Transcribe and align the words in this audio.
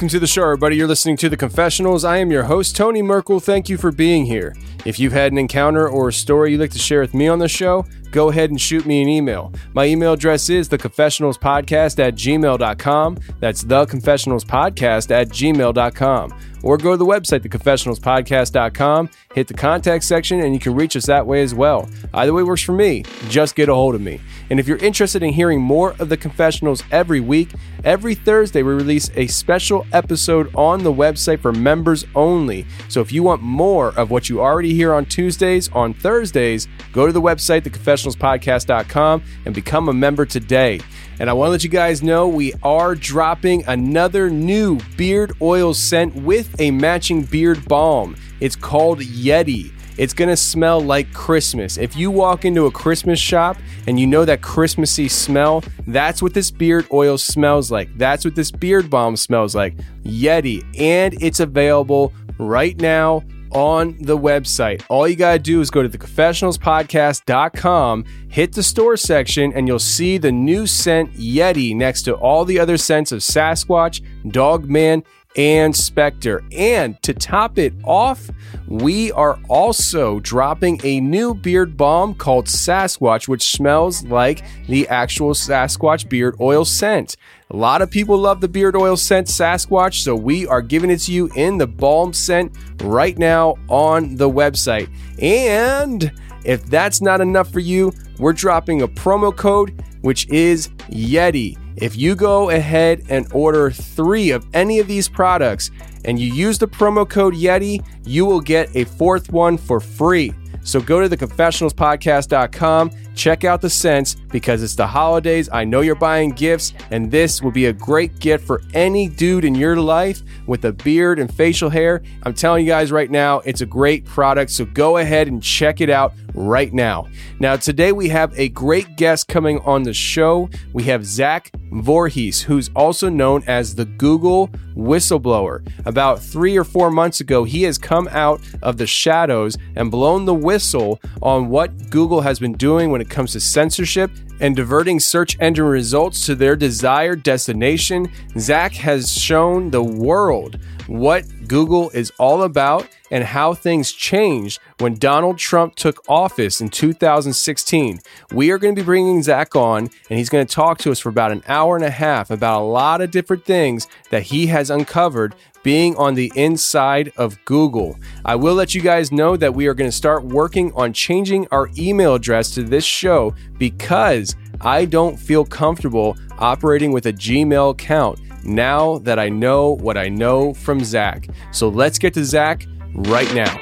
Welcome 0.00 0.08
to 0.08 0.18
the 0.18 0.26
show, 0.26 0.44
everybody. 0.44 0.76
You're 0.76 0.88
listening 0.88 1.18
to 1.18 1.28
The 1.28 1.36
Confessionals. 1.36 2.06
I 2.06 2.16
am 2.16 2.30
your 2.30 2.44
host, 2.44 2.74
Tony 2.74 3.02
Merkel. 3.02 3.38
Thank 3.38 3.68
you 3.68 3.76
for 3.76 3.92
being 3.92 4.24
here. 4.24 4.56
If 4.86 4.98
you've 4.98 5.12
had 5.12 5.30
an 5.30 5.36
encounter 5.36 5.86
or 5.86 6.08
a 6.08 6.12
story 6.14 6.52
you'd 6.52 6.60
like 6.62 6.70
to 6.70 6.78
share 6.78 7.02
with 7.02 7.12
me 7.12 7.28
on 7.28 7.38
the 7.38 7.48
show, 7.48 7.84
go 8.10 8.30
ahead 8.30 8.50
and 8.50 8.60
shoot 8.60 8.86
me 8.86 9.02
an 9.02 9.08
email. 9.08 9.52
My 9.74 9.86
email 9.86 10.12
address 10.12 10.48
is 10.48 10.68
theconfessionalspodcast 10.68 11.98
at 11.98 12.14
gmail.com. 12.14 13.18
That's 13.38 13.64
theconfessionalspodcast 13.64 15.10
at 15.10 15.28
gmail.com. 15.28 16.40
Or 16.62 16.76
go 16.76 16.90
to 16.92 16.96
the 16.96 17.06
website, 17.06 17.40
theconfessionalspodcast.com, 17.40 19.10
hit 19.34 19.48
the 19.48 19.54
contact 19.54 20.04
section, 20.04 20.40
and 20.40 20.52
you 20.52 20.60
can 20.60 20.74
reach 20.74 20.94
us 20.94 21.06
that 21.06 21.26
way 21.26 21.42
as 21.42 21.54
well. 21.54 21.88
Either 22.12 22.34
way 22.34 22.42
works 22.42 22.62
for 22.62 22.72
me. 22.72 23.04
Just 23.28 23.54
get 23.54 23.68
a 23.68 23.74
hold 23.74 23.94
of 23.94 24.00
me. 24.00 24.20
And 24.50 24.60
if 24.60 24.68
you're 24.68 24.76
interested 24.78 25.22
in 25.22 25.32
hearing 25.32 25.60
more 25.60 25.94
of 25.98 26.08
the 26.08 26.16
confessionals 26.16 26.82
every 26.90 27.20
week, 27.20 27.50
every 27.84 28.14
Thursday 28.14 28.62
we 28.62 28.74
release 28.74 29.10
a 29.14 29.26
special 29.28 29.86
episode 29.92 30.54
on 30.54 30.82
the 30.82 30.92
website 30.92 31.40
for 31.40 31.52
members 31.52 32.04
only. 32.14 32.66
So 32.88 33.00
if 33.00 33.10
you 33.10 33.22
want 33.22 33.40
more 33.40 33.98
of 33.98 34.10
what 34.10 34.28
you 34.28 34.40
already 34.40 34.74
hear 34.74 34.92
on 34.92 35.06
Tuesdays, 35.06 35.70
on 35.70 35.94
Thursdays, 35.94 36.68
go 36.92 37.06
to 37.06 37.12
the 37.12 37.22
website, 37.22 37.62
theconfessionalspodcast.com, 37.62 37.99
and 38.06 39.54
become 39.54 39.88
a 39.88 39.92
member 39.92 40.26
today. 40.26 40.80
And 41.18 41.28
I 41.28 41.34
want 41.34 41.48
to 41.48 41.52
let 41.52 41.64
you 41.64 41.70
guys 41.70 42.02
know 42.02 42.26
we 42.26 42.54
are 42.62 42.94
dropping 42.94 43.66
another 43.66 44.30
new 44.30 44.78
beard 44.96 45.32
oil 45.42 45.74
scent 45.74 46.14
with 46.14 46.58
a 46.60 46.70
matching 46.70 47.24
beard 47.24 47.66
balm. 47.68 48.16
It's 48.40 48.56
called 48.56 49.00
Yeti. 49.00 49.72
It's 49.98 50.14
going 50.14 50.30
to 50.30 50.36
smell 50.36 50.80
like 50.80 51.12
Christmas. 51.12 51.76
If 51.76 51.94
you 51.94 52.10
walk 52.10 52.46
into 52.46 52.64
a 52.64 52.70
Christmas 52.70 53.18
shop 53.18 53.58
and 53.86 54.00
you 54.00 54.06
know 54.06 54.24
that 54.24 54.40
Christmassy 54.40 55.08
smell, 55.08 55.62
that's 55.86 56.22
what 56.22 56.32
this 56.32 56.50
beard 56.50 56.86
oil 56.90 57.18
smells 57.18 57.70
like. 57.70 57.94
That's 57.98 58.24
what 58.24 58.34
this 58.34 58.50
beard 58.50 58.88
balm 58.88 59.14
smells 59.16 59.54
like. 59.54 59.76
Yeti. 60.04 60.64
And 60.80 61.22
it's 61.22 61.40
available 61.40 62.14
right 62.38 62.80
now 62.80 63.22
on 63.52 63.96
the 64.00 64.16
website. 64.16 64.82
All 64.88 65.08
you 65.08 65.16
got 65.16 65.32
to 65.32 65.38
do 65.38 65.60
is 65.60 65.70
go 65.70 65.82
to 65.82 65.88
theconfessionalspodcast.com, 65.88 68.04
hit 68.28 68.52
the 68.52 68.62
store 68.62 68.96
section, 68.96 69.52
and 69.52 69.66
you'll 69.66 69.78
see 69.78 70.18
the 70.18 70.32
new 70.32 70.66
scent 70.66 71.14
Yeti 71.14 71.74
next 71.74 72.02
to 72.02 72.14
all 72.14 72.44
the 72.44 72.58
other 72.58 72.76
scents 72.76 73.12
of 73.12 73.20
Sasquatch, 73.20 74.02
Dogman, 74.30 75.04
and 75.36 75.76
Spectre. 75.76 76.42
And 76.52 77.00
to 77.02 77.14
top 77.14 77.58
it 77.58 77.72
off, 77.84 78.30
we 78.66 79.12
are 79.12 79.38
also 79.48 80.20
dropping 80.20 80.80
a 80.84 81.00
new 81.00 81.34
beard 81.34 81.76
balm 81.76 82.14
called 82.14 82.46
Sasquatch, 82.46 83.28
which 83.28 83.44
smells 83.44 84.04
like 84.04 84.42
the 84.66 84.88
actual 84.88 85.34
Sasquatch 85.34 86.08
beard 86.08 86.36
oil 86.40 86.64
scent. 86.64 87.16
A 87.52 87.56
lot 87.56 87.82
of 87.82 87.90
people 87.90 88.16
love 88.16 88.40
the 88.40 88.48
beard 88.48 88.76
oil 88.76 88.96
scent 88.96 89.26
Sasquatch, 89.26 90.02
so 90.02 90.14
we 90.14 90.46
are 90.46 90.62
giving 90.62 90.88
it 90.88 90.98
to 90.98 91.12
you 91.12 91.28
in 91.34 91.58
the 91.58 91.66
balm 91.66 92.12
scent 92.12 92.56
right 92.82 93.18
now 93.18 93.56
on 93.68 94.14
the 94.14 94.30
website. 94.30 94.88
And 95.20 96.12
if 96.44 96.64
that's 96.66 97.00
not 97.00 97.20
enough 97.20 97.52
for 97.52 97.58
you, 97.58 97.92
we're 98.18 98.32
dropping 98.34 98.82
a 98.82 98.88
promo 98.88 99.34
code 99.34 99.82
which 100.02 100.28
is 100.28 100.68
Yeti. 100.90 101.58
If 101.76 101.96
you 101.96 102.14
go 102.14 102.50
ahead 102.50 103.04
and 103.08 103.26
order 103.32 103.70
three 103.70 104.30
of 104.30 104.46
any 104.54 104.78
of 104.78 104.86
these 104.86 105.08
products 105.08 105.70
and 106.04 106.18
you 106.18 106.32
use 106.32 106.58
the 106.58 106.68
promo 106.68 107.08
code 107.08 107.34
Yeti, 107.34 107.84
you 108.04 108.24
will 108.26 108.40
get 108.40 108.74
a 108.76 108.84
fourth 108.84 109.32
one 109.32 109.56
for 109.56 109.80
free. 109.80 110.32
So 110.62 110.80
go 110.80 111.06
to 111.06 111.16
theconfessionalspodcast.com, 111.16 112.90
check 113.20 113.44
out 113.44 113.60
the 113.60 113.68
scents 113.68 114.14
because 114.14 114.62
it's 114.62 114.74
the 114.74 114.86
holidays. 114.86 115.50
I 115.52 115.64
know 115.64 115.82
you're 115.82 115.94
buying 115.94 116.30
gifts, 116.30 116.72
and 116.90 117.10
this 117.10 117.42
will 117.42 117.50
be 117.50 117.66
a 117.66 117.72
great 117.72 118.18
gift 118.18 118.46
for 118.46 118.62
any 118.72 119.08
dude 119.08 119.44
in 119.44 119.54
your 119.54 119.76
life 119.76 120.22
with 120.46 120.64
a 120.64 120.72
beard 120.72 121.18
and 121.18 121.32
facial 121.32 121.68
hair. 121.68 122.02
I'm 122.22 122.32
telling 122.32 122.64
you 122.64 122.72
guys 122.72 122.90
right 122.90 123.10
now, 123.10 123.40
it's 123.40 123.60
a 123.60 123.66
great 123.66 124.06
product. 124.06 124.52
So 124.52 124.64
go 124.64 124.96
ahead 124.96 125.28
and 125.28 125.42
check 125.42 125.82
it 125.82 125.90
out 125.90 126.14
right 126.34 126.72
now. 126.72 127.08
Now, 127.40 127.56
today 127.56 127.92
we 127.92 128.08
have 128.08 128.32
a 128.38 128.48
great 128.48 128.96
guest 128.96 129.28
coming 129.28 129.58
on 129.60 129.82
the 129.82 129.92
show. 129.92 130.48
We 130.72 130.84
have 130.84 131.04
Zach 131.04 131.50
Vorhies, 131.70 132.42
who's 132.42 132.70
also 132.74 133.08
known 133.08 133.42
as 133.46 133.74
the 133.74 133.84
Google 133.84 134.48
whistleblower. 134.74 135.66
About 135.86 136.20
three 136.20 136.56
or 136.56 136.64
four 136.64 136.90
months 136.90 137.20
ago, 137.20 137.44
he 137.44 137.64
has 137.64 137.78
come 137.78 138.08
out 138.10 138.40
of 138.62 138.76
the 138.76 138.86
shadows 138.86 139.56
and 139.76 139.90
blown 139.90 140.24
the 140.24 140.34
whistle 140.34 141.00
on 141.22 141.48
what 141.48 141.90
Google 141.90 142.20
has 142.22 142.38
been 142.38 142.52
doing 142.54 142.90
when 142.90 143.00
it 143.00 143.09
comes 143.10 143.32
to 143.32 143.40
censorship 143.40 144.10
and 144.40 144.56
diverting 144.56 144.98
search 144.98 145.36
engine 145.40 145.66
results 145.66 146.24
to 146.26 146.34
their 146.34 146.56
desired 146.56 147.22
destination. 147.22 148.10
Zach 148.38 148.72
has 148.72 149.12
shown 149.12 149.70
the 149.70 149.82
world 149.82 150.58
what 150.90 151.24
Google 151.46 151.88
is 151.90 152.10
all 152.18 152.42
about 152.42 152.88
and 153.12 153.22
how 153.22 153.54
things 153.54 153.92
changed 153.92 154.60
when 154.80 154.94
Donald 154.94 155.38
Trump 155.38 155.76
took 155.76 156.02
office 156.08 156.60
in 156.60 156.68
2016. 156.68 158.00
We 158.32 158.50
are 158.50 158.58
going 158.58 158.74
to 158.74 158.82
be 158.82 158.84
bringing 158.84 159.22
Zach 159.22 159.54
on, 159.54 159.88
and 160.10 160.18
he's 160.18 160.28
going 160.28 160.44
to 160.44 160.52
talk 160.52 160.78
to 160.78 160.90
us 160.90 160.98
for 160.98 161.08
about 161.08 161.30
an 161.30 161.44
hour 161.46 161.76
and 161.76 161.84
a 161.84 161.90
half 161.90 162.32
about 162.32 162.62
a 162.62 162.64
lot 162.64 163.00
of 163.00 163.12
different 163.12 163.44
things 163.44 163.86
that 164.10 164.24
he 164.24 164.48
has 164.48 164.68
uncovered 164.68 165.36
being 165.62 165.94
on 165.96 166.14
the 166.14 166.32
inside 166.34 167.12
of 167.16 167.38
Google. 167.44 167.96
I 168.24 168.34
will 168.34 168.54
let 168.54 168.74
you 168.74 168.80
guys 168.80 169.12
know 169.12 169.36
that 169.36 169.54
we 169.54 169.68
are 169.68 169.74
going 169.74 169.90
to 169.90 169.96
start 169.96 170.24
working 170.24 170.72
on 170.72 170.92
changing 170.92 171.46
our 171.52 171.68
email 171.78 172.16
address 172.16 172.52
to 172.54 172.64
this 172.64 172.84
show 172.84 173.32
because 173.58 174.34
I 174.60 174.86
don't 174.86 175.16
feel 175.16 175.44
comfortable 175.44 176.16
operating 176.38 176.90
with 176.90 177.06
a 177.06 177.12
Gmail 177.12 177.70
account 177.70 178.18
now 178.44 178.98
that 178.98 179.18
I 179.18 179.28
know 179.28 179.76
what 179.76 179.96
I 179.96 180.08
know 180.08 180.54
from 180.54 180.84
Zach. 180.84 181.28
So 181.52 181.68
let's 181.68 181.98
get 181.98 182.14
to 182.14 182.24
Zach 182.24 182.66
right 182.94 183.32
now. 183.34 183.58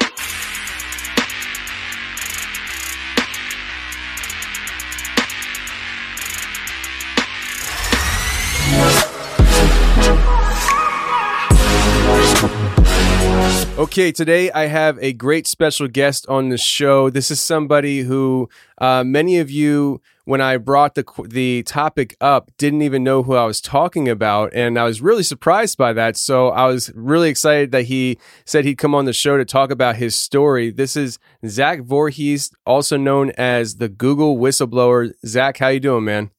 Okay, 13.79 14.11
today 14.11 14.51
I 14.51 14.67
have 14.67 14.99
a 15.01 15.13
great 15.13 15.47
special 15.47 15.89
guest 15.89 16.27
on 16.29 16.49
the 16.49 16.59
show. 16.59 17.11
This 17.11 17.31
is 17.31 17.41
somebody 17.41 18.01
who 18.01 18.49
uh, 18.79 19.05
many 19.05 19.39
of 19.39 19.51
you, 19.51 20.01
when 20.29 20.43
I 20.43 20.59
brought 20.59 20.95
the 20.95 21.07
the 21.25 21.63
topic 21.63 22.15
up, 22.21 22.51
didn't 22.59 22.83
even 22.83 23.03
know 23.03 23.23
who 23.23 23.35
I 23.35 23.47
was 23.47 23.63
talking 23.63 24.11
about, 24.11 24.53
and 24.53 24.79
I 24.79 24.85
was 24.85 25.01
really 25.01 25.23
surprised 25.23 25.79
by 25.79 25.95
that. 25.95 26.19
So 26.19 26.51
I 26.51 26.67
was 26.67 26.93
really 26.95 27.31
excited 27.31 27.73
that 27.73 27.87
he 27.87 28.19
said 28.45 28.67
he'd 28.67 28.77
come 28.77 28.95
on 28.95 29.07
the 29.07 29.15
show 29.15 29.39
to 29.39 29.47
talk 29.47 29.71
about 29.71 29.97
his 29.97 30.15
story. 30.15 30.71
This 30.71 30.97
is 30.97 31.19
Zach 31.47 31.81
Vorhies, 31.81 32.53
also 32.67 32.99
known 32.99 33.31
as 33.39 33.77
the 33.77 33.89
Google 33.89 34.37
whistleblower. 34.37 35.15
Zach, 35.25 35.57
how 35.57 35.69
you 35.69 35.81
doing, 35.81 36.05
man? 36.05 36.31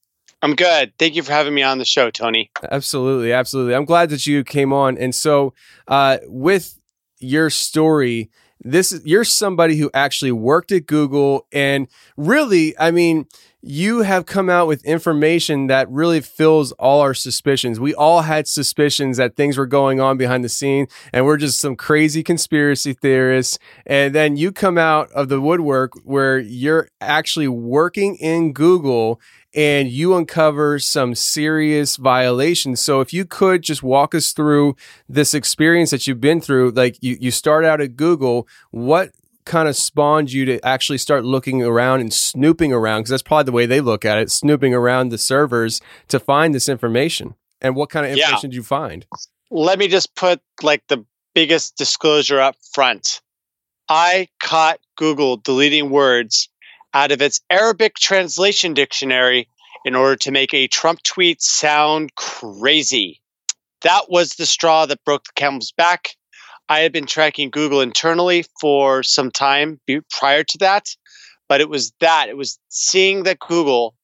I'm 0.44 0.53
good. 0.53 0.94
Thank 1.00 1.15
you 1.15 1.24
for 1.24 1.31
having 1.31 1.56
me 1.56 1.63
on 1.63 1.80
the 1.80 1.86
show, 1.86 2.12
Tony. 2.12 2.51
Absolutely, 2.71 3.33
absolutely. 3.33 3.74
I'm 3.74 3.86
glad 3.86 4.12
that 4.12 4.27
you 4.27 4.44
came 4.44 4.71
on. 4.71 5.00
And 5.00 5.15
so, 5.15 5.56
uh, 5.88 6.19
with 6.27 6.80
your 7.19 7.50
story 7.50 8.30
this 8.63 8.91
is 8.91 9.06
you're 9.06 9.24
somebody 9.24 9.77
who 9.77 9.89
actually 9.94 10.31
worked 10.31 10.71
at 10.71 10.86
Google 10.86 11.47
and 11.51 11.88
really 12.18 12.77
I 12.77 12.91
mean 12.91 13.27
you 13.61 14.03
have 14.03 14.25
come 14.25 14.50
out 14.50 14.67
with 14.67 14.85
information 14.85 15.67
that 15.67 15.89
really 15.89 16.21
fills 16.21 16.71
all 16.73 17.01
our 17.01 17.13
suspicions. 17.13 17.79
We 17.79 17.94
all 17.94 18.21
had 18.21 18.47
suspicions 18.47 19.17
that 19.17 19.35
things 19.35 19.57
were 19.57 19.65
going 19.65 20.00
on 20.00 20.17
behind 20.17 20.44
the 20.44 20.50
scene 20.50 20.88
and 21.11 21.25
we're 21.25 21.38
just 21.38 21.59
some 21.59 21.75
crazy 21.75 22.23
conspiracy 22.23 22.94
theorists. 22.94 23.59
And 23.85 24.15
then 24.15 24.38
you 24.38 24.51
come 24.51 24.77
out 24.77 25.11
of 25.11 25.27
the 25.27 25.41
woodwork 25.41 25.94
where 26.03 26.39
you're 26.39 26.89
actually 27.01 27.50
working 27.50 28.15
in 28.15 28.53
Google 28.53 29.19
and 29.53 29.89
you 29.89 30.15
uncover 30.15 30.79
some 30.79 31.15
serious 31.15 31.97
violations. 31.97 32.79
So 32.79 33.01
if 33.01 33.13
you 33.13 33.25
could 33.25 33.63
just 33.63 33.81
walk 33.81 34.13
us 34.13 34.31
through 34.31 34.75
this 35.07 35.33
experience 35.33 35.89
that 35.89 36.05
you've 36.07 36.21
been 36.21 36.39
through, 36.39 36.71
like 36.71 36.97
you, 37.01 37.17
you 37.19 37.31
start 37.31 37.65
out 37.65 37.81
at 37.81 37.95
Google, 37.95 38.47
what 38.71 39.12
kind 39.50 39.68
of 39.68 39.75
spawned 39.75 40.31
you 40.31 40.46
to 40.46 40.66
actually 40.66 41.00
start 41.00 41.25
looking 41.25 41.62
around 41.62 42.00
and 42.00 42.13
snooping 42.13 42.72
around? 42.72 43.01
Because 43.01 43.10
that's 43.10 43.24
probably 43.24 43.44
the 43.46 43.51
way 43.51 43.66
they 43.66 43.81
look 43.81 44.06
at 44.06 44.18
it, 44.18 44.31
snooping 44.31 44.74
around 44.74 45.10
the 45.10 45.18
servers 45.18 45.81
to 46.07 46.19
find 46.19 46.56
this 46.56 46.69
information. 46.69 47.36
And 47.60 47.75
what 47.75 47.90
kind 47.90 48.06
of 48.06 48.12
information 48.12 48.38
yeah. 48.38 48.42
did 48.42 48.54
you 48.54 48.63
find? 48.63 49.06
Let 49.51 49.80
me 49.80 49.88
just 49.88 50.16
put 50.16 50.40
like 50.62 50.88
the 50.88 51.04
biggest 51.34 51.75
disclosure 51.75 52.40
up 52.40 52.56
front. 52.74 53.22
I 53.90 54.30
caught 54.40 54.80
Google 54.96 55.38
deleting 55.38 55.90
words 55.90 56.48
out 56.94 57.12
of 57.12 57.22
its 57.22 57.42
Arabic 57.50 57.96
translation 57.96 58.74
dictionary 58.74 59.50
in 59.84 59.96
order 59.96 60.16
to 60.18 60.31
make 60.31 60.54
a 60.54 60.68
Trump 60.68 61.01
tweet 61.04 61.42
sound 61.42 62.13
crazy. 62.16 63.22
That 63.81 64.10
was 64.10 64.36
the 64.36 64.46
straw 64.46 64.86
that 64.86 65.04
broke 65.04 65.24
the 65.24 65.31
camel's 65.36 65.72
back. 65.72 66.16
I 66.69 66.81
had 66.81 66.94
been 66.94 67.07
tracking 67.07 67.50
Google 67.50 67.81
internally 67.81 68.45
for 68.62 69.01
some 69.01 69.31
time 69.31 69.81
prior 70.12 70.44
to 70.44 70.57
that, 70.60 70.86
but 71.48 71.62
it 71.62 71.69
was 71.69 71.92
that. 72.00 72.30
It 72.30 72.38
was 72.38 72.60
seeing 72.69 73.24
that 73.24 73.39
Google 73.39 73.95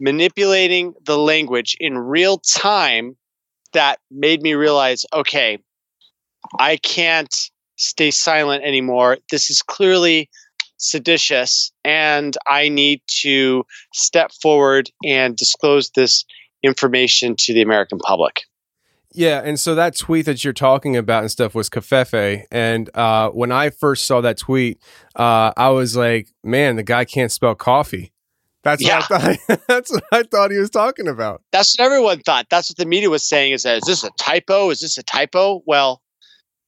manipulating 0.00 0.94
the 1.04 1.16
language 1.16 1.76
in 1.78 1.96
real 1.96 2.38
time 2.38 3.16
that 3.72 4.00
made 4.10 4.42
me 4.42 4.54
realize 4.54 5.06
okay, 5.12 5.58
I 6.58 6.76
can't 6.78 7.34
stay 7.76 8.10
silent 8.10 8.64
anymore. 8.64 9.18
This 9.30 9.48
is 9.48 9.62
clearly 9.62 10.28
seditious 10.78 11.72
and 11.84 12.36
I 12.48 12.68
need 12.68 13.02
to 13.22 13.64
step 13.94 14.32
forward 14.42 14.90
and 15.04 15.36
disclose 15.36 15.90
this 15.90 16.24
information 16.62 17.36
to 17.38 17.54
the 17.54 17.62
American 17.62 17.98
public. 17.98 18.42
Yeah, 19.14 19.42
and 19.44 19.60
so 19.60 19.76
that 19.76 19.96
tweet 19.96 20.26
that 20.26 20.42
you're 20.42 20.52
talking 20.52 20.96
about 20.96 21.22
and 21.22 21.30
stuff 21.30 21.54
was 21.54 21.70
Covfefe, 21.70 22.44
and 22.50 22.90
uh, 22.94 23.30
when 23.30 23.52
I 23.52 23.70
first 23.70 24.06
saw 24.06 24.20
that 24.20 24.38
tweet, 24.38 24.82
uh, 25.14 25.52
I 25.56 25.68
was 25.68 25.96
like, 25.96 26.28
"Man, 26.42 26.74
the 26.74 26.82
guy 26.82 27.04
can't 27.04 27.30
spell 27.30 27.54
coffee." 27.54 28.12
That's 28.64 28.82
yeah. 28.82 29.02
what 29.06 29.12
I 29.12 29.34
thought. 29.36 29.60
that's 29.68 29.92
what 29.92 30.04
I 30.10 30.22
thought 30.24 30.50
he 30.50 30.58
was 30.58 30.70
talking 30.70 31.06
about. 31.06 31.42
That's 31.52 31.78
what 31.78 31.84
everyone 31.84 32.20
thought. 32.20 32.46
That's 32.50 32.70
what 32.70 32.76
the 32.76 32.86
media 32.86 33.08
was 33.08 33.22
saying. 33.22 33.52
Is 33.52 33.62
that 33.62 33.78
is 33.78 33.84
this 33.86 34.02
a 34.02 34.10
typo? 34.18 34.70
Is 34.70 34.80
this 34.80 34.98
a 34.98 35.04
typo? 35.04 35.62
Well, 35.64 36.02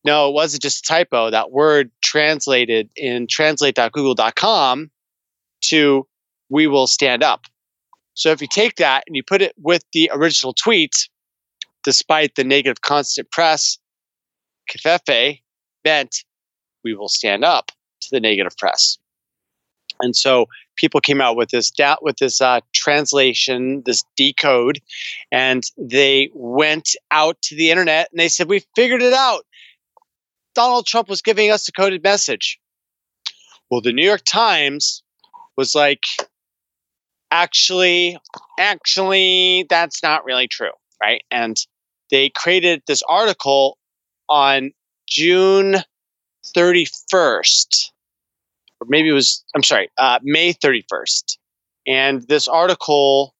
no, 0.04 0.28
it 0.28 0.32
wasn't 0.32 0.62
just 0.62 0.84
a 0.84 0.88
typo. 0.88 1.30
That 1.30 1.50
word 1.50 1.90
translated 2.00 2.90
in 2.94 3.26
translate.google.com 3.26 4.90
to 5.62 6.06
we 6.48 6.66
will 6.68 6.86
stand 6.86 7.24
up. 7.24 7.46
So 8.14 8.30
if 8.30 8.40
you 8.40 8.46
take 8.46 8.76
that 8.76 9.02
and 9.08 9.16
you 9.16 9.24
put 9.24 9.42
it 9.42 9.52
with 9.58 9.82
the 9.92 10.10
original 10.14 10.54
tweet, 10.54 11.08
despite 11.86 12.34
the 12.34 12.42
negative 12.42 12.80
constant 12.82 13.30
press, 13.30 13.78
Covfefe 14.68 15.40
meant 15.84 16.24
we 16.82 16.94
will 16.94 17.08
stand 17.08 17.44
up 17.44 17.70
to 18.00 18.08
the 18.10 18.18
negative 18.18 18.56
press. 18.58 18.98
And 20.00 20.14
so 20.14 20.46
people 20.74 21.00
came 21.00 21.20
out 21.20 21.36
with 21.36 21.50
this 21.50 21.72
with 22.02 22.16
this 22.16 22.40
uh, 22.40 22.60
translation, 22.74 23.84
this 23.86 24.02
decode, 24.16 24.80
and 25.30 25.62
they 25.78 26.28
went 26.34 26.96
out 27.12 27.40
to 27.42 27.54
the 27.54 27.70
internet 27.70 28.08
and 28.10 28.18
they 28.18 28.28
said, 28.28 28.48
"We 28.48 28.66
figured 28.74 29.02
it 29.02 29.14
out. 29.14 29.46
Donald 30.56 30.86
Trump 30.86 31.08
was 31.08 31.22
giving 31.22 31.52
us 31.52 31.68
a 31.68 31.72
coded 31.72 32.02
message. 32.02 32.58
Well, 33.70 33.80
the 33.80 33.92
New 33.92 34.04
York 34.04 34.22
Times 34.24 35.04
was 35.56 35.74
like, 35.74 36.04
actually, 37.30 38.18
actually, 38.58 39.66
that's 39.70 40.02
not 40.02 40.24
really 40.24 40.48
true, 40.48 40.72
right? 41.00 41.22
And 41.30 41.56
they 42.10 42.30
created 42.30 42.82
this 42.86 43.02
article 43.08 43.78
on 44.28 44.72
June 45.08 45.76
31st, 46.56 47.90
or 48.80 48.86
maybe 48.88 49.08
it 49.08 49.12
was, 49.12 49.44
I'm 49.54 49.62
sorry, 49.62 49.90
uh, 49.98 50.18
May 50.22 50.52
31st. 50.52 51.38
And 51.86 52.22
this 52.28 52.48
article, 52.48 53.34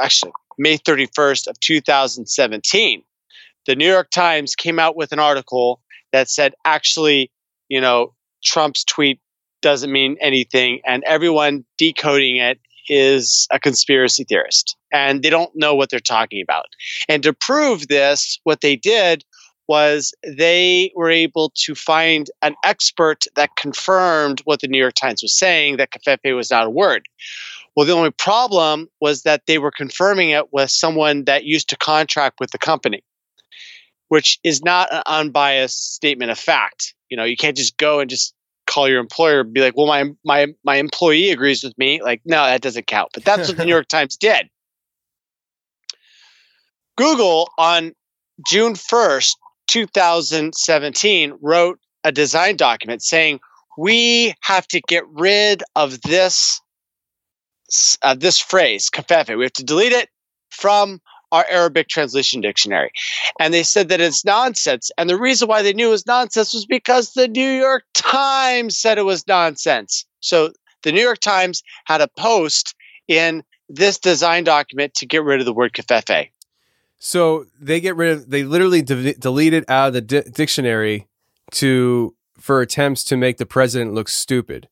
actually, 0.00 0.32
May 0.58 0.78
31st 0.78 1.48
of 1.48 1.58
2017, 1.60 3.02
the 3.66 3.76
New 3.76 3.90
York 3.90 4.10
Times 4.10 4.54
came 4.54 4.78
out 4.78 4.96
with 4.96 5.12
an 5.12 5.18
article 5.18 5.80
that 6.12 6.28
said, 6.28 6.54
actually, 6.64 7.30
you 7.68 7.80
know, 7.80 8.14
Trump's 8.44 8.84
tweet 8.84 9.20
doesn't 9.62 9.90
mean 9.90 10.16
anything, 10.20 10.80
and 10.86 11.02
everyone 11.04 11.64
decoding 11.78 12.36
it 12.36 12.60
is 12.88 13.46
a 13.50 13.58
conspiracy 13.58 14.24
theorist, 14.24 14.76
and 14.92 15.22
they 15.22 15.30
don't 15.30 15.54
know 15.54 15.74
what 15.74 15.90
they're 15.90 16.00
talking 16.00 16.42
about. 16.42 16.66
And 17.08 17.22
to 17.22 17.32
prove 17.32 17.88
this, 17.88 18.38
what 18.44 18.60
they 18.60 18.76
did 18.76 19.24
was 19.66 20.12
they 20.26 20.92
were 20.94 21.10
able 21.10 21.50
to 21.56 21.74
find 21.74 22.30
an 22.42 22.54
expert 22.64 23.24
that 23.34 23.56
confirmed 23.56 24.40
what 24.44 24.60
the 24.60 24.68
New 24.68 24.78
York 24.78 24.94
Times 24.94 25.22
was 25.22 25.36
saying 25.36 25.78
that 25.78 25.90
covfefe 25.90 26.36
was 26.36 26.50
not 26.50 26.66
a 26.66 26.70
word. 26.70 27.08
Well, 27.74 27.86
the 27.86 27.94
only 27.94 28.10
problem 28.10 28.88
was 29.00 29.22
that 29.22 29.46
they 29.46 29.58
were 29.58 29.70
confirming 29.70 30.30
it 30.30 30.52
with 30.52 30.70
someone 30.70 31.24
that 31.24 31.44
used 31.44 31.70
to 31.70 31.76
contract 31.76 32.40
with 32.40 32.50
the 32.50 32.58
company 32.58 33.02
which 34.08 34.38
is 34.44 34.62
not 34.62 34.92
an 34.92 35.02
unbiased 35.06 35.94
statement 35.94 36.30
of 36.30 36.38
fact. 36.38 36.94
You 37.08 37.16
know, 37.16 37.24
you 37.24 37.36
can't 37.36 37.56
just 37.56 37.76
go 37.76 38.00
and 38.00 38.10
just 38.10 38.33
call 38.74 38.88
your 38.88 39.00
employer 39.00 39.40
and 39.40 39.52
be 39.52 39.60
like, 39.60 39.76
"Well, 39.76 39.86
my 39.86 40.04
my 40.24 40.48
my 40.64 40.76
employee 40.76 41.30
agrees 41.30 41.62
with 41.62 41.76
me." 41.78 42.02
Like, 42.02 42.22
no, 42.24 42.44
that 42.44 42.60
doesn't 42.60 42.86
count. 42.86 43.10
But 43.14 43.24
that's 43.24 43.48
what 43.48 43.56
the 43.56 43.64
New 43.66 43.70
York 43.70 43.88
Times 43.88 44.16
did. 44.16 44.48
Google 46.96 47.50
on 47.58 47.92
June 48.48 48.74
1st, 48.74 49.34
2017 49.68 51.38
wrote 51.40 51.78
a 52.02 52.12
design 52.12 52.56
document 52.56 53.02
saying, 53.02 53.40
"We 53.78 54.34
have 54.42 54.66
to 54.68 54.80
get 54.80 55.04
rid 55.08 55.62
of 55.76 56.00
this 56.02 56.60
uh, 58.02 58.14
this 58.14 58.38
phrase, 58.38 58.90
covfefe. 58.90 59.36
We 59.36 59.44
have 59.44 59.52
to 59.54 59.64
delete 59.64 59.92
it 59.92 60.08
from 60.50 61.00
our 61.34 61.44
Arabic 61.50 61.88
translation 61.88 62.40
dictionary. 62.40 62.92
And 63.40 63.52
they 63.52 63.64
said 63.64 63.88
that 63.88 64.00
it's 64.00 64.24
nonsense. 64.24 64.92
And 64.96 65.10
the 65.10 65.18
reason 65.18 65.48
why 65.48 65.62
they 65.62 65.72
knew 65.72 65.88
it 65.88 65.90
was 65.90 66.06
nonsense 66.06 66.54
was 66.54 66.64
because 66.64 67.12
the 67.14 67.26
New 67.26 67.50
York 67.50 67.82
Times 67.92 68.78
said 68.78 68.98
it 68.98 69.04
was 69.04 69.26
nonsense. 69.26 70.06
So 70.20 70.52
the 70.84 70.92
New 70.92 71.02
York 71.02 71.18
Times 71.18 71.64
had 71.86 72.00
a 72.00 72.08
post 72.16 72.76
in 73.08 73.42
this 73.68 73.98
design 73.98 74.44
document 74.44 74.94
to 74.94 75.06
get 75.06 75.24
rid 75.24 75.40
of 75.40 75.46
the 75.46 75.52
word 75.52 75.72
covfefe. 75.72 76.30
So 76.98 77.46
they 77.60 77.80
get 77.80 77.96
rid 77.96 78.12
of, 78.12 78.30
they 78.30 78.44
literally 78.44 78.82
de- 78.82 79.14
delete 79.14 79.54
it 79.54 79.68
out 79.68 79.88
of 79.88 79.94
the 79.94 80.00
di- 80.00 80.30
dictionary 80.30 81.08
to, 81.52 82.14
for 82.38 82.60
attempts 82.60 83.02
to 83.04 83.16
make 83.16 83.38
the 83.38 83.46
president 83.46 83.92
look 83.92 84.08
stupid. 84.08 84.68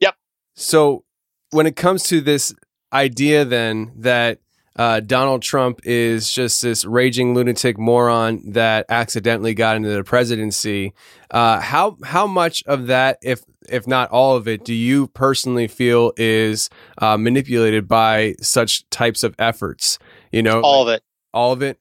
Yep. 0.00 0.16
So 0.56 1.04
when 1.50 1.66
it 1.66 1.76
comes 1.76 2.02
to 2.08 2.20
this 2.20 2.52
idea 2.92 3.44
then 3.44 3.92
that 3.96 4.40
uh, 4.78 5.00
Donald 5.00 5.42
Trump 5.42 5.80
is 5.84 6.32
just 6.32 6.62
this 6.62 6.84
raging 6.84 7.34
lunatic 7.34 7.76
moron 7.76 8.52
that 8.52 8.86
accidentally 8.88 9.52
got 9.52 9.76
into 9.76 9.90
the 9.90 10.04
presidency. 10.04 10.94
Uh, 11.30 11.60
how 11.60 11.96
how 12.04 12.26
much 12.26 12.62
of 12.66 12.86
that, 12.86 13.18
if 13.22 13.42
if 13.68 13.86
not 13.86 14.10
all 14.10 14.36
of 14.36 14.48
it, 14.48 14.64
do 14.64 14.72
you 14.72 15.08
personally 15.08 15.68
feel 15.68 16.12
is 16.16 16.70
uh, 16.98 17.18
manipulated 17.18 17.86
by 17.88 18.34
such 18.40 18.88
types 18.90 19.22
of 19.22 19.34
efforts? 19.38 19.98
You 20.32 20.42
know, 20.42 20.62
all 20.62 20.88
of 20.88 20.94
it. 20.94 21.02
All 21.34 21.52
of 21.52 21.62
it. 21.62 21.78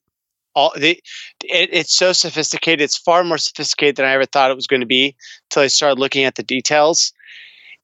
all 0.57 0.73
the 0.75 0.99
it, 1.43 1.69
it's 1.71 1.95
so 1.95 2.11
sophisticated. 2.11 2.81
It's 2.81 2.97
far 2.97 3.23
more 3.23 3.37
sophisticated 3.37 3.95
than 3.97 4.05
I 4.05 4.13
ever 4.13 4.25
thought 4.25 4.49
it 4.49 4.55
was 4.55 4.67
going 4.67 4.81
to 4.81 4.87
be 4.87 5.15
until 5.45 5.63
I 5.63 5.67
started 5.67 5.99
looking 5.99 6.25
at 6.25 6.35
the 6.35 6.43
details. 6.43 7.13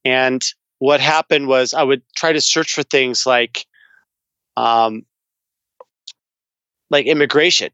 And 0.03 0.43
what 0.79 0.99
happened 0.99 1.47
was 1.47 1.73
I 1.73 1.83
would 1.83 2.01
try 2.17 2.33
to 2.33 2.41
search 2.41 2.73
for 2.73 2.83
things 2.83 3.25
like, 3.25 3.65
um, 4.57 5.05
like 6.89 7.05
immigration. 7.05 7.69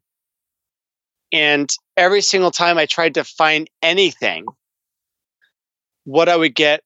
And 1.31 1.69
every 1.95 2.21
single 2.21 2.51
time 2.51 2.77
I 2.77 2.85
tried 2.85 3.15
to 3.15 3.23
find 3.23 3.69
anything, 3.81 4.45
what 6.05 6.27
I 6.29 6.35
would 6.35 6.55
get 6.55 6.81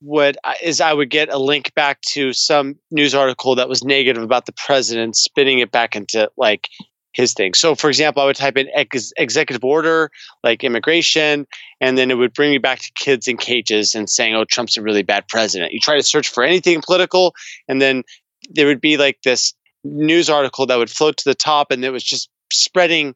would 0.00 0.36
is 0.62 0.80
I 0.80 0.92
would 0.92 1.10
get 1.10 1.28
a 1.28 1.38
link 1.38 1.74
back 1.74 2.00
to 2.12 2.32
some 2.32 2.76
news 2.90 3.14
article 3.14 3.54
that 3.56 3.68
was 3.68 3.84
negative 3.84 4.22
about 4.22 4.46
the 4.46 4.52
president, 4.52 5.16
spinning 5.16 5.58
it 5.58 5.70
back 5.70 5.96
into 5.96 6.30
like 6.36 6.68
his 7.12 7.32
thing. 7.32 7.54
So, 7.54 7.74
for 7.74 7.88
example, 7.88 8.22
I 8.22 8.26
would 8.26 8.36
type 8.36 8.56
in 8.56 8.68
ex- 8.74 9.12
executive 9.16 9.64
order, 9.64 10.10
like 10.42 10.64
immigration, 10.64 11.46
and 11.80 11.96
then 11.96 12.10
it 12.10 12.14
would 12.14 12.34
bring 12.34 12.50
me 12.50 12.58
back 12.58 12.80
to 12.80 12.92
kids 12.94 13.28
in 13.28 13.36
cages 13.36 13.94
and 13.94 14.10
saying, 14.10 14.34
"Oh, 14.34 14.44
Trump's 14.44 14.76
a 14.76 14.82
really 14.82 15.02
bad 15.02 15.28
president." 15.28 15.72
You 15.72 15.80
try 15.80 15.96
to 15.96 16.02
search 16.02 16.28
for 16.28 16.44
anything 16.44 16.82
political, 16.84 17.34
and 17.68 17.80
then 17.80 18.02
there 18.50 18.66
would 18.66 18.80
be 18.80 18.96
like 18.96 19.18
this 19.22 19.54
news 19.84 20.30
article 20.30 20.66
that 20.66 20.76
would 20.76 20.90
float 20.90 21.16
to 21.18 21.24
the 21.24 21.34
top, 21.34 21.70
and 21.70 21.84
it 21.84 21.90
was 21.90 22.04
just 22.04 22.28
spreading, 22.52 23.14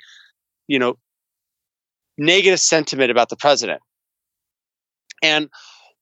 you 0.66 0.78
know, 0.78 0.96
negative 2.16 2.60
sentiment 2.60 3.10
about 3.10 3.28
the 3.28 3.36
president. 3.36 3.80
And 5.22 5.48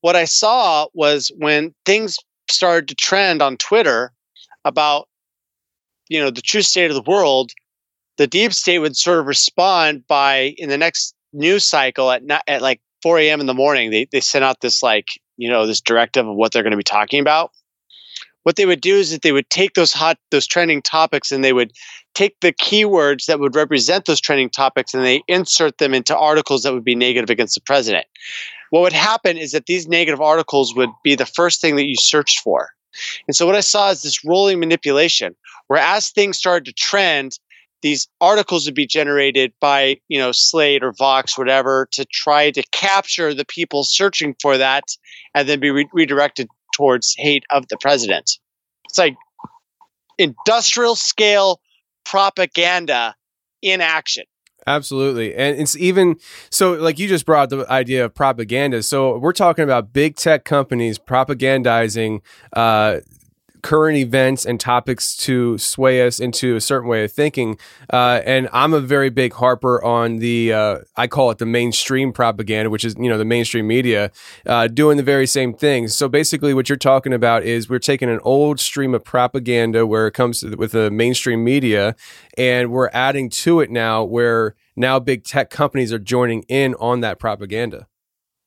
what 0.00 0.16
I 0.16 0.24
saw 0.24 0.86
was 0.94 1.30
when 1.36 1.74
things 1.84 2.16
started 2.50 2.88
to 2.88 2.94
trend 2.94 3.42
on 3.42 3.56
Twitter 3.56 4.12
about, 4.64 5.08
you 6.08 6.20
know, 6.20 6.30
the 6.30 6.42
true 6.42 6.62
state 6.62 6.90
of 6.90 6.94
the 6.94 7.10
world 7.10 7.52
the 8.16 8.26
deep 8.26 8.52
state 8.52 8.78
would 8.78 8.96
sort 8.96 9.18
of 9.18 9.26
respond 9.26 10.06
by 10.06 10.54
in 10.58 10.68
the 10.68 10.78
next 10.78 11.14
news 11.32 11.64
cycle 11.64 12.10
at 12.10 12.22
at 12.46 12.62
like 12.62 12.80
4 13.02 13.18
a.m. 13.20 13.40
in 13.40 13.46
the 13.46 13.54
morning. 13.54 13.90
They 13.90 14.06
they 14.10 14.20
sent 14.20 14.44
out 14.44 14.60
this 14.60 14.82
like 14.82 15.06
you 15.36 15.48
know 15.48 15.66
this 15.66 15.80
directive 15.80 16.26
of 16.26 16.34
what 16.34 16.52
they're 16.52 16.62
going 16.62 16.72
to 16.72 16.76
be 16.76 16.82
talking 16.82 17.20
about. 17.20 17.52
What 18.46 18.54
they 18.54 18.64
would 18.64 18.80
do 18.80 18.94
is 18.94 19.10
that 19.10 19.22
they 19.22 19.32
would 19.32 19.50
take 19.50 19.74
those 19.74 19.92
hot 19.92 20.18
those 20.30 20.46
trending 20.46 20.80
topics 20.80 21.32
and 21.32 21.42
they 21.42 21.52
would 21.52 21.72
take 22.14 22.38
the 22.38 22.52
keywords 22.52 23.26
that 23.26 23.40
would 23.40 23.56
represent 23.56 24.04
those 24.04 24.20
trending 24.20 24.50
topics 24.50 24.94
and 24.94 25.04
they 25.04 25.24
insert 25.26 25.78
them 25.78 25.92
into 25.92 26.16
articles 26.16 26.62
that 26.62 26.72
would 26.72 26.84
be 26.84 26.94
negative 26.94 27.28
against 27.28 27.56
the 27.56 27.60
president. 27.60 28.06
What 28.70 28.82
would 28.82 28.92
happen 28.92 29.36
is 29.36 29.50
that 29.50 29.66
these 29.66 29.88
negative 29.88 30.20
articles 30.20 30.76
would 30.76 30.90
be 31.02 31.16
the 31.16 31.26
first 31.26 31.60
thing 31.60 31.74
that 31.74 31.86
you 31.86 31.96
searched 31.96 32.38
for. 32.38 32.70
And 33.26 33.34
so 33.34 33.46
what 33.46 33.56
I 33.56 33.60
saw 33.60 33.90
is 33.90 34.02
this 34.02 34.24
rolling 34.24 34.60
manipulation 34.60 35.34
where 35.66 35.80
as 35.80 36.10
things 36.10 36.38
started 36.38 36.66
to 36.66 36.72
trend, 36.72 37.40
these 37.82 38.06
articles 38.20 38.66
would 38.66 38.76
be 38.76 38.86
generated 38.86 39.54
by 39.60 39.98
you 40.06 40.20
know 40.20 40.30
slate 40.30 40.84
or 40.84 40.92
vox 40.92 41.36
whatever 41.36 41.88
to 41.90 42.04
try 42.04 42.52
to 42.52 42.62
capture 42.70 43.34
the 43.34 43.44
people 43.44 43.82
searching 43.82 44.36
for 44.40 44.56
that 44.56 44.84
and 45.34 45.48
then 45.48 45.58
be 45.58 45.70
re- 45.70 45.88
redirected 45.92 46.46
towards 46.76 47.14
hate 47.16 47.44
of 47.50 47.66
the 47.68 47.76
president 47.80 48.38
it's 48.84 48.98
like 48.98 49.16
industrial 50.18 50.94
scale 50.94 51.60
propaganda 52.04 53.14
in 53.62 53.80
action 53.80 54.24
Absolutely. 54.68 55.32
And 55.32 55.60
it's 55.60 55.76
even 55.76 56.16
so, 56.50 56.72
like 56.72 56.98
you 56.98 57.06
just 57.06 57.24
brought 57.24 57.50
the 57.50 57.70
idea 57.70 58.04
of 58.04 58.14
propaganda. 58.16 58.82
So 58.82 59.16
we're 59.16 59.32
talking 59.32 59.62
about 59.62 59.92
big 59.92 60.16
tech 60.16 60.44
companies 60.44 60.98
propagandizing 60.98 62.20
uh, 62.52 62.98
current 63.62 63.96
events 63.96 64.44
and 64.44 64.58
topics 64.60 65.16
to 65.16 65.58
sway 65.58 66.06
us 66.06 66.20
into 66.20 66.56
a 66.56 66.60
certain 66.60 66.88
way 66.88 67.04
of 67.04 67.12
thinking. 67.12 67.58
Uh, 67.92 68.20
and 68.24 68.48
I'm 68.52 68.74
a 68.74 68.80
very 68.80 69.10
big 69.10 69.32
harper 69.34 69.82
on 69.82 70.16
the, 70.16 70.52
uh, 70.52 70.78
I 70.96 71.06
call 71.06 71.30
it 71.30 71.38
the 71.38 71.46
mainstream 71.46 72.12
propaganda, 72.12 72.70
which 72.70 72.84
is, 72.84 72.94
you 72.98 73.08
know, 73.08 73.18
the 73.18 73.24
mainstream 73.24 73.66
media 73.66 74.10
uh, 74.46 74.68
doing 74.68 74.96
the 74.96 75.02
very 75.02 75.26
same 75.26 75.54
things. 75.54 75.94
So 75.94 76.08
basically, 76.08 76.54
what 76.54 76.68
you're 76.68 76.76
talking 76.76 77.12
about 77.12 77.44
is 77.44 77.68
we're 77.68 77.78
taking 77.78 78.08
an 78.08 78.20
old 78.22 78.60
stream 78.60 78.94
of 78.94 79.04
propaganda 79.04 79.86
where 79.86 80.06
it 80.06 80.12
comes 80.12 80.40
to, 80.40 80.54
with 80.56 80.72
the 80.72 80.90
mainstream 80.90 81.44
media 81.44 81.96
and 82.36 82.70
we're 82.70 82.90
adding 82.92 83.30
to 83.30 83.60
it 83.60 83.70
now 83.70 84.04
where 84.04 84.54
now 84.76 84.98
big 84.98 85.24
tech 85.24 85.50
companies 85.50 85.92
are 85.92 85.98
joining 85.98 86.42
in 86.42 86.74
on 86.74 87.00
that 87.00 87.18
propaganda. 87.18 87.86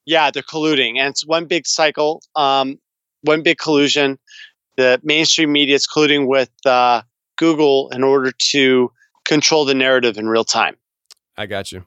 Yeah, 0.06 0.32
they're 0.32 0.42
colluding, 0.44 0.98
and 0.98 1.10
it's 1.10 1.25
one 1.25 1.46
big 1.46 1.68
cycle, 1.68 2.22
um, 2.36 2.80
one 3.22 3.44
big 3.44 3.58
collusion 3.58 4.18
the 4.79 5.00
mainstream 5.03 5.51
media 5.51 5.75
is 5.75 5.86
colluding 5.86 6.25
with 6.25 6.50
uh, 6.65 7.01
Google 7.38 7.89
in 7.89 8.01
order 8.01 8.31
to 8.51 8.91
control 9.25 9.65
the 9.65 9.74
narrative 9.74 10.17
in 10.17 10.29
real 10.29 10.45
time. 10.45 10.77
I 11.38 11.48
got 11.48 11.74
you. 11.74 11.86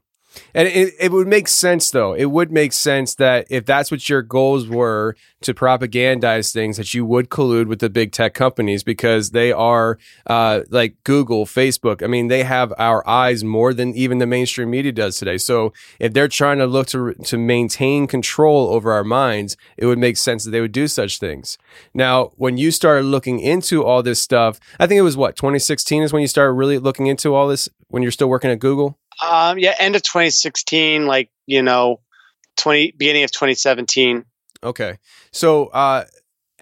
And 0.55 0.69
it, 0.69 0.95
it 0.99 1.13
would 1.13 1.27
make 1.27 1.49
sense, 1.49 1.91
though. 1.91 2.15
It 2.15 2.27
would 2.27 2.53
make 2.53 2.73
sense 2.73 3.15
that 3.17 3.47
if 3.51 3.65
that's 3.67 3.91
what 3.91 4.09
your 4.09 4.23
goals 4.23 4.69
were 4.69 5.17
to 5.43 5.55
propagandize 5.55 6.53
things, 6.53 6.77
that 6.77 6.95
you 6.95 7.05
would 7.05 7.29
collude 7.29 7.67
with 7.67 7.81
the 7.81 7.91
big 7.91 8.13
tech 8.13 8.35
companies 8.35 8.83
because 8.83 9.31
they 9.31 9.53
are 9.53 9.99
uh, 10.27 10.63
like 10.71 10.97
Google, 11.05 11.47
Facebook. 11.47 12.03
I 12.03 12.07
mean, 12.07 12.29
they 12.29 12.45
have 12.45 12.73
our 12.79 13.07
eyes 13.09 13.45
more 13.45 13.75
than 13.75 13.95
even 13.95 14.19
the 14.19 14.27
mainstream 14.27 14.71
media 14.71 14.93
does 14.93 15.19
today. 15.19 15.39
So 15.39 15.73
if 15.99 16.13
they're 16.13 16.29
trying 16.29 16.59
to 16.59 16.67
look 16.67 16.87
to 16.89 17.15
to 17.15 17.39
maintain 17.39 18.07
control 18.07 18.69
over 18.69 18.93
our 18.93 19.05
minds, 19.05 19.57
it 19.77 19.87
would 19.87 19.99
make 19.99 20.17
sense 20.17 20.45
that 20.45 20.51
they 20.51 20.61
would 20.61 20.73
do 20.73 20.89
such 20.89 21.19
things. 21.19 21.59
Now, 21.95 22.33
when 22.37 22.57
you 22.57 22.71
started 22.71 23.05
looking 23.05 23.41
into 23.41 23.85
all 23.85 24.03
this 24.03 24.21
stuff, 24.21 24.61
I 24.79 24.87
think 24.87 24.99
it 24.99 25.03
was 25.03 25.17
what 25.17 25.37
2016 25.37 26.03
is 26.03 26.13
when 26.13 26.23
you 26.23 26.29
started 26.29 26.53
really 26.53 26.79
looking 26.79 27.07
into 27.07 27.35
all 27.35 27.49
this 27.49 27.69
when 27.89 28.03
you're 28.03 28.13
still 28.13 28.29
working 28.29 28.51
at 28.51 28.59
Google. 28.59 28.99
Um, 29.23 29.59
yeah, 29.59 29.75
end 29.79 29.97
of 29.97 30.03
2016, 30.03 31.07
like 31.07 31.31
you 31.47 31.63
know, 31.63 32.01
20 32.57 32.95
beginning 32.97 33.25
of 33.25 33.31
2017. 33.31 34.25
Okay, 34.65 34.99
so 35.33 35.67
uh, 35.67 36.05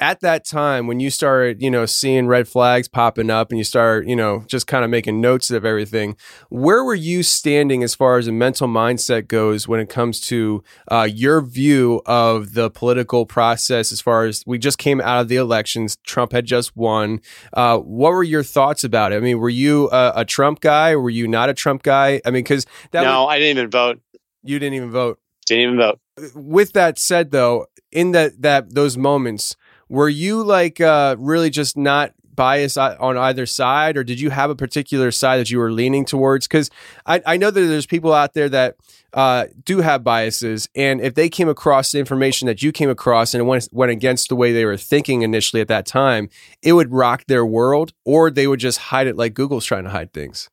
at 0.00 0.20
that 0.20 0.44
time 0.44 0.86
when 0.86 0.98
you 0.98 1.10
started, 1.10 1.60
you 1.60 1.70
know, 1.70 1.84
seeing 1.84 2.26
red 2.26 2.48
flags 2.48 2.88
popping 2.88 3.30
up 3.30 3.50
and 3.50 3.58
you 3.58 3.64
start, 3.64 4.06
you 4.06 4.16
know, 4.16 4.44
just 4.46 4.66
kind 4.66 4.84
of 4.84 4.90
making 4.90 5.20
notes 5.20 5.50
of 5.50 5.64
everything, 5.64 6.16
where 6.48 6.82
were 6.82 6.94
you 6.94 7.22
standing 7.22 7.82
as 7.82 7.94
far 7.94 8.16
as 8.16 8.26
a 8.26 8.32
mental 8.32 8.66
mindset 8.66 9.28
goes 9.28 9.68
when 9.68 9.78
it 9.78 9.88
comes 9.90 10.20
to 10.22 10.64
uh, 10.90 11.06
your 11.10 11.42
view 11.42 12.00
of 12.06 12.54
the 12.54 12.70
political 12.70 13.26
process? 13.26 13.92
As 13.92 14.00
far 14.00 14.24
as 14.24 14.42
we 14.46 14.58
just 14.58 14.78
came 14.78 15.00
out 15.00 15.20
of 15.20 15.28
the 15.28 15.36
elections, 15.36 15.98
Trump 16.04 16.32
had 16.32 16.46
just 16.46 16.74
won. 16.74 17.20
Uh, 17.52 17.78
what 17.78 18.12
were 18.12 18.24
your 18.24 18.42
thoughts 18.42 18.82
about 18.82 19.12
it? 19.12 19.16
I 19.16 19.20
mean, 19.20 19.38
were 19.38 19.50
you 19.50 19.90
a, 19.90 20.12
a 20.16 20.24
Trump 20.24 20.60
guy? 20.60 20.96
Were 20.96 21.10
you 21.10 21.28
not 21.28 21.50
a 21.50 21.54
Trump 21.54 21.82
guy? 21.82 22.22
I 22.24 22.30
mean, 22.30 22.42
because 22.42 22.66
no, 22.94 23.02
was, 23.02 23.34
I 23.34 23.38
didn't 23.38 23.58
even 23.58 23.70
vote. 23.70 24.00
You 24.42 24.58
didn't 24.58 24.74
even 24.74 24.90
vote. 24.90 25.20
Didn't 25.44 25.62
even 25.62 25.76
vote. 25.76 26.00
With 26.34 26.72
that 26.72 26.98
said, 26.98 27.30
though, 27.30 27.66
in 27.92 28.12
that 28.12 28.40
that 28.42 28.74
those 28.74 28.96
moments 28.96 29.56
were 29.90 30.08
you 30.08 30.42
like 30.42 30.80
uh, 30.80 31.16
really 31.18 31.50
just 31.50 31.76
not 31.76 32.14
biased 32.34 32.78
on 32.78 33.18
either 33.18 33.44
side, 33.44 33.98
or 33.98 34.04
did 34.04 34.18
you 34.18 34.30
have 34.30 34.48
a 34.48 34.54
particular 34.54 35.10
side 35.10 35.38
that 35.38 35.50
you 35.50 35.58
were 35.58 35.72
leaning 35.72 36.06
towards? 36.06 36.46
Because 36.46 36.70
I, 37.04 37.20
I 37.26 37.36
know 37.36 37.50
that 37.50 37.60
there's 37.60 37.86
people 37.86 38.14
out 38.14 38.32
there 38.32 38.48
that 38.48 38.76
uh, 39.12 39.46
do 39.64 39.80
have 39.80 40.04
biases, 40.04 40.68
and 40.74 41.00
if 41.00 41.14
they 41.14 41.28
came 41.28 41.48
across 41.48 41.90
the 41.90 41.98
information 41.98 42.46
that 42.46 42.62
you 42.62 42.70
came 42.72 42.88
across 42.88 43.34
and 43.34 43.40
it 43.42 43.44
went, 43.44 43.68
went 43.72 43.92
against 43.92 44.28
the 44.28 44.36
way 44.36 44.52
they 44.52 44.64
were 44.64 44.76
thinking 44.76 45.22
initially 45.22 45.60
at 45.60 45.68
that 45.68 45.84
time, 45.84 46.30
it 46.62 46.72
would 46.72 46.92
rock 46.92 47.24
their 47.26 47.44
world, 47.44 47.92
or 48.04 48.30
they 48.30 48.46
would 48.46 48.60
just 48.60 48.78
hide 48.78 49.08
it 49.08 49.16
like 49.16 49.34
Google's 49.34 49.66
trying 49.66 49.84
to 49.84 49.90
hide 49.90 50.12
things. 50.12 50.48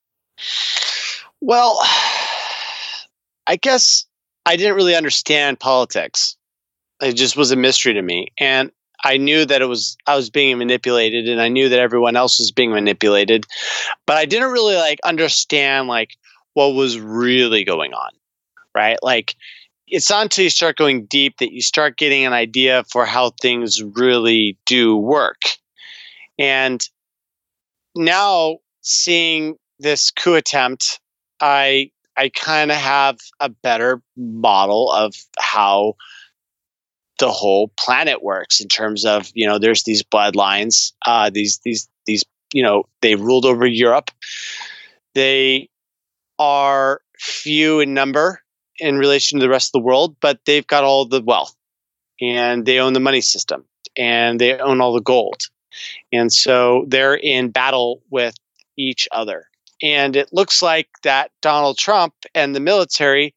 Well, 1.39 1.79
I 3.45 3.55
guess 3.61 4.05
I 4.47 4.55
didn't 4.55 4.75
really 4.75 4.95
understand 4.95 5.59
politics. 5.59 6.35
It 6.99 7.13
just 7.13 7.37
was 7.37 7.51
a 7.51 7.55
mystery 7.55 7.93
to 7.93 8.01
me. 8.01 8.29
And 8.39 8.71
I 9.03 9.17
knew 9.17 9.45
that 9.45 9.61
it 9.61 9.65
was 9.65 9.97
I 10.07 10.15
was 10.15 10.29
being 10.29 10.57
manipulated 10.57 11.27
and 11.27 11.41
I 11.41 11.49
knew 11.49 11.69
that 11.69 11.79
everyone 11.79 12.15
else 12.15 12.39
was 12.39 12.51
being 12.51 12.71
manipulated, 12.71 13.45
but 14.05 14.17
I 14.17 14.25
didn't 14.25 14.51
really 14.51 14.75
like 14.75 14.99
understand 15.03 15.87
like 15.87 16.17
what 16.53 16.69
was 16.69 16.99
really 16.99 17.63
going 17.63 17.93
on. 17.93 18.11
Right? 18.75 18.97
Like 19.01 19.35
it's 19.87 20.09
not 20.09 20.23
until 20.23 20.43
you 20.43 20.49
start 20.49 20.77
going 20.77 21.05
deep 21.05 21.37
that 21.37 21.53
you 21.53 21.61
start 21.61 21.97
getting 21.97 22.25
an 22.25 22.33
idea 22.33 22.83
for 22.91 23.05
how 23.05 23.31
things 23.41 23.81
really 23.81 24.57
do 24.65 24.97
work. 24.97 25.41
And 26.37 26.87
now 27.95 28.57
seeing 28.81 29.55
this 29.79 30.11
coup 30.11 30.35
attempt, 30.35 30.99
I 31.39 31.91
I 32.17 32.29
kind 32.29 32.71
of 32.71 32.77
have 32.77 33.19
a 33.39 33.49
better 33.49 34.01
model 34.15 34.91
of 34.91 35.13
how 35.37 35.95
the 37.19 37.31
whole 37.31 37.69
planet 37.77 38.23
works 38.23 38.61
in 38.61 38.67
terms 38.67 39.05
of 39.05 39.31
you 39.33 39.47
know 39.47 39.59
there's 39.59 39.83
these 39.83 40.03
bloodlines 40.03 40.93
uh, 41.05 41.29
these 41.29 41.59
these 41.63 41.89
these 42.05 42.23
you 42.53 42.63
know 42.63 42.83
they 43.01 43.15
ruled 43.15 43.45
over 43.45 43.65
Europe. 43.65 44.11
They 45.15 45.69
are 46.39 47.01
few 47.19 47.79
in 47.79 47.93
number 47.93 48.41
in 48.79 48.99
relation 48.99 49.39
to 49.39 49.43
the 49.43 49.49
rest 49.49 49.69
of 49.69 49.81
the 49.81 49.85
world 49.85 50.15
but 50.21 50.39
they've 50.45 50.67
got 50.67 50.83
all 50.83 51.05
the 51.05 51.21
wealth 51.21 51.55
and 52.21 52.65
they 52.65 52.79
own 52.79 52.93
the 52.93 52.99
money 52.99 53.21
system 53.21 53.65
and 53.95 54.39
they 54.39 54.57
own 54.59 54.81
all 54.81 54.93
the 54.93 55.01
gold. 55.01 55.43
And 56.11 56.31
so 56.31 56.85
they're 56.87 57.15
in 57.15 57.49
battle 57.49 58.01
with 58.09 58.35
each 58.77 59.07
other. 59.11 59.47
And 59.81 60.15
it 60.15 60.29
looks 60.31 60.61
like 60.61 60.89
that 61.03 61.31
Donald 61.41 61.77
Trump 61.77 62.13
and 62.33 62.55
the 62.55 62.59
military 62.59 63.35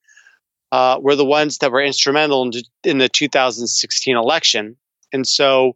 uh, 0.73 0.99
were 1.01 1.17
the 1.17 1.25
ones 1.25 1.59
that 1.59 1.73
were 1.73 1.83
instrumental 1.83 2.43
in, 2.43 2.53
in 2.85 2.99
the 2.99 3.09
2016 3.09 4.17
election. 4.17 4.77
And 5.13 5.27
so, 5.27 5.75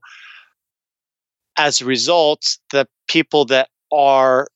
as 1.56 1.80
a 1.80 1.84
result, 1.84 2.58
the 2.72 2.86
people 3.08 3.44
that 3.46 3.68
are 3.92 4.48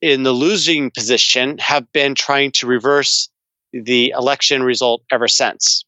in 0.00 0.22
the 0.22 0.32
losing 0.32 0.90
position 0.90 1.58
have 1.58 1.90
been 1.92 2.14
trying 2.14 2.52
to 2.52 2.66
reverse 2.66 3.28
the 3.72 4.12
election 4.16 4.62
result 4.62 5.02
ever 5.10 5.26
since. 5.26 5.84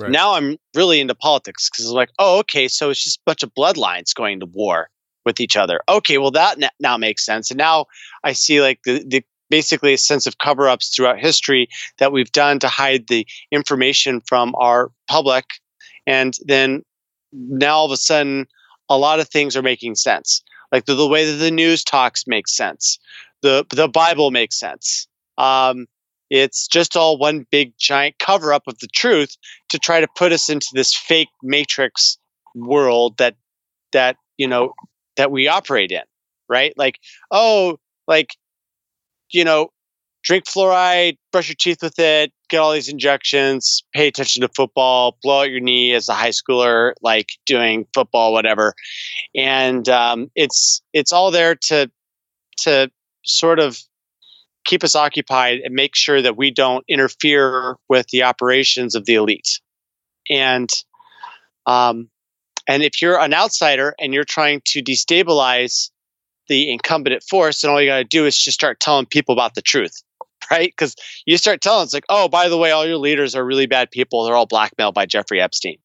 Right. 0.00 0.10
Now 0.10 0.34
I'm 0.34 0.56
really 0.74 1.00
into 1.00 1.14
politics 1.14 1.68
because 1.68 1.88
I'm 1.88 1.94
like, 1.94 2.10
oh, 2.18 2.38
okay, 2.40 2.68
so 2.68 2.90
it's 2.90 3.02
just 3.02 3.18
a 3.18 3.22
bunch 3.26 3.42
of 3.42 3.52
bloodlines 3.54 4.14
going 4.14 4.40
to 4.40 4.46
war 4.46 4.90
with 5.24 5.40
each 5.40 5.56
other. 5.56 5.80
Okay, 5.88 6.18
well 6.18 6.30
that 6.32 6.58
now 6.80 6.96
makes 6.96 7.24
sense. 7.24 7.50
And 7.50 7.58
now 7.58 7.86
I 8.24 8.32
see 8.32 8.60
like 8.60 8.80
the, 8.84 9.04
the 9.06 9.24
basically 9.50 9.94
a 9.94 9.98
sense 9.98 10.26
of 10.26 10.38
cover 10.38 10.68
ups 10.68 10.94
throughout 10.94 11.18
history 11.18 11.68
that 11.98 12.12
we've 12.12 12.32
done 12.32 12.58
to 12.60 12.68
hide 12.68 13.08
the 13.08 13.26
information 13.50 14.20
from 14.20 14.54
our 14.56 14.90
public. 15.08 15.44
And 16.06 16.36
then 16.44 16.82
now 17.32 17.76
all 17.76 17.86
of 17.86 17.92
a 17.92 17.96
sudden, 17.96 18.46
a 18.88 18.98
lot 18.98 19.20
of 19.20 19.28
things 19.28 19.56
are 19.56 19.62
making 19.62 19.94
sense. 19.94 20.42
Like 20.72 20.86
the, 20.86 20.94
the 20.94 21.08
way 21.08 21.30
that 21.30 21.36
the 21.36 21.50
news 21.50 21.84
talks 21.84 22.26
makes 22.26 22.56
sense. 22.56 22.98
The, 23.42 23.66
the 23.70 23.88
Bible 23.88 24.30
makes 24.30 24.58
sense. 24.58 25.06
Um, 25.36 25.86
it's 26.30 26.66
just 26.66 26.96
all 26.96 27.16
one 27.16 27.46
big 27.50 27.72
giant 27.78 28.18
cover 28.18 28.52
up 28.52 28.64
of 28.66 28.78
the 28.80 28.88
truth 28.88 29.36
to 29.70 29.78
try 29.78 30.00
to 30.00 30.08
put 30.14 30.32
us 30.32 30.50
into 30.50 30.68
this 30.72 30.94
fake 30.94 31.28
matrix 31.42 32.18
world 32.54 33.16
that, 33.18 33.36
that, 33.92 34.16
you 34.36 34.46
know, 34.46 34.74
that 35.16 35.30
we 35.30 35.48
operate 35.48 35.90
in, 35.90 36.02
right? 36.48 36.74
Like, 36.76 36.98
oh, 37.30 37.78
like 38.06 38.36
you 39.30 39.44
know, 39.44 39.70
drink 40.22 40.44
fluoride, 40.44 41.16
brush 41.32 41.48
your 41.48 41.56
teeth 41.58 41.82
with 41.82 41.98
it, 41.98 42.32
get 42.48 42.58
all 42.58 42.72
these 42.72 42.88
injections, 42.88 43.82
pay 43.94 44.08
attention 44.08 44.42
to 44.42 44.48
football, 44.48 45.16
blow 45.22 45.42
out 45.42 45.50
your 45.50 45.60
knee 45.60 45.92
as 45.92 46.08
a 46.08 46.14
high 46.14 46.30
schooler, 46.30 46.92
like 47.02 47.28
doing 47.46 47.86
football, 47.94 48.32
whatever. 48.32 48.74
And 49.34 49.88
um, 49.88 50.30
it's 50.34 50.82
it's 50.92 51.12
all 51.12 51.30
there 51.30 51.54
to 51.68 51.90
to 52.62 52.90
sort 53.24 53.58
of 53.58 53.78
keep 54.64 54.84
us 54.84 54.94
occupied 54.94 55.60
and 55.60 55.74
make 55.74 55.94
sure 55.94 56.20
that 56.20 56.36
we 56.36 56.50
don't 56.50 56.84
interfere 56.88 57.76
with 57.88 58.06
the 58.08 58.22
operations 58.22 58.94
of 58.94 59.06
the 59.06 59.14
elite. 59.14 59.60
And 60.28 60.68
um, 61.66 62.10
and 62.68 62.82
if 62.82 63.00
you're 63.00 63.18
an 63.18 63.32
outsider 63.32 63.94
and 63.98 64.12
you're 64.12 64.24
trying 64.24 64.60
to 64.66 64.82
destabilize 64.82 65.90
the 66.48 66.70
incumbent 66.70 67.22
force, 67.22 67.62
and 67.62 67.70
all 67.70 67.80
you 67.80 67.88
got 67.88 67.98
to 67.98 68.04
do 68.04 68.26
is 68.26 68.36
just 68.36 68.54
start 68.54 68.80
telling 68.80 69.06
people 69.06 69.32
about 69.32 69.54
the 69.54 69.62
truth, 69.62 70.02
right? 70.50 70.70
Because 70.70 70.96
you 71.26 71.36
start 71.36 71.60
telling 71.60 71.84
it's 71.84 71.94
like, 71.94 72.04
oh, 72.08 72.28
by 72.28 72.48
the 72.48 72.58
way, 72.58 72.70
all 72.70 72.86
your 72.86 72.98
leaders 72.98 73.34
are 73.34 73.44
really 73.44 73.66
bad 73.66 73.90
people. 73.90 74.24
They're 74.24 74.36
all 74.36 74.46
blackmailed 74.46 74.94
by 74.94 75.06
Jeffrey 75.06 75.40
Epstein, 75.40 75.78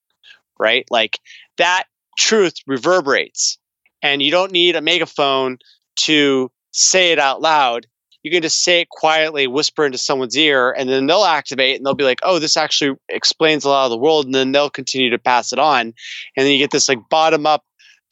right? 0.60 0.86
Like 0.89 1.20
that 1.58 1.84
truth 2.17 2.55
reverberates, 2.67 3.58
and 4.01 4.22
you 4.22 4.32
don't 4.32 4.51
need 4.51 4.75
a 4.75 4.82
megaphone 4.82 5.58
to 5.96 6.51
say 6.72 7.12
it 7.12 7.20
out 7.20 7.41
loud. 7.41 7.86
You 8.24 8.32
can 8.32 8.41
just 8.41 8.63
say 8.63 8.82
it 8.82 8.89
quietly, 8.89 9.48
whisper 9.48 9.86
into 9.86 9.98
someone's 9.98 10.38
ear, 10.38 10.72
and 10.72 10.89
then 10.89 11.08
they'll 11.08 11.25
activate 11.25 11.75
and 11.75 11.86
they'll 11.86 11.93
be 11.93 12.05
like, 12.05 12.20
oh, 12.24 12.39
this 12.39 12.55
actually 12.55 12.98
explains 13.10 13.65
a 13.65 13.70
lot 13.70 13.84
of 13.84 13.91
the 13.91 13.98
world. 13.98 14.25
And 14.25 14.34
then 14.34 14.53
they'll 14.53 14.70
continue 14.70 15.10
to 15.10 15.20
pass 15.20 15.51
it 15.51 15.60
on. 15.60 15.88
And 15.88 15.93
then 16.36 16.51
you 16.51 16.58
get 16.58 16.72
this 16.72 16.88
like 16.88 17.00
bottom 17.10 17.46
up 17.46 17.65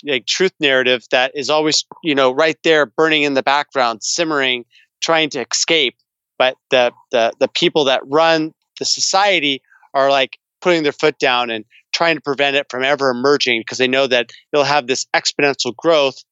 like 0.05 0.25
truth 0.25 0.53
narrative 0.59 1.03
that 1.11 1.31
is 1.35 1.49
always 1.49 1.85
you 2.03 2.15
know 2.15 2.31
right 2.31 2.57
there 2.63 2.85
burning 2.85 3.23
in 3.23 3.33
the 3.33 3.43
background 3.43 4.03
simmering 4.03 4.65
trying 5.01 5.29
to 5.31 5.45
escape. 5.51 5.95
But 6.37 6.57
the 6.69 6.91
the 7.11 7.33
the 7.39 7.47
people 7.47 7.85
that 7.85 8.01
run 8.05 8.53
the 8.79 8.85
society 8.85 9.61
are 9.93 10.09
like 10.09 10.37
putting 10.61 10.83
their 10.83 10.91
foot 10.91 11.17
down 11.19 11.49
and 11.49 11.65
trying 11.93 12.15
to 12.15 12.21
prevent 12.21 12.55
it 12.55 12.67
from 12.69 12.83
ever 12.83 13.09
emerging 13.09 13.61
because 13.61 13.77
they 13.77 13.87
know 13.87 14.07
that 14.07 14.31
they'll 14.51 14.63
have 14.63 14.87
this 14.87 15.05
exponential 15.13 15.75
growth 15.75 16.23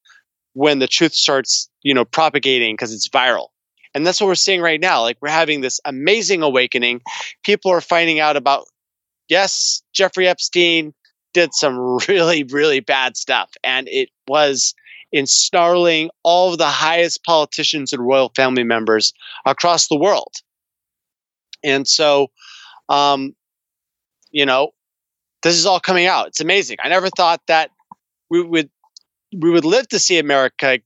when 0.54 0.78
the 0.78 0.88
truth 0.88 1.14
starts 1.14 1.68
you 1.82 1.94
know 1.94 2.04
propagating 2.04 2.74
because 2.74 2.92
it's 2.92 3.08
viral. 3.08 3.48
And 3.92 4.06
that's 4.06 4.20
what 4.20 4.28
we're 4.28 4.36
seeing 4.36 4.60
right 4.60 4.80
now. 4.80 5.02
Like 5.02 5.18
we're 5.20 5.30
having 5.30 5.62
this 5.62 5.80
amazing 5.84 6.42
awakening. 6.42 7.00
People 7.44 7.72
are 7.72 7.80
finding 7.80 8.20
out 8.20 8.36
about 8.36 8.66
yes 9.28 9.82
jeffrey 9.92 10.26
epstein 10.26 10.92
did 11.32 11.54
some 11.54 11.98
really, 12.08 12.44
really 12.44 12.80
bad 12.80 13.16
stuff. 13.16 13.50
And 13.62 13.88
it 13.88 14.10
was 14.26 14.74
ensnarling 15.14 16.08
all 16.22 16.52
of 16.52 16.58
the 16.58 16.66
highest 16.66 17.24
politicians 17.24 17.92
and 17.92 18.06
royal 18.06 18.30
family 18.36 18.62
members 18.62 19.12
across 19.44 19.88
the 19.88 19.98
world. 19.98 20.32
And 21.64 21.86
so, 21.86 22.28
um, 22.88 23.34
you 24.30 24.46
know, 24.46 24.70
this 25.42 25.56
is 25.56 25.66
all 25.66 25.80
coming 25.80 26.06
out. 26.06 26.28
It's 26.28 26.40
amazing. 26.40 26.78
I 26.82 26.88
never 26.88 27.08
thought 27.08 27.40
that 27.48 27.70
we 28.30 28.42
would 28.42 28.70
we 29.36 29.50
would 29.50 29.64
live 29.64 29.88
to 29.88 29.98
see 29.98 30.18
America 30.18 30.80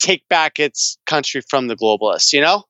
take 0.00 0.26
back 0.28 0.58
its 0.58 0.98
country 1.06 1.42
from 1.48 1.68
the 1.68 1.76
globalists. 1.76 2.32
You 2.32 2.40
know, 2.40 2.64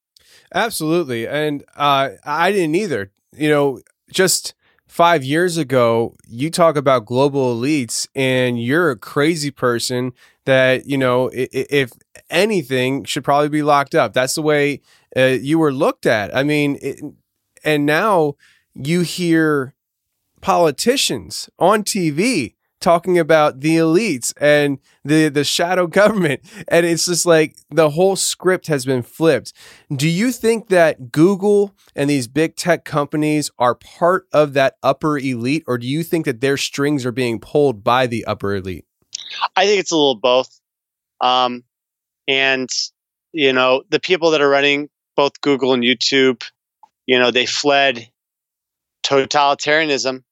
absolutely. 0.55 1.27
And 1.27 1.65
uh, 1.77 2.11
I 2.25 2.53
didn't 2.53 2.75
either. 2.75 3.11
You 3.37 3.49
know, 3.49 3.81
just 4.13 4.55
five 4.91 5.23
years 5.23 5.57
ago, 5.57 6.17
you 6.27 6.51
talk 6.51 6.77
about 6.77 7.07
global 7.07 7.55
elites 7.57 8.09
and 8.17 8.61
you're 8.61 8.91
a 8.91 8.97
crazy 8.97 9.53
person 9.53 10.13
that, 10.47 10.85
you 10.85 10.99
know, 10.99 11.31
if 11.33 11.93
anything 12.29 13.05
should 13.05 13.23
probably 13.23 13.49
be 13.49 13.63
locked 13.63 13.95
up. 13.95 14.13
That's 14.13 14.35
the 14.35 14.43
way 14.43 14.81
uh, 15.17 15.37
you 15.41 15.61
were 15.61 15.73
looked 15.73 16.07
at. 16.07 16.35
I 16.35 16.43
mean, 16.43 16.77
it, 16.83 17.01
and 17.63 17.87
now 17.87 18.35
you 18.75 19.03
hear 19.03 19.75
politicians 20.41 21.49
on 21.57 21.85
TV 21.85 22.55
talking 22.81 23.19
about 23.19 23.61
the 23.61 23.77
elites 23.77 24.33
and 24.41 24.79
the 25.05 25.29
the 25.29 25.45
shadow 25.45 25.87
government. 26.01 26.41
And 26.69 26.87
it's 26.87 27.07
just 27.07 27.27
like 27.27 27.57
the 27.71 27.91
whole 27.91 28.17
script 28.17 28.67
has 28.69 28.85
been 28.85 29.03
flipped. 29.03 29.53
Do 29.95 30.09
you 30.09 30.33
think 30.33 30.69
that 30.69 31.13
google 31.13 31.75
and 31.95 32.09
these 32.09 32.29
big 32.29 32.57
tech 32.57 32.85
companies 32.85 33.51
are 33.59 33.75
part 33.75 34.27
of 34.33 34.55
that 34.55 34.77
upper 34.83 35.19
elite 35.19 35.65
or 35.67 35.79
do 35.79 35.87
you 35.87 36.03
think 36.03 36.25
that 36.27 36.41
their 36.41 36.57
strings 36.57 37.05
are 37.07 37.13
being 37.13 37.41
pulled 37.41 37.85
by 37.85 38.07
the 38.07 38.25
upper 38.25 38.57
elite? 38.57 38.87
I 39.57 39.67
think 39.67 39.81
it's 39.81 39.93
a 39.93 39.97
little 39.97 40.17
both. 40.17 40.61
Um, 41.21 41.65
and 42.27 42.69
you 43.33 43.53
know 43.53 43.83
the 43.91 44.01
people 44.01 44.31
that 44.31 44.41
are 44.41 44.49
running 44.49 44.89
both 45.17 45.41
google 45.41 45.73
and 45.73 45.83
youtube 45.83 46.43
you 47.07 47.19
know 47.19 47.31
they 47.31 47.47
fled 47.47 48.09
totalitarianism. 49.11 50.23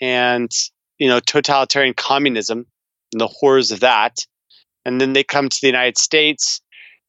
And 0.00 0.50
you 0.98 1.08
know, 1.08 1.20
totalitarian 1.20 1.94
communism 1.94 2.66
and 3.12 3.20
the 3.20 3.26
horrors 3.26 3.72
of 3.72 3.80
that. 3.80 4.26
And 4.84 5.00
then 5.00 5.12
they 5.12 5.24
come 5.24 5.48
to 5.48 5.58
the 5.60 5.66
United 5.66 5.98
States. 5.98 6.60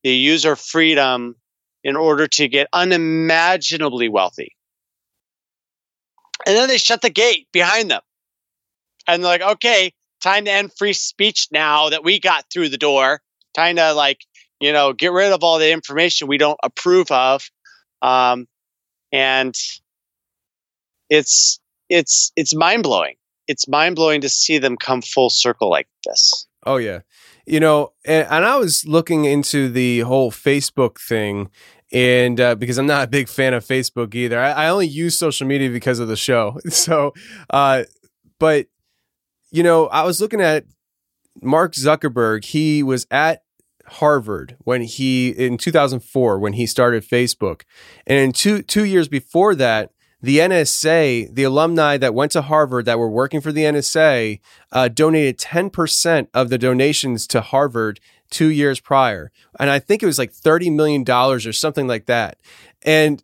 They 0.04 0.14
use 0.14 0.46
our 0.46 0.56
freedom 0.56 1.36
in 1.84 1.96
order 1.96 2.28
to 2.28 2.48
get 2.48 2.68
unimaginably 2.74 4.10
wealthy. 4.10 4.56
And 6.46 6.56
then 6.56 6.68
they 6.68 6.78
shut 6.78 7.02
the 7.02 7.10
gate 7.10 7.48
behind 7.52 7.92
them. 7.92 8.02
And 9.08 9.24
they're 9.24 9.32
like, 9.32 9.56
okay, 9.56 9.92
time 10.22 10.46
to 10.46 10.52
end 10.52 10.72
free 10.78 10.94
speech 10.94 11.48
now 11.52 11.90
that 11.90 12.04
we 12.04 12.20
got 12.20 12.46
through 12.52 12.70
the 12.70 12.78
door. 12.78 13.22
Time 13.54 13.76
to 13.76 13.94
like, 13.94 14.26
you 14.60 14.74
know, 14.74 14.94
get 14.94 15.12
rid 15.12 15.32
of 15.32 15.44
all 15.44 15.60
the 15.60 15.72
information 15.72 16.28
we 16.28 16.38
don't 16.38 16.60
approve 16.64 17.12
of. 17.12 17.50
Um, 18.02 18.48
and 19.12 19.56
it's 21.10 21.60
it's 21.90 22.32
it's 22.36 22.56
mind 22.56 22.84
blowing 22.84 23.16
it's 23.48 23.68
mind 23.68 23.96
blowing 23.96 24.22
to 24.22 24.30
see 24.30 24.58
them 24.58 24.78
come 24.78 25.02
full 25.02 25.30
circle 25.30 25.70
like 25.70 25.88
this. 26.06 26.48
Oh 26.66 26.78
yeah, 26.78 27.02
you 27.46 27.60
know, 27.60 27.94
and, 28.06 28.28
and 28.30 28.46
I 28.46 28.58
was 28.58 28.86
looking 28.86 29.26
into 29.26 29.70
the 29.70 30.00
whole 30.02 30.32
Facebook 30.32 31.00
thing, 31.00 31.50
and 31.92 32.40
uh, 32.40 32.56
because 32.56 32.78
I'm 32.78 32.88
not 32.88 33.04
a 33.04 33.08
big 33.08 33.28
fan 33.28 33.54
of 33.54 33.64
Facebook 33.64 34.16
either, 34.16 34.40
I, 34.40 34.52
I 34.52 34.70
only 34.70 34.88
use 34.88 35.18
social 35.18 35.48
media 35.48 35.70
because 35.70 36.00
of 36.00 36.08
the 36.08 36.16
show. 36.16 36.60
So, 36.70 37.14
uh, 37.50 37.84
but 38.40 38.68
you 39.52 39.64
know, 39.64 39.88
I 39.88 40.04
was 40.04 40.20
looking 40.20 40.42
at 40.42 40.66
Mark 41.42 41.74
Zuckerberg. 41.74 42.44
He 42.46 42.84
was 42.84 43.06
at 43.12 43.44
Harvard 43.88 44.58
when 44.60 44.82
he 44.82 45.30
in 45.30 45.58
2004 45.58 46.40
when 46.40 46.54
he 46.54 46.66
started 46.66 47.04
Facebook, 47.04 47.62
and 48.08 48.34
two 48.34 48.64
two 48.64 48.86
years 48.86 49.08
before 49.08 49.54
that, 49.56 49.92
the 50.26 50.40
NSA, 50.40 51.36
the 51.36 51.44
alumni 51.44 51.98
that 51.98 52.16
went 52.16 52.32
to 52.32 52.42
Harvard 52.42 52.86
that 52.86 52.98
were 52.98 53.08
working 53.08 53.42
for 53.42 53.52
the 53.52 53.62
NSA, 53.62 54.40
uh, 54.72 54.88
donated 54.88 55.38
10% 55.38 56.28
of 56.34 56.50
the 56.50 56.58
donations 56.58 57.28
to 57.28 57.42
Harvard 57.42 58.00
two 58.32 58.48
years 58.48 58.80
prior. 58.80 59.32
And 59.60 59.70
I 59.70 59.78
think 59.78 60.02
it 60.02 60.08
was 60.08 60.18
like 60.18 60.34
$30 60.34 60.74
million 60.74 61.08
or 61.08 61.40
something 61.54 61.88
like 61.88 62.08
that. 62.08 62.40
And, 62.82 63.24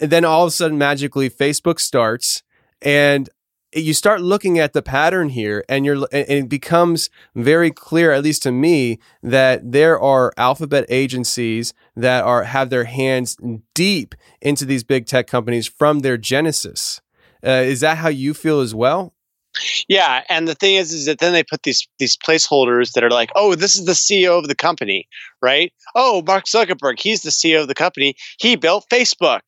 and 0.00 0.10
then 0.10 0.24
all 0.24 0.44
of 0.44 0.48
a 0.48 0.52
sudden, 0.52 0.78
magically, 0.78 1.28
Facebook 1.28 1.78
starts. 1.78 2.42
And 2.80 3.28
you 3.74 3.94
start 3.94 4.20
looking 4.20 4.58
at 4.58 4.72
the 4.72 4.82
pattern 4.82 5.30
here 5.30 5.64
and 5.68 5.84
you're 5.84 6.06
and 6.12 6.28
it 6.28 6.48
becomes 6.48 7.10
very 7.34 7.70
clear 7.70 8.12
at 8.12 8.22
least 8.22 8.42
to 8.42 8.52
me 8.52 8.98
that 9.22 9.72
there 9.72 9.98
are 9.98 10.32
alphabet 10.36 10.84
agencies 10.88 11.72
that 11.96 12.24
are 12.24 12.44
have 12.44 12.70
their 12.70 12.84
hands 12.84 13.36
deep 13.74 14.14
into 14.40 14.64
these 14.64 14.84
big 14.84 15.06
tech 15.06 15.26
companies 15.26 15.66
from 15.66 16.00
their 16.00 16.16
genesis 16.16 17.00
uh, 17.44 17.50
is 17.50 17.80
that 17.80 17.98
how 17.98 18.08
you 18.08 18.34
feel 18.34 18.60
as 18.60 18.74
well 18.74 19.14
Yeah, 19.86 20.24
and 20.30 20.48
the 20.48 20.54
thing 20.54 20.76
is, 20.76 20.92
is 20.92 21.04
that 21.04 21.18
then 21.18 21.34
they 21.34 21.44
put 21.44 21.62
these 21.62 21.86
these 21.98 22.16
placeholders 22.16 22.92
that 22.92 23.04
are 23.04 23.10
like, 23.10 23.30
oh, 23.34 23.54
this 23.54 23.76
is 23.76 23.84
the 23.84 23.92
CEO 23.92 24.38
of 24.38 24.48
the 24.48 24.54
company, 24.54 25.06
right? 25.42 25.70
Oh, 25.94 26.22
Mark 26.26 26.46
Zuckerberg, 26.46 26.98
he's 26.98 27.20
the 27.20 27.30
CEO 27.30 27.60
of 27.60 27.68
the 27.68 27.74
company. 27.74 28.14
He 28.38 28.56
built 28.56 28.86
Facebook. 28.90 29.42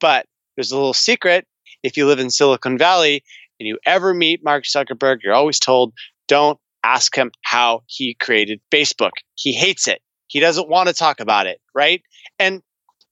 But 0.00 0.24
there's 0.56 0.72
a 0.72 0.76
little 0.76 0.94
secret: 0.94 1.46
if 1.82 1.96
you 1.96 2.06
live 2.06 2.18
in 2.18 2.30
Silicon 2.30 2.78
Valley 2.78 3.22
you 3.66 3.78
ever 3.86 4.14
meet 4.14 4.44
Mark 4.44 4.64
Zuckerberg, 4.64 5.18
you're 5.22 5.34
always 5.34 5.58
told, 5.58 5.92
don't 6.28 6.58
ask 6.82 7.16
him 7.16 7.32
how 7.42 7.82
he 7.86 8.14
created 8.20 8.60
Facebook. 8.72 9.12
He 9.34 9.52
hates 9.52 9.88
it. 9.88 10.00
He 10.28 10.40
doesn't 10.40 10.68
want 10.68 10.88
to 10.88 10.94
talk 10.94 11.20
about 11.20 11.46
it, 11.46 11.60
right? 11.74 12.02
And 12.38 12.62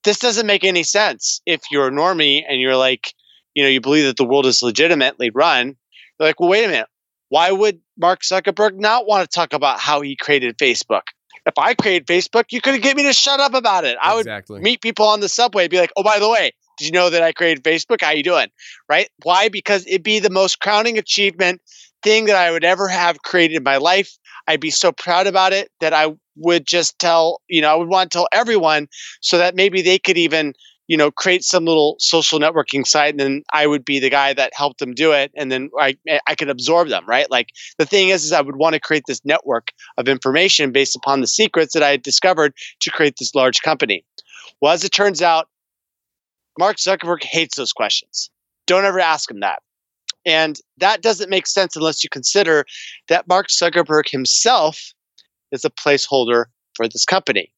this 0.03 0.19
doesn't 0.19 0.45
make 0.45 0.63
any 0.63 0.83
sense 0.83 1.41
if 1.45 1.61
you're 1.71 1.87
a 1.87 1.91
normie 1.91 2.43
and 2.47 2.59
you're 2.59 2.75
like, 2.75 3.13
you 3.53 3.63
know, 3.63 3.69
you 3.69 3.81
believe 3.81 4.05
that 4.05 4.17
the 4.17 4.25
world 4.25 4.45
is 4.45 4.63
legitimately 4.63 5.29
run 5.29 5.75
You're 6.19 6.29
like, 6.29 6.39
well, 6.39 6.49
wait 6.49 6.65
a 6.65 6.67
minute. 6.67 6.87
Why 7.29 7.51
would 7.51 7.79
Mark 7.97 8.21
Zuckerberg 8.21 8.75
not 8.75 9.07
want 9.07 9.29
to 9.29 9.33
talk 9.33 9.53
about 9.53 9.79
how 9.79 10.01
he 10.01 10.15
created 10.15 10.57
Facebook? 10.57 11.03
If 11.45 11.57
I 11.57 11.73
created 11.73 12.07
Facebook, 12.07 12.45
you 12.51 12.61
couldn't 12.61 12.81
get 12.81 12.95
me 12.95 13.03
to 13.03 13.13
shut 13.13 13.39
up 13.39 13.53
about 13.53 13.85
it. 13.85 13.97
I 14.01 14.13
would 14.15 14.21
exactly 14.21 14.61
meet 14.61 14.81
people 14.81 15.07
on 15.07 15.19
the 15.19 15.29
subway 15.29 15.63
and 15.63 15.71
be 15.71 15.79
like, 15.79 15.91
oh, 15.97 16.03
by 16.03 16.19
the 16.19 16.29
way, 16.29 16.51
did 16.77 16.85
you 16.85 16.91
know 16.91 17.09
that 17.09 17.23
I 17.23 17.31
created 17.31 17.63
Facebook? 17.63 18.01
How 18.01 18.11
you 18.11 18.23
doing? 18.23 18.47
Right? 18.89 19.09
Why? 19.23 19.49
Because 19.49 19.85
it'd 19.87 20.03
be 20.03 20.19
the 20.19 20.29
most 20.29 20.59
crowning 20.59 20.97
achievement 20.97 21.61
thing 22.03 22.25
that 22.25 22.35
I 22.35 22.51
would 22.51 22.63
ever 22.63 22.87
have 22.87 23.21
created 23.23 23.57
in 23.57 23.63
my 23.63 23.77
life. 23.77 24.17
I'd 24.47 24.59
be 24.59 24.71
so 24.71 24.91
proud 24.91 25.27
about 25.27 25.53
it 25.53 25.71
that 25.79 25.93
I 25.93 26.13
would 26.35 26.65
just 26.65 26.99
tell, 26.99 27.41
you 27.47 27.61
know, 27.61 27.71
I 27.71 27.75
would 27.75 27.87
want 27.87 28.11
to 28.11 28.17
tell 28.17 28.27
everyone 28.33 28.87
so 29.21 29.37
that 29.37 29.55
maybe 29.55 29.81
they 29.81 29.99
could 29.99 30.17
even 30.17 30.53
you 30.87 30.97
know, 30.97 31.11
create 31.11 31.43
some 31.43 31.65
little 31.65 31.95
social 31.99 32.39
networking 32.39 32.85
site, 32.85 33.11
and 33.11 33.19
then 33.19 33.43
I 33.53 33.67
would 33.67 33.85
be 33.85 33.99
the 33.99 34.09
guy 34.09 34.33
that 34.33 34.53
helped 34.53 34.79
them 34.79 34.93
do 34.93 35.11
it, 35.13 35.31
and 35.35 35.51
then 35.51 35.69
I 35.79 35.97
eh, 36.07 36.19
I 36.27 36.35
could 36.35 36.49
absorb 36.49 36.89
them, 36.89 37.05
right? 37.07 37.29
Like 37.31 37.49
the 37.77 37.85
thing 37.85 38.09
is, 38.09 38.25
is 38.25 38.33
I 38.33 38.41
would 38.41 38.57
want 38.57 38.73
to 38.73 38.79
create 38.79 39.03
this 39.07 39.23
network 39.23 39.71
of 39.97 40.07
information 40.07 40.71
based 40.71 40.95
upon 40.95 41.21
the 41.21 41.27
secrets 41.27 41.73
that 41.73 41.83
I 41.83 41.91
had 41.91 42.03
discovered 42.03 42.53
to 42.81 42.91
create 42.91 43.15
this 43.17 43.33
large 43.33 43.61
company. 43.61 44.03
Well, 44.61 44.73
as 44.73 44.83
it 44.83 44.89
turns 44.89 45.21
out, 45.21 45.47
Mark 46.57 46.77
Zuckerberg 46.77 47.23
hates 47.23 47.55
those 47.55 47.73
questions. 47.73 48.29
Don't 48.67 48.85
ever 48.85 48.99
ask 48.99 49.29
him 49.29 49.39
that. 49.41 49.61
And 50.25 50.59
that 50.77 51.01
doesn't 51.01 51.29
make 51.29 51.47
sense 51.47 51.75
unless 51.75 52.03
you 52.03 52.09
consider 52.09 52.65
that 53.09 53.27
Mark 53.27 53.47
Zuckerberg 53.47 54.09
himself 54.09 54.93
is 55.51 55.65
a 55.65 55.69
placeholder 55.69 56.45
for 56.75 56.87
this 56.87 57.05
company. 57.05 57.51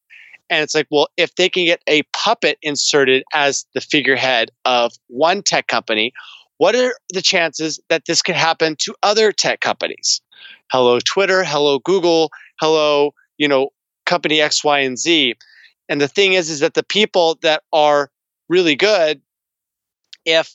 And 0.50 0.62
it's 0.62 0.74
like, 0.74 0.86
well, 0.90 1.08
if 1.16 1.34
they 1.34 1.48
can 1.48 1.64
get 1.64 1.82
a 1.88 2.02
puppet 2.12 2.58
inserted 2.62 3.24
as 3.34 3.66
the 3.74 3.80
figurehead 3.80 4.50
of 4.64 4.92
one 5.08 5.42
tech 5.42 5.66
company, 5.66 6.12
what 6.58 6.74
are 6.74 6.94
the 7.12 7.22
chances 7.22 7.80
that 7.88 8.04
this 8.06 8.22
could 8.22 8.36
happen 8.36 8.76
to 8.80 8.94
other 9.02 9.32
tech 9.32 9.60
companies? 9.60 10.20
Hello, 10.70 10.98
Twitter. 11.00 11.44
Hello, 11.44 11.78
Google. 11.80 12.30
Hello, 12.60 13.12
you 13.38 13.48
know, 13.48 13.70
company 14.06 14.40
X, 14.40 14.64
Y, 14.64 14.78
and 14.80 14.98
Z. 14.98 15.34
And 15.88 16.00
the 16.00 16.08
thing 16.08 16.32
is, 16.32 16.48
is 16.50 16.60
that 16.60 16.74
the 16.74 16.82
people 16.82 17.38
that 17.42 17.62
are 17.72 18.10
really 18.48 18.76
good, 18.76 19.20
if 20.24 20.54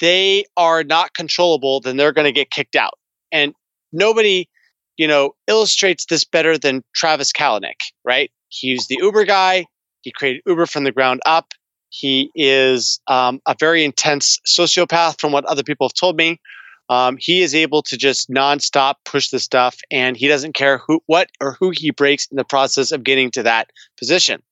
they 0.00 0.44
are 0.56 0.84
not 0.84 1.14
controllable, 1.14 1.80
then 1.80 1.96
they're 1.96 2.12
going 2.12 2.26
to 2.26 2.32
get 2.32 2.50
kicked 2.50 2.76
out. 2.76 2.98
And 3.32 3.54
nobody, 3.92 4.48
you 4.96 5.08
know, 5.08 5.34
illustrates 5.46 6.06
this 6.06 6.24
better 6.24 6.58
than 6.58 6.84
Travis 6.94 7.32
Kalanick, 7.32 7.80
right? 8.04 8.30
He's 8.48 8.86
the 8.86 8.98
Uber 9.00 9.24
guy. 9.24 9.66
He 10.02 10.12
created 10.12 10.42
Uber 10.46 10.66
from 10.66 10.84
the 10.84 10.92
ground 10.92 11.20
up. 11.24 11.52
He 11.88 12.30
is 12.34 13.00
um, 13.06 13.40
a 13.46 13.54
very 13.58 13.84
intense 13.84 14.40
sociopath, 14.46 15.20
from 15.20 15.32
what 15.32 15.44
other 15.44 15.62
people 15.62 15.88
have 15.88 15.94
told 15.94 16.16
me. 16.16 16.40
Um, 16.88 17.16
he 17.18 17.40
is 17.40 17.54
able 17.54 17.82
to 17.82 17.96
just 17.96 18.28
nonstop 18.28 18.96
push 19.04 19.30
the 19.30 19.40
stuff, 19.40 19.78
and 19.90 20.16
he 20.16 20.28
doesn't 20.28 20.54
care 20.54 20.78
who, 20.78 21.00
what, 21.06 21.30
or 21.40 21.56
who 21.58 21.70
he 21.70 21.90
breaks 21.90 22.26
in 22.26 22.36
the 22.36 22.44
process 22.44 22.92
of 22.92 23.04
getting 23.04 23.30
to 23.30 23.44
that 23.44 23.70
position. 23.96 24.42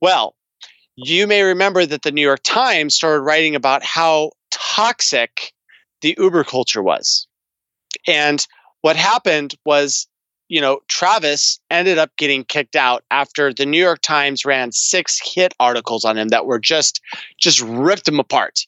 Well, 0.00 0.34
you 0.96 1.26
may 1.26 1.42
remember 1.42 1.86
that 1.86 2.02
the 2.02 2.12
New 2.12 2.22
York 2.22 2.42
Times 2.44 2.94
started 2.94 3.22
writing 3.22 3.54
about 3.54 3.82
how 3.82 4.32
toxic 4.50 5.52
the 6.00 6.14
Uber 6.18 6.44
culture 6.44 6.82
was, 6.82 7.26
and 8.06 8.46
what 8.82 8.96
happened 8.96 9.54
was 9.64 10.06
you 10.48 10.60
know, 10.60 10.80
Travis 10.88 11.58
ended 11.70 11.98
up 11.98 12.10
getting 12.16 12.44
kicked 12.44 12.76
out 12.76 13.02
after 13.10 13.52
the 13.52 13.66
New 13.66 13.82
York 13.82 14.00
Times 14.02 14.44
ran 14.44 14.72
six 14.72 15.18
hit 15.20 15.54
articles 15.58 16.04
on 16.04 16.18
him 16.18 16.28
that 16.28 16.46
were 16.46 16.58
just 16.58 17.00
just 17.38 17.60
ripped 17.62 18.06
him 18.06 18.20
apart. 18.20 18.60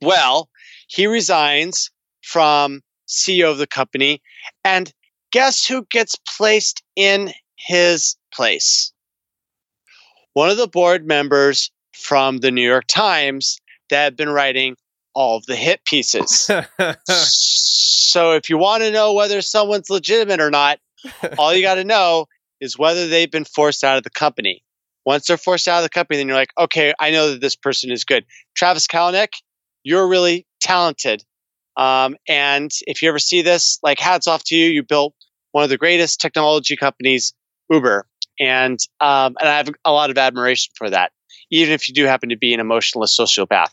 Well, 0.00 0.48
he 0.86 1.06
resigns 1.06 1.90
from 2.22 2.82
CEO 3.08 3.50
of 3.50 3.58
the 3.58 3.66
company 3.66 4.22
and 4.64 4.92
guess 5.32 5.66
who 5.66 5.84
gets 5.90 6.16
placed 6.36 6.82
in 6.96 7.32
his 7.56 8.16
place? 8.32 8.92
One 10.34 10.50
of 10.50 10.56
the 10.56 10.68
board 10.68 11.06
members 11.06 11.70
from 11.92 12.38
the 12.38 12.50
New 12.50 12.66
York 12.66 12.84
Times 12.88 13.58
that 13.90 14.04
had 14.04 14.16
been 14.16 14.30
writing 14.30 14.76
all 15.14 15.36
of 15.36 15.46
the 15.46 15.56
hit 15.56 15.84
pieces. 15.84 16.50
so 17.04 18.32
if 18.32 18.48
you 18.48 18.58
want 18.58 18.82
to 18.82 18.92
know 18.92 19.12
whether 19.12 19.42
someone's 19.42 19.90
legitimate 19.90 20.40
or 20.40 20.50
not, 20.50 20.78
all 21.38 21.54
you 21.54 21.62
got 21.62 21.74
to 21.74 21.84
know 21.84 22.26
is 22.60 22.78
whether 22.78 23.08
they've 23.08 23.30
been 23.30 23.44
forced 23.44 23.82
out 23.82 23.96
of 23.96 24.04
the 24.04 24.10
company. 24.10 24.62
Once 25.06 25.26
they're 25.26 25.38
forced 25.38 25.66
out 25.66 25.78
of 25.78 25.82
the 25.82 25.88
company, 25.88 26.18
then 26.18 26.28
you're 26.28 26.36
like, 26.36 26.52
okay, 26.58 26.92
I 27.00 27.10
know 27.10 27.30
that 27.30 27.40
this 27.40 27.56
person 27.56 27.90
is 27.90 28.04
good. 28.04 28.24
Travis 28.54 28.86
Kalanick, 28.86 29.32
you're 29.82 30.06
really 30.06 30.46
talented. 30.60 31.24
Um, 31.76 32.16
and 32.28 32.70
if 32.86 33.00
you 33.00 33.08
ever 33.08 33.18
see 33.18 33.42
this, 33.42 33.78
like 33.82 33.98
hats 33.98 34.26
off 34.26 34.44
to 34.44 34.54
you. 34.54 34.66
You 34.66 34.82
built 34.82 35.14
one 35.52 35.64
of 35.64 35.70
the 35.70 35.78
greatest 35.78 36.20
technology 36.20 36.76
companies, 36.76 37.32
Uber. 37.70 38.06
And 38.38 38.78
um, 39.00 39.36
and 39.38 39.48
I 39.48 39.56
have 39.56 39.68
a 39.84 39.92
lot 39.92 40.10
of 40.10 40.18
admiration 40.18 40.72
for 40.76 40.88
that, 40.90 41.12
even 41.50 41.74
if 41.74 41.88
you 41.88 41.94
do 41.94 42.04
happen 42.04 42.30
to 42.30 42.36
be 42.36 42.54
an 42.54 42.60
emotionless 42.60 43.16
sociopath. 43.16 43.70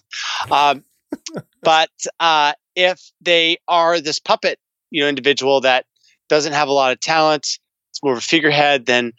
Um, 0.51 0.83
but 1.63 1.89
uh, 2.19 2.53
if 2.75 3.11
they 3.21 3.57
are 3.67 3.99
this 4.01 4.19
puppet, 4.19 4.59
you 4.91 5.01
know, 5.01 5.09
individual 5.09 5.61
that 5.61 5.85
doesn't 6.27 6.53
have 6.53 6.67
a 6.67 6.73
lot 6.73 6.91
of 6.91 6.99
talent, 6.99 7.59
it's 7.91 8.03
more 8.03 8.13
of 8.13 8.19
a 8.19 8.21
figurehead, 8.21 8.85
then 8.85 9.13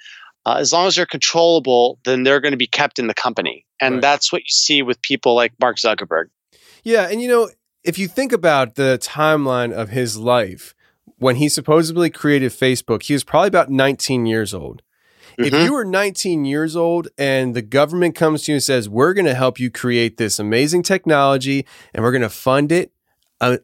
uh, 0.47 0.57
as 0.59 0.73
long 0.73 0.87
as 0.87 0.97
they're 0.97 1.07
controllable, 1.07 1.99
then 2.05 2.23
they're 2.23 2.41
going 2.41 2.53
to 2.53 2.59
be 2.59 2.67
kept 2.67 2.99
in 2.99 3.07
the 3.07 3.15
company. 3.15 3.67
And 3.81 3.97
Right. 3.97 4.03
that's 4.03 4.33
what 4.33 4.43
you 4.43 4.51
see 4.51 4.83
with 4.83 5.01
people 5.03 5.35
like 5.35 5.53
Mark 5.61 5.77
Zuckerberg. 5.77 6.27
Yeah, 6.85 7.09
and 7.11 7.21
you 7.21 7.29
know, 7.29 7.51
if 7.85 7.99
you 7.99 8.09
think 8.09 8.33
about 8.33 8.75
the 8.75 8.99
timeline 9.03 9.73
of 9.73 9.91
his 9.91 10.17
life, 10.17 10.75
when 11.19 11.37
he 11.37 11.49
supposedly 11.49 12.11
created 12.11 12.53
Facebook, 12.53 13.03
he 13.05 13.13
was 13.13 13.25
probably 13.25 13.49
about 13.49 13.71
19 13.71 14.27
years 14.27 14.53
old. 14.55 14.83
If 15.39 15.53
Mhm. 15.53 15.65
you 15.65 15.73
were 15.73 15.85
19 15.85 16.45
years 16.45 16.75
old 16.75 17.09
and 17.17 17.55
the 17.55 17.63
government 17.63 18.15
comes 18.15 18.43
to 18.45 18.53
you 18.53 18.57
and 18.57 18.63
says, 18.63 18.89
"We're 18.89 19.15
going 19.15 19.27
to 19.27 19.35
help 19.35 19.61
you 19.61 19.71
create 19.71 20.17
this 20.17 20.39
amazing 20.39 20.83
technology 20.83 21.65
and 21.95 22.03
we're 22.05 22.11
going 22.13 22.23
to 22.23 22.29
fund 22.29 22.73
it, 22.73 22.93
uh, 23.41 23.59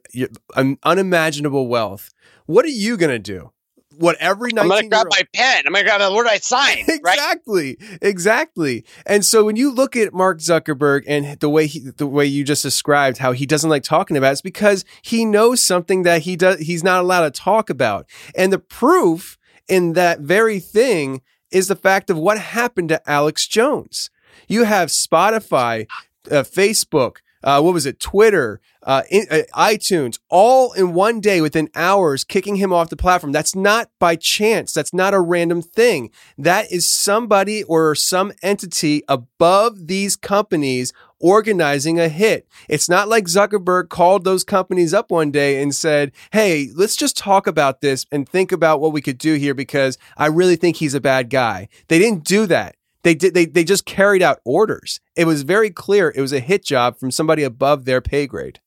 um, 0.55 0.77
unimaginable 0.83 1.67
wealth," 1.67 2.11
what 2.45 2.63
are 2.65 2.69
you 2.69 2.95
going 2.97 3.11
to 3.11 3.19
do? 3.19 3.51
What 3.97 4.17
every 4.19 4.51
19 4.51 4.59
I'm 4.59 4.67
going 4.67 4.79
to 4.79 4.83
year 4.85 4.89
grab 4.89 5.07
my 5.09 5.27
pen. 5.33 5.63
I'm 5.65 5.73
going 5.73 5.85
to 5.85 5.89
grab 5.89 6.01
a 6.01 6.13
word 6.13 6.27
I 6.27 6.37
sign. 6.37 6.85
Right? 7.03 7.15
exactly 7.15 7.77
exactly 8.01 8.85
and 9.05 9.23
so 9.23 9.43
when 9.43 9.55
you 9.55 9.71
look 9.71 9.95
at 9.95 10.13
mark 10.13 10.39
zuckerberg 10.39 11.03
and 11.07 11.39
the 11.39 11.49
way 11.49 11.67
he 11.67 11.79
the 11.79 12.07
way 12.07 12.25
you 12.25 12.43
just 12.43 12.63
described 12.63 13.19
how 13.19 13.31
he 13.31 13.45
doesn't 13.45 13.69
like 13.69 13.83
talking 13.83 14.17
about 14.17 14.29
it, 14.29 14.31
it's 14.33 14.41
because 14.41 14.85
he 15.01 15.23
knows 15.25 15.61
something 15.61 16.03
that 16.03 16.23
he 16.23 16.35
does 16.35 16.59
he's 16.59 16.83
not 16.83 17.01
allowed 17.01 17.31
to 17.31 17.39
talk 17.39 17.69
about 17.69 18.07
and 18.35 18.51
the 18.51 18.59
proof 18.59 19.37
in 19.67 19.93
that 19.93 20.21
very 20.21 20.59
thing 20.59 21.21
is 21.51 21.67
the 21.67 21.75
fact 21.75 22.09
of 22.09 22.17
what 22.17 22.39
happened 22.39 22.89
to 22.89 23.09
alex 23.09 23.45
jones 23.45 24.09
you 24.47 24.63
have 24.63 24.89
spotify 24.89 25.85
uh, 26.31 26.43
facebook 26.43 27.17
uh, 27.45 27.61
what 27.61 27.73
was 27.73 27.85
it 27.85 27.99
twitter 27.99 28.59
uh, 28.83 29.03
in, 29.09 29.25
uh, 29.31 29.41
itunes 29.55 30.19
all 30.29 30.73
in 30.73 30.93
one 30.93 31.19
day 31.21 31.39
within 31.39 31.69
hours 31.75 32.23
kicking 32.23 32.57
him 32.57 32.73
off 32.73 32.89
the 32.89 32.97
platform 32.97 33.31
that's 33.31 33.55
not 33.55 33.89
by 33.99 34.15
chance 34.15 34.73
that's 34.73 34.93
not 34.93 35.13
a 35.13 35.21
random 35.21 35.61
thing 35.61 36.11
that 36.37 36.69
is 36.71 36.89
somebody 36.89 37.63
or 37.63 37.95
some 37.95 38.33
entity 38.43 39.01
above 39.07 39.87
these 39.87 40.15
companies 40.15 40.91
organizing 41.19 41.99
a 41.99 42.07
hit. 42.07 42.47
It's 42.69 42.89
not 42.89 43.07
like 43.07 43.25
Zuckerberg 43.25 43.89
called 43.89 44.23
those 44.23 44.43
companies 44.43 44.93
up 44.93 45.11
one 45.11 45.31
day 45.31 45.61
and 45.61 45.73
said, 45.73 46.11
Hey, 46.31 46.69
let's 46.75 46.95
just 46.95 47.17
talk 47.17 47.47
about 47.47 47.81
this 47.81 48.05
and 48.11 48.27
think 48.27 48.51
about 48.51 48.79
what 48.79 48.93
we 48.93 49.01
could 49.01 49.17
do 49.17 49.35
here 49.35 49.53
because 49.53 49.97
I 50.17 50.27
really 50.27 50.55
think 50.55 50.77
he's 50.77 50.93
a 50.93 51.01
bad 51.01 51.29
guy. 51.29 51.67
They 51.87 51.99
didn't 51.99 52.25
do 52.25 52.45
that. 52.47 52.75
They 53.05 53.13
did, 53.13 53.35
they, 53.35 53.45
they 53.45 53.63
just 53.63 53.85
carried 53.85 54.23
out 54.23 54.39
orders. 54.45 54.99
It 55.15 55.25
was 55.25 55.43
very 55.43 55.69
clear 55.69 56.11
it 56.15 56.21
was 56.21 56.33
a 56.33 56.39
hit 56.39 56.65
job 56.65 56.97
from 56.97 57.11
somebody 57.11 57.43
above 57.43 57.85
their 57.85 58.01
pay 58.01 58.25
grade. 58.25 58.59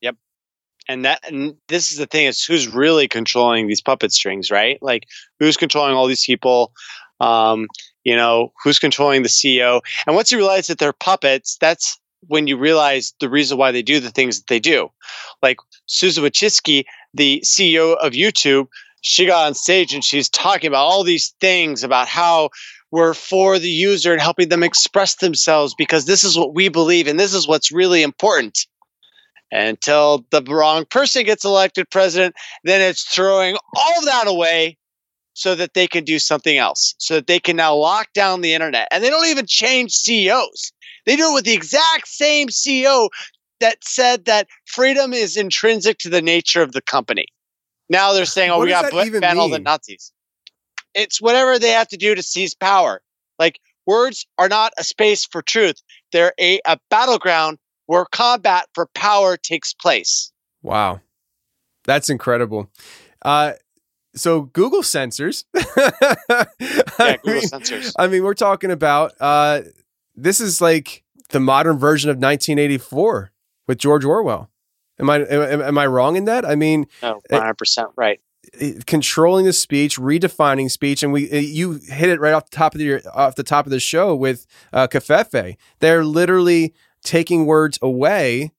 Yep. 0.00 0.16
And 0.88 1.04
that 1.04 1.20
and 1.28 1.56
this 1.68 1.92
is 1.92 1.98
the 1.98 2.06
thing 2.06 2.24
is 2.24 2.42
who's 2.42 2.66
really 2.66 3.06
controlling 3.06 3.66
these 3.66 3.82
puppet 3.82 4.10
strings, 4.10 4.50
right? 4.50 4.78
Like 4.80 5.06
who's 5.38 5.58
controlling 5.58 5.94
all 5.94 6.06
these 6.06 6.24
people? 6.24 6.72
Um, 7.20 7.68
you 8.02 8.16
know, 8.16 8.54
who's 8.64 8.78
controlling 8.78 9.24
the 9.24 9.28
CEO? 9.28 9.82
And 10.06 10.16
once 10.16 10.32
you 10.32 10.38
realize 10.38 10.68
that 10.68 10.78
they're 10.78 10.94
puppets, 10.94 11.58
that's 11.60 12.00
when 12.28 12.46
you 12.46 12.56
realize 12.56 13.12
the 13.20 13.28
reason 13.28 13.58
why 13.58 13.72
they 13.72 13.82
do 13.82 14.00
the 14.00 14.10
things 14.10 14.38
that 14.38 14.46
they 14.46 14.58
do. 14.58 14.90
Like 15.42 15.58
Susan 15.84 16.24
Wojcicki, 16.24 16.84
the 17.12 17.42
CEO 17.44 17.94
of 17.98 18.14
YouTube, 18.14 18.68
she 19.02 19.26
got 19.26 19.48
on 19.48 19.54
stage 19.54 19.92
and 19.92 20.02
she's 20.02 20.30
talking 20.30 20.68
about 20.68 20.86
all 20.86 21.04
these 21.04 21.34
things 21.40 21.84
about 21.84 22.08
how 22.08 22.48
we're 22.92 23.14
for 23.14 23.58
the 23.58 23.70
user 23.70 24.12
and 24.12 24.20
helping 24.20 24.50
them 24.50 24.62
express 24.62 25.16
themselves 25.16 25.74
because 25.74 26.04
this 26.04 26.22
is 26.22 26.38
what 26.38 26.54
we 26.54 26.68
believe 26.68 27.08
and 27.08 27.18
this 27.18 27.34
is 27.34 27.48
what's 27.48 27.72
really 27.72 28.02
important. 28.02 28.66
Until 29.50 30.24
the 30.30 30.42
wrong 30.42 30.86
person 30.86 31.24
gets 31.24 31.44
elected 31.44 31.90
president, 31.90 32.34
then 32.64 32.80
it's 32.80 33.02
throwing 33.02 33.56
all 33.74 33.98
of 33.98 34.04
that 34.04 34.26
away 34.26 34.78
so 35.34 35.54
that 35.54 35.74
they 35.74 35.86
can 35.86 36.04
do 36.04 36.18
something 36.18 36.56
else, 36.56 36.94
so 36.98 37.14
that 37.14 37.26
they 37.26 37.38
can 37.38 37.56
now 37.56 37.74
lock 37.74 38.08
down 38.14 38.40
the 38.40 38.54
internet. 38.54 38.88
And 38.90 39.02
they 39.04 39.10
don't 39.10 39.26
even 39.26 39.46
change 39.46 39.92
CEOs. 39.92 40.72
They 41.04 41.16
do 41.16 41.30
it 41.30 41.34
with 41.34 41.44
the 41.44 41.52
exact 41.52 42.08
same 42.08 42.48
CEO 42.48 43.08
that 43.60 43.78
said 43.82 44.24
that 44.24 44.48
freedom 44.66 45.12
is 45.12 45.36
intrinsic 45.36 45.98
to 45.98 46.08
the 46.08 46.22
nature 46.22 46.62
of 46.62 46.72
the 46.72 46.82
company. 46.82 47.26
Now 47.88 48.12
they're 48.12 48.24
saying, 48.24 48.50
"Oh, 48.50 48.58
What 48.58 48.64
we 48.64 48.70
got 48.70 48.82
that 48.84 48.92
to 48.92 49.04
even 49.04 49.20
ban 49.20 49.38
all 49.38 49.50
the? 49.50 49.58
Nazis." 49.58 50.12
It's 50.94 51.20
whatever 51.20 51.58
they 51.58 51.70
have 51.70 51.88
to 51.88 51.96
do 51.96 52.14
to 52.14 52.22
seize 52.22 52.54
power. 52.54 53.02
Like 53.38 53.60
words 53.86 54.26
are 54.38 54.48
not 54.48 54.72
a 54.78 54.84
space 54.84 55.24
for 55.24 55.42
truth; 55.42 55.76
they're 56.12 56.32
a, 56.40 56.60
a 56.66 56.78
battleground 56.90 57.58
where 57.86 58.04
combat 58.12 58.66
for 58.74 58.86
power 58.94 59.36
takes 59.36 59.74
place. 59.74 60.32
Wow. 60.62 61.00
That's 61.84 62.08
incredible. 62.08 62.70
Uh, 63.22 63.54
so 64.14 64.42
Google 64.42 64.82
censors. 64.82 65.44
Yeah, 66.98 67.16
Google 67.16 67.32
mean- 67.34 67.42
censors. 67.48 67.92
I 67.98 68.06
mean, 68.06 68.22
we're 68.22 68.34
talking 68.34 68.70
about 68.70 69.12
uh, 69.18 69.62
this 70.14 70.40
is 70.40 70.60
like 70.60 71.02
the 71.30 71.40
modern 71.40 71.78
version 71.78 72.10
of 72.10 72.16
1984 72.16 73.32
with 73.66 73.78
George 73.78 74.04
Orwell. 74.04 74.50
Am 75.00 75.10
I 75.10 75.16
am, 75.24 75.60
am 75.62 75.78
I 75.78 75.86
wrong 75.86 76.16
in 76.16 76.26
that? 76.26 76.44
I 76.44 76.54
mean, 76.54 76.86
No, 77.02 77.20
one 77.28 77.40
hundred 77.40 77.58
percent 77.58 77.88
right. 77.96 78.20
It- 78.52 78.86
controlling 78.86 79.46
the 79.46 79.52
speech, 79.52 79.98
redefining 79.98 80.70
speech, 80.70 81.02
and 81.02 81.12
we 81.12 81.30
uh, 81.30 81.36
you 81.36 81.72
hit 81.72 82.10
it 82.10 82.20
right 82.20 82.34
off 82.34 82.50
the 82.50 82.56
top 82.56 82.74
of 82.74 82.78
the 82.78 83.02
off 83.12 83.34
the 83.34 83.42
top 83.42 83.66
of 83.66 83.70
the 83.70 83.80
show 83.80 84.14
with 84.14 84.46
uh, 84.72 84.86
Covfefe. 84.88 85.56
They're 85.80 86.04
literally 86.04 86.74
taking 87.02 87.46
words 87.46 87.78
away, 87.80 88.52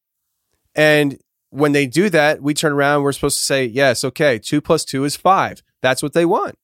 and 0.75 1.19
when 1.51 1.71
they 1.71 1.85
do 1.85 2.09
that, 2.09 2.41
we 2.41 2.53
turn 2.55 2.71
around. 2.71 3.03
We're 3.03 3.11
supposed 3.11 3.37
to 3.37 3.43
say, 3.43 3.65
"Yes, 3.65 4.03
okay, 4.03 4.39
two 4.39 4.61
plus 4.61 4.83
two 4.83 5.03
is 5.03 5.15
five. 5.15 5.61
That's 5.81 6.01
what 6.01 6.13
they 6.13 6.25
want." 6.25 6.57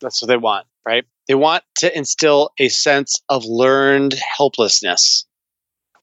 That's 0.00 0.20
what 0.20 0.28
they 0.28 0.36
want, 0.36 0.66
right? 0.86 1.04
They 1.28 1.34
want 1.34 1.64
to 1.76 1.96
instill 1.96 2.50
a 2.58 2.68
sense 2.68 3.22
of 3.28 3.44
learned 3.46 4.14
helplessness 4.36 5.24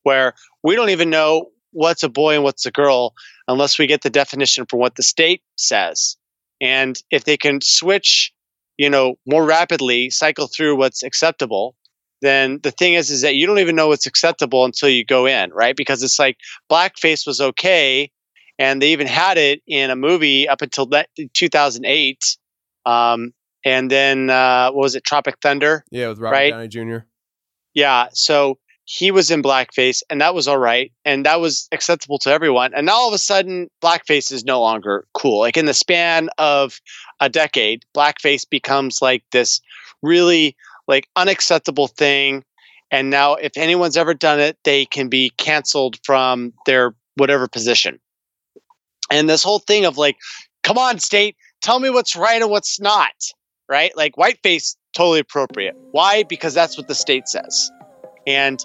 where 0.02 0.34
we 0.64 0.76
don't 0.76 0.90
even 0.90 1.10
know 1.10 1.52
what's 1.72 2.04
a 2.04 2.10
boy 2.10 2.36
and 2.36 2.44
what's 2.44 2.66
a 2.66 2.72
girl 2.72 3.14
unless 3.48 3.78
we 3.78 3.88
get 3.88 4.02
the 4.02 4.10
definition 4.10 4.66
from 4.66 4.80
what 4.80 4.96
the 4.96 5.04
state 5.04 5.42
says. 5.56 6.18
And 6.64 6.98
if 7.12 7.26
they 7.26 7.36
can 7.36 7.60
switch, 7.62 8.34
you 8.78 8.90
know, 8.90 9.16
more 9.28 9.46
rapidly, 9.46 10.10
cycle 10.10 10.48
through 10.48 10.78
what's 10.78 11.04
acceptable, 11.04 11.76
then 12.22 12.60
the 12.64 12.72
thing 12.72 12.94
is 12.94 13.12
is 13.12 13.22
that 13.22 13.36
you 13.36 13.46
don't 13.46 13.60
even 13.60 13.76
know 13.76 13.90
what's 13.90 14.06
acceptable 14.06 14.64
until 14.64 14.88
you 14.88 15.04
go 15.04 15.26
in, 15.26 15.52
right? 15.52 15.76
Because 15.76 16.02
it's 16.02 16.18
like 16.18 16.38
blackface 16.72 17.28
was 17.28 17.42
okay 17.42 18.10
and 18.58 18.82
they 18.82 18.94
even 18.94 19.08
had 19.08 19.38
it 19.38 19.62
in 19.68 19.90
a 19.90 19.96
movie 19.96 20.48
up 20.48 20.62
until 20.62 20.86
that 20.86 21.10
2008 21.34 22.38
um, 22.86 23.34
and 23.66 23.90
then 23.90 24.30
uh, 24.30 24.72
what 24.72 24.84
was 24.84 24.96
it 24.96 25.04
Tropic 25.04 25.36
Thunder? 25.42 25.84
Yeah, 25.92 26.10
with 26.10 26.20
Robert 26.20 26.36
Right. 26.36 26.50
Downey 26.52 26.68
Jr. 26.68 27.06
Yeah, 27.74 28.08
so 28.14 28.60
he 28.86 29.12
was 29.12 29.32
in 29.32 29.42
blackface, 29.42 30.02
and 30.10 30.20
that 30.22 30.36
was 30.36 30.48
all 30.48 30.58
right, 30.58 30.92
and 31.06 31.26
that 31.26 31.40
was 31.40 31.68
acceptable 31.72 32.20
to 32.20 32.30
everyone. 32.30 32.74
And 32.74 32.86
now 32.86 32.94
all 32.94 33.08
of 33.08 33.14
a 33.14 33.20
sudden, 33.20 33.70
blackface 33.82 34.32
is 34.32 34.44
no 34.44 34.60
longer 34.60 35.06
cool. 35.14 35.40
Like 35.40 35.58
in 35.58 35.66
the 35.66 35.74
span 35.74 36.30
of 36.38 36.82
a 37.20 37.30
decade, 37.30 37.86
blackface 37.96 38.50
becomes 38.50 39.02
like 39.02 39.24
this 39.32 39.62
really 40.02 40.56
like 40.88 41.08
unacceptable 41.16 41.88
thing. 41.88 42.44
And 42.92 43.10
now, 43.10 43.36
if 43.36 43.54
anyone's 43.56 43.98
ever 43.98 44.14
done 44.14 44.40
it, 44.40 44.58
they 44.66 44.86
can 44.86 45.08
be 45.08 45.32
canceled 45.38 45.98
from 46.04 46.54
their 46.66 46.94
whatever 47.16 47.48
position. 47.48 48.00
And 49.10 49.30
this 49.30 49.44
whole 49.44 49.60
thing 49.60 49.86
of 49.86 49.98
like, 49.98 50.18
come 50.64 50.78
on, 50.78 51.00
state, 51.00 51.38
tell 51.62 51.80
me 51.80 51.90
what's 51.90 52.16
right 52.16 52.42
and 52.42 52.52
what's 52.52 52.80
not, 52.80 53.14
right? 53.70 53.96
Like 53.96 54.16
whiteface, 54.16 54.76
totally 54.96 55.20
appropriate. 55.20 55.76
Why? 55.92 56.24
Because 56.24 56.54
that's 56.54 56.78
what 56.78 56.88
the 56.88 56.96
state 56.96 57.28
says. 57.28 57.72
And 58.26 58.64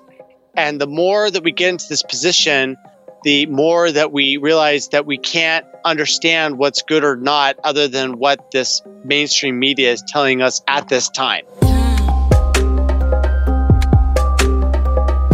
and 0.56 0.80
the 0.80 0.86
more 0.86 1.30
that 1.30 1.42
we 1.42 1.52
get 1.52 1.68
into 1.68 1.88
this 1.88 2.02
position, 2.02 2.76
the 3.22 3.46
more 3.46 3.90
that 3.90 4.12
we 4.12 4.36
realize 4.36 4.88
that 4.88 5.06
we 5.06 5.18
can't 5.18 5.64
understand 5.84 6.58
what's 6.58 6.82
good 6.82 7.04
or 7.04 7.16
not 7.16 7.56
other 7.64 7.88
than 7.88 8.18
what 8.18 8.50
this 8.50 8.82
mainstream 9.04 9.58
media 9.58 9.92
is 9.92 10.02
telling 10.02 10.42
us 10.42 10.60
at 10.66 10.88
this 10.88 11.08
time. 11.08 11.44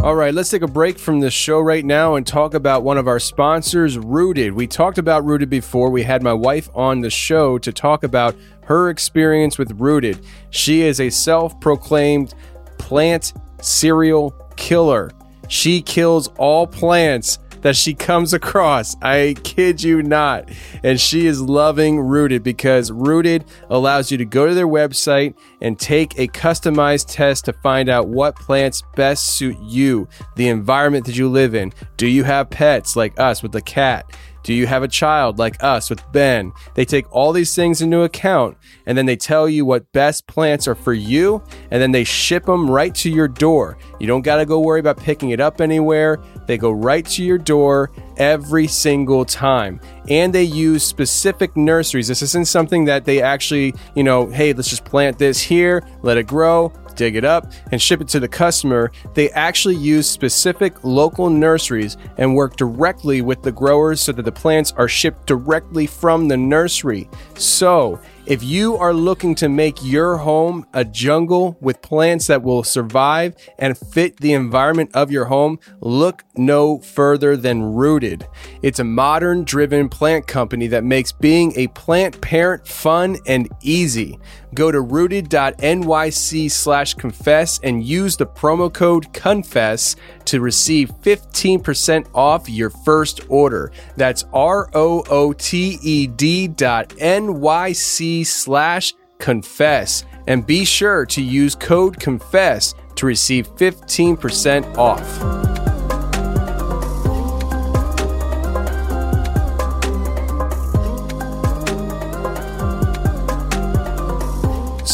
All 0.05 0.15
right, 0.15 0.35
let's 0.35 0.51
take 0.51 0.61
a 0.61 0.69
break 0.69 0.99
from 0.99 1.21
the 1.21 1.31
show 1.31 1.61
right 1.61 1.83
now 1.83 2.17
and 2.17 2.27
talk 2.27 2.53
about 2.53 2.83
one 2.83 2.99
of 2.99 3.09
our 3.09 3.19
sponsors, 3.19 3.97
Rooted. 3.97 4.53
We 4.53 4.67
talked 4.67 4.99
about 4.99 5.25
Rooted 5.25 5.49
before. 5.49 5.89
We 5.89 6.03
had 6.03 6.23
my 6.23 6.35
wife 6.35 6.69
on 6.75 7.01
the 7.01 7.09
show 7.09 7.57
to 7.57 7.73
talk 7.73 8.05
about 8.05 8.37
her 8.65 8.91
experience 8.91 9.57
with 9.57 9.71
Rooted. 9.81 10.23
She 10.51 10.83
is 10.83 11.01
a 11.01 11.09
self 11.09 11.59
proclaimed 11.59 12.35
plant 12.77 13.33
serial 13.65 14.31
killer. 14.57 15.11
She 15.49 15.83
kills 15.83 16.29
all 16.39 16.67
plants 16.67 17.39
that 17.65 17.75
she 17.75 17.95
comes 17.95 18.35
across. 18.35 18.95
I 19.01 19.37
kid 19.43 19.83
you 19.83 20.03
not. 20.03 20.51
And 20.83 21.01
she 21.01 21.27
is 21.27 21.41
loving 21.41 21.99
Rooted 21.99 22.43
because 22.43 22.93
Rooted 22.93 23.47
allows 23.71 24.13
you 24.13 24.19
to 24.19 24.25
go 24.27 24.47
to 24.47 24.53
their 24.53 24.69
website 24.69 25.35
and 25.63 25.81
take 25.81 26.19
a 26.19 26.29
customized 26.29 27.07
test 27.09 27.47
to 27.47 27.55
find 27.55 27.89
out 27.89 28.07
what 28.07 28.37
plants 28.37 28.83
best 28.97 29.29
suit 29.29 29.57
you, 29.63 30.07
the 30.37 30.49
environment 30.49 31.07
that 31.07 31.17
you 31.17 31.27
live 31.31 31.55
in. 31.55 31.73
Do 31.97 32.07
you 32.07 32.25
have 32.25 32.51
pets 32.51 32.97
like 32.97 33.19
us 33.19 33.43
with 33.43 33.53
the 33.53 33.63
cat? 33.63 34.15
Do 34.45 34.53
you 34.53 34.67
have 34.67 34.83
a 34.83 34.89
child 34.89 35.39
like 35.39 35.63
us 35.63 35.89
with 35.89 36.03
Ben? 36.13 36.53
They 36.75 36.85
take 36.85 37.11
all 37.11 37.33
these 37.33 37.55
things 37.55 37.81
into 37.81 38.03
account 38.03 38.59
and 38.85 38.97
then 38.97 39.07
they 39.07 39.17
tell 39.17 39.49
you 39.49 39.65
what 39.65 39.91
best 39.93 40.27
plants 40.27 40.69
are 40.69 40.75
for 40.75 40.93
you 40.93 41.43
and 41.71 41.81
then 41.81 41.93
they 41.93 42.05
ship 42.05 42.45
them 42.45 42.71
right 42.71 42.95
to 42.97 43.11
your 43.11 43.27
door. 43.27 43.79
You 43.99 44.07
don't 44.07 44.21
got 44.21 44.37
to 44.37 44.45
go 44.45 44.61
worry 44.61 44.81
about 44.81 44.99
picking 44.99 45.31
it 45.31 45.41
up 45.41 45.63
anywhere. 45.63 46.23
They 46.47 46.59
go 46.59 46.73
right 46.73 47.07
to 47.07 47.25
your 47.25 47.39
door 47.39 47.91
every 48.17 48.67
single 48.67 49.25
time. 49.25 49.81
And 50.09 50.33
they 50.33 50.45
use 50.45 50.85
specific 50.85 51.57
nurseries. 51.57 52.09
This 52.09 52.23
isn't 52.23 52.47
something 52.47 52.85
that 52.87 53.05
they 53.05 53.23
actually, 53.23 53.75
you 53.95 54.05
know, 54.05 54.27
hey, 54.27 54.53
let's 54.53 54.71
just 54.71 54.85
plant 54.85 55.19
this 55.19 55.41
here, 55.41 55.87
let 56.03 56.17
it 56.17 56.27
grow, 56.27 56.73
dig 56.95 57.17
it 57.17 57.25
up, 57.25 57.53
and 57.73 57.81
ship 57.81 58.01
it 58.01 58.09
to 58.09 58.21
the 58.21 58.29
customer. 58.29 58.93
They 59.15 59.31
actually 59.31 59.77
use 59.77 60.09
specific 60.09 60.85
local 60.85 61.31
nurseries 61.31 61.97
and 62.19 62.35
work 62.35 62.57
directly 62.57 63.23
with 63.23 63.43
the 63.43 63.53
growers 63.53 64.01
so 64.01 64.13
that 64.13 64.25
the 64.25 64.33
plants 64.33 64.73
are 64.77 64.89
shipped 64.89 65.27
directly 65.27 65.87
from 65.87 66.29
the 66.29 66.37
nursery. 66.37 67.09
So, 67.37 68.01
if 68.27 68.43
you 68.43 68.77
are 68.77 68.95
looking 68.95 69.35
to 69.35 69.49
make 69.51 69.85
your 69.85 70.17
home 70.17 70.67
a 70.73 70.85
jungle 70.85 71.59
with 71.61 71.83
plants 71.83 72.27
that 72.29 72.43
will 72.43 72.63
survive 72.63 73.37
and 73.59 73.77
fit 73.77 74.17
the 74.17 74.33
environment 74.33 74.91
of 74.95 75.11
your 75.11 75.27
home, 75.27 75.59
look 75.81 76.25
no 76.35 76.79
further 76.79 77.37
than 77.37 77.75
Rooted. 77.75 78.27
It's 78.63 78.79
a 78.79 78.85
modern 78.85 79.45
driven 79.45 79.91
plant 79.91 80.27
company 80.27 80.69
that 80.69 80.85
makes 80.85 81.13
being 81.13 81.53
a 81.57 81.67
plant 81.69 82.21
parent 82.23 82.67
fun 82.67 83.19
and 83.27 83.49
easy. 83.61 84.19
Go 84.55 84.71
to 84.71 84.81
rooted.nyc 84.81 86.51
slash 86.51 86.95
confess 86.95 87.61
and 87.63 87.85
use 87.85 88.17
the 88.17 88.27
promo 88.27 88.73
code 88.73 89.13
CONFESS 89.13 89.97
to 90.27 90.41
receive 90.41 90.91
15% 91.03 92.07
off 92.15 92.49
your 92.49 92.71
first 92.71 93.23
order. 93.29 93.73
That's 93.97 94.25
R 94.33 94.71
O 94.75 95.03
O 95.11 95.33
T 95.33 95.79
E 95.83 96.07
D 96.07 96.49
dot 96.49 96.91
NYC 96.91 98.25
slash 98.27 98.95
confess. 99.19 100.05
And 100.27 100.47
be 100.47 100.65
sure 100.65 101.05
to 101.07 101.23
use 101.23 101.55
code 101.55 101.99
CONFESS 101.99 102.75
to 102.97 103.07
receive 103.07 103.49
15% 103.57 104.77
off. 104.77 105.74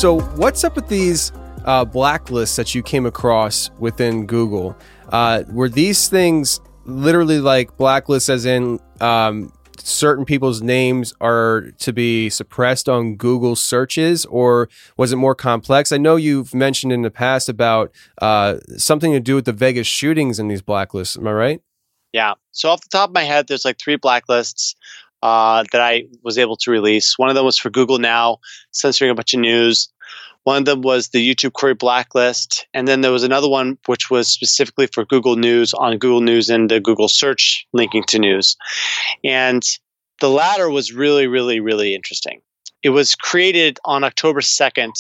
So, 0.01 0.19
what's 0.19 0.65
up 0.65 0.77
with 0.77 0.89
these 0.89 1.31
uh, 1.67 1.85
blacklists 1.85 2.57
that 2.57 2.75
you 2.75 2.83
came 2.83 3.05
across 3.05 3.71
within 3.79 4.25
Google? 4.25 4.75
Uh, 5.11 5.43
were 5.51 5.69
these 5.69 6.09
things 6.09 6.59
literally 6.87 7.39
like 7.39 7.77
blacklists, 7.77 8.31
as 8.31 8.47
in 8.47 8.81
um, 9.03 9.53
certain 9.77 10.25
people's 10.25 10.63
names 10.63 11.13
are 11.21 11.73
to 11.81 11.93
be 11.93 12.31
suppressed 12.31 12.89
on 12.89 13.17
Google 13.17 13.55
searches, 13.55 14.25
or 14.25 14.71
was 14.97 15.13
it 15.13 15.17
more 15.17 15.35
complex? 15.35 15.93
I 15.93 15.99
know 15.99 16.17
you've 16.17 16.55
mentioned 16.55 16.93
in 16.93 17.03
the 17.03 17.11
past 17.11 17.51
about 17.51 17.93
uh, 18.23 18.57
something 18.79 19.13
to 19.13 19.21
do 19.21 19.35
with 19.35 19.45
the 19.45 19.53
Vegas 19.53 19.87
shootings 19.87 20.39
in 20.39 20.49
these 20.49 20.63
blacklists. 20.63 21.19
Am 21.19 21.29
I 21.29 21.33
right? 21.33 21.63
Yeah. 22.15 22.35
So 22.53 22.71
off 22.71 22.81
the 22.81 22.89
top 22.89 23.11
of 23.11 23.15
my 23.15 23.25
head, 23.25 23.49
there's 23.49 23.67
like 23.67 23.79
three 23.79 23.99
blacklists 23.99 24.75
uh, 25.23 25.65
that 25.73 25.81
I 25.81 26.05
was 26.23 26.39
able 26.39 26.57
to 26.59 26.71
release. 26.71 27.19
One 27.19 27.29
of 27.29 27.35
them 27.35 27.45
was 27.45 27.59
for 27.59 27.71
Google 27.71 27.99
Now, 27.99 28.39
censoring 28.73 29.11
a 29.11 29.15
bunch 29.15 29.35
of 29.35 29.41
news. 29.41 29.89
One 30.45 30.57
of 30.57 30.65
them 30.65 30.81
was 30.81 31.09
the 31.09 31.35
YouTube 31.35 31.53
query 31.53 31.75
blacklist, 31.75 32.67
and 32.73 32.89
then 32.89 33.03
there 33.03 33.13
was 33.13 33.23
another 33.23 33.49
one 33.49 33.77
which 33.87 34.11
was 34.11 34.29
specifically 34.29 34.87
for 34.87 35.05
Google 35.05 35.37
News 35.37 35.75
on 35.75 35.99
Google 35.99 36.23
News 36.23 36.49
and 36.49 36.71
the 36.71 36.81
Google 36.81 37.09
search 37.09 37.67
linking 37.75 38.05
to 38.05 38.19
news. 38.19 38.57
And 39.23 39.63
the 40.21 40.31
latter 40.31 40.71
was 40.71 40.95
really, 40.95 41.27
really, 41.27 41.61
really 41.61 41.95
interesting. 41.95 42.41
It 42.83 42.91
was 42.91 43.15
created 43.15 43.79
on 43.85 44.03
October 44.03 44.41
2nd, 44.41 44.93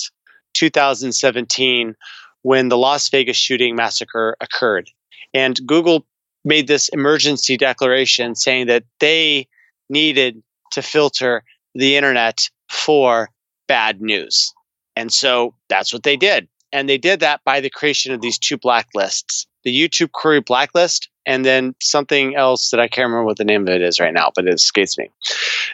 2017, 0.52 1.94
when 2.42 2.68
the 2.68 2.76
Las 2.76 3.08
Vegas 3.08 3.36
shooting 3.36 3.74
massacre 3.74 4.36
occurred. 4.40 4.90
And 5.32 5.58
Google 5.66 6.06
made 6.44 6.66
this 6.66 6.88
emergency 6.90 7.56
declaration 7.56 8.34
saying 8.34 8.66
that 8.66 8.84
they 8.98 9.46
needed 9.90 10.42
to 10.72 10.82
filter 10.82 11.42
the 11.74 11.96
internet 11.96 12.48
for 12.68 13.28
bad 13.68 14.00
news. 14.00 14.52
And 14.96 15.12
so 15.12 15.54
that's 15.68 15.92
what 15.92 16.02
they 16.02 16.16
did. 16.16 16.48
And 16.72 16.88
they 16.88 16.98
did 16.98 17.20
that 17.20 17.42
by 17.44 17.60
the 17.60 17.70
creation 17.70 18.12
of 18.12 18.20
these 18.20 18.38
two 18.38 18.56
blacklists 18.56 19.46
the 19.62 19.88
YouTube 19.88 20.12
query 20.12 20.40
blacklist 20.40 21.08
and 21.26 21.44
then 21.44 21.74
something 21.80 22.34
else 22.34 22.70
that 22.70 22.80
I 22.80 22.88
can't 22.88 23.06
remember 23.06 23.24
what 23.24 23.36
the 23.36 23.44
name 23.44 23.62
of 23.62 23.74
it 23.74 23.82
is 23.82 24.00
right 24.00 24.14
now, 24.14 24.30
but 24.34 24.46
it 24.46 24.54
escapes 24.54 24.96
me. 24.98 25.10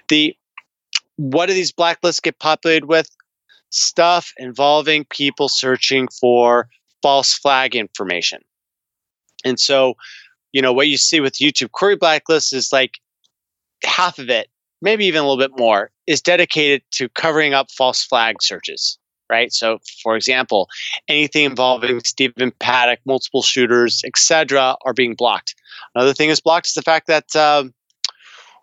The 0.08 0.36
what 1.16 1.46
do 1.46 1.54
these 1.54 1.72
blacklists 1.72 2.22
get 2.22 2.38
populated 2.38 2.86
with? 2.86 3.08
Stuff 3.70 4.32
involving 4.36 5.04
people 5.04 5.48
searching 5.48 6.08
for 6.08 6.68
false 7.02 7.34
flag 7.34 7.74
information. 7.74 8.42
And 9.44 9.58
so, 9.58 9.96
you 10.52 10.60
know, 10.60 10.72
what 10.72 10.88
you 10.88 10.96
see 10.96 11.20
with 11.20 11.34
YouTube 11.34 11.72
query 11.72 11.96
blacklist 11.96 12.52
is 12.52 12.72
like 12.72 12.98
half 13.86 14.18
of 14.18 14.28
it, 14.28 14.48
maybe 14.82 15.06
even 15.06 15.20
a 15.20 15.28
little 15.28 15.38
bit 15.38 15.58
more, 15.58 15.90
is 16.06 16.20
dedicated 16.20 16.82
to 16.92 17.08
covering 17.10 17.54
up 17.54 17.70
false 17.70 18.02
flag 18.04 18.42
searches 18.42 18.98
right? 19.28 19.52
So, 19.52 19.78
for 20.02 20.16
example, 20.16 20.68
anything 21.08 21.44
involving 21.44 22.00
Stephen 22.04 22.52
Paddock, 22.58 23.00
multiple 23.04 23.42
shooters, 23.42 24.02
etc., 24.04 24.76
are 24.84 24.94
being 24.94 25.14
blocked. 25.14 25.54
Another 25.94 26.14
thing 26.14 26.30
is 26.30 26.40
blocked 26.40 26.68
is 26.68 26.74
the 26.74 26.82
fact 26.82 27.06
that, 27.08 27.34
um, 27.34 27.74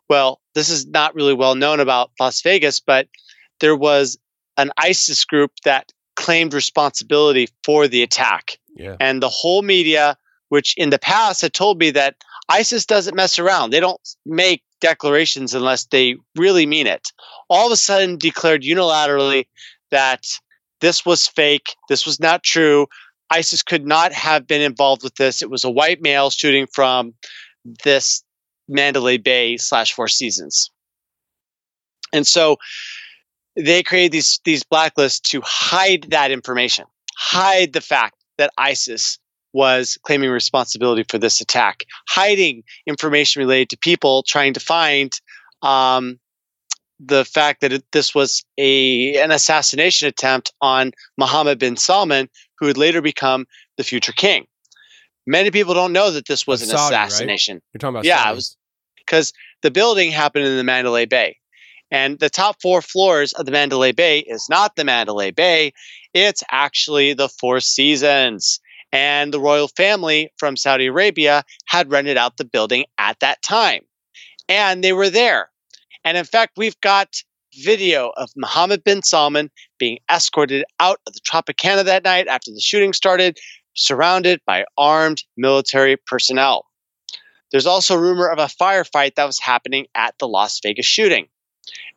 well, 0.09 0.39
this 0.55 0.69
is 0.69 0.87
not 0.87 1.15
really 1.15 1.33
well 1.33 1.55
known 1.55 1.79
about 1.79 2.11
Las 2.19 2.41
Vegas, 2.41 2.79
but 2.79 3.07
there 3.59 3.75
was 3.75 4.17
an 4.57 4.71
ISIS 4.77 5.25
group 5.25 5.51
that 5.65 5.91
claimed 6.15 6.53
responsibility 6.53 7.47
for 7.63 7.87
the 7.87 8.03
attack. 8.03 8.59
Yeah. 8.75 8.95
And 8.99 9.21
the 9.21 9.29
whole 9.29 9.61
media, 9.61 10.17
which 10.49 10.75
in 10.77 10.91
the 10.91 10.99
past 10.99 11.41
had 11.41 11.53
told 11.53 11.79
me 11.79 11.91
that 11.91 12.15
ISIS 12.49 12.85
doesn't 12.85 13.15
mess 13.15 13.39
around, 13.39 13.69
they 13.69 13.79
don't 13.79 14.01
make 14.25 14.63
declarations 14.81 15.53
unless 15.53 15.85
they 15.85 16.15
really 16.35 16.65
mean 16.65 16.87
it, 16.87 17.11
all 17.49 17.67
of 17.67 17.71
a 17.71 17.77
sudden 17.77 18.17
declared 18.17 18.63
unilaterally 18.63 19.45
that 19.91 20.25
this 20.81 21.05
was 21.05 21.27
fake. 21.27 21.75
This 21.87 22.05
was 22.05 22.19
not 22.19 22.43
true. 22.43 22.87
ISIS 23.29 23.63
could 23.63 23.85
not 23.85 24.11
have 24.11 24.45
been 24.45 24.61
involved 24.61 25.01
with 25.01 25.15
this. 25.15 25.41
It 25.41 25.49
was 25.49 25.63
a 25.63 25.69
white 25.69 26.01
male 26.01 26.29
shooting 26.29 26.67
from 26.67 27.13
this 27.83 28.23
Mandalay 28.67 29.17
Bay 29.17 29.57
slash 29.57 29.93
Four 29.93 30.09
Seasons. 30.09 30.69
And 32.11 32.27
so 32.27 32.57
they 33.55 33.81
created 33.81 34.11
these 34.11 34.39
these 34.43 34.63
blacklists 34.63 35.21
to 35.29 35.41
hide 35.43 36.07
that 36.09 36.31
information, 36.31 36.85
hide 37.15 37.73
the 37.73 37.81
fact 37.81 38.15
that 38.37 38.51
ISIS 38.57 39.19
was 39.53 39.97
claiming 40.03 40.29
responsibility 40.29 41.05
for 41.07 41.17
this 41.17 41.39
attack, 41.39 41.85
hiding 42.07 42.63
information 42.87 43.39
related 43.41 43.69
to 43.69 43.77
people 43.77 44.23
trying 44.23 44.53
to 44.53 44.59
find 44.59 45.11
um, 45.61 46.19
the 46.99 47.23
fact 47.25 47.61
that 47.61 47.71
it, 47.71 47.83
this 47.91 48.13
was 48.13 48.43
a 48.57 49.15
an 49.21 49.31
assassination 49.31 50.07
attempt 50.07 50.51
on 50.61 50.91
Mohammed 51.17 51.59
bin 51.59 51.77
Salman, 51.77 52.29
who 52.59 52.67
would 52.67 52.77
later 52.77 53.01
become 53.01 53.45
the 53.77 53.83
future 53.83 54.13
king. 54.13 54.45
Many 55.25 55.51
people 55.51 55.73
don't 55.73 55.93
know 55.93 56.11
that 56.11 56.27
this 56.27 56.45
was 56.45 56.61
an 56.61 56.69
Saudi, 56.69 56.95
right? 56.95 57.05
assassination. 57.05 57.61
You're 57.73 57.79
talking 57.79 57.95
about 57.95 58.05
Yeah, 58.05 58.23
Saudi. 58.23 58.31
it 58.31 58.35
was 58.35 58.57
because 58.97 59.33
the 59.61 59.71
building 59.71 60.11
happened 60.11 60.45
in 60.45 60.57
the 60.57 60.63
Mandalay 60.63 61.05
Bay. 61.05 61.37
And 61.91 62.17
the 62.19 62.29
top 62.29 62.59
four 62.61 62.81
floors 62.81 63.33
of 63.33 63.45
the 63.45 63.51
Mandalay 63.51 63.91
Bay 63.91 64.19
is 64.19 64.49
not 64.49 64.75
the 64.75 64.83
Mandalay 64.83 65.31
Bay, 65.31 65.73
it's 66.13 66.43
actually 66.51 67.13
the 67.13 67.29
Four 67.29 67.59
Seasons. 67.59 68.59
And 68.93 69.33
the 69.33 69.39
royal 69.39 69.67
family 69.67 70.31
from 70.37 70.55
Saudi 70.55 70.85
Arabia 70.85 71.43
had 71.65 71.91
rented 71.91 72.15
out 72.15 72.37
the 72.37 72.45
building 72.45 72.85
at 72.97 73.19
that 73.19 73.41
time. 73.41 73.81
And 74.47 74.83
they 74.83 74.93
were 74.93 75.09
there. 75.09 75.49
And 76.05 76.15
in 76.15 76.25
fact, 76.25 76.53
we've 76.57 76.79
got 76.79 77.23
video 77.63 78.11
of 78.17 78.29
Mohammed 78.35 78.83
bin 78.83 79.01
Salman 79.01 79.49
being 79.79 79.97
escorted 80.11 80.63
out 80.79 80.99
of 81.07 81.13
the 81.13 81.19
Tropicana 81.21 81.83
that 81.85 82.03
night 82.03 82.27
after 82.27 82.51
the 82.51 82.61
shooting 82.61 82.93
started, 82.93 83.39
surrounded 83.75 84.41
by 84.45 84.65
armed 84.77 85.23
military 85.37 85.97
personnel. 85.97 86.65
There's 87.51 87.65
also 87.65 87.95
rumor 87.95 88.27
of 88.27 88.39
a 88.39 88.45
firefight 88.45 89.15
that 89.15 89.25
was 89.25 89.39
happening 89.39 89.87
at 89.95 90.15
the 90.19 90.27
Las 90.27 90.59
Vegas 90.61 90.85
shooting. 90.85 91.27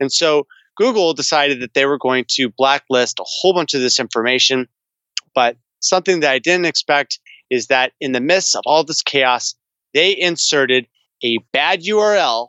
And 0.01 0.11
so 0.11 0.47
Google 0.77 1.15
decided 1.15 1.61
that 1.61 1.75
they 1.75 1.87
were 1.87 1.99
going 1.99 2.25
to 2.31 2.51
blacklist 2.51 3.19
a 3.19 3.25
whole 3.27 3.55
bunch 3.55 3.75
of 3.75 3.81
this 3.81 3.99
information. 3.99 4.69
But 5.35 5.57
something 5.89 6.21
that 6.21 6.31
I 6.31 6.39
didn't 6.39 6.67
expect 6.67 7.19
is 7.51 7.67
that 7.69 7.93
in 8.01 8.13
the 8.13 8.21
midst 8.21 8.57
of 8.57 8.63
all 8.67 8.85
this 8.85 9.03
chaos, 9.03 9.55
they 9.95 10.17
inserted 10.17 10.87
a 11.25 11.39
bad 11.53 11.83
URL 11.83 12.49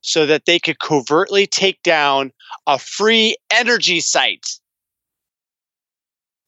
so 0.00 0.26
that 0.26 0.46
they 0.46 0.58
could 0.58 0.78
covertly 0.78 1.46
take 1.46 1.82
down 1.82 2.32
a 2.66 2.78
free 2.78 3.36
energy 3.50 4.00
site. 4.00 4.46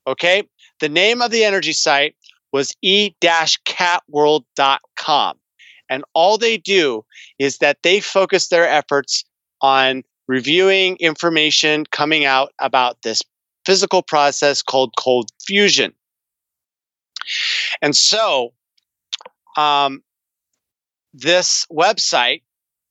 Okay? 0.06 0.44
The 0.80 0.88
name 0.88 1.22
of 1.22 1.30
the 1.30 1.44
energy 1.44 1.72
site 1.72 2.16
was 2.52 2.74
e-catworld.com. 2.82 5.38
And 5.88 6.04
all 6.14 6.36
they 6.36 6.58
do 6.58 7.04
is 7.38 7.58
that 7.58 7.78
they 7.82 8.00
focus 8.00 8.48
their 8.48 8.68
efforts 8.68 9.24
on 9.60 10.02
reviewing 10.28 10.96
information 10.96 11.86
coming 11.86 12.24
out 12.24 12.52
about 12.58 13.02
this 13.02 13.22
physical 13.66 14.02
process 14.02 14.62
called 14.62 14.94
cold 14.96 15.28
fusion. 15.44 15.92
And 17.82 17.94
so, 17.94 18.54
um, 19.56 20.02
this 21.12 21.66
website, 21.70 22.42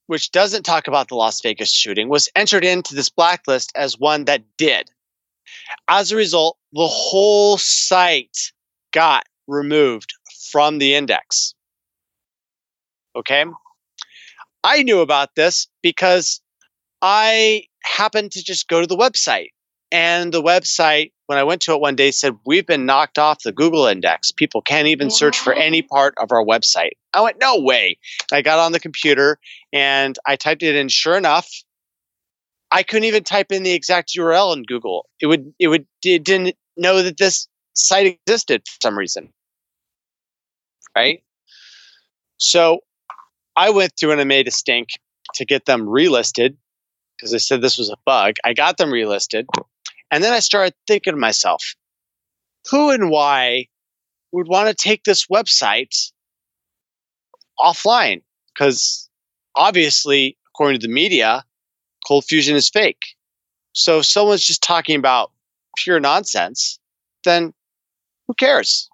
which 0.07 0.31
doesn't 0.31 0.63
talk 0.63 0.87
about 0.87 1.07
the 1.07 1.15
Las 1.15 1.41
Vegas 1.41 1.71
shooting, 1.71 2.09
was 2.09 2.29
entered 2.35 2.65
into 2.65 2.93
this 2.93 3.09
blacklist 3.09 3.71
as 3.75 3.97
one 3.97 4.25
that 4.25 4.43
did. 4.57 4.91
As 5.87 6.11
a 6.11 6.15
result, 6.15 6.57
the 6.73 6.87
whole 6.87 7.57
site 7.57 8.51
got 8.91 9.25
removed 9.47 10.13
from 10.51 10.79
the 10.79 10.95
index. 10.95 11.55
Okay? 13.15 13.45
I 14.63 14.83
knew 14.83 14.99
about 14.99 15.35
this 15.35 15.67
because 15.81 16.41
I 17.01 17.63
happened 17.83 18.31
to 18.33 18.43
just 18.43 18.67
go 18.67 18.81
to 18.81 18.87
the 18.87 18.97
website. 18.97 19.49
And 19.91 20.33
the 20.33 20.41
website, 20.41 21.11
when 21.27 21.37
I 21.37 21.43
went 21.43 21.61
to 21.63 21.73
it 21.73 21.79
one 21.79 21.95
day, 21.95 22.11
said, 22.11 22.35
We've 22.45 22.65
been 22.65 22.85
knocked 22.85 23.19
off 23.19 23.43
the 23.43 23.51
Google 23.51 23.85
index. 23.85 24.31
People 24.31 24.61
can't 24.61 24.87
even 24.87 25.09
search 25.09 25.39
for 25.39 25.53
any 25.53 25.81
part 25.81 26.15
of 26.17 26.31
our 26.31 26.43
website. 26.43 26.91
I 27.13 27.21
went, 27.21 27.37
No 27.39 27.59
way. 27.59 27.97
I 28.31 28.41
got 28.41 28.59
on 28.59 28.71
the 28.71 28.79
computer 28.79 29.37
and 29.71 30.17
I 30.25 30.35
typed 30.35 30.63
it 30.63 30.75
in. 30.75 30.89
Sure 30.89 31.17
enough, 31.17 31.49
I 32.71 32.83
couldn't 32.83 33.05
even 33.05 33.23
type 33.23 33.51
in 33.51 33.63
the 33.63 33.73
exact 33.73 34.13
URL 34.17 34.55
in 34.55 34.63
Google. 34.63 35.07
It 35.21 35.27
would, 35.27 35.53
it 35.59 35.67
would, 35.67 35.85
it 36.03 36.23
didn't 36.23 36.55
know 36.75 37.01
that 37.03 37.17
this 37.17 37.47
site 37.73 38.19
existed 38.27 38.63
for 38.67 38.77
some 38.81 38.97
reason. 38.97 39.31
Right? 40.95 41.23
So 42.37 42.79
I 43.55 43.69
went 43.69 43.93
through 43.97 44.11
and 44.11 44.21
I 44.21 44.25
made 44.25 44.47
a 44.47 44.51
stink 44.51 44.89
to 45.35 45.45
get 45.45 45.65
them 45.65 45.85
relisted 45.85 46.55
because 47.17 47.33
I 47.33 47.37
said 47.37 47.61
this 47.61 47.77
was 47.77 47.89
a 47.89 47.97
bug. 48.05 48.35
I 48.43 48.53
got 48.53 48.77
them 48.77 48.89
relisted. 48.89 49.45
And 50.15 50.23
then 50.23 50.31
I 50.31 50.39
started 50.39 50.73
thinking 50.87 51.11
to 51.11 51.19
myself, 51.19 51.75
who 52.71 52.89
and 52.89 53.09
why 53.09 53.67
would 54.31 54.47
want 54.47 54.69
to 54.69 54.73
take 54.73 55.03
this 55.03 55.25
website 55.25 56.09
offline? 57.59 58.21
Because 58.53 59.09
obviously, 59.57 60.37
according 60.47 60.79
to 60.79 60.87
the 60.87 60.93
media, 60.93 61.43
cold 62.07 62.23
fusion 62.23 62.55
is 62.55 62.69
fake. 62.69 63.03
So 63.73 63.99
if 63.99 64.05
someone's 64.05 64.45
just 64.45 64.63
talking 64.63 64.97
about 64.97 65.33
pure 65.75 65.99
nonsense, 65.99 66.79
then 67.25 67.53
who 68.25 68.35
cares? 68.35 68.89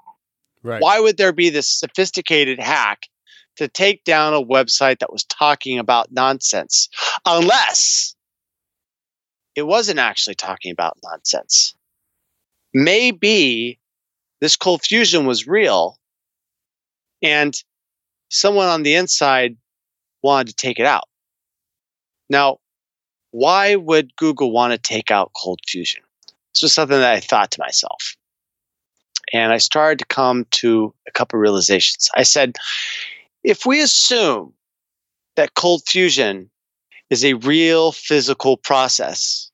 Right. 0.63 0.81
Why 0.81 0.99
would 0.99 1.17
there 1.17 1.33
be 1.33 1.51
this 1.51 1.69
sophisticated 1.69 2.59
hack 2.59 3.03
to 3.57 3.67
take 3.67 4.03
down 4.05 4.33
a 4.33 4.41
website 4.41 4.97
that 4.97 5.13
was 5.13 5.25
talking 5.25 5.77
about 5.77 6.11
nonsense, 6.11 6.89
unless 7.27 8.15
it 9.55 9.63
wasn't 9.63 9.99
actually 9.99 10.35
talking 10.35 10.71
about 10.71 10.97
nonsense. 11.03 11.75
Maybe 12.73 13.79
this 14.39 14.55
cold 14.55 14.81
fusion 14.83 15.25
was 15.25 15.47
real 15.47 15.97
and 17.21 17.53
someone 18.29 18.67
on 18.67 18.83
the 18.83 18.95
inside 18.95 19.57
wanted 20.23 20.49
to 20.49 20.55
take 20.55 20.79
it 20.79 20.85
out. 20.85 21.05
Now, 22.29 22.59
why 23.31 23.75
would 23.75 24.15
Google 24.15 24.51
want 24.51 24.73
to 24.73 24.77
take 24.77 25.11
out 25.11 25.31
cold 25.35 25.59
fusion? 25.67 26.01
This 26.53 26.63
was 26.63 26.73
something 26.73 26.97
that 26.97 27.13
I 27.13 27.19
thought 27.19 27.51
to 27.51 27.59
myself. 27.59 28.15
And 29.33 29.53
I 29.53 29.57
started 29.57 29.99
to 29.99 30.05
come 30.05 30.45
to 30.51 30.93
a 31.07 31.11
couple 31.11 31.37
of 31.37 31.41
realizations. 31.41 32.09
I 32.15 32.23
said, 32.23 32.57
if 33.43 33.65
we 33.65 33.81
assume 33.81 34.53
that 35.35 35.55
cold 35.55 35.83
fusion 35.87 36.50
is 37.11 37.23
a 37.23 37.33
real 37.33 37.91
physical 37.91 38.57
process, 38.57 39.51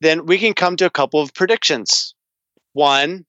then 0.00 0.26
we 0.26 0.36
can 0.38 0.52
come 0.52 0.76
to 0.76 0.84
a 0.84 0.90
couple 0.90 1.22
of 1.22 1.32
predictions. 1.32 2.14
One, 2.74 3.24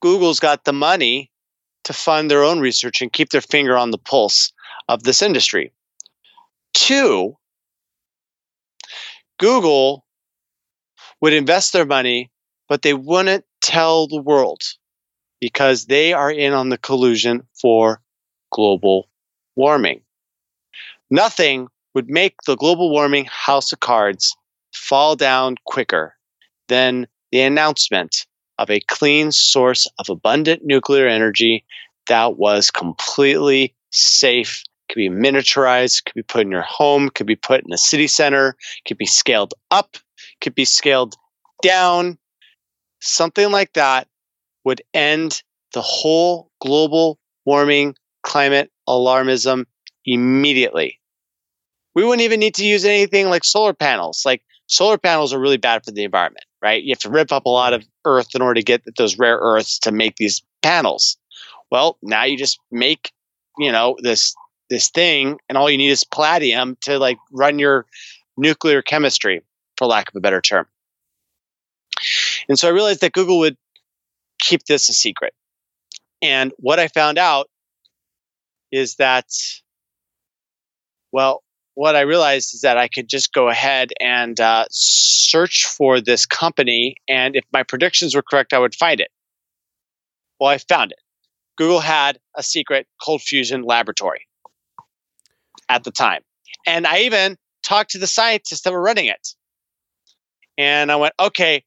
Google's 0.00 0.38
got 0.38 0.64
the 0.64 0.74
money 0.74 1.32
to 1.84 1.92
fund 1.92 2.30
their 2.30 2.44
own 2.44 2.60
research 2.60 3.00
and 3.00 3.12
keep 3.12 3.30
their 3.30 3.40
finger 3.40 3.76
on 3.76 3.90
the 3.90 3.98
pulse 3.98 4.52
of 4.88 5.02
this 5.02 5.22
industry. 5.22 5.72
Two, 6.74 7.36
Google 9.38 10.04
would 11.22 11.32
invest 11.32 11.72
their 11.72 11.86
money, 11.86 12.30
but 12.68 12.82
they 12.82 12.92
wouldn't 12.92 13.44
tell 13.62 14.06
the 14.06 14.20
world 14.20 14.60
because 15.40 15.86
they 15.86 16.12
are 16.12 16.30
in 16.30 16.52
on 16.52 16.68
the 16.68 16.78
collusion 16.78 17.42
for 17.60 18.02
global 18.52 19.08
warming. 19.54 20.02
Nothing 21.10 21.68
would 21.96 22.10
make 22.10 22.42
the 22.42 22.56
global 22.56 22.90
warming 22.90 23.24
house 23.24 23.72
of 23.72 23.80
cards 23.80 24.36
fall 24.74 25.16
down 25.16 25.56
quicker 25.64 26.14
than 26.68 27.06
the 27.32 27.40
announcement 27.40 28.26
of 28.58 28.68
a 28.68 28.80
clean 28.80 29.32
source 29.32 29.88
of 29.98 30.10
abundant 30.10 30.60
nuclear 30.62 31.08
energy 31.08 31.64
that 32.06 32.36
was 32.36 32.70
completely 32.70 33.74
safe 33.92 34.62
could 34.90 34.96
be 34.96 35.08
miniaturized, 35.08 36.04
could 36.04 36.14
be 36.14 36.22
put 36.22 36.42
in 36.42 36.50
your 36.50 36.60
home, 36.60 37.08
could 37.08 37.26
be 37.26 37.34
put 37.34 37.64
in 37.64 37.72
a 37.72 37.78
city 37.78 38.06
center, 38.06 38.58
could 38.86 38.98
be 38.98 39.06
scaled 39.06 39.54
up, 39.70 39.96
could 40.42 40.54
be 40.54 40.66
scaled 40.66 41.16
down. 41.62 42.18
Something 43.00 43.50
like 43.50 43.72
that 43.72 44.06
would 44.64 44.82
end 44.92 45.42
the 45.72 45.80
whole 45.80 46.50
global 46.60 47.18
warming 47.46 47.94
climate 48.22 48.70
alarmism 48.86 49.64
immediately. 50.04 51.00
We 51.96 52.04
wouldn't 52.04 52.22
even 52.22 52.40
need 52.40 52.54
to 52.56 52.64
use 52.64 52.84
anything 52.84 53.30
like 53.30 53.42
solar 53.42 53.72
panels. 53.72 54.24
Like 54.26 54.42
solar 54.66 54.98
panels 54.98 55.32
are 55.32 55.40
really 55.40 55.56
bad 55.56 55.82
for 55.82 55.92
the 55.92 56.04
environment, 56.04 56.44
right? 56.60 56.82
You 56.82 56.90
have 56.90 56.98
to 57.00 57.10
rip 57.10 57.32
up 57.32 57.46
a 57.46 57.50
lot 57.50 57.72
of 57.72 57.84
earth 58.04 58.34
in 58.34 58.42
order 58.42 58.60
to 58.60 58.62
get 58.62 58.82
those 58.98 59.18
rare 59.18 59.38
earths 59.38 59.78
to 59.80 59.92
make 59.92 60.16
these 60.16 60.42
panels. 60.62 61.16
Well, 61.70 61.96
now 62.02 62.24
you 62.24 62.36
just 62.36 62.60
make, 62.70 63.12
you 63.58 63.72
know, 63.72 63.96
this 64.00 64.36
this 64.68 64.90
thing 64.90 65.38
and 65.48 65.56
all 65.56 65.70
you 65.70 65.78
need 65.78 65.88
is 65.88 66.04
palladium 66.04 66.76
to 66.82 66.98
like 66.98 67.16
run 67.32 67.58
your 67.58 67.86
nuclear 68.36 68.82
chemistry 68.82 69.40
for 69.78 69.86
lack 69.86 70.10
of 70.10 70.16
a 70.16 70.20
better 70.20 70.42
term. 70.42 70.66
And 72.46 72.58
so 72.58 72.68
I 72.68 72.72
realized 72.72 73.00
that 73.00 73.12
Google 73.12 73.38
would 73.38 73.56
keep 74.38 74.64
this 74.64 74.90
a 74.90 74.92
secret. 74.92 75.32
And 76.20 76.52
what 76.58 76.78
I 76.78 76.88
found 76.88 77.16
out 77.16 77.48
is 78.70 78.96
that 78.96 79.26
well, 81.10 81.42
what 81.76 81.94
I 81.94 82.00
realized 82.00 82.54
is 82.54 82.62
that 82.62 82.78
I 82.78 82.88
could 82.88 83.06
just 83.06 83.34
go 83.34 83.50
ahead 83.50 83.92
and 84.00 84.40
uh, 84.40 84.64
search 84.70 85.66
for 85.66 86.00
this 86.00 86.24
company, 86.24 86.96
and 87.06 87.36
if 87.36 87.44
my 87.52 87.64
predictions 87.64 88.14
were 88.14 88.22
correct, 88.22 88.54
I 88.54 88.58
would 88.58 88.74
find 88.74 88.98
it. 88.98 89.10
Well, 90.40 90.48
I 90.48 90.56
found 90.56 90.92
it. 90.92 90.98
Google 91.58 91.80
had 91.80 92.18
a 92.34 92.42
secret 92.42 92.86
cold 93.04 93.20
fusion 93.20 93.62
laboratory 93.62 94.26
at 95.68 95.84
the 95.84 95.90
time. 95.90 96.22
And 96.66 96.86
I 96.86 97.00
even 97.00 97.36
talked 97.62 97.90
to 97.90 97.98
the 97.98 98.06
scientists 98.06 98.62
that 98.62 98.72
were 98.72 98.82
running 98.82 99.06
it. 99.06 99.28
And 100.56 100.90
I 100.90 100.96
went, 100.96 101.12
okay, 101.20 101.62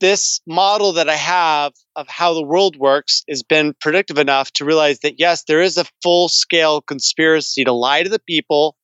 this 0.00 0.42
model 0.46 0.92
that 0.92 1.08
I 1.08 1.16
have 1.16 1.72
of 1.96 2.08
how 2.08 2.34
the 2.34 2.44
world 2.44 2.76
works 2.76 3.24
has 3.30 3.42
been 3.42 3.74
predictive 3.80 4.18
enough 4.18 4.50
to 4.52 4.66
realize 4.66 4.98
that 4.98 5.18
yes, 5.18 5.44
there 5.44 5.62
is 5.62 5.78
a 5.78 5.86
full 6.02 6.28
scale 6.28 6.82
conspiracy 6.82 7.64
to 7.64 7.72
lie 7.72 8.02
to 8.02 8.10
the 8.10 8.18
people 8.18 8.76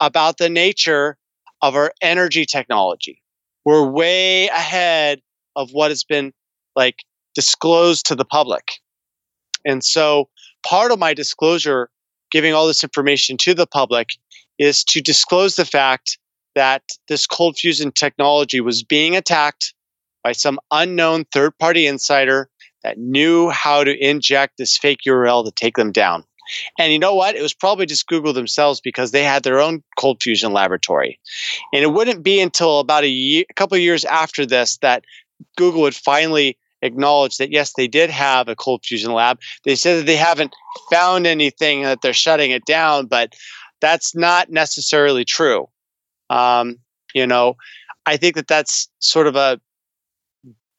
about 0.00 0.38
the 0.38 0.48
nature 0.48 1.16
of 1.62 1.74
our 1.74 1.92
energy 2.00 2.44
technology. 2.44 3.22
We're 3.64 3.88
way 3.88 4.48
ahead 4.48 5.20
of 5.56 5.70
what 5.72 5.90
has 5.90 6.04
been 6.04 6.32
like 6.74 6.96
disclosed 7.34 8.06
to 8.06 8.14
the 8.14 8.24
public. 8.24 8.64
And 9.66 9.84
so 9.84 10.28
part 10.64 10.90
of 10.90 10.98
my 10.98 11.14
disclosure, 11.14 11.90
giving 12.30 12.54
all 12.54 12.66
this 12.66 12.82
information 12.82 13.36
to 13.38 13.54
the 13.54 13.66
public, 13.66 14.08
is 14.58 14.84
to 14.84 15.00
disclose 15.00 15.56
the 15.56 15.64
fact 15.64 16.18
that 16.54 16.82
this 17.08 17.26
cold 17.26 17.56
fusion 17.56 17.92
technology 17.92 18.60
was 18.60 18.82
being 18.82 19.16
attacked 19.16 19.74
by 20.22 20.32
some 20.32 20.58
unknown 20.70 21.24
third 21.32 21.56
party 21.58 21.86
insider 21.86 22.48
that 22.82 22.98
knew 22.98 23.50
how 23.50 23.84
to 23.84 23.96
inject 24.04 24.54
this 24.58 24.76
fake 24.76 25.00
URL 25.06 25.44
to 25.44 25.52
take 25.52 25.76
them 25.76 25.92
down. 25.92 26.24
And 26.78 26.92
you 26.92 26.98
know 26.98 27.14
what? 27.14 27.36
It 27.36 27.42
was 27.42 27.54
probably 27.54 27.86
just 27.86 28.06
Google 28.06 28.32
themselves 28.32 28.80
because 28.80 29.10
they 29.10 29.24
had 29.24 29.42
their 29.42 29.60
own 29.60 29.82
cold 29.98 30.22
fusion 30.22 30.52
laboratory. 30.52 31.18
And 31.72 31.82
it 31.82 31.92
wouldn't 31.92 32.22
be 32.22 32.40
until 32.40 32.80
about 32.80 33.04
a, 33.04 33.08
year, 33.08 33.44
a 33.48 33.54
couple 33.54 33.76
years 33.78 34.04
after 34.04 34.46
this 34.46 34.78
that 34.78 35.04
Google 35.56 35.82
would 35.82 35.94
finally 35.94 36.58
acknowledge 36.82 37.36
that 37.36 37.50
yes, 37.50 37.74
they 37.74 37.88
did 37.88 38.10
have 38.10 38.48
a 38.48 38.56
cold 38.56 38.84
fusion 38.84 39.12
lab. 39.12 39.40
They 39.64 39.74
said 39.74 40.00
that 40.00 40.06
they 40.06 40.16
haven't 40.16 40.54
found 40.90 41.26
anything 41.26 41.82
that 41.82 42.02
they're 42.02 42.12
shutting 42.12 42.50
it 42.50 42.64
down, 42.64 43.06
but 43.06 43.34
that's 43.80 44.14
not 44.14 44.50
necessarily 44.50 45.24
true. 45.24 45.68
Um, 46.28 46.76
you 47.14 47.26
know, 47.26 47.56
I 48.06 48.16
think 48.16 48.36
that 48.36 48.48
that's 48.48 48.88
sort 49.00 49.26
of 49.26 49.36
a 49.36 49.60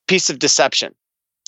piece 0.07 0.29
of 0.29 0.39
deception. 0.39 0.95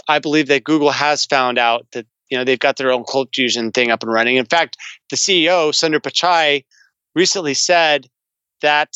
I 0.07 0.19
believe 0.19 0.47
that 0.47 0.63
Google 0.63 0.91
has 0.91 1.25
found 1.25 1.57
out 1.57 1.87
that 1.93 2.05
you 2.29 2.37
know 2.37 2.43
they've 2.43 2.59
got 2.59 2.77
their 2.77 2.91
own 2.91 3.03
cold 3.03 3.29
fusion 3.33 3.71
thing 3.71 3.91
up 3.91 4.03
and 4.03 4.11
running. 4.11 4.37
In 4.37 4.45
fact, 4.45 4.77
the 5.09 5.15
CEO 5.15 5.71
Sundar 5.71 5.99
Pichai 5.99 6.65
recently 7.15 7.53
said 7.53 8.07
that 8.61 8.93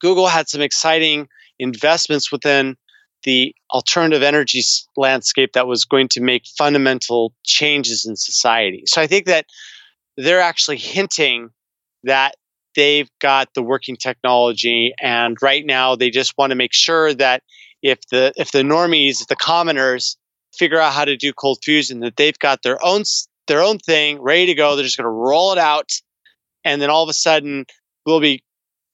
Google 0.00 0.28
had 0.28 0.48
some 0.48 0.60
exciting 0.60 1.28
investments 1.58 2.30
within 2.30 2.76
the 3.24 3.54
alternative 3.72 4.22
energy 4.22 4.62
landscape 4.96 5.52
that 5.54 5.66
was 5.66 5.84
going 5.84 6.08
to 6.08 6.20
make 6.20 6.44
fundamental 6.58 7.34
changes 7.44 8.06
in 8.06 8.14
society. 8.14 8.84
So 8.86 9.00
I 9.00 9.06
think 9.06 9.26
that 9.26 9.46
they're 10.16 10.40
actually 10.40 10.76
hinting 10.76 11.50
that 12.04 12.36
they've 12.76 13.10
got 13.20 13.48
the 13.54 13.62
working 13.62 13.96
technology 13.96 14.94
and 15.00 15.36
right 15.42 15.64
now 15.64 15.96
they 15.96 16.10
just 16.10 16.36
want 16.38 16.50
to 16.50 16.56
make 16.56 16.74
sure 16.74 17.14
that 17.14 17.42
if 17.82 17.98
the 18.10 18.32
if 18.36 18.52
the 18.52 18.62
normies, 18.62 19.22
if 19.22 19.28
the 19.28 19.36
commoners 19.36 20.16
figure 20.56 20.80
out 20.80 20.92
how 20.92 21.04
to 21.04 21.16
do 21.16 21.32
cold 21.32 21.58
fusion, 21.62 22.00
that 22.00 22.16
they've 22.16 22.38
got 22.38 22.62
their 22.62 22.82
own 22.84 23.02
their 23.46 23.62
own 23.62 23.78
thing 23.78 24.20
ready 24.20 24.46
to 24.46 24.54
go. 24.54 24.74
They're 24.74 24.84
just 24.84 24.96
going 24.96 25.04
to 25.04 25.10
roll 25.10 25.52
it 25.52 25.58
out, 25.58 25.92
and 26.64 26.80
then 26.80 26.90
all 26.90 27.02
of 27.02 27.08
a 27.08 27.14
sudden 27.14 27.66
will 28.04 28.20
be 28.20 28.42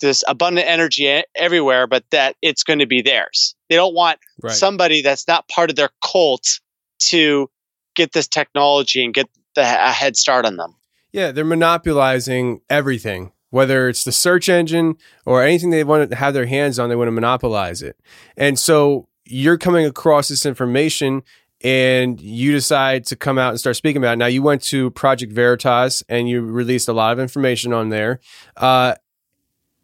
this 0.00 0.24
abundant 0.26 0.66
energy 0.66 1.22
everywhere, 1.34 1.86
but 1.86 2.04
that 2.10 2.36
it's 2.42 2.64
going 2.64 2.80
to 2.80 2.86
be 2.86 3.02
theirs. 3.02 3.54
They 3.68 3.76
don't 3.76 3.94
want 3.94 4.18
right. 4.42 4.52
somebody 4.52 5.00
that's 5.00 5.28
not 5.28 5.48
part 5.48 5.70
of 5.70 5.76
their 5.76 5.90
cult 6.04 6.60
to 7.04 7.48
get 7.94 8.12
this 8.12 8.26
technology 8.26 9.04
and 9.04 9.14
get 9.14 9.28
the, 9.54 9.62
a 9.62 9.92
head 9.92 10.16
start 10.16 10.44
on 10.44 10.56
them. 10.56 10.74
Yeah, 11.12 11.30
they're 11.30 11.44
monopolizing 11.44 12.62
everything 12.68 13.32
whether 13.52 13.86
it's 13.90 14.02
the 14.02 14.12
search 14.12 14.48
engine 14.48 14.96
or 15.26 15.42
anything 15.42 15.68
they 15.68 15.84
want 15.84 16.08
to 16.10 16.16
have 16.16 16.32
their 16.32 16.46
hands 16.46 16.78
on, 16.78 16.88
they 16.88 16.96
want 16.96 17.08
to 17.08 17.12
monopolize 17.12 17.82
it. 17.82 18.00
And 18.34 18.58
so 18.58 19.08
you're 19.26 19.58
coming 19.58 19.84
across 19.84 20.28
this 20.28 20.46
information 20.46 21.22
and 21.62 22.20
you 22.20 22.52
decide 22.52 23.06
to 23.06 23.16
come 23.16 23.38
out 23.38 23.50
and 23.50 23.60
start 23.60 23.76
speaking 23.76 24.02
about 24.02 24.14
it. 24.14 24.16
Now, 24.16 24.26
you 24.26 24.42
went 24.42 24.62
to 24.64 24.90
Project 24.90 25.32
Veritas 25.32 26.02
and 26.08 26.28
you 26.28 26.42
released 26.42 26.88
a 26.88 26.92
lot 26.92 27.12
of 27.12 27.20
information 27.20 27.72
on 27.72 27.88
there. 27.88 28.20
Uh, 28.56 28.94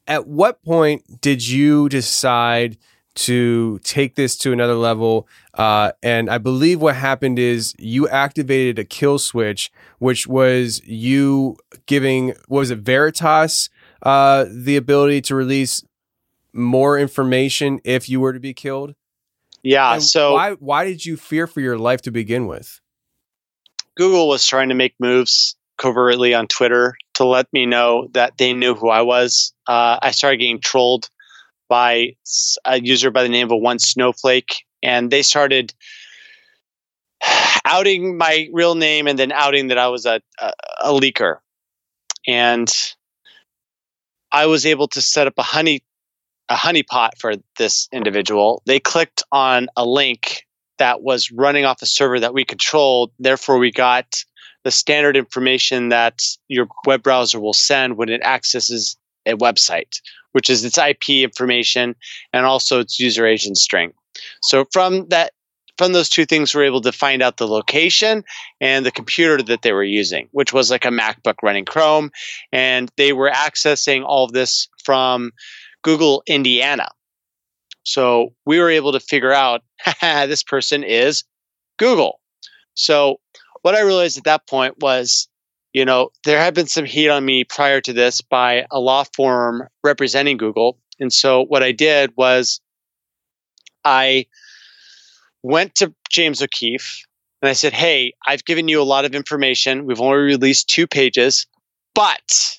at 0.07 0.27
what 0.27 0.63
point 0.65 1.21
did 1.21 1.47
you 1.47 1.89
decide 1.89 2.79
to 3.15 3.79
take 3.81 4.15
this 4.15 4.37
to 4.39 4.53
another 4.53 4.75
level? 4.75 5.29
Uh, 5.55 5.93
and 6.03 6.31
I 6.31 6.39
believe 6.39 6.81
what 6.81 6.97
happened 6.97 7.39
is 7.39 7.75
you 7.79 8.09
activated 8.09 8.79
a 8.79 8.85
kill 8.85 9.19
switch 9.19 9.71
which 9.99 10.27
was 10.27 10.81
you 10.85 11.57
giving 11.87 12.29
what 12.47 12.61
was 12.61 12.71
it 12.71 12.79
Veritas 12.79 13.69
uh, 14.03 14.47
the 14.49 14.77
ability 14.77 15.21
to 15.23 15.35
release 15.35 15.85
more 16.53 16.99
information 16.99 17.81
if 17.85 18.09
you 18.09 18.21
were 18.21 18.33
to 18.33 18.41
be 18.41 18.55
killed. 18.55 18.95
Yeah. 19.63 19.95
And 19.95 20.03
so 20.03 20.35
why 20.35 20.53
why 20.53 20.85
did 20.85 21.05
you 21.05 21.17
fear 21.17 21.47
for 21.47 21.61
your 21.61 21.79
life 21.79 22.03
to 22.03 22.11
begin 22.11 22.47
with? 22.47 22.81
Google 23.97 24.29
was 24.29 24.47
trying 24.47 24.69
to 24.69 24.75
make 24.75 24.95
moves 25.01 25.57
covertly 25.77 26.35
on 26.35 26.47
Twitter 26.47 26.97
to 27.15 27.25
let 27.25 27.53
me 27.53 27.67
know 27.67 28.09
that 28.13 28.39
they 28.39 28.53
knew 28.53 28.75
who 28.75 28.89
I 28.89 29.03
was. 29.03 29.53
Uh, 29.67 29.99
I 30.01 30.13
started 30.13 30.39
getting 30.39 30.61
trolled 30.61 31.09
by 31.69 32.15
a 32.65 32.81
user 32.81 33.11
by 33.11 33.23
the 33.23 33.29
name 33.29 33.51
of 33.51 33.61
One 33.61 33.79
Snowflake, 33.79 34.65
and 34.83 35.11
they 35.11 35.23
started 35.23 35.75
outing 37.65 38.17
my 38.17 38.49
real 38.53 38.75
name 38.75 39.07
and 39.07 39.19
then 39.19 39.33
outing 39.33 39.69
that 39.69 39.79
I 39.79 39.89
was 39.89 40.07
a, 40.07 40.21
a, 40.39 40.53
a 40.83 40.91
leaker. 40.91 41.39
And 42.27 42.71
I 44.31 44.47
was 44.47 44.67
able 44.67 44.89
to 44.89 45.01
set 45.01 45.27
up 45.27 45.35
a 45.39 45.43
honey 45.43 45.83
a 46.49 46.55
honeypot 46.55 47.11
for 47.19 47.35
this 47.59 47.89
individual. 47.93 48.63
They 48.67 48.81
clicked 48.81 49.23
on 49.33 49.69
a 49.77 49.85
link 49.85 50.47
that 50.79 51.03
was 51.03 51.31
running 51.31 51.65
off 51.65 51.83
a 51.83 51.87
server 51.87 52.21
that 52.21 52.35
we 52.35 52.45
controlled. 52.45 53.13
Therefore, 53.19 53.59
we 53.59 53.71
got 53.71 54.23
the 54.65 54.71
standard 54.71 55.17
information 55.17 55.91
that 55.91 56.23
your 56.49 56.69
web 56.87 57.03
browser 57.03 57.41
will 57.41 57.53
send 57.53 57.97
when 57.97 58.09
it 58.09 58.23
accesses 58.23 58.97
a 59.27 59.35
website, 59.35 60.01
which 60.33 60.51
is 60.51 60.65
its 60.65 60.79
IP 60.79 61.11
information 61.11 61.95
and 62.33 62.47
also 62.47 62.81
its 62.81 62.99
user 62.99 63.27
agent 63.27 63.57
string. 63.59 63.93
So 64.43 64.65
from 64.73 65.09
that 65.09 65.33
from 65.77 65.93
those 65.93 66.09
two 66.09 66.27
things 66.27 66.55
we're 66.55 66.65
able 66.65 66.81
to 66.81 66.91
find 66.91 67.23
out 67.23 67.37
the 67.37 67.47
location 67.47 68.25
and 68.61 68.85
the 68.85 68.91
computer 68.91 69.41
that 69.41 69.63
they 69.63 69.73
were 69.73 69.85
using, 69.85 70.29
which 70.33 70.53
was 70.53 70.73
like 70.73 70.85
a 70.85 70.89
MacBook 70.89 71.37
running 71.43 71.65
Chrome. 71.65 72.11
And 72.53 72.91
they 72.97 73.13
were 73.13 73.31
accessing 73.31 74.05
all 74.05 74.25
of 74.25 74.33
this 74.33 74.69
from 74.85 75.33
Google 75.83 76.23
Indiana. 76.27 76.89
So 77.85 78.35
we 78.45 78.59
were 78.59 78.71
able 78.71 78.93
to 78.93 79.01
figure 79.01 79.33
out 79.33 79.63
this 80.01 80.43
person 80.43 80.85
is 80.85 81.25
Google. 81.79 82.21
So 82.75 83.21
what 83.63 83.75
I 83.75 83.81
realized 83.81 84.19
at 84.19 84.25
that 84.25 84.47
point 84.47 84.77
was, 84.81 85.29
you 85.73 85.85
know, 85.85 86.11
there 86.25 86.39
had 86.39 86.55
been 86.55 86.67
some 86.67 86.85
heat 86.85 87.09
on 87.09 87.25
me 87.25 87.45
prior 87.45 87.81
to 87.81 87.93
this 87.93 88.21
by 88.21 88.67
a 88.71 88.79
law 88.79 89.05
firm 89.15 89.69
representing 89.85 90.37
Google. 90.37 90.79
And 91.01 91.13
so 91.13 91.45
what 91.45 91.63
I 91.63 91.73
did 91.73 92.13
was 92.17 92.61
I 93.85 94.27
went 95.43 95.75
to 95.77 95.95
James 96.11 96.43
O'Keefe 96.43 97.07
and 97.43 97.49
I 97.49 97.53
said, 97.53 97.73
Hey, 97.73 98.15
I've 98.27 98.45
given 98.45 98.69
you 98.69 98.83
a 98.83 98.85
lot 98.85 99.05
of 99.05 99.15
information. 99.15 99.87
We've 99.87 100.01
only 100.01 100.19
released 100.19 100.69
two 100.69 100.87
pages, 100.87 101.47
but 101.95 102.59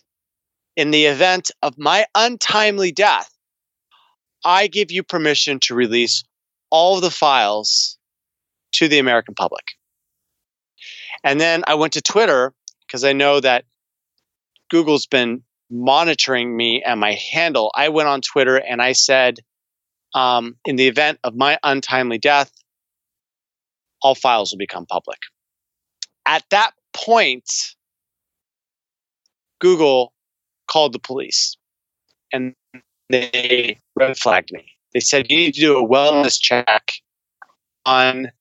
in 0.79 0.91
the 0.91 1.07
event 1.07 1.51
of 1.61 1.77
my 1.77 2.05
untimely 2.15 2.93
death, 2.93 3.29
I 4.45 4.67
give 4.67 4.91
you 4.91 5.03
permission 5.03 5.59
to 5.63 5.75
release 5.75 6.23
all 6.69 7.01
the 7.01 7.11
files 7.11 7.97
to 8.75 8.87
the 8.87 8.97
American 8.97 9.35
public. 9.35 9.65
And 11.21 11.37
then 11.37 11.65
I 11.67 11.75
went 11.75 11.91
to 11.93 12.01
Twitter 12.01 12.53
because 12.87 13.03
I 13.03 13.11
know 13.11 13.41
that 13.41 13.65
Google's 14.69 15.05
been 15.05 15.43
monitoring 15.69 16.55
me 16.55 16.81
and 16.81 16.97
my 16.97 17.11
handle. 17.33 17.73
I 17.75 17.89
went 17.89 18.07
on 18.07 18.21
Twitter 18.21 18.55
and 18.55 18.81
I 18.81 18.93
said, 18.93 19.39
um, 20.15 20.55
in 20.63 20.77
the 20.77 20.87
event 20.87 21.19
of 21.25 21.35
my 21.35 21.59
untimely 21.61 22.19
death, 22.19 22.53
all 24.01 24.15
files 24.15 24.53
will 24.53 24.59
become 24.59 24.85
public. 24.85 25.19
At 26.25 26.45
that 26.51 26.71
point, 26.93 27.49
Google 29.59 30.13
called 30.69 30.93
the 30.93 30.99
police 30.99 31.57
and 32.31 32.53
they 33.09 33.77
red 33.95 34.17
flagged 34.17 34.51
me. 34.51 34.65
They 34.93 34.99
said, 34.99 35.27
You 35.29 35.37
need 35.37 35.53
to 35.55 35.59
do 35.59 35.77
a 35.77 35.87
wellness 35.87 36.39
check 36.39 36.93
on 37.85 38.31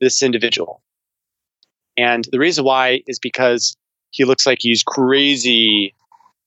this 0.00 0.22
individual. 0.22 0.82
And 1.96 2.26
the 2.32 2.38
reason 2.38 2.64
why 2.64 3.02
is 3.06 3.18
because 3.18 3.76
he 4.10 4.24
looks 4.24 4.46
like 4.46 4.58
he's 4.60 4.82
crazy. 4.82 5.94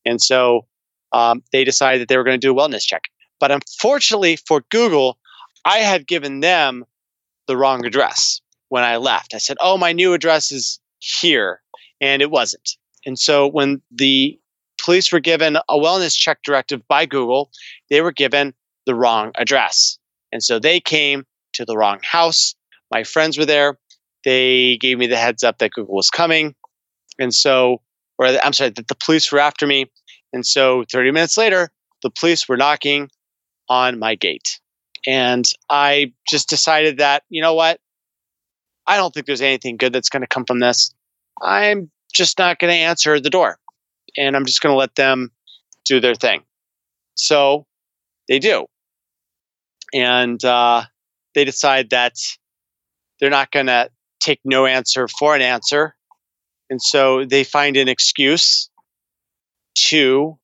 And 0.06 0.22
so 0.22 0.66
um, 1.12 1.44
they 1.52 1.64
decided 1.64 2.02
that 2.02 2.10
they 2.10 2.18
were 2.18 2.24
going 2.24 2.40
to 2.40 2.46
do 2.46 2.52
a 2.52 2.56
wellness 2.56 2.86
check. 2.86 3.04
But 3.40 3.52
unfortunately 3.52 4.38
for 4.48 4.64
Google, 4.70 5.18
I 5.66 5.80
had 5.80 6.08
given 6.08 6.40
them 6.40 6.86
the 7.48 7.58
wrong 7.58 7.86
address 7.86 8.42
when 8.70 8.84
I 8.84 8.98
left. 8.98 9.34
I 9.34 9.38
said, 9.38 9.58
Oh, 9.60 9.78
my 9.78 9.94
new 9.94 10.14
address 10.14 10.52
is 10.52 10.80
here. 11.00 11.62
And 12.02 12.22
it 12.22 12.32
wasn't. 12.32 12.78
And 13.06 13.18
so 13.18 13.48
when 13.48 13.82
the 13.92 14.38
police 14.88 15.12
were 15.12 15.20
given 15.20 15.58
a 15.58 15.74
wellness 15.74 16.16
check 16.16 16.40
directive 16.46 16.82
by 16.88 17.06
Google, 17.06 17.52
they 17.90 18.00
were 18.00 18.14
given 18.14 18.54
the 18.86 18.96
wrong 18.96 19.34
address. 19.36 20.00
And 20.32 20.42
so 20.42 20.60
they 20.60 20.80
came 20.80 21.26
to 21.54 21.66
the 21.66 21.76
wrong 21.76 22.00
house. 22.04 22.56
My 22.90 23.04
friends 23.04 23.38
were 23.38 23.46
there. 23.46 23.78
They 24.24 24.78
gave 24.78 24.98
me 24.98 25.08
the 25.08 25.18
heads 25.18 25.44
up 25.44 25.58
that 25.58 25.72
Google 25.72 25.94
was 25.94 26.10
coming. 26.10 26.56
And 27.20 27.34
so, 27.34 27.82
or 28.18 28.28
I'm 28.28 28.54
sorry, 28.54 28.70
that 28.70 28.88
the 28.88 28.96
police 28.96 29.30
were 29.30 29.40
after 29.40 29.68
me. 29.68 29.92
And 30.32 30.46
so 30.46 30.86
30 30.90 31.12
minutes 31.12 31.38
later, 31.38 31.70
the 32.02 32.10
police 32.10 32.48
were 32.48 32.56
knocking 32.56 33.10
on 33.68 34.00
my 34.00 34.16
gate. 34.16 34.62
And 35.06 35.44
I 35.70 36.14
just 36.30 36.48
decided 36.48 37.00
that, 37.00 37.24
you 37.28 37.42
know 37.42 37.56
what? 37.56 37.82
I 38.88 38.96
don't 38.96 39.14
think 39.14 39.26
there's 39.26 39.42
anything 39.42 39.76
good 39.76 39.92
that's 39.92 40.10
going 40.10 40.22
to 40.22 40.28
come 40.28 40.46
from 40.46 40.60
this. 40.60 40.94
I'm 41.42 41.92
just 42.14 42.40
not 42.40 42.58
going 42.60 42.72
to 42.72 42.80
answer 42.80 43.20
the 43.20 43.30
door. 43.30 43.60
And 44.18 44.36
I'm 44.36 44.46
just 44.46 44.62
going 44.62 44.74
to 44.74 44.78
let 44.78 44.96
them 44.96 45.32
do 45.86 46.00
their 46.00 46.16
thing. 46.16 46.44
So 47.16 47.66
they 48.28 48.40
do. 48.40 48.66
And 49.94 50.44
uh, 50.44 50.84
they 51.36 51.46
decide 51.46 51.92
that 51.92 52.16
they're 53.20 53.30
not 53.30 53.52
going 53.52 53.68
to 53.68 53.90
take 54.20 54.40
no 54.44 54.66
answer 54.66 55.08
for 55.08 55.36
an 55.36 55.42
answer. 55.42 55.96
And 56.70 56.82
so 56.82 57.26
they 57.26 57.44
find 57.44 57.78
an 57.78 57.88
excuse 57.88 58.70
to 59.76 60.38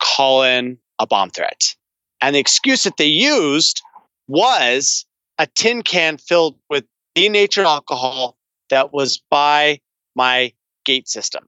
call 0.00 0.42
in 0.42 0.78
a 0.98 1.06
bomb 1.06 1.30
threat. 1.30 1.74
And 2.20 2.34
the 2.34 2.38
excuse 2.38 2.84
that 2.84 2.96
they 2.96 3.06
used 3.06 3.82
was 4.28 5.06
a 5.38 5.46
tin 5.46 5.82
can 5.82 6.18
filled 6.18 6.56
with 6.70 6.84
denatured 7.14 7.66
alcohol 7.66 8.36
that 8.70 8.92
was 8.92 9.20
by 9.30 9.80
my 10.14 10.52
gate 10.84 11.08
system. 11.08 11.46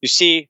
You 0.00 0.08
see, 0.08 0.48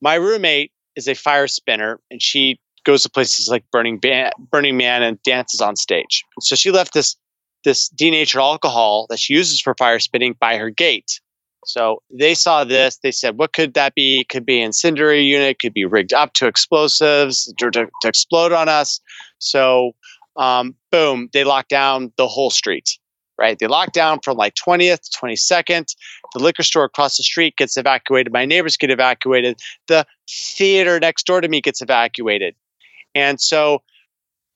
my 0.00 0.14
roommate 0.14 0.72
is 0.96 1.08
a 1.08 1.14
fire 1.14 1.48
spinner 1.48 2.00
and 2.10 2.22
she 2.22 2.58
goes 2.84 3.02
to 3.02 3.10
places 3.10 3.48
like 3.48 3.64
Burning, 3.70 3.98
ba- 3.98 4.32
Burning 4.38 4.76
Man 4.76 5.02
and 5.02 5.22
dances 5.22 5.60
on 5.60 5.76
stage. 5.76 6.24
So 6.40 6.54
she 6.56 6.70
left 6.70 6.94
this 6.94 7.16
this 7.64 7.88
denatured 7.88 8.40
alcohol 8.40 9.06
that 9.10 9.18
she 9.18 9.34
uses 9.34 9.60
for 9.60 9.74
fire 9.74 9.98
spinning 9.98 10.36
by 10.40 10.56
her 10.56 10.70
gate. 10.70 11.20
So 11.66 12.00
they 12.16 12.34
saw 12.34 12.62
this. 12.62 12.98
They 13.02 13.10
said, 13.10 13.38
"What 13.38 13.52
could 13.52 13.74
that 13.74 13.96
be? 13.96 14.20
It 14.20 14.28
could 14.28 14.46
be 14.46 14.60
an 14.60 14.66
incendiary 14.66 15.22
unit. 15.22 15.58
Could 15.58 15.74
be 15.74 15.84
rigged 15.84 16.14
up 16.14 16.32
to 16.34 16.46
explosives 16.46 17.52
to, 17.58 17.70
to, 17.72 17.88
to 18.02 18.08
explode 18.08 18.52
on 18.52 18.68
us." 18.68 19.00
So, 19.38 19.96
um, 20.36 20.76
boom! 20.92 21.28
They 21.32 21.42
locked 21.42 21.70
down 21.70 22.12
the 22.16 22.28
whole 22.28 22.50
street. 22.50 22.98
Right? 23.38 23.58
They 23.58 23.66
locked 23.66 23.92
down 23.92 24.20
from 24.24 24.36
like 24.36 24.54
20th 24.54 25.00
to 25.00 25.18
22nd. 25.18 25.94
The 26.32 26.42
liquor 26.42 26.62
store 26.62 26.84
across 26.84 27.18
the 27.18 27.22
street 27.22 27.56
gets 27.56 27.76
evacuated. 27.76 28.32
My 28.32 28.46
neighbors 28.46 28.76
get 28.76 28.90
evacuated. 28.90 29.60
The 29.88 30.06
theater 30.28 30.98
next 30.98 31.26
door 31.26 31.40
to 31.40 31.48
me 31.48 31.60
gets 31.60 31.82
evacuated. 31.82 32.54
And 33.14 33.40
so, 33.40 33.82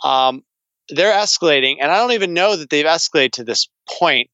um, 0.03 0.43
they're 0.91 1.12
escalating, 1.12 1.76
and 1.81 1.91
I 1.91 1.97
don't 1.99 2.12
even 2.12 2.35
know 2.35 2.57
that 2.57 2.70
they've 2.70 2.85
escalated 2.85 3.33
to 3.33 3.45
this 3.45 3.68
point. 3.89 4.28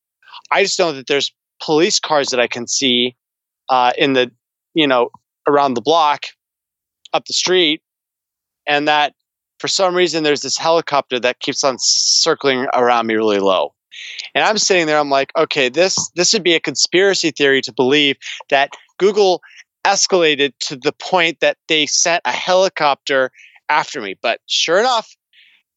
I 0.51 0.63
just 0.63 0.79
know 0.79 0.93
that 0.93 1.07
there's 1.07 1.33
police 1.63 2.01
cars 2.01 2.29
that 2.31 2.41
I 2.41 2.47
can 2.47 2.67
see 2.67 3.17
uh, 3.69 3.93
in 3.99 4.15
the, 4.15 4.31
you 4.75 4.87
know, 4.87 5.11
around 5.47 5.75
the 5.75 5.81
block, 5.81 6.25
up 7.13 7.27
the 7.27 7.35
street, 7.35 7.83
and 8.67 8.89
that 8.89 9.15
for 9.59 9.69
some 9.69 9.95
reason 9.95 10.23
there's 10.23 10.43
this 10.43 10.57
helicopter 10.57 11.19
that 11.21 11.41
keeps 11.41 11.65
on 11.65 11.77
circling 11.79 12.67
around 12.75 13.07
me 13.07 13.15
really 13.15 13.39
low. 13.39 13.75
And 14.35 14.45
I'm 14.45 14.59
sitting 14.59 14.87
there, 14.87 14.99
I'm 14.99 15.11
like, 15.11 15.33
okay, 15.37 15.69
this 15.69 16.11
this 16.15 16.33
would 16.33 16.43
be 16.43 16.55
a 16.55 16.61
conspiracy 16.61 17.31
theory 17.31 17.63
to 17.63 17.73
believe 17.73 18.17
that 18.51 18.71
Google 18.99 19.43
escalated 19.85 20.53
to 20.61 20.77
the 20.77 20.93
point 20.93 21.41
that 21.41 21.57
they 21.69 21.87
sent 21.87 22.23
a 22.25 22.33
helicopter 22.33 23.31
after 23.69 24.01
me. 24.01 24.17
But 24.21 24.41
sure 24.47 24.79
enough, 24.79 25.15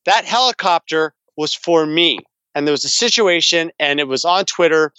that 0.05 0.25
helicopter 0.25 1.13
was 1.37 1.53
for 1.53 1.85
me. 1.85 2.19
And 2.55 2.65
there 2.67 2.73
was 2.73 2.83
a 2.83 2.89
situation, 2.89 3.71
and 3.79 3.99
it 3.99 4.07
was 4.07 4.25
on 4.25 4.45
Twitter, 4.45 4.91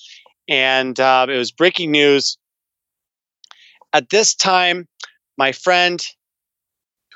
and 0.49 0.99
uh, 0.99 1.27
it 1.29 1.37
was 1.37 1.51
breaking 1.51 1.91
news. 1.91 2.39
At 3.93 4.11
this 4.11 4.35
time, 4.35 4.87
my 5.37 5.51
friend 5.51 6.01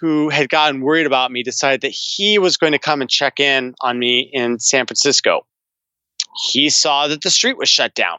who 0.01 0.29
had 0.29 0.49
gotten 0.49 0.81
worried 0.81 1.07
about 1.07 1.31
me 1.31 1.43
decided 1.43 1.81
that 1.83 1.93
he 1.93 2.39
was 2.39 2.57
going 2.57 2.73
to 2.73 2.79
come 2.79 3.01
and 3.01 3.09
check 3.09 3.39
in 3.39 3.75
on 3.81 3.99
me 3.99 4.29
in 4.33 4.59
San 4.59 4.87
Francisco. 4.87 5.47
He 6.51 6.71
saw 6.71 7.07
that 7.09 7.23
the 7.23 7.31
street 7.31 7.59
was 7.59 7.69
shut 7.69 7.95
down. 7.95 8.19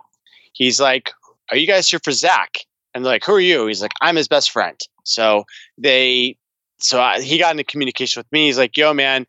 He's 0.53 0.79
like, 0.79 1.11
Are 1.51 1.57
you 1.57 1.67
guys 1.67 1.89
here 1.89 1.99
for 2.03 2.11
Zach? 2.11 2.59
And 2.93 3.03
they're 3.03 3.13
like, 3.13 3.25
Who 3.25 3.33
are 3.33 3.39
you? 3.39 3.67
He's 3.67 3.81
like, 3.81 3.93
I'm 4.01 4.15
his 4.15 4.27
best 4.27 4.51
friend. 4.51 4.79
So 5.03 5.45
they, 5.77 6.37
so 6.79 7.01
I, 7.01 7.21
he 7.21 7.37
got 7.37 7.51
into 7.51 7.63
communication 7.63 8.19
with 8.19 8.31
me. 8.31 8.45
He's 8.45 8.57
like, 8.57 8.77
Yo, 8.77 8.93
man, 8.93 9.25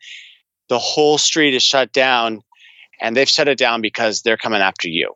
the 0.68 0.78
whole 0.78 1.18
street 1.18 1.54
is 1.54 1.62
shut 1.62 1.92
down 1.92 2.42
and 3.00 3.16
they've 3.16 3.28
shut 3.28 3.48
it 3.48 3.58
down 3.58 3.80
because 3.80 4.22
they're 4.22 4.36
coming 4.36 4.60
after 4.60 4.88
you. 4.88 5.12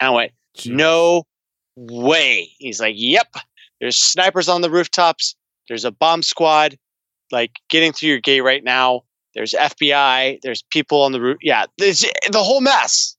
And 0.00 0.08
I 0.08 0.10
went, 0.10 0.32
Jeez. 0.56 0.74
no 0.74 1.24
way. 1.76 2.50
He's 2.58 2.80
like, 2.80 2.94
yep, 2.96 3.34
there's 3.80 3.96
snipers 3.96 4.48
on 4.48 4.60
the 4.60 4.70
rooftops. 4.70 5.34
There's 5.68 5.84
a 5.84 5.90
bomb 5.90 6.22
squad 6.22 6.76
like 7.32 7.52
getting 7.68 7.92
through 7.92 8.10
your 8.10 8.20
gate 8.20 8.42
right 8.42 8.62
now. 8.62 9.03
There's 9.34 9.52
FBI. 9.52 10.40
There's 10.42 10.62
people 10.70 11.02
on 11.02 11.12
the 11.12 11.20
route. 11.20 11.38
Yeah, 11.42 11.64
there's 11.78 12.04
the 12.30 12.42
whole 12.42 12.60
mess. 12.60 13.16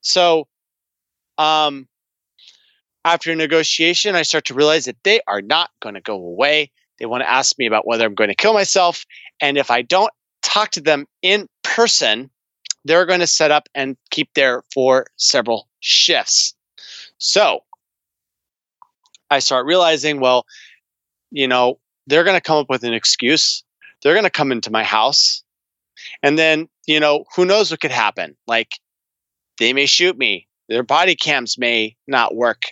So, 0.00 0.46
um, 1.38 1.88
after 3.04 3.34
negotiation, 3.34 4.14
I 4.14 4.22
start 4.22 4.44
to 4.46 4.54
realize 4.54 4.84
that 4.84 4.96
they 5.04 5.20
are 5.26 5.40
not 5.40 5.70
going 5.80 5.94
to 5.94 6.00
go 6.00 6.14
away. 6.14 6.70
They 6.98 7.06
want 7.06 7.22
to 7.22 7.30
ask 7.30 7.58
me 7.58 7.66
about 7.66 7.86
whether 7.86 8.04
I'm 8.04 8.14
going 8.14 8.28
to 8.28 8.34
kill 8.34 8.52
myself. 8.52 9.04
And 9.40 9.56
if 9.56 9.70
I 9.70 9.82
don't 9.82 10.10
talk 10.42 10.70
to 10.72 10.80
them 10.80 11.06
in 11.22 11.48
person, 11.62 12.30
they're 12.84 13.06
going 13.06 13.20
to 13.20 13.26
set 13.26 13.50
up 13.50 13.68
and 13.74 13.96
keep 14.10 14.30
there 14.34 14.62
for 14.74 15.06
several 15.16 15.68
shifts. 15.80 16.54
So 17.18 17.60
I 19.30 19.38
start 19.40 19.66
realizing, 19.66 20.20
well, 20.20 20.44
you 21.30 21.46
know, 21.46 21.78
they're 22.06 22.24
going 22.24 22.36
to 22.36 22.42
come 22.42 22.56
up 22.56 22.70
with 22.70 22.84
an 22.84 22.94
excuse. 22.94 23.62
They're 24.02 24.14
going 24.14 24.24
to 24.24 24.30
come 24.30 24.52
into 24.52 24.70
my 24.70 24.84
house. 24.84 25.42
And 26.22 26.38
then, 26.38 26.68
you 26.86 27.00
know, 27.00 27.24
who 27.34 27.44
knows 27.44 27.70
what 27.70 27.80
could 27.80 27.90
happen? 27.90 28.36
Like, 28.46 28.70
they 29.58 29.72
may 29.72 29.86
shoot 29.86 30.16
me. 30.16 30.46
Their 30.68 30.82
body 30.82 31.16
cams 31.16 31.58
may 31.58 31.96
not 32.06 32.36
work 32.36 32.62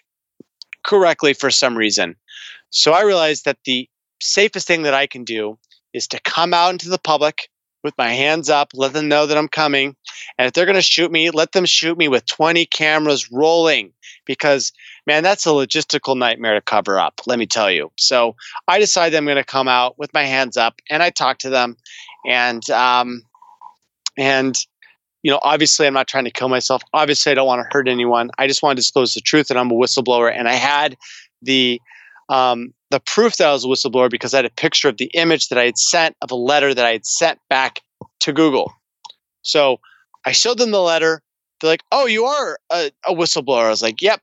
correctly 0.84 1.34
for 1.34 1.50
some 1.50 1.76
reason. 1.76 2.16
So 2.70 2.92
I 2.92 3.02
realized 3.02 3.44
that 3.44 3.58
the 3.64 3.88
safest 4.20 4.66
thing 4.66 4.82
that 4.82 4.94
I 4.94 5.06
can 5.06 5.24
do 5.24 5.58
is 5.92 6.06
to 6.08 6.20
come 6.20 6.54
out 6.54 6.70
into 6.70 6.88
the 6.88 6.98
public 6.98 7.48
with 7.86 7.96
my 7.96 8.12
hands 8.12 8.50
up, 8.50 8.72
let 8.74 8.92
them 8.92 9.08
know 9.08 9.26
that 9.26 9.38
I'm 9.38 9.48
coming. 9.48 9.96
And 10.36 10.46
if 10.46 10.52
they're 10.52 10.66
going 10.66 10.74
to 10.74 10.82
shoot 10.82 11.10
me, 11.10 11.30
let 11.30 11.52
them 11.52 11.64
shoot 11.64 11.96
me 11.96 12.08
with 12.08 12.26
20 12.26 12.66
cameras 12.66 13.30
rolling 13.30 13.92
because, 14.26 14.72
man, 15.06 15.22
that's 15.22 15.46
a 15.46 15.50
logistical 15.50 16.18
nightmare 16.18 16.54
to 16.54 16.60
cover 16.60 16.98
up, 16.98 17.20
let 17.26 17.38
me 17.38 17.46
tell 17.46 17.70
you. 17.70 17.92
So 17.96 18.34
I 18.66 18.80
decided 18.80 19.16
I'm 19.16 19.24
going 19.24 19.36
to 19.36 19.44
come 19.44 19.68
out 19.68 19.98
with 19.98 20.12
my 20.12 20.24
hands 20.24 20.56
up 20.56 20.82
and 20.90 21.02
I 21.02 21.10
talk 21.10 21.38
to 21.38 21.50
them. 21.50 21.76
And, 22.26 22.68
um, 22.70 23.22
and, 24.18 24.58
you 25.22 25.30
know, 25.30 25.38
obviously 25.42 25.86
I'm 25.86 25.94
not 25.94 26.08
trying 26.08 26.24
to 26.24 26.30
kill 26.32 26.48
myself. 26.48 26.82
Obviously 26.92 27.32
I 27.32 27.36
don't 27.36 27.46
want 27.46 27.62
to 27.62 27.68
hurt 27.70 27.88
anyone. 27.88 28.30
I 28.36 28.48
just 28.48 28.62
want 28.62 28.76
to 28.76 28.80
disclose 28.82 29.14
the 29.14 29.20
truth 29.20 29.48
that 29.48 29.56
I'm 29.56 29.70
a 29.70 29.74
whistleblower. 29.74 30.30
And 30.36 30.48
I 30.48 30.54
had 30.54 30.96
the, 31.40 31.80
um, 32.28 32.72
the 32.90 33.00
proof 33.00 33.36
that 33.36 33.48
I 33.48 33.52
was 33.52 33.64
a 33.64 33.68
whistleblower 33.68 34.10
because 34.10 34.34
I 34.34 34.38
had 34.38 34.46
a 34.46 34.50
picture 34.50 34.88
of 34.88 34.96
the 34.96 35.10
image 35.14 35.48
that 35.48 35.58
I 35.58 35.64
had 35.64 35.78
sent 35.78 36.16
of 36.22 36.30
a 36.30 36.36
letter 36.36 36.74
that 36.74 36.84
I 36.84 36.92
had 36.92 37.06
sent 37.06 37.38
back 37.48 37.80
to 38.20 38.32
Google. 38.32 38.72
So 39.42 39.78
I 40.24 40.32
showed 40.32 40.58
them 40.58 40.70
the 40.70 40.80
letter. 40.80 41.22
They're 41.60 41.70
like, 41.70 41.84
"Oh, 41.92 42.06
you 42.06 42.24
are 42.24 42.58
a, 42.70 42.90
a 43.06 43.14
whistleblower." 43.14 43.66
I 43.66 43.70
was 43.70 43.82
like, 43.82 44.02
"Yep." 44.02 44.22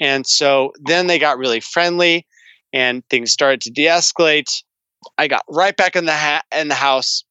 And 0.00 0.26
so 0.26 0.72
then 0.84 1.06
they 1.06 1.18
got 1.18 1.38
really 1.38 1.60
friendly, 1.60 2.26
and 2.72 3.06
things 3.08 3.30
started 3.30 3.60
to 3.62 3.70
de-escalate. 3.70 4.62
I 5.18 5.28
got 5.28 5.44
right 5.48 5.76
back 5.76 5.94
in 5.96 6.06
the 6.06 6.16
ha- 6.16 6.42
in 6.56 6.68
the 6.68 6.74
house. 6.74 7.24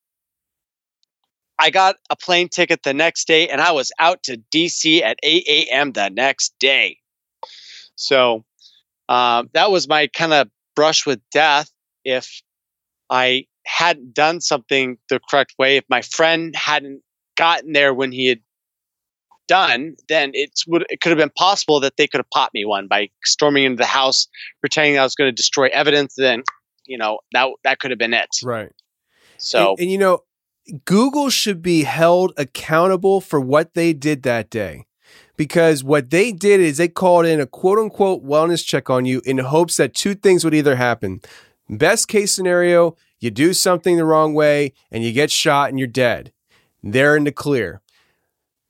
I 1.59 1.69
got 1.69 1.97
a 2.09 2.15
plane 2.15 2.49
ticket 2.49 2.83
the 2.83 2.93
next 2.93 3.27
day, 3.27 3.47
and 3.47 3.61
I 3.61 3.71
was 3.71 3.91
out 3.99 4.23
to 4.23 4.41
DC 4.53 5.03
at 5.03 5.17
8 5.21 5.43
a.m. 5.47 5.91
the 5.91 6.09
next 6.09 6.53
day. 6.59 6.97
So 7.95 8.45
um, 9.11 9.49
that 9.53 9.71
was 9.71 9.89
my 9.89 10.07
kind 10.07 10.31
of 10.31 10.47
brush 10.73 11.05
with 11.05 11.19
death. 11.33 11.69
If 12.05 12.41
I 13.09 13.45
hadn't 13.65 14.13
done 14.13 14.39
something 14.39 14.97
the 15.09 15.19
correct 15.29 15.53
way, 15.59 15.75
if 15.77 15.83
my 15.89 16.01
friend 16.01 16.55
hadn't 16.55 17.01
gotten 17.35 17.73
there 17.73 17.93
when 17.93 18.13
he 18.13 18.27
had 18.27 18.39
done, 19.49 19.97
then 20.07 20.31
it's 20.33 20.65
would 20.65 20.85
it 20.89 21.01
could 21.01 21.09
have 21.09 21.17
been 21.17 21.31
possible 21.37 21.81
that 21.81 21.97
they 21.97 22.07
could 22.07 22.19
have 22.19 22.29
popped 22.29 22.53
me 22.53 22.63
one 22.63 22.87
by 22.87 23.09
storming 23.25 23.65
into 23.65 23.75
the 23.75 23.85
house, 23.85 24.29
pretending 24.61 24.97
I 24.97 25.03
was 25.03 25.15
going 25.15 25.27
to 25.27 25.35
destroy 25.35 25.67
evidence. 25.73 26.13
Then, 26.17 26.43
you 26.85 26.97
know, 26.97 27.19
that 27.33 27.49
that 27.65 27.79
could 27.79 27.91
have 27.91 27.99
been 27.99 28.13
it. 28.13 28.29
Right. 28.41 28.71
So, 29.37 29.71
and, 29.71 29.79
and 29.81 29.91
you 29.91 29.97
know, 29.97 30.19
Google 30.85 31.29
should 31.29 31.61
be 31.61 31.83
held 31.83 32.31
accountable 32.37 33.19
for 33.19 33.41
what 33.41 33.73
they 33.73 33.91
did 33.91 34.23
that 34.23 34.49
day. 34.49 34.85
Because 35.37 35.83
what 35.83 36.09
they 36.09 36.31
did 36.31 36.59
is 36.59 36.77
they 36.77 36.87
called 36.87 37.25
in 37.25 37.39
a 37.39 37.45
quote 37.45 37.79
unquote 37.79 38.25
wellness 38.25 38.65
check 38.65 38.89
on 38.89 39.05
you 39.05 39.21
in 39.25 39.37
hopes 39.39 39.77
that 39.77 39.93
two 39.93 40.15
things 40.15 40.43
would 40.43 40.53
either 40.53 40.75
happen. 40.75 41.21
Best 41.69 42.07
case 42.07 42.31
scenario, 42.31 42.95
you 43.19 43.31
do 43.31 43.53
something 43.53 43.97
the 43.97 44.05
wrong 44.05 44.33
way 44.33 44.73
and 44.91 45.03
you 45.03 45.13
get 45.13 45.31
shot 45.31 45.69
and 45.69 45.79
you're 45.79 45.87
dead. 45.87 46.31
They're 46.83 47.15
in 47.15 47.23
the 47.23 47.31
clear. 47.31 47.81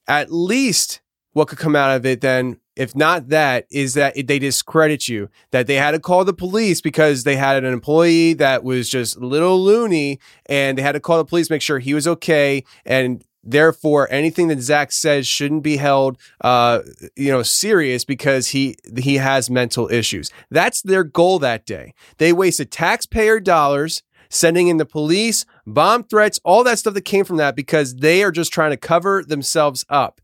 At 0.07 0.31
least 0.31 1.01
what 1.33 1.47
could 1.47 1.57
come 1.57 1.75
out 1.75 1.95
of 1.95 2.05
it 2.05 2.21
then, 2.21 2.57
if 2.75 2.95
not 2.95 3.29
that, 3.29 3.65
is 3.71 3.93
that 3.93 4.15
they 4.27 4.39
discredit 4.39 5.07
you, 5.07 5.29
that 5.51 5.67
they 5.67 5.75
had 5.75 5.91
to 5.91 5.99
call 5.99 6.25
the 6.25 6.33
police 6.33 6.81
because 6.81 7.23
they 7.23 7.37
had 7.37 7.63
an 7.63 7.71
employee 7.71 8.33
that 8.33 8.63
was 8.63 8.89
just 8.89 9.17
little 9.19 9.63
loony 9.63 10.19
and 10.47 10.77
they 10.77 10.81
had 10.81 10.91
to 10.93 10.99
call 10.99 11.17
the 11.17 11.25
police, 11.25 11.49
make 11.49 11.61
sure 11.61 11.79
he 11.79 11.93
was 11.93 12.07
okay. 12.07 12.63
And 12.85 13.23
therefore 13.43 14.07
anything 14.11 14.47
that 14.47 14.59
Zach 14.61 14.91
says 14.91 15.27
shouldn't 15.27 15.63
be 15.63 15.77
held 15.77 16.17
uh 16.41 16.81
you 17.15 17.31
know 17.31 17.43
serious 17.43 18.05
because 18.05 18.49
he 18.49 18.75
he 18.97 19.15
has 19.15 19.49
mental 19.49 19.89
issues. 19.91 20.29
That's 20.49 20.81
their 20.81 21.03
goal 21.03 21.39
that 21.39 21.65
day. 21.65 21.93
They 22.17 22.33
wasted 22.33 22.71
taxpayer 22.71 23.39
dollars 23.39 24.03
sending 24.29 24.69
in 24.69 24.77
the 24.77 24.85
police, 24.85 25.45
bomb 25.67 26.03
threats, 26.05 26.39
all 26.43 26.63
that 26.63 26.79
stuff 26.79 26.93
that 26.93 27.01
came 27.01 27.25
from 27.25 27.37
that 27.37 27.55
because 27.55 27.95
they 27.97 28.23
are 28.23 28.31
just 28.31 28.53
trying 28.53 28.71
to 28.71 28.77
cover 28.77 29.23
themselves 29.23 29.85
up. 29.89 30.21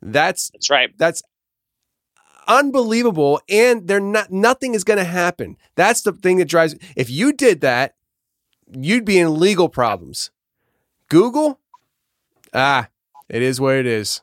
That's 0.00 0.50
that's 0.50 0.70
right. 0.70 0.90
That's 0.96 1.22
unbelievable 2.46 3.40
and 3.48 3.86
they're 3.86 4.00
not 4.00 4.32
nothing 4.32 4.74
is 4.74 4.84
going 4.84 4.98
to 4.98 5.04
happen. 5.04 5.56
That's 5.76 6.02
the 6.02 6.12
thing 6.12 6.38
that 6.38 6.48
drives 6.48 6.74
if 6.96 7.10
you 7.10 7.32
did 7.32 7.60
that, 7.60 7.94
you'd 8.72 9.04
be 9.04 9.18
in 9.18 9.38
legal 9.38 9.68
problems. 9.68 10.30
Google 11.10 11.60
Ah, 12.54 12.88
it 13.28 13.42
is 13.42 13.60
what 13.60 13.76
it 13.76 13.86
is. 13.86 14.22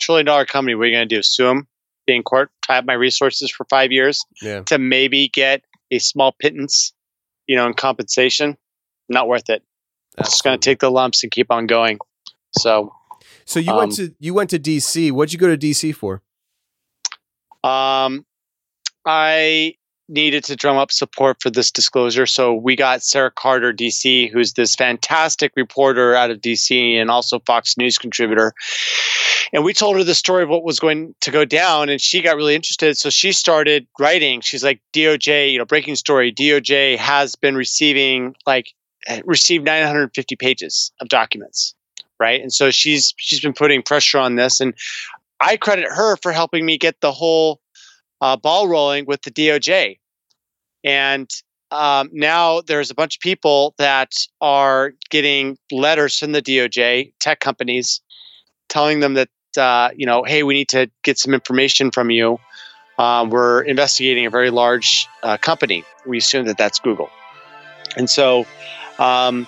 Trillion 0.00 0.26
dollar 0.26 0.46
company. 0.46 0.74
What 0.74 0.84
are 0.84 0.86
you 0.86 0.96
going 0.96 1.08
to 1.08 1.14
do? 1.14 1.22
Sue 1.22 1.44
them? 1.44 1.68
Be 2.06 2.16
in 2.16 2.22
court? 2.22 2.50
Tie 2.66 2.78
up 2.78 2.84
my 2.84 2.94
resources 2.94 3.50
for 3.50 3.66
five 3.68 3.92
years 3.92 4.24
yeah. 4.42 4.62
to 4.66 4.78
maybe 4.78 5.28
get 5.28 5.62
a 5.90 5.98
small 5.98 6.32
pittance, 6.32 6.92
you 7.46 7.56
know, 7.56 7.66
in 7.66 7.74
compensation? 7.74 8.56
Not 9.08 9.28
worth 9.28 9.50
it. 9.50 9.62
Absolutely. 10.18 10.30
Just 10.30 10.44
going 10.44 10.58
to 10.58 10.64
take 10.64 10.80
the 10.80 10.90
lumps 10.90 11.22
and 11.22 11.30
keep 11.30 11.50
on 11.50 11.66
going. 11.66 11.98
So, 12.56 12.92
so 13.44 13.60
you 13.60 13.72
um, 13.72 13.78
went 13.78 13.96
to 13.96 14.14
you 14.18 14.34
went 14.34 14.50
to 14.50 14.58
DC. 14.58 15.12
What'd 15.12 15.32
you 15.32 15.38
go 15.38 15.54
to 15.54 15.58
DC 15.58 15.94
for? 15.94 16.22
Um, 17.62 18.24
I 19.04 19.74
needed 20.10 20.44
to 20.44 20.56
drum 20.56 20.76
up 20.76 20.90
support 20.90 21.38
for 21.40 21.50
this 21.50 21.70
disclosure. 21.70 22.26
So 22.26 22.54
we 22.54 22.76
got 22.76 23.02
Sara 23.02 23.30
Carter, 23.30 23.72
DC, 23.72 24.30
who's 24.30 24.54
this 24.54 24.74
fantastic 24.74 25.52
reporter 25.56 26.14
out 26.14 26.30
of 26.30 26.40
DC 26.40 26.94
and 26.94 27.10
also 27.10 27.38
Fox 27.40 27.76
News 27.76 27.96
contributor. 27.96 28.52
And 29.52 29.64
we 29.64 29.72
told 29.72 29.96
her 29.96 30.04
the 30.04 30.14
story 30.14 30.42
of 30.42 30.48
what 30.48 30.64
was 30.64 30.78
going 30.78 31.14
to 31.22 31.30
go 31.30 31.44
down, 31.44 31.88
and 31.88 32.00
she 32.00 32.22
got 32.22 32.36
really 32.36 32.54
interested. 32.54 32.96
So 32.96 33.10
she 33.10 33.32
started 33.32 33.86
writing. 33.98 34.40
She's 34.40 34.62
like, 34.62 34.80
DOJ, 34.92 35.52
you 35.52 35.58
know, 35.58 35.64
breaking 35.64 35.96
story 35.96 36.32
DOJ 36.32 36.96
has 36.98 37.34
been 37.34 37.56
receiving, 37.56 38.36
like, 38.46 38.72
received 39.24 39.64
950 39.64 40.36
pages 40.36 40.92
of 41.00 41.08
documents. 41.08 41.74
Right. 42.18 42.40
And 42.42 42.52
so 42.52 42.70
she's 42.70 43.14
she's 43.16 43.40
been 43.40 43.54
putting 43.54 43.82
pressure 43.82 44.18
on 44.18 44.36
this. 44.36 44.60
And 44.60 44.74
I 45.40 45.56
credit 45.56 45.86
her 45.88 46.16
for 46.16 46.32
helping 46.32 46.66
me 46.66 46.76
get 46.76 47.00
the 47.00 47.12
whole 47.12 47.60
uh, 48.20 48.36
ball 48.36 48.68
rolling 48.68 49.06
with 49.06 49.22
the 49.22 49.30
DOJ. 49.30 49.99
And 50.84 51.30
um, 51.70 52.10
now 52.12 52.62
there's 52.62 52.90
a 52.90 52.94
bunch 52.94 53.16
of 53.16 53.20
people 53.20 53.74
that 53.78 54.12
are 54.40 54.92
getting 55.08 55.56
letters 55.70 56.18
from 56.18 56.32
the 56.32 56.42
DOJ, 56.42 57.12
tech 57.20 57.40
companies, 57.40 58.00
telling 58.68 59.00
them 59.00 59.14
that, 59.14 59.28
uh, 59.56 59.90
you 59.96 60.06
know, 60.06 60.24
hey, 60.24 60.42
we 60.42 60.54
need 60.54 60.68
to 60.70 60.90
get 61.02 61.18
some 61.18 61.34
information 61.34 61.90
from 61.90 62.10
you. 62.10 62.38
Um, 62.98 63.30
we're 63.30 63.62
investigating 63.62 64.26
a 64.26 64.30
very 64.30 64.50
large 64.50 65.06
uh, 65.22 65.36
company. 65.38 65.84
We 66.06 66.18
assume 66.18 66.46
that 66.46 66.58
that's 66.58 66.78
Google. 66.80 67.08
And 67.96 68.10
so, 68.10 68.46
um, 68.98 69.46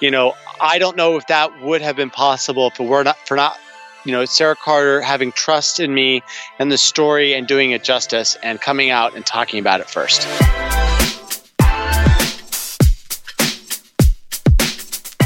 you 0.00 0.10
know, 0.10 0.34
I 0.60 0.78
don't 0.78 0.96
know 0.96 1.16
if 1.16 1.26
that 1.28 1.62
would 1.62 1.80
have 1.80 1.96
been 1.96 2.10
possible 2.10 2.68
if 2.68 2.78
it 2.78 2.86
were 2.86 3.02
not 3.02 3.16
for 3.26 3.36
not 3.36 3.58
you 4.04 4.12
know, 4.12 4.24
Sara 4.24 4.56
Carter 4.56 5.00
having 5.00 5.32
trust 5.32 5.80
in 5.80 5.92
me 5.92 6.22
and 6.58 6.70
the 6.70 6.78
story 6.78 7.34
and 7.34 7.46
doing 7.46 7.70
it 7.70 7.84
justice 7.84 8.36
and 8.42 8.60
coming 8.60 8.90
out 8.90 9.14
and 9.14 9.24
talking 9.24 9.58
about 9.58 9.80
it 9.80 9.88
first. 9.88 10.26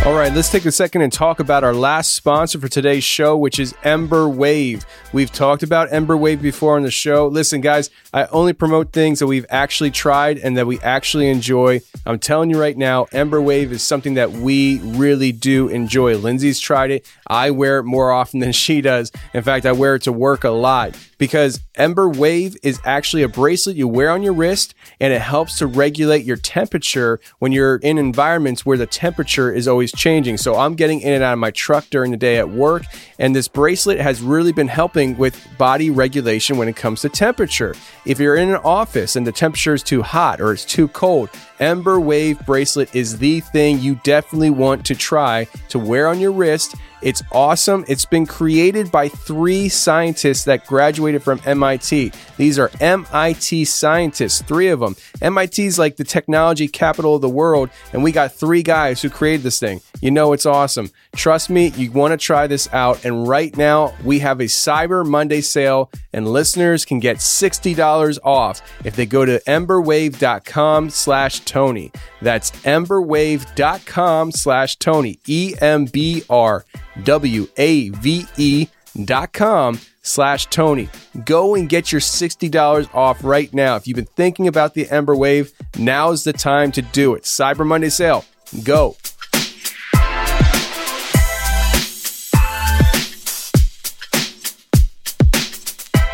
All 0.07 0.15
right, 0.15 0.33
let's 0.33 0.53
take 0.53 0.65
a 0.65 0.71
second 0.71 1.03
and 1.03 1.13
talk 1.13 1.41
about 1.41 1.65
our 1.65 1.75
last 1.75 2.15
sponsor 2.15 2.61
for 2.61 2.69
today's 2.69 3.03
show, 3.03 3.37
which 3.37 3.59
is 3.59 3.73
Embr 3.83 4.33
Wave. 4.33 4.87
We've 5.13 5.33
talked 5.33 5.65
about 5.65 5.91
Embr 5.91 6.17
Wave 6.17 6.41
before 6.41 6.77
on 6.77 6.85
the 6.85 6.93
show. 6.93 7.27
Listen, 7.27 7.61
guys, 7.61 7.91
I 8.15 8.27
only 8.27 8.53
promote 8.53 8.93
things 8.93 9.19
that 9.19 9.27
we've 9.27 9.47
actually 9.51 9.91
tried 9.91 10.39
and 10.39 10.57
that 10.59 10.69
we 10.69 10.79
actually 10.79 11.29
enjoy. 11.29 11.81
I'm 12.07 12.21
telling 12.21 12.51
you 12.51 12.61
right 12.61 12.77
now, 12.77 13.07
Embr 13.07 13.43
Wave 13.43 13.73
is 13.73 13.83
something 13.83 14.15
that 14.15 14.31
we 14.31 14.79
really 14.79 15.33
do 15.33 15.67
enjoy. 15.67 16.17
Lindsay's 16.17 16.61
tried 16.61 16.93
it. 16.93 17.13
I 17.27 17.51
wear 17.51 17.81
it 17.81 17.85
more 17.85 18.13
often 18.13 18.39
than 18.39 18.53
she 18.53 18.81
does. 18.81 19.11
In 19.35 19.43
fact, 19.43 19.67
I 19.67 19.73
wear 19.73 19.97
it 19.97 20.03
to 20.03 20.13
work 20.13 20.45
a 20.45 20.51
lot 20.51 20.97
because 21.19 21.61
Embr 21.79 22.15
Wave 22.17 22.57
is 22.63 22.81
actually 22.85 23.23
a 23.23 23.29
bracelet 23.29 23.77
you 23.77 23.89
wear 23.89 24.11
on 24.11 24.23
your 24.23 24.33
wrist 24.33 24.75
and 25.01 25.13
it 25.13 25.21
helps 25.21 25.59
to 25.59 25.67
regulate 25.67 26.25
your 26.25 26.37
temperature 26.37 27.21
when 27.39 27.53
you're 27.53 27.77
in 27.77 27.99
environments 27.99 28.67
where 28.67 28.77
the 28.77 28.87
temperature 28.87 29.53
is 29.53 29.69
always 29.69 29.93
changing. 29.93 30.37
So 30.37 30.57
I'm 30.57 30.75
getting 30.75 31.01
in 31.01 31.13
and 31.13 31.23
out 31.23 31.33
of 31.33 31.39
my 31.39 31.51
truck 31.51 31.87
during 31.91 32.11
the 32.11 32.17
day 32.17 32.39
at 32.39 32.49
work, 32.49 32.85
and 33.19 33.35
this 33.35 33.49
bracelet 33.49 33.99
has 33.99 34.21
really 34.21 34.53
been 34.53 34.69
helping 34.69 35.17
with 35.17 35.47
body 35.59 35.91
regulation 35.91 36.57
when 36.57 36.69
it 36.69 36.77
comes 36.77 37.01
to 37.03 37.09
temperature. 37.09 37.75
If 38.05 38.19
you're 38.19 38.37
in 38.37 38.51
an 38.51 38.57
office 38.57 39.17
and 39.17 39.27
the 39.27 39.33
temperature 39.33 39.75
is 39.75 39.83
too 39.83 40.03
hot 40.03 40.41
or 40.41 40.53
it's 40.53 40.65
too 40.65 40.89
cold, 40.89 41.31
Embr 41.59 42.03
Wave 42.03 42.45
bracelet 42.45 42.95
is 42.95 43.19
the 43.19 43.41
thing 43.41 43.81
you 43.81 43.99
definitely 44.05 44.51
want 44.51 44.85
to 44.87 44.95
try 44.95 45.47
to 45.71 45.79
wear 45.79 46.09
on 46.09 46.21
your 46.21 46.33
wrist. 46.33 46.75
It's 47.07 47.23
awesome. 47.31 47.85
It's 47.87 48.05
been 48.05 48.27
created 48.27 48.91
by 48.91 49.09
three 49.09 49.69
scientists 49.69 50.43
that 50.47 50.67
graduated 50.67 51.23
from 51.23 51.41
MIT. 51.47 52.11
These 52.37 52.59
are 52.59 52.69
MIT 52.81 53.65
scientists, 53.67 54.43
three 54.43 54.67
of 54.71 54.81
them. 54.81 54.97
MIT 55.23 55.67
is 55.67 55.79
like 55.79 55.99
the 55.99 56.03
technology 56.03 56.67
capital 56.67 57.15
of 57.15 57.23
the 57.23 57.29
world, 57.29 57.71
and 57.93 58.03
we 58.03 58.11
got 58.11 58.33
three 58.33 58.65
guys 58.65 59.03
who 59.03 59.09
created 59.09 59.45
this 59.45 59.61
thing. 59.61 59.83
You 60.01 60.11
know 60.11 60.33
it's 60.33 60.47
awesome. 60.47 60.91
Trust 61.15 61.49
me, 61.49 61.69
you 61.77 61.93
want 61.93 62.11
to 62.11 62.17
try 62.17 62.49
this 62.49 62.69
out. 62.73 63.05
And 63.05 63.29
right 63.29 63.57
now, 63.57 63.95
we 64.03 64.19
have 64.19 64.41
a 64.41 64.47
Cyber 64.47 65.07
Monday 65.07 65.43
sale, 65.43 65.93
and 66.13 66.27
listeners 66.27 66.85
can 66.85 66.99
get 66.99 67.19
$60 67.19 68.19
off 68.25 68.61
if 68.85 68.97
they 68.97 69.07
go 69.07 69.25
to 69.25 69.41
embrwave.com 69.47 70.91
slash 70.91 71.39
Tony. 71.41 71.93
That's 72.21 72.51
embrwave.com 72.51 74.33
slash 74.33 74.77
Tony. 74.77 75.21
E 75.29 75.55
M 75.61 75.85
B 75.85 76.25
R 76.29 76.65
W 77.05 77.49
A 77.57 77.91
V 77.91 78.27
E 78.37 78.69
dot 79.05 79.33
com 79.33 79.79
slash 80.03 80.47
Tony. 80.47 80.89
Go 81.25 81.55
and 81.55 81.69
get 81.69 81.91
your 81.93 82.01
$60 82.01 82.95
off 82.95 83.23
right 83.25 83.53
now. 83.53 83.77
If 83.77 83.87
you've 83.87 83.97
been 83.97 84.05
thinking 84.05 84.47
about 84.49 84.75
the 84.75 84.85
Embr 84.87 85.19
Wave, 85.19 85.53
now's 85.77 86.25
the 86.25 86.33
time 86.33 86.73
to 86.73 86.83
do 86.83 87.15
it. 87.15 87.25
Cyber 87.25 87.67
Monday 87.67 87.89
sale. 87.89 88.25
Go. 88.63 88.97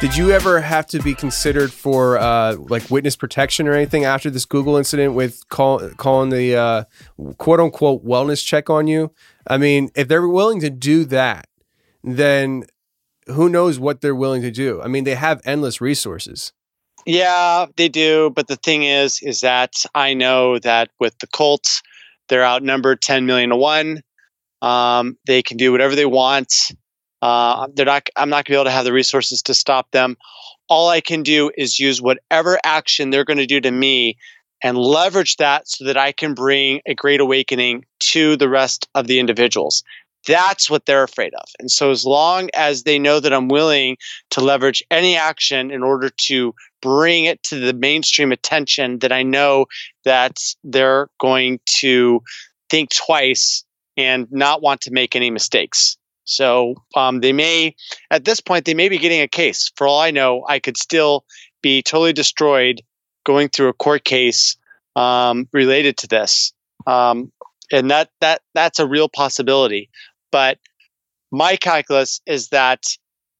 Did 0.02 0.16
you 0.16 0.32
ever 0.32 0.60
have 0.60 0.88
to 0.88 0.98
be 0.98 1.14
considered 1.14 1.72
for 1.72 2.18
uh, 2.18 2.56
like 2.56 2.90
witness 2.90 3.14
protection 3.14 3.68
or 3.68 3.72
anything 3.72 4.04
after 4.04 4.30
this 4.30 4.44
Google 4.44 4.76
incident 4.76 5.14
with 5.14 5.48
call, 5.48 5.78
calling 5.90 6.30
the 6.30 6.56
uh, 6.56 6.84
quote 7.38 7.60
unquote 7.60 8.04
wellness 8.04 8.44
check 8.44 8.68
on 8.68 8.88
you? 8.88 9.12
I 9.46 9.58
mean, 9.58 9.90
if 9.94 10.08
they're 10.08 10.26
willing 10.26 10.58
to 10.58 10.70
do 10.70 11.04
that, 11.04 11.46
then 12.02 12.64
who 13.28 13.48
knows 13.48 13.78
what 13.78 14.00
they're 14.00 14.12
willing 14.12 14.42
to 14.42 14.50
do? 14.50 14.82
I 14.82 14.88
mean, 14.88 15.04
they 15.04 15.14
have 15.14 15.40
endless 15.44 15.80
resources. 15.80 16.52
Yeah, 17.06 17.66
they 17.76 17.88
do. 17.88 18.30
But 18.34 18.48
the 18.48 18.56
thing 18.56 18.82
is, 18.82 19.22
is 19.22 19.42
that 19.42 19.84
I 19.94 20.14
know 20.14 20.58
that 20.58 20.90
with 20.98 21.16
the 21.20 21.28
Colts, 21.28 21.80
they're 22.28 22.44
outnumbered 22.44 23.02
10 23.02 23.24
million 23.24 23.50
to 23.50 23.56
one. 23.56 24.02
Um, 24.62 25.16
they 25.28 25.44
can 25.44 25.58
do 25.58 25.70
whatever 25.70 25.94
they 25.94 26.06
want. 26.06 26.72
Uh, 27.22 27.68
they're 27.74 27.86
not. 27.86 28.08
I'm 28.16 28.28
not 28.28 28.44
going 28.44 28.44
to 28.44 28.50
be 28.50 28.56
able 28.56 28.64
to 28.64 28.70
have 28.72 28.84
the 28.84 28.92
resources 28.92 29.40
to 29.42 29.54
stop 29.54 29.90
them. 29.92 30.16
All 30.68 30.88
I 30.88 31.00
can 31.00 31.22
do 31.22 31.52
is 31.56 31.78
use 31.78 32.02
whatever 32.02 32.58
action 32.64 33.10
they're 33.10 33.24
going 33.24 33.38
to 33.38 33.46
do 33.46 33.60
to 33.60 33.70
me 33.70 34.18
and 34.62 34.76
leverage 34.76 35.36
that 35.36 35.68
so 35.68 35.84
that 35.84 35.96
I 35.96 36.12
can 36.12 36.34
bring 36.34 36.80
a 36.86 36.94
great 36.94 37.20
awakening 37.20 37.84
to 38.00 38.36
the 38.36 38.48
rest 38.48 38.88
of 38.94 39.06
the 39.06 39.20
individuals. 39.20 39.82
That's 40.26 40.70
what 40.70 40.86
they're 40.86 41.02
afraid 41.02 41.34
of. 41.34 41.48
And 41.58 41.70
so, 41.70 41.90
as 41.90 42.04
long 42.04 42.48
as 42.54 42.82
they 42.82 42.98
know 42.98 43.20
that 43.20 43.32
I'm 43.32 43.48
willing 43.48 43.96
to 44.30 44.40
leverage 44.40 44.82
any 44.90 45.16
action 45.16 45.70
in 45.70 45.82
order 45.82 46.10
to 46.26 46.54
bring 46.80 47.24
it 47.24 47.42
to 47.44 47.58
the 47.58 47.72
mainstream 47.72 48.32
attention, 48.32 48.98
that 49.00 49.12
I 49.12 49.22
know 49.22 49.66
that 50.04 50.38
they're 50.62 51.08
going 51.20 51.60
to 51.78 52.22
think 52.70 52.90
twice 52.94 53.64
and 53.96 54.26
not 54.30 54.62
want 54.62 54.80
to 54.82 54.92
make 54.92 55.16
any 55.16 55.30
mistakes. 55.30 55.96
So 56.24 56.74
um, 56.94 57.20
they 57.20 57.32
may, 57.32 57.74
at 58.10 58.24
this 58.24 58.40
point, 58.40 58.64
they 58.64 58.74
may 58.74 58.88
be 58.88 58.98
getting 58.98 59.20
a 59.20 59.28
case. 59.28 59.70
For 59.76 59.86
all 59.86 60.00
I 60.00 60.10
know, 60.10 60.44
I 60.48 60.58
could 60.58 60.76
still 60.76 61.24
be 61.62 61.82
totally 61.82 62.12
destroyed 62.12 62.80
going 63.24 63.48
through 63.48 63.68
a 63.68 63.74
court 63.74 64.04
case 64.04 64.56
um, 64.96 65.48
related 65.52 65.96
to 65.98 66.06
this, 66.06 66.52
um, 66.86 67.32
and 67.70 67.90
that 67.90 68.10
that 68.20 68.42
that's 68.54 68.78
a 68.78 68.86
real 68.86 69.08
possibility. 69.08 69.88
But 70.30 70.58
my 71.30 71.56
calculus 71.56 72.20
is 72.26 72.48
that 72.48 72.84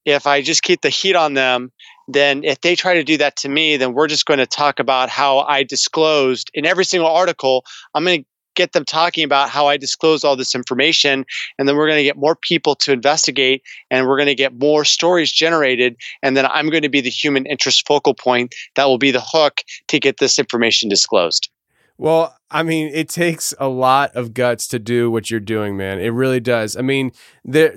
if 0.05 0.27
I 0.27 0.43
just 0.43 0.63
keep 0.63 0.81
the 0.81 0.89
heat 0.89 1.15
on 1.15 1.35
them, 1.35 1.71
then 2.09 2.43
if 2.43 2.61
they 2.61 2.75
try 2.75 2.95
to 2.95 3.05
do 3.05 3.17
that 3.19 3.37
to 3.37 3.49
me, 3.49 3.77
then 3.77 3.93
we're 3.93 4.09
just 4.09 4.27
going 4.27 4.39
to 4.39 4.47
talk 4.47 4.79
about 4.81 5.09
how 5.09 5.41
I 5.41 5.63
disclosed 5.63 6.51
in 6.55 6.67
every 6.67 6.85
single 6.85 7.09
article. 7.09 7.65
I'm 7.95 8.05
going 8.05 8.23
to 8.23 8.27
get 8.55 8.73
them 8.73 8.85
talking 8.85 9.25
about 9.25 9.49
how 9.49 9.67
I 9.67 9.77
disclose 9.77 10.25
all 10.25 10.37
this 10.37 10.55
information. 10.55 11.25
And 11.59 11.69
then 11.69 11.77
we're 11.77 11.87
going 11.87 11.99
to 11.99 12.05
get 12.05 12.17
more 12.17 12.37
people 12.37 12.75
to 12.77 12.93
investigate 12.93 13.63
and 13.91 14.07
we're 14.07 14.17
going 14.17 14.27
to 14.27 14.35
get 14.35 14.59
more 14.59 14.85
stories 14.85 15.33
generated. 15.33 15.97
And 16.23 16.37
then 16.37 16.47
I'm 16.47 16.69
going 16.71 16.83
to 16.83 16.89
be 16.89 17.01
the 17.01 17.11
human 17.11 17.47
interest 17.47 17.87
focal 17.87 18.15
point 18.15 18.55
that 18.77 18.87
will 18.87 18.99
be 18.99 19.11
the 19.11 19.23
hook 19.25 19.63
to 19.89 19.99
get 19.99 20.19
this 20.19 20.39
information 20.39 20.89
disclosed. 20.89 21.51
Well, 21.99 22.37
I 22.51 22.63
mean, 22.63 22.91
it 22.93 23.09
takes 23.09 23.55
a 23.61 23.69
lot 23.69 24.17
of 24.17 24.35
guts 24.35 24.67
to 24.69 24.79
do 24.79 25.11
what 25.11 25.31
you're 25.31 25.41
doing, 25.41 25.77
man. 25.77 26.01
It 26.01 26.09
really 26.09 26.41
does. 26.41 26.77
I 26.77 26.83
mean, 26.83 27.13
there. 27.45 27.77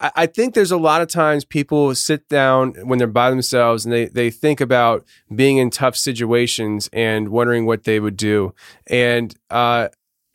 I 0.00 0.26
think 0.26 0.54
there's 0.54 0.72
a 0.72 0.76
lot 0.76 1.00
of 1.00 1.08
times 1.08 1.46
people 1.46 1.94
sit 1.94 2.28
down 2.28 2.74
when 2.82 2.98
they're 2.98 3.06
by 3.06 3.30
themselves 3.30 3.86
and 3.86 3.94
they, 3.94 4.06
they 4.06 4.28
think 4.28 4.60
about 4.60 5.04
being 5.34 5.56
in 5.56 5.70
tough 5.70 5.96
situations 5.96 6.90
and 6.92 7.28
wondering 7.28 7.64
what 7.64 7.84
they 7.84 8.00
would 8.00 8.16
do. 8.16 8.54
And 8.88 9.34
uh, 9.48 9.88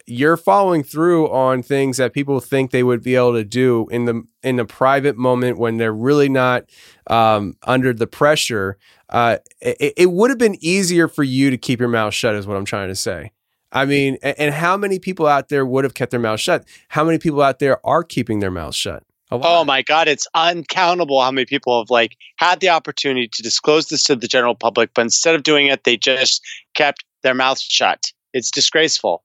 you're 0.10 0.38
following 0.38 0.84
through 0.84 1.30
on 1.30 1.62
things 1.62 1.98
that 1.98 2.14
people 2.14 2.40
think 2.40 2.72
they 2.72 2.84
would 2.84 3.04
be 3.04 3.16
able 3.16 3.34
to 3.34 3.44
do 3.44 3.88
in 3.92 4.06
the 4.06 4.24
in 4.44 4.56
the 4.56 4.66
private 4.66 5.18
moment 5.18 5.58
when 5.58 5.78
they're 5.78 5.94
really 5.94 6.30
not 6.30 6.66
um, 7.08 7.56
under 7.64 7.94
the 7.94 8.08
pressure. 8.08 8.78
Uh, 9.10 9.38
it, 9.62 9.94
it 9.98 10.12
would 10.12 10.30
have 10.30 10.38
been 10.38 10.58
easier 10.62 11.08
for 11.08 11.24
you 11.24 11.50
to 11.50 11.58
keep 11.58 11.80
your 11.80 11.90
mouth 11.90 12.14
shut, 12.14 12.36
is 12.36 12.48
what 12.48 12.58
I'm 12.58 12.66
trying 12.66 12.90
to 12.90 12.96
say. 12.96 13.32
I 13.72 13.86
mean, 13.86 14.18
and, 14.24 14.54
how 14.54 14.78
many 14.78 14.98
people 14.98 15.28
out 15.28 15.50
there 15.50 15.66
would 15.66 15.84
have 15.84 15.94
kept 15.94 16.12
their 16.12 16.20
mouth 16.20 16.40
shut? 16.40 16.66
How 16.88 17.04
many 17.04 17.20
people 17.20 17.42
out 17.42 17.60
there 17.60 17.86
are 17.86 18.04
keeping 18.04 18.40
their 18.40 18.50
mouths 18.50 18.76
shut? 18.76 19.04
Oh 19.32 19.64
my 19.64 19.84
God, 19.84 20.08
it's 20.08 20.28
uncountable 20.34 21.22
how 21.22 21.30
many 21.30 21.46
people 21.46 21.80
have 21.80 21.92
like 21.92 22.18
had 22.38 22.62
the 22.62 22.70
opportunity 22.70 23.28
to 23.28 23.44
disclose 23.44 23.88
this 23.88 24.04
to 24.06 24.16
the 24.16 24.28
general 24.28 24.56
public, 24.56 24.92
but 24.96 25.02
instead 25.02 25.36
of 25.36 25.44
doing 25.44 25.68
it, 25.68 25.84
they 25.84 25.98
just 25.98 26.44
kept 26.74 27.06
their 27.22 27.36
mouths 27.36 27.62
shut. 27.62 28.12
It's 28.34 28.50
disgraceful. 28.50 29.24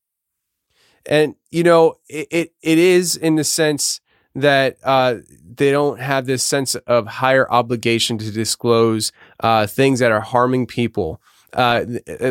And 1.06 1.34
you 1.50 1.62
know, 1.62 1.98
it 2.08 2.28
it, 2.30 2.52
it 2.62 2.78
is 2.78 3.16
in 3.16 3.36
the 3.36 3.44
sense 3.44 4.00
that 4.34 4.78
uh, 4.82 5.16
they 5.54 5.70
don't 5.70 6.00
have 6.00 6.26
this 6.26 6.42
sense 6.42 6.74
of 6.74 7.06
higher 7.06 7.50
obligation 7.50 8.18
to 8.18 8.30
disclose 8.32 9.12
uh, 9.40 9.66
things 9.66 10.00
that 10.00 10.10
are 10.10 10.20
harming 10.20 10.66
people 10.66 11.20
uh, 11.54 11.84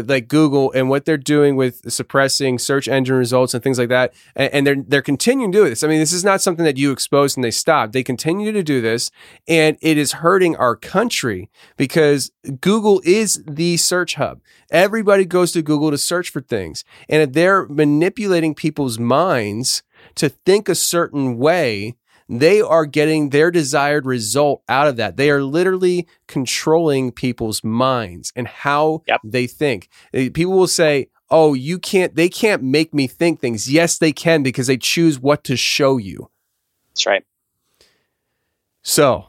like 0.07 0.27
Google 0.27 0.71
and 0.73 0.89
what 0.89 1.05
they're 1.05 1.17
doing 1.17 1.55
with 1.55 1.91
suppressing 1.91 2.59
search 2.59 2.87
engine 2.87 3.15
results 3.15 3.53
and 3.53 3.63
things 3.63 3.79
like 3.79 3.89
that. 3.89 4.13
And, 4.35 4.53
and, 4.53 4.67
they're 4.67 4.83
they're 4.87 5.01
continuing 5.01 5.51
to 5.51 5.57
do 5.57 5.69
this. 5.69 5.83
I 5.83 5.87
mean, 5.87 5.99
this 5.99 6.13
is 6.13 6.23
not 6.23 6.41
something 6.41 6.65
that 6.65 6.77
you 6.77 6.91
exposed 6.91 7.37
and 7.37 7.43
they 7.43 7.51
stopped. 7.51 7.93
They 7.93 8.03
continue 8.03 8.51
to 8.51 8.63
do 8.63 8.81
this, 8.81 9.11
and 9.47 9.77
it 9.81 9.97
is 9.97 10.13
hurting 10.13 10.55
our 10.57 10.75
country 10.75 11.49
because 11.77 12.31
Google 12.61 13.01
is 13.05 13.43
the 13.47 13.77
search 13.77 14.15
hub. 14.15 14.41
Everybody 14.71 15.25
goes 15.25 15.51
to 15.53 15.61
Google 15.61 15.91
to 15.91 15.97
search 15.97 16.29
for 16.29 16.41
things, 16.41 16.83
and 17.07 17.33
they're 17.33 17.67
manipulating 17.67 18.53
people's 18.55 18.99
minds 18.99 19.83
to 20.15 20.29
think 20.29 20.67
a 20.67 20.75
certain 20.75 21.37
way 21.37 21.95
they 22.29 22.61
are 22.61 22.85
getting 22.85 23.29
their 23.29 23.51
desired 23.51 24.05
result 24.05 24.63
out 24.69 24.87
of 24.87 24.95
that. 24.97 25.17
They 25.17 25.29
are 25.29 25.43
literally 25.43 26.07
controlling 26.27 27.11
people's 27.11 27.63
minds 27.63 28.31
and 28.35 28.47
how 28.47 29.03
yep. 29.07 29.21
they 29.23 29.47
think. 29.47 29.89
Eh, 30.13 30.29
people 30.33 30.53
will 30.53 30.67
say, 30.67 31.09
"Oh, 31.29 31.53
you 31.53 31.79
can't 31.79 32.15
they 32.15 32.29
can't 32.29 32.63
make 32.63 32.93
me 32.93 33.07
think 33.07 33.39
things." 33.39 33.71
Yes, 33.71 33.97
they 33.97 34.11
can 34.11 34.43
because 34.43 34.67
they 34.67 34.77
choose 34.77 35.19
what 35.19 35.43
to 35.45 35.55
show 35.55 35.97
you. 35.97 36.29
That's 36.89 37.05
right. 37.05 37.25
So, 38.83 39.27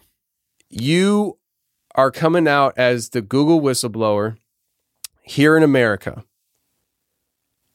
you 0.68 1.38
are 1.94 2.10
coming 2.10 2.48
out 2.48 2.74
as 2.76 3.10
the 3.10 3.22
Google 3.22 3.60
whistleblower 3.60 4.36
here 5.22 5.56
in 5.56 5.62
America. 5.62 6.24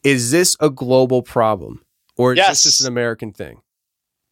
Is 0.02 0.30
this 0.30 0.56
a 0.60 0.70
global 0.70 1.22
problem? 1.22 1.84
or 2.20 2.34
is 2.34 2.36
Yes. 2.36 2.48
this 2.48 2.62
just 2.64 2.80
an 2.82 2.86
American 2.88 3.32
thing? 3.32 3.62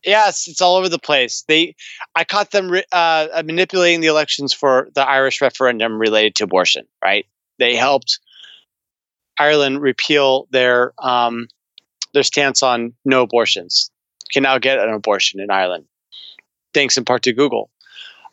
Yes, 0.04 0.46
it's 0.46 0.60
all 0.60 0.76
over 0.76 0.88
the 0.88 0.98
place. 0.98 1.44
They, 1.48 1.74
I 2.14 2.24
caught 2.24 2.52
them 2.52 2.72
uh, 2.92 3.42
manipulating 3.44 4.00
the 4.00 4.06
elections 4.06 4.52
for 4.52 4.88
the 4.94 5.06
Irish 5.06 5.40
referendum 5.40 5.98
related 5.98 6.36
to 6.36 6.44
abortion. 6.44 6.86
Right? 7.02 7.26
They 7.58 7.74
helped 7.74 8.20
Ireland 9.38 9.82
repeal 9.82 10.46
their 10.50 10.92
um, 10.98 11.48
their 12.14 12.22
stance 12.22 12.62
on 12.62 12.94
no 13.04 13.22
abortions. 13.22 13.90
Can 14.32 14.42
now 14.42 14.58
get 14.58 14.78
an 14.78 14.92
abortion 14.92 15.40
in 15.40 15.50
Ireland, 15.50 15.86
thanks 16.74 16.96
in 16.96 17.04
part 17.04 17.22
to 17.22 17.32
Google. 17.32 17.70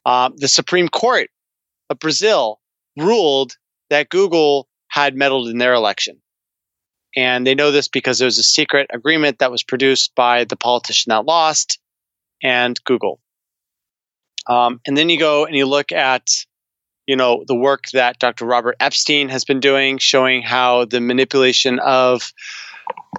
Um, 0.05 0.34
the 0.38 0.47
Supreme 0.47 0.88
Court 0.88 1.30
of 1.89 1.99
Brazil 1.99 2.59
ruled 2.97 3.57
that 3.89 4.09
Google 4.09 4.68
had 4.88 5.16
meddled 5.16 5.47
in 5.47 5.57
their 5.57 5.74
election. 5.74 6.22
And 7.16 7.47
they 7.47 7.55
know 7.55 7.72
this 7.72 7.88
because 7.88 8.20
there 8.20 8.26
was 8.26 8.38
a 8.38 8.43
secret 8.43 8.88
agreement 8.91 9.39
that 9.39 9.51
was 9.51 9.63
produced 9.63 10.13
by 10.16 10.43
the 10.43 10.57
politician 10.57 11.11
that 11.11 11.26
lost 11.26 11.80
and 12.43 12.78
Google. 12.84 13.20
Um, 14.47 14.82
and 14.86 14.97
then 14.97 15.09
you 15.09 15.18
go 15.18 15.45
and 15.45 15.55
you 15.55 15.66
look 15.66 15.91
at, 15.91 16.30
you 17.07 17.16
know, 17.16 17.43
the 17.47 17.55
work 17.55 17.86
that 17.93 18.20
Dr. 18.20 18.45
Robert 18.45 18.76
Epstein 18.80 19.30
has 19.30 19.45
been 19.45 19.59
doing, 19.59 19.97
showing 19.97 20.41
how 20.41 20.86
the 20.86 21.01
manipulation 21.01 21.80
of 21.80 22.32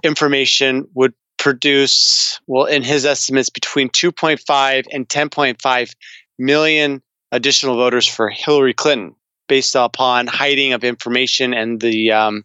information 0.03 0.87
would 0.93 1.13
produce, 1.37 2.39
well, 2.47 2.65
in 2.65 2.83
his 2.83 3.05
estimates, 3.05 3.49
between 3.49 3.89
2.5 3.89 4.85
and 4.91 5.07
10.5 5.07 5.95
million 6.39 7.01
additional 7.31 7.75
voters 7.75 8.07
for 8.07 8.29
Hillary 8.29 8.73
Clinton, 8.73 9.15
based 9.47 9.75
upon 9.75 10.27
hiding 10.27 10.73
of 10.73 10.83
information 10.83 11.53
and 11.53 11.79
the, 11.79 12.11
um, 12.11 12.43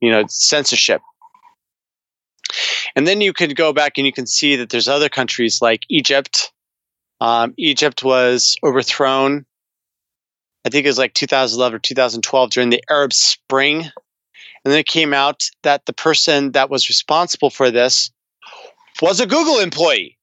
you 0.00 0.10
know, 0.10 0.24
censorship. 0.28 1.00
And 2.96 3.06
then 3.06 3.20
you 3.20 3.32
could 3.32 3.54
go 3.56 3.72
back 3.72 3.92
and 3.96 4.06
you 4.06 4.12
can 4.12 4.26
see 4.26 4.56
that 4.56 4.70
there's 4.70 4.88
other 4.88 5.08
countries 5.08 5.60
like 5.60 5.82
Egypt. 5.88 6.52
Um, 7.20 7.54
Egypt 7.58 8.02
was 8.02 8.56
overthrown, 8.62 9.44
I 10.68 10.70
think 10.70 10.84
it 10.84 10.90
was 10.90 10.98
like 10.98 11.14
2011 11.14 11.76
or 11.76 11.78
2012 11.78 12.50
during 12.50 12.70
the 12.70 12.82
Arab 12.90 13.14
Spring. 13.14 13.84
And 13.84 14.72
then 14.72 14.78
it 14.78 14.86
came 14.86 15.14
out 15.14 15.44
that 15.62 15.86
the 15.86 15.94
person 15.94 16.52
that 16.52 16.68
was 16.68 16.90
responsible 16.90 17.48
for 17.48 17.70
this 17.70 18.10
was 19.00 19.18
a 19.18 19.26
Google 19.26 19.60
employee. 19.60 20.18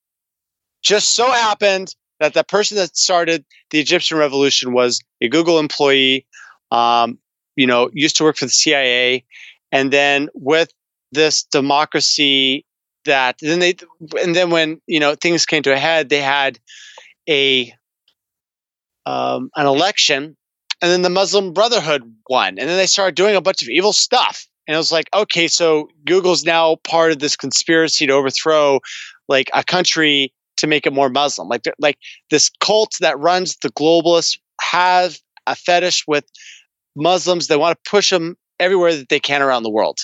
Just 0.83 1.15
so 1.15 1.31
happened 1.31 1.95
that 2.19 2.35
the 2.35 2.43
person 2.43 2.77
that 2.77 2.95
started 2.95 3.43
the 3.71 3.79
Egyptian 3.79 4.17
revolution 4.17 4.71
was 4.71 5.01
a 5.19 5.29
Google 5.29 5.57
employee, 5.57 6.27
um, 6.69 7.17
you 7.55 7.65
know, 7.65 7.89
used 7.93 8.17
to 8.17 8.23
work 8.23 8.37
for 8.37 8.45
the 8.45 8.51
CIA. 8.51 9.25
And 9.71 9.91
then 9.91 10.29
with 10.33 10.69
this 11.11 11.43
democracy 11.43 12.65
that 13.05 13.37
then 13.41 13.59
they 13.59 13.75
and 14.21 14.35
then 14.35 14.49
when 14.49 14.81
you 14.87 14.99
know 14.99 15.15
things 15.15 15.45
came 15.45 15.63
to 15.63 15.73
a 15.73 15.77
head 15.77 16.09
they 16.09 16.21
had 16.21 16.59
a 17.29 17.73
um, 19.05 19.49
an 19.55 19.67
election 19.67 20.35
and 20.81 20.91
then 20.91 21.03
the 21.03 21.09
muslim 21.09 21.53
brotherhood 21.53 22.01
won 22.29 22.57
and 22.59 22.67
then 22.67 22.77
they 22.77 22.87
started 22.87 23.15
doing 23.15 23.35
a 23.35 23.41
bunch 23.41 23.61
of 23.61 23.69
evil 23.69 23.93
stuff. 23.93 24.47
And 24.67 24.73
it 24.73 24.77
was 24.77 24.91
like 24.91 25.09
okay 25.13 25.47
so 25.47 25.89
google's 26.05 26.43
now 26.43 26.77
part 26.77 27.11
of 27.11 27.19
this 27.19 27.35
conspiracy 27.35 28.07
to 28.07 28.13
overthrow 28.13 28.79
like 29.27 29.49
a 29.53 29.63
country 29.63 30.33
to 30.57 30.67
make 30.67 30.85
it 30.85 30.93
more 30.93 31.09
muslim. 31.09 31.47
Like 31.47 31.65
like 31.79 31.97
this 32.31 32.49
cult 32.59 32.95
that 32.99 33.19
runs 33.19 33.57
the 33.57 33.69
globalists 33.69 34.39
have 34.61 35.19
a 35.47 35.55
fetish 35.55 36.07
with 36.07 36.25
muslims. 36.95 37.47
They 37.47 37.57
want 37.57 37.77
to 37.77 37.89
push 37.89 38.09
them 38.09 38.35
everywhere 38.59 38.95
that 38.95 39.09
they 39.09 39.19
can 39.19 39.41
around 39.41 39.63
the 39.63 39.69
world 39.69 39.99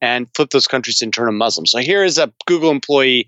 and 0.00 0.28
flip 0.34 0.50
those 0.50 0.66
countries 0.66 1.02
and 1.02 1.12
turn 1.12 1.26
them 1.26 1.36
Muslim. 1.36 1.66
So 1.66 1.78
here 1.78 2.04
is 2.04 2.18
a 2.18 2.32
Google 2.46 2.70
employee 2.70 3.26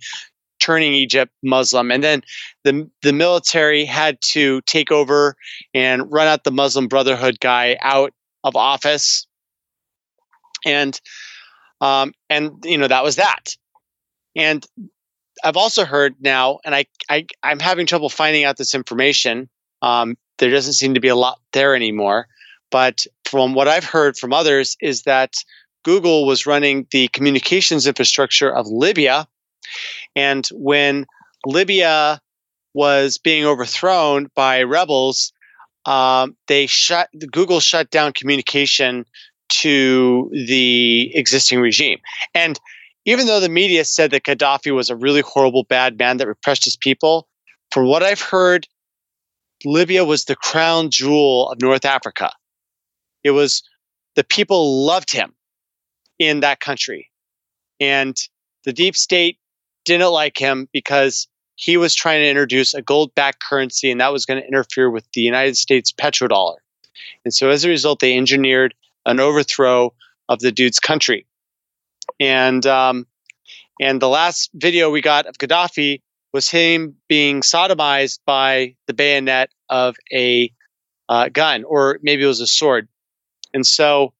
turning 0.60 0.94
Egypt 0.94 1.32
Muslim, 1.42 1.90
and 1.90 2.02
then 2.02 2.22
the 2.64 2.88
the 3.02 3.12
military 3.12 3.84
had 3.84 4.18
to 4.32 4.60
take 4.62 4.92
over 4.92 5.36
and 5.74 6.10
run 6.10 6.28
out 6.28 6.44
the 6.44 6.52
Muslim 6.52 6.86
Brotherhood 6.88 7.40
guy 7.40 7.76
out 7.82 8.12
of 8.44 8.56
office, 8.56 9.26
and 10.64 10.98
um, 11.80 12.12
and 12.30 12.64
you 12.64 12.78
know 12.78 12.88
that 12.88 13.02
was 13.02 13.16
that. 13.16 13.56
And 14.36 14.64
I've 15.44 15.56
also 15.56 15.84
heard 15.84 16.14
now, 16.20 16.60
and 16.64 16.74
I, 16.74 16.86
I 17.10 17.26
I'm 17.42 17.58
having 17.58 17.86
trouble 17.86 18.08
finding 18.08 18.44
out 18.44 18.56
this 18.56 18.74
information. 18.74 19.48
Um, 19.82 20.16
there 20.38 20.50
doesn't 20.50 20.74
seem 20.74 20.94
to 20.94 21.00
be 21.00 21.08
a 21.08 21.16
lot 21.16 21.40
there 21.52 21.74
anymore, 21.74 22.28
but 22.72 23.06
from 23.24 23.54
what 23.54 23.68
I've 23.68 23.84
heard 23.84 24.16
from 24.16 24.32
others 24.32 24.76
is 24.80 25.02
that 25.02 25.34
Google 25.84 26.26
was 26.26 26.46
running 26.46 26.86
the 26.90 27.08
communications 27.08 27.86
infrastructure 27.86 28.50
of 28.50 28.66
Libya. 28.66 29.28
And 30.16 30.48
when 30.52 31.06
Libya 31.46 32.20
was 32.74 33.18
being 33.18 33.44
overthrown 33.44 34.28
by 34.34 34.62
rebels, 34.62 35.32
um, 35.84 36.36
they 36.48 36.66
shut 36.66 37.08
Google 37.30 37.60
shut 37.60 37.90
down 37.90 38.12
communication 38.12 39.04
to 39.48 40.30
the 40.32 41.10
existing 41.14 41.60
regime. 41.60 41.98
And 42.34 42.58
even 43.04 43.26
though 43.26 43.40
the 43.40 43.48
media 43.48 43.84
said 43.84 44.12
that 44.12 44.22
Gaddafi 44.22 44.74
was 44.74 44.88
a 44.88 44.96
really 44.96 45.20
horrible, 45.20 45.64
bad 45.64 45.98
man 45.98 46.16
that 46.18 46.28
repressed 46.28 46.64
his 46.64 46.76
people, 46.76 47.28
from 47.70 47.86
what 47.86 48.02
I've 48.02 48.20
heard, 48.20 48.66
Libya 49.64 50.04
was 50.04 50.24
the 50.24 50.36
crown 50.36 50.90
jewel 50.90 51.50
of 51.50 51.60
North 51.60 51.84
Africa. 51.84 52.30
It 53.24 53.30
was 53.30 53.62
the 54.14 54.24
people 54.24 54.84
loved 54.84 55.12
him 55.12 55.34
in 56.18 56.40
that 56.40 56.60
country. 56.60 57.10
And 57.80 58.16
the 58.64 58.72
deep 58.72 58.96
state 58.96 59.38
didn't 59.84 60.10
like 60.10 60.38
him 60.38 60.68
because 60.72 61.28
he 61.56 61.76
was 61.76 61.94
trying 61.94 62.20
to 62.20 62.28
introduce 62.28 62.74
a 62.74 62.82
gold 62.82 63.14
backed 63.14 63.42
currency 63.42 63.90
and 63.90 64.00
that 64.00 64.12
was 64.12 64.26
going 64.26 64.40
to 64.40 64.46
interfere 64.46 64.90
with 64.90 65.04
the 65.12 65.20
United 65.20 65.56
States 65.56 65.92
petrodollar. 65.92 66.56
And 67.24 67.32
so 67.32 67.50
as 67.50 67.64
a 67.64 67.68
result, 67.68 68.00
they 68.00 68.16
engineered 68.16 68.74
an 69.06 69.20
overthrow 69.20 69.92
of 70.28 70.40
the 70.40 70.52
dude's 70.52 70.78
country. 70.78 71.26
And 72.20 72.64
um, 72.66 73.06
and 73.80 74.00
the 74.00 74.08
last 74.08 74.50
video 74.54 74.90
we 74.90 75.00
got 75.00 75.26
of 75.26 75.38
Gaddafi 75.38 76.00
was 76.32 76.48
him 76.48 76.96
being 77.08 77.40
sodomized 77.42 78.20
by 78.26 78.74
the 78.86 78.94
bayonet 78.94 79.50
of 79.68 79.96
a 80.12 80.52
uh, 81.08 81.28
gun, 81.28 81.64
or 81.64 81.98
maybe 82.02 82.24
it 82.24 82.26
was 82.26 82.40
a 82.40 82.46
sword. 82.46 82.88
And 83.54 83.66
so 83.66 84.12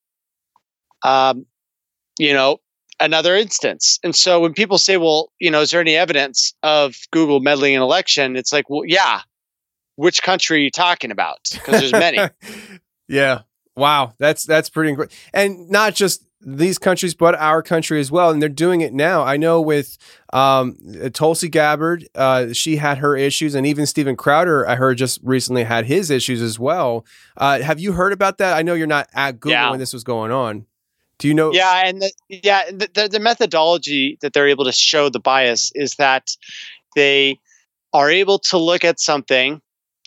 um, 1.03 1.47
you 2.19 2.33
know, 2.33 2.59
another 3.01 3.35
instance. 3.35 3.99
And 4.03 4.15
so 4.15 4.41
when 4.41 4.53
people 4.53 4.79
say, 4.79 4.97
well, 4.97 5.33
you 5.39 5.51
know, 5.51 5.61
is 5.61 5.71
there 5.71 5.81
any 5.81 5.97
evidence 5.97 6.55
of 6.63 6.95
Google 7.11 7.41
meddling 7.41 7.75
in 7.75 7.83
election? 7.83 8.37
It's 8.37 8.53
like, 8.53 8.69
well, 8.71 8.83
yeah. 8.87 9.21
Which 9.97 10.23
country 10.23 10.59
are 10.59 10.63
you 10.63 10.71
talking 10.71 11.11
about? 11.11 11.39
Because 11.53 11.81
there's 11.81 11.93
many. 11.93 12.19
yeah. 13.09 13.41
Wow. 13.77 14.15
That's 14.19 14.45
that's 14.45 14.71
pretty 14.71 14.93
great. 14.93 15.11
And 15.35 15.69
not 15.69 15.95
just 15.95 16.25
these 16.45 16.79
countries, 16.79 17.15
but 17.15 17.35
our 17.37 17.63
country 17.63 18.01
as 18.01 18.11
well. 18.11 18.31
And 18.31 18.41
they're 18.43 18.49
doing 18.49 18.81
it 18.81 18.93
now. 18.93 19.23
I 19.23 19.37
know 19.37 19.61
with 19.61 19.97
um, 20.33 20.77
Tulsi 21.13 21.49
Gabbard, 21.49 22.09
uh, 22.15 22.53
she 22.53 22.77
had 22.77 22.99
her 22.99 23.17
issues, 23.17 23.55
and 23.55 23.67
even 23.67 23.87
Steven 23.87 24.17
Crowder, 24.17 24.69
I 24.69 24.77
heard 24.77 24.99
just 24.99 25.21
recently 25.23 25.65
had 25.65 25.87
his 25.87 26.11
issues 26.11 26.43
as 26.43 26.59
well. 26.59 27.05
Uh, 27.37 27.61
have 27.61 27.79
you 27.81 27.93
heard 27.93 28.13
about 28.13 28.39
that? 28.39 28.57
I 28.57 28.63
know 28.63 28.75
you're 28.75 28.87
not 28.87 29.09
at 29.15 29.41
Google 29.41 29.53
Yeah. 29.53 29.71
when 29.71 29.79
this 29.79 29.93
was 29.93 30.05
going 30.05 30.33
on. 30.33 30.67
Do 31.19 31.29
you 31.29 31.35
know? 31.35 31.53
yeah, 31.53 31.83
and 31.87 32.03
the, 32.03 32.13
yeah, 32.29 32.65
the, 32.71 32.89
the, 32.93 33.09
the 33.09 33.21
methodology 33.21 34.19
that 34.23 34.33
they're 34.33 34.49
able 34.49 34.65
to 34.65 34.73
show 34.73 35.09
the 35.09 35.21
bias 35.21 35.71
is 35.75 35.95
that 35.97 36.31
they 36.97 37.39
are 37.93 38.11
able 38.11 38.41
to 38.41 38.59
look 38.59 38.85
at 38.85 38.99
something, 38.99 39.61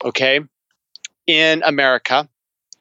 okay, 0.04 0.42
in 1.28 1.64
America, 1.64 2.28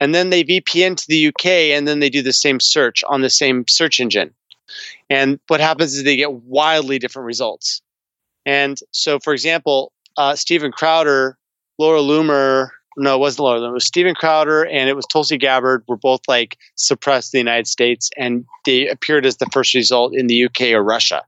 and 0.04 0.14
then 0.14 0.28
they 0.28 0.44
VPN 0.44 0.98
to 0.98 1.08
the 1.08 1.28
UK, 1.28 1.46
and 1.74 1.88
then 1.88 2.00
they 2.00 2.10
do 2.10 2.20
the 2.20 2.34
same 2.34 2.60
search 2.60 3.02
on 3.08 3.22
the 3.22 3.30
same 3.30 3.64
search 3.66 4.00
engine. 4.00 4.34
And 5.08 5.40
what 5.46 5.60
happens 5.60 5.94
is 5.94 6.04
they 6.04 6.16
get 6.16 6.34
wildly 6.34 6.98
different 6.98 7.24
results. 7.24 7.80
And 8.44 8.78
so, 8.90 9.18
for 9.18 9.32
example, 9.32 9.92
uh, 10.18 10.36
Steven 10.36 10.72
Crowder, 10.72 11.38
Laura 11.78 12.00
Loomer, 12.00 12.68
no, 12.98 13.14
it 13.14 13.18
wasn't 13.18 13.44
Laura 13.44 13.60
Loomer, 13.60 13.70
it 13.70 13.72
was 13.72 13.86
Steven 13.86 14.14
Crowder 14.14 14.66
and 14.66 14.90
it 14.90 14.94
was 14.94 15.06
Tulsi 15.06 15.38
Gabbard 15.38 15.84
were 15.88 15.96
both 15.96 16.20
like 16.28 16.58
suppressed 16.74 17.32
in 17.32 17.38
the 17.38 17.50
United 17.50 17.66
States 17.66 18.10
and 18.18 18.44
they 18.66 18.86
appeared 18.86 19.24
as 19.24 19.38
the 19.38 19.48
first 19.54 19.72
result 19.72 20.14
in 20.14 20.26
the 20.26 20.44
UK 20.44 20.72
or 20.72 20.84
Russia. 20.84 21.24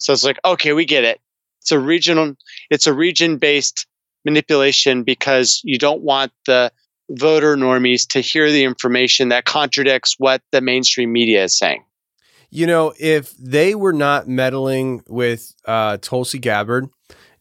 So 0.00 0.12
it's 0.12 0.24
like, 0.24 0.40
okay, 0.44 0.72
we 0.72 0.84
get 0.84 1.04
it. 1.04 1.20
It's 1.60 1.70
a 1.70 1.78
regional, 1.78 2.34
it's 2.70 2.88
a 2.88 2.92
region 2.92 3.36
based 3.36 3.86
manipulation 4.24 5.04
because 5.04 5.60
you 5.62 5.78
don't 5.78 6.02
want 6.02 6.32
the 6.46 6.72
voter 7.10 7.56
normies 7.56 8.06
to 8.08 8.20
hear 8.20 8.50
the 8.50 8.64
information 8.64 9.28
that 9.28 9.44
contradicts 9.44 10.16
what 10.18 10.42
the 10.52 10.60
mainstream 10.60 11.12
media 11.12 11.44
is 11.44 11.56
saying. 11.56 11.84
You 12.50 12.66
know, 12.66 12.94
if 12.98 13.36
they 13.36 13.74
were 13.74 13.92
not 13.92 14.28
meddling 14.28 15.02
with 15.08 15.54
uh, 15.66 15.98
Tulsi 16.00 16.38
Gabbard 16.38 16.88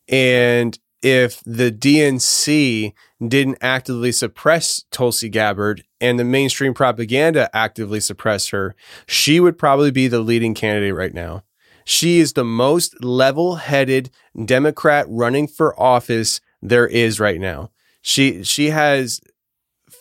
and 0.08 0.78
if 1.02 1.42
the 1.46 1.72
DNC 1.72 2.94
didn't 3.28 3.58
actively 3.62 4.12
suppress 4.12 4.84
Tulsi 4.92 5.30
Gabbard 5.30 5.84
and 6.02 6.18
the 6.18 6.24
mainstream 6.24 6.74
propaganda 6.74 7.50
actively 7.56 8.00
suppress 8.00 8.48
her, 8.48 8.76
she 9.08 9.40
would 9.40 9.58
probably 9.58 9.92
be 9.92 10.08
the 10.08 10.20
leading 10.20 10.56
candidate 10.56 10.96
right 10.96 11.14
now. 11.14 11.44
She 11.86 12.20
is 12.20 12.34
the 12.34 12.44
most 12.44 13.04
level 13.04 13.58
headed 13.58 14.10
Democrat 14.46 15.06
running 15.08 15.48
for 15.48 15.80
office 15.80 16.42
there 16.62 16.88
is 16.88 17.20
right 17.20 17.40
now. 17.40 17.70
She 18.02 18.44
she 18.44 18.72
has 18.72 19.22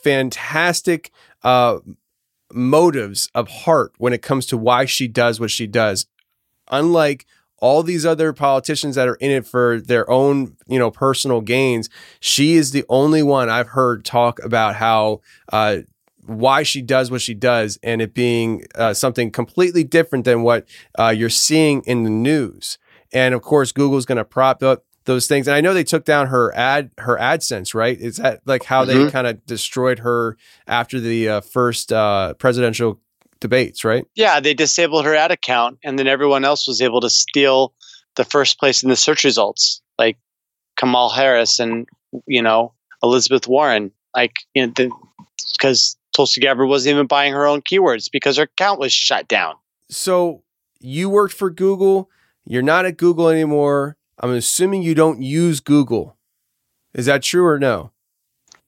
fantastic 0.04 1.10
uh, 1.42 1.78
motives 2.52 3.28
of 3.34 3.48
heart 3.48 3.92
when 3.98 4.12
it 4.12 4.22
comes 4.22 4.46
to 4.46 4.56
why 4.56 4.84
she 4.84 5.08
does 5.08 5.40
what 5.40 5.50
she 5.50 5.66
does. 5.66 6.06
Unlike 6.70 7.26
all 7.58 7.82
these 7.82 8.04
other 8.04 8.32
politicians 8.32 8.94
that 8.94 9.08
are 9.08 9.14
in 9.16 9.30
it 9.30 9.46
for 9.46 9.80
their 9.80 10.08
own, 10.10 10.56
you 10.66 10.78
know, 10.78 10.90
personal 10.90 11.40
gains, 11.40 11.88
she 12.20 12.54
is 12.54 12.72
the 12.72 12.84
only 12.88 13.22
one 13.22 13.48
I've 13.48 13.68
heard 13.68 14.04
talk 14.04 14.42
about 14.44 14.76
how 14.76 15.20
uh, 15.52 15.78
why 16.26 16.62
she 16.62 16.82
does 16.82 17.10
what 17.10 17.20
she 17.20 17.34
does 17.34 17.78
and 17.82 18.00
it 18.00 18.14
being 18.14 18.64
uh, 18.74 18.94
something 18.94 19.30
completely 19.30 19.84
different 19.84 20.24
than 20.24 20.42
what 20.42 20.66
uh, 20.98 21.08
you're 21.08 21.30
seeing 21.30 21.82
in 21.82 22.04
the 22.04 22.10
news. 22.10 22.78
And 23.12 23.34
of 23.34 23.42
course, 23.42 23.72
Google's 23.72 24.06
going 24.06 24.18
to 24.18 24.24
prop 24.24 24.62
up 24.62 24.83
those 25.04 25.26
things. 25.26 25.46
And 25.48 25.54
I 25.54 25.60
know 25.60 25.74
they 25.74 25.84
took 25.84 26.04
down 26.04 26.28
her 26.28 26.54
ad, 26.56 26.90
her 26.98 27.16
AdSense, 27.18 27.74
right? 27.74 27.98
Is 27.98 28.16
that 28.16 28.40
like 28.46 28.64
how 28.64 28.84
Mm-hmm. 28.84 29.04
they 29.06 29.10
kind 29.10 29.26
of 29.26 29.44
destroyed 29.46 29.98
her 30.00 30.36
after 30.66 30.98
the 31.00 31.28
uh, 31.28 31.40
first 31.40 31.92
uh, 31.92 32.34
presidential 32.34 33.00
debates, 33.40 33.84
right? 33.84 34.06
Yeah, 34.14 34.40
they 34.40 34.54
disabled 34.54 35.04
her 35.04 35.14
ad 35.14 35.30
account, 35.30 35.78
and 35.84 35.98
then 35.98 36.06
everyone 36.06 36.44
else 36.44 36.66
was 36.66 36.80
able 36.80 37.00
to 37.02 37.10
steal 37.10 37.74
the 38.16 38.24
first 38.24 38.58
place 38.58 38.82
in 38.82 38.88
the 38.88 38.96
search 38.96 39.24
results, 39.24 39.82
like 39.98 40.16
Kamal 40.78 41.10
Harris 41.10 41.58
and 41.58 41.86
you 42.26 42.42
know 42.42 42.72
Elizabeth 43.02 43.46
Warren. 43.48 43.90
Like, 44.14 44.34
you 44.54 44.66
know, 44.66 44.72
because 45.58 45.96
Tulsi 46.14 46.40
Gabbard 46.40 46.68
wasn't 46.68 46.94
even 46.94 47.06
buying 47.08 47.32
her 47.32 47.46
own 47.46 47.60
keywords 47.62 48.08
because 48.10 48.36
her 48.36 48.44
account 48.44 48.78
was 48.78 48.92
shut 48.92 49.26
down. 49.26 49.54
So 49.90 50.44
you 50.80 51.10
worked 51.10 51.34
for 51.34 51.50
Google. 51.50 52.08
You're 52.46 52.62
not 52.62 52.86
at 52.86 52.96
Google 52.96 53.28
anymore. 53.28 53.96
I'm 54.18 54.30
assuming 54.30 54.82
you 54.82 54.94
don't 54.94 55.22
use 55.22 55.60
Google. 55.60 56.16
Is 56.94 57.06
that 57.06 57.22
true 57.22 57.44
or 57.46 57.58
no? 57.58 57.90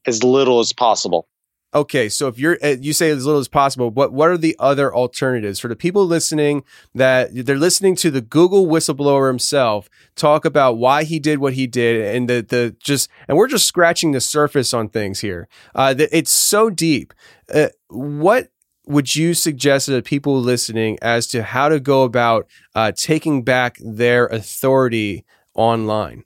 As 0.05 0.23
little 0.23 0.59
as 0.59 0.73
possible. 0.73 1.27
Okay, 1.73 2.07
so 2.07 2.27
if 2.27 2.39
you're 2.39 2.57
uh, 2.63 2.75
you 2.79 2.93
say 2.93 3.09
as 3.09 3.25
little 3.25 3.41
as 3.41 3.49
possible, 3.49 3.89
what 3.89 4.13
what 4.13 4.29
are 4.29 4.37
the 4.37 4.55
other 4.57 4.93
alternatives 4.93 5.59
for 5.59 5.67
the 5.67 5.75
people 5.75 6.05
listening 6.05 6.63
that 6.95 7.29
they're 7.45 7.57
listening 7.57 7.95
to 7.97 8.09
the 8.09 8.21
Google 8.21 8.67
whistleblower 8.67 9.27
himself 9.27 9.89
talk 10.15 10.45
about 10.45 10.77
why 10.77 11.03
he 11.03 11.19
did 11.19 11.39
what 11.39 11.53
he 11.53 11.67
did 11.67 12.15
and 12.15 12.29
the 12.29 12.41
the 12.41 12.75
just 12.79 13.09
and 13.27 13.37
we're 13.37 13.49
just 13.49 13.67
scratching 13.67 14.13
the 14.13 14.21
surface 14.21 14.73
on 14.73 14.87
things 14.87 15.19
here. 15.19 15.49
Uh, 15.75 15.93
that 15.93 16.09
it's 16.17 16.31
so 16.31 16.69
deep. 16.69 17.13
Uh, 17.53 17.67
what 17.89 18.49
would 18.87 19.15
you 19.15 19.33
suggest 19.33 19.85
to 19.85 19.91
the 19.91 20.01
people 20.01 20.39
listening 20.39 20.97
as 21.01 21.27
to 21.27 21.43
how 21.43 21.67
to 21.67 21.79
go 21.81 22.03
about 22.03 22.47
uh, 22.75 22.93
taking 22.95 23.43
back 23.43 23.77
their 23.81 24.27
authority 24.27 25.25
online? 25.57 26.23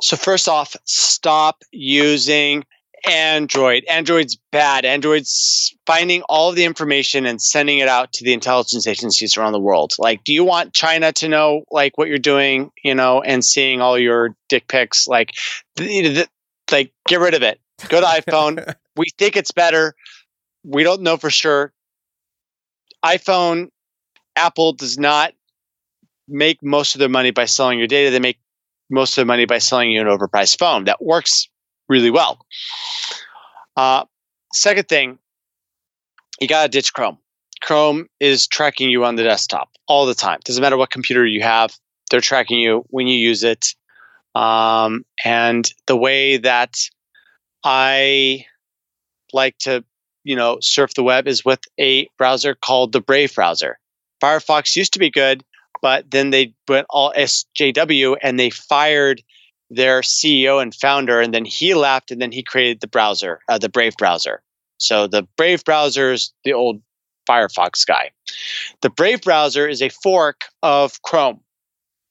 So 0.00 0.16
first 0.16 0.48
off, 0.48 0.76
stop 0.84 1.62
using 1.72 2.64
Android. 3.06 3.84
Android's 3.84 4.36
bad. 4.52 4.84
Android's 4.84 5.74
finding 5.86 6.22
all 6.22 6.50
of 6.50 6.56
the 6.56 6.64
information 6.64 7.26
and 7.26 7.40
sending 7.40 7.78
it 7.78 7.88
out 7.88 8.12
to 8.12 8.24
the 8.24 8.32
intelligence 8.32 8.86
agencies 8.86 9.36
around 9.36 9.52
the 9.52 9.60
world. 9.60 9.92
Like, 9.98 10.24
do 10.24 10.32
you 10.32 10.44
want 10.44 10.74
China 10.74 11.12
to 11.12 11.28
know 11.28 11.62
like 11.70 11.96
what 11.98 12.08
you're 12.08 12.18
doing, 12.18 12.70
you 12.82 12.94
know, 12.94 13.22
and 13.22 13.44
seeing 13.44 13.80
all 13.80 13.98
your 13.98 14.34
dick 14.48 14.68
pics? 14.68 15.06
Like, 15.08 15.32
th- 15.76 16.14
th- 16.14 16.28
like 16.70 16.92
get 17.08 17.20
rid 17.20 17.34
of 17.34 17.42
it. 17.42 17.60
Go 17.88 18.00
to 18.00 18.06
iPhone. 18.06 18.74
we 18.96 19.06
think 19.18 19.36
it's 19.36 19.52
better. 19.52 19.94
We 20.64 20.82
don't 20.82 21.02
know 21.02 21.16
for 21.16 21.30
sure. 21.30 21.72
iPhone, 23.04 23.70
Apple 24.36 24.72
does 24.72 24.98
not 24.98 25.32
make 26.28 26.62
most 26.62 26.94
of 26.94 26.98
their 26.98 27.08
money 27.08 27.30
by 27.30 27.46
selling 27.46 27.78
your 27.78 27.88
data. 27.88 28.10
They 28.10 28.20
make 28.20 28.38
most 28.90 29.16
of 29.16 29.22
the 29.22 29.26
money 29.26 29.46
by 29.46 29.58
selling 29.58 29.90
you 29.90 30.00
an 30.00 30.06
overpriced 30.06 30.58
phone. 30.58 30.84
That 30.84 31.02
works 31.02 31.48
really 31.88 32.10
well. 32.10 32.44
Uh, 33.76 34.04
second 34.52 34.88
thing, 34.88 35.18
you 36.40 36.48
got 36.48 36.62
to 36.64 36.68
ditch 36.68 36.92
Chrome. 36.92 37.18
Chrome 37.62 38.08
is 38.20 38.46
tracking 38.46 38.90
you 38.90 39.04
on 39.04 39.16
the 39.16 39.22
desktop 39.22 39.70
all 39.86 40.06
the 40.06 40.14
time. 40.14 40.40
Doesn't 40.44 40.62
matter 40.62 40.76
what 40.76 40.90
computer 40.90 41.26
you 41.26 41.42
have, 41.42 41.76
they're 42.10 42.20
tracking 42.20 42.58
you 42.58 42.84
when 42.88 43.06
you 43.06 43.18
use 43.18 43.44
it. 43.44 43.74
Um, 44.34 45.04
and 45.24 45.68
the 45.86 45.96
way 45.96 46.38
that 46.38 46.76
I 47.64 48.46
like 49.32 49.58
to, 49.58 49.84
you 50.24 50.36
know, 50.36 50.58
surf 50.60 50.94
the 50.94 51.02
web 51.02 51.26
is 51.26 51.44
with 51.44 51.60
a 51.78 52.08
browser 52.16 52.54
called 52.54 52.92
the 52.92 53.00
Brave 53.00 53.34
browser. 53.34 53.78
Firefox 54.22 54.76
used 54.76 54.92
to 54.94 54.98
be 54.98 55.10
good, 55.10 55.44
but 55.82 56.10
then 56.10 56.30
they 56.30 56.54
went 56.68 56.86
all 56.90 57.12
SJW 57.16 58.16
and 58.22 58.38
they 58.38 58.50
fired 58.50 59.22
their 59.70 60.00
CEO 60.00 60.60
and 60.60 60.74
founder, 60.74 61.20
and 61.20 61.32
then 61.32 61.44
he 61.44 61.74
left, 61.74 62.10
and 62.10 62.20
then 62.20 62.32
he 62.32 62.42
created 62.42 62.80
the 62.80 62.88
browser, 62.88 63.40
uh, 63.48 63.56
the 63.56 63.68
Brave 63.68 63.96
browser. 63.96 64.42
So 64.78 65.06
the 65.06 65.26
Brave 65.36 65.64
browser 65.64 66.12
is 66.12 66.32
the 66.44 66.52
old 66.52 66.82
Firefox 67.28 67.86
guy. 67.86 68.10
The 68.82 68.90
Brave 68.90 69.22
browser 69.22 69.68
is 69.68 69.80
a 69.80 69.88
fork 69.88 70.46
of 70.62 71.00
Chrome, 71.02 71.40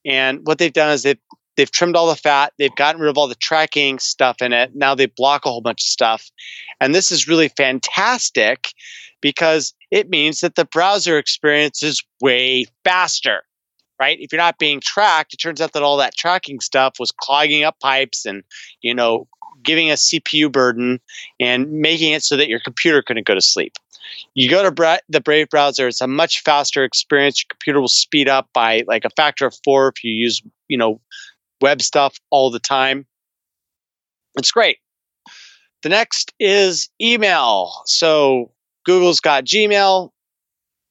and 0.05 0.39
what 0.45 0.57
they've 0.57 0.71
done 0.71 0.91
is 0.91 1.03
they've 1.03 1.19
they've 1.57 1.69
trimmed 1.69 1.97
all 1.97 2.07
the 2.07 2.15
fat, 2.15 2.53
they've 2.57 2.75
gotten 2.75 3.01
rid 3.01 3.09
of 3.09 3.17
all 3.17 3.27
the 3.27 3.35
tracking 3.35 3.99
stuff 3.99 4.41
in 4.41 4.53
it. 4.53 4.71
Now 4.73 4.95
they 4.95 5.07
block 5.07 5.45
a 5.45 5.49
whole 5.49 5.61
bunch 5.61 5.81
of 5.81 5.89
stuff, 5.89 6.31
and 6.79 6.95
this 6.95 7.11
is 7.11 7.27
really 7.27 7.49
fantastic 7.49 8.69
because 9.21 9.73
it 9.91 10.09
means 10.09 10.39
that 10.39 10.55
the 10.55 10.63
browser 10.63 11.17
experience 11.17 11.83
is 11.83 12.01
way 12.21 12.65
faster 12.85 13.43
right? 13.99 14.17
If 14.19 14.31
you're 14.31 14.41
not 14.41 14.57
being 14.57 14.79
tracked, 14.79 15.33
it 15.33 15.37
turns 15.37 15.61
out 15.61 15.73
that 15.73 15.83
all 15.83 15.97
that 15.97 16.15
tracking 16.15 16.59
stuff 16.59 16.93
was 16.99 17.11
clogging 17.11 17.63
up 17.63 17.79
pipes 17.79 18.25
and, 18.25 18.43
you 18.81 18.93
know, 18.93 19.27
giving 19.63 19.91
a 19.91 19.95
CPU 19.95 20.51
burden 20.51 20.99
and 21.39 21.71
making 21.71 22.13
it 22.13 22.23
so 22.23 22.37
that 22.37 22.47
your 22.47 22.59
computer 22.59 23.01
couldn't 23.01 23.27
go 23.27 23.35
to 23.35 23.41
sleep. 23.41 23.73
You 24.33 24.49
go 24.49 24.63
to 24.63 24.71
Bra- 24.71 24.97
the 25.09 25.21
Brave 25.21 25.49
browser, 25.49 25.87
it's 25.87 26.01
a 26.01 26.07
much 26.07 26.41
faster 26.43 26.83
experience. 26.83 27.41
Your 27.41 27.47
computer 27.49 27.81
will 27.81 27.87
speed 27.87 28.27
up 28.29 28.49
by 28.53 28.83
like 28.87 29.05
a 29.05 29.09
factor 29.11 29.45
of 29.45 29.55
four 29.63 29.89
if 29.89 30.03
you 30.03 30.11
use, 30.11 30.41
you 30.67 30.77
know, 30.77 31.01
web 31.61 31.81
stuff 31.81 32.17
all 32.29 32.49
the 32.49 32.59
time. 32.59 33.05
It's 34.37 34.51
great. 34.51 34.77
The 35.83 35.89
next 35.89 36.33
is 36.39 36.89
email. 37.01 37.71
So 37.85 38.51
Google's 38.85 39.19
got 39.19 39.45
Gmail. 39.45 40.09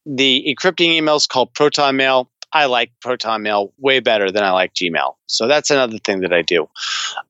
The 0.07 0.45
encrypting 0.49 0.93
email 0.95 1.17
is 1.17 1.27
called 1.27 1.53
Proton 1.55 1.97
Mail. 1.97 2.31
I 2.53 2.67
like 2.67 2.93
Proton 3.01 3.43
Mail 3.43 3.73
way 3.79 4.01
better 4.01 4.31
than 4.31 4.43
I 4.43 4.51
like 4.51 4.75
Gmail. 4.75 5.15
So 5.27 5.47
that's 5.47 5.71
another 5.71 5.99
thing 5.99 6.21
that 6.21 6.33
I 6.33 6.43
do. 6.43 6.69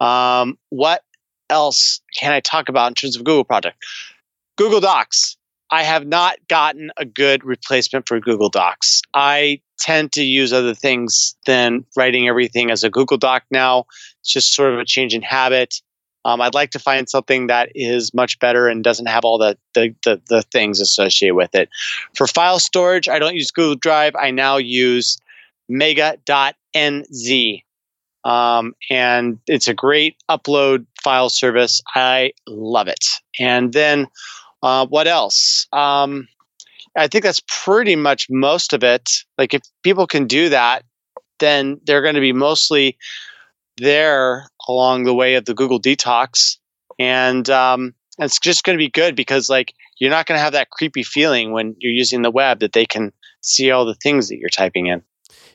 Um, 0.00 0.58
what 0.70 1.02
else 1.50 2.00
can 2.16 2.32
I 2.32 2.40
talk 2.40 2.68
about 2.68 2.88
in 2.88 2.94
terms 2.94 3.16
of 3.16 3.24
Google 3.24 3.44
Project? 3.44 3.82
Google 4.56 4.80
Docs. 4.80 5.36
I 5.70 5.82
have 5.82 6.06
not 6.06 6.38
gotten 6.48 6.90
a 6.96 7.04
good 7.04 7.44
replacement 7.44 8.08
for 8.08 8.18
Google 8.20 8.48
Docs. 8.48 9.02
I 9.12 9.60
tend 9.78 10.12
to 10.12 10.22
use 10.22 10.52
other 10.52 10.74
things 10.74 11.36
than 11.46 11.84
writing 11.96 12.26
everything 12.26 12.70
as 12.70 12.84
a 12.84 12.90
Google 12.90 13.18
Doc 13.18 13.44
now. 13.50 13.84
It's 14.20 14.32
just 14.32 14.54
sort 14.54 14.72
of 14.72 14.78
a 14.78 14.84
change 14.84 15.14
in 15.14 15.22
habit. 15.22 15.82
Um, 16.24 16.40
I'd 16.40 16.54
like 16.54 16.70
to 16.72 16.78
find 16.78 17.08
something 17.08 17.46
that 17.46 17.70
is 17.74 18.12
much 18.12 18.38
better 18.38 18.68
and 18.68 18.84
doesn't 18.84 19.06
have 19.06 19.24
all 19.24 19.38
the, 19.38 19.56
the, 19.74 19.94
the, 20.04 20.20
the 20.28 20.42
things 20.42 20.80
associated 20.80 21.34
with 21.34 21.54
it. 21.54 21.68
For 22.14 22.26
file 22.26 22.58
storage, 22.58 23.08
I 23.08 23.18
don't 23.18 23.34
use 23.34 23.50
Google 23.50 23.76
Drive. 23.76 24.14
I 24.16 24.30
now 24.30 24.56
use 24.56 25.18
mega.nz. 25.68 27.62
Um, 28.24 28.74
and 28.90 29.38
it's 29.46 29.68
a 29.68 29.74
great 29.74 30.16
upload 30.28 30.86
file 31.02 31.30
service. 31.30 31.80
I 31.94 32.32
love 32.46 32.88
it. 32.88 33.04
And 33.38 33.72
then 33.72 34.08
uh, 34.62 34.86
what 34.86 35.06
else? 35.06 35.66
Um, 35.72 36.28
I 36.96 37.06
think 37.06 37.24
that's 37.24 37.42
pretty 37.48 37.96
much 37.96 38.28
most 38.28 38.72
of 38.72 38.82
it. 38.82 39.10
Like 39.38 39.54
if 39.54 39.62
people 39.82 40.06
can 40.06 40.26
do 40.26 40.48
that, 40.48 40.84
then 41.38 41.80
they're 41.86 42.02
going 42.02 42.16
to 42.16 42.20
be 42.20 42.32
mostly 42.32 42.98
there 43.76 44.48
along 44.68 45.04
the 45.04 45.14
way 45.14 45.34
of 45.34 45.44
the 45.44 45.54
Google 45.54 45.80
detox, 45.80 46.58
and 46.98 47.48
um, 47.50 47.94
it's 48.18 48.38
just 48.38 48.64
going 48.64 48.76
to 48.76 48.82
be 48.82 48.90
good 48.90 49.16
because 49.16 49.48
like 49.48 49.74
you're 49.98 50.10
not 50.10 50.26
going 50.26 50.38
to 50.38 50.42
have 50.42 50.52
that 50.52 50.70
creepy 50.70 51.02
feeling 51.02 51.52
when 51.52 51.74
you're 51.78 51.92
using 51.92 52.22
the 52.22 52.30
web 52.30 52.60
that 52.60 52.72
they 52.72 52.86
can 52.86 53.12
see 53.40 53.70
all 53.70 53.84
the 53.84 53.94
things 53.94 54.28
that 54.28 54.38
you're 54.38 54.50
typing 54.50 54.86
in. 54.86 55.02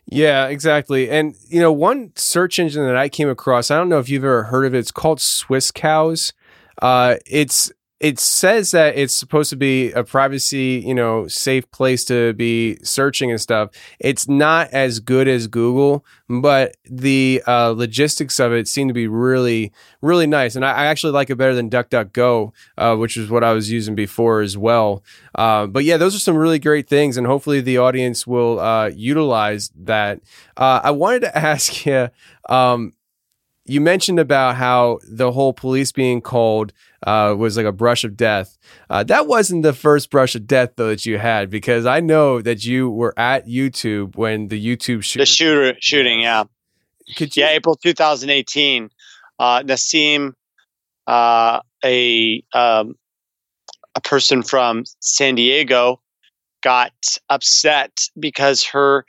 Yeah, 0.06 0.48
exactly. 0.48 1.10
And 1.10 1.36
you 1.48 1.62
know, 1.62 1.72
one 1.72 2.12
search 2.16 2.60
engine 2.60 2.86
that 2.86 2.98
I 2.98 3.10
came 3.10 3.30
across, 3.30 3.72
I 3.72 3.78
don't 3.78 3.90
know 3.90 4.00
if 4.00 4.10
you've 4.10 4.24
ever 4.24 4.44
heard 4.44 4.66
of 4.66 4.76
it. 4.76 4.80
It's 4.80 4.92
called 4.92 5.20
Swisscows. 5.20 6.34
Uh, 6.82 7.16
it's 7.26 7.72
it 8.04 8.20
says 8.20 8.72
that 8.72 8.98
it's 8.98 9.14
supposed 9.14 9.50
to 9.50 9.56
be 9.56 9.94
a 9.94 10.04
privacy, 10.04 10.84
you 10.86 10.94
know, 10.94 11.26
safe 11.30 11.72
place 11.72 12.04
to 12.04 12.34
be 12.34 12.78
searching 12.84 13.32
and 13.32 13.40
stuff. 13.40 13.70
It's 13.98 14.28
not 14.28 14.70
as 14.74 15.00
good 15.00 15.30
as 15.30 15.48
Google, 15.48 16.06
but 16.28 16.76
the 16.84 17.42
uh, 17.48 17.70
logistics 17.70 18.42
of 18.42 18.52
it 18.52 18.68
seem 18.68 18.90
to 18.90 18.94
be 18.94 19.08
really, 19.08 19.72
really 20.02 20.28
nice. 20.28 20.58
And 20.58 20.66
I, 20.66 20.74
I 20.74 20.86
actually 20.88 21.14
like 21.14 21.30
it 21.30 21.38
better 21.38 21.56
than 21.56 21.70
DuckDuckGo, 21.70 22.52
uh, 22.78 22.98
which 22.98 23.16
is 23.16 23.30
what 23.30 23.42
I 23.42 23.54
was 23.54 23.72
using 23.72 23.96
before 23.96 24.42
as 24.42 24.58
well. 24.58 25.02
Uh, 25.34 25.66
but 25.68 25.86
yeah, 25.86 25.96
those 25.96 26.14
are 26.14 26.20
some 26.20 26.36
really 26.36 26.60
great 26.60 26.90
things, 26.90 27.16
and 27.16 27.26
hopefully 27.26 27.62
the 27.62 27.78
audience 27.78 28.28
will 28.28 28.60
uh, 28.60 28.90
utilize 28.90 29.72
that. 29.78 30.20
Uh, 30.58 30.82
I 30.84 30.92
wanted 30.92 31.22
to 31.22 31.38
ask 31.44 31.86
you. 31.86 32.10
Um, 32.50 32.92
you 33.66 33.80
mentioned 33.80 34.20
about 34.20 34.58
how 34.58 35.00
the 35.10 35.32
whole 35.32 35.54
police 35.54 35.92
being 35.92 36.22
called 36.22 36.74
uh, 37.04 37.36
was 37.38 37.58
like 37.58 37.66
a 37.66 37.72
brush 37.72 38.04
of 38.04 38.16
death. 38.16 38.58
Uh, 38.90 39.04
that 39.04 39.28
wasn't 39.28 39.64
the 39.64 39.74
first 39.74 40.10
brush 40.10 40.36
of 40.36 40.48
death 40.48 40.72
though 40.76 40.90
that 40.90 41.06
you 41.06 41.18
had 41.18 41.50
because 41.50 41.86
I 41.86 42.00
know 42.00 42.42
that 42.42 42.66
you 42.66 42.90
were 42.90 43.18
at 43.18 43.48
YouTube 43.48 44.16
when 44.16 44.48
the 44.48 44.64
YouTube 44.64 45.04
shoot. 45.04 45.20
The 45.20 45.26
shooter 45.26 45.78
shooting, 45.80 46.22
yeah, 46.22 46.46
Could 47.16 47.36
you, 47.36 47.44
yeah, 47.44 47.52
April 47.52 47.76
2018. 47.76 48.90
Uh, 49.40 49.64
Nasim, 49.64 50.34
uh, 51.08 51.60
a 51.84 52.44
um, 52.54 52.96
a 53.96 54.02
person 54.02 54.44
from 54.44 54.84
San 55.00 55.36
Diego, 55.36 56.02
got 56.62 56.94
upset 57.30 58.08
because 58.18 58.64
her 58.64 59.06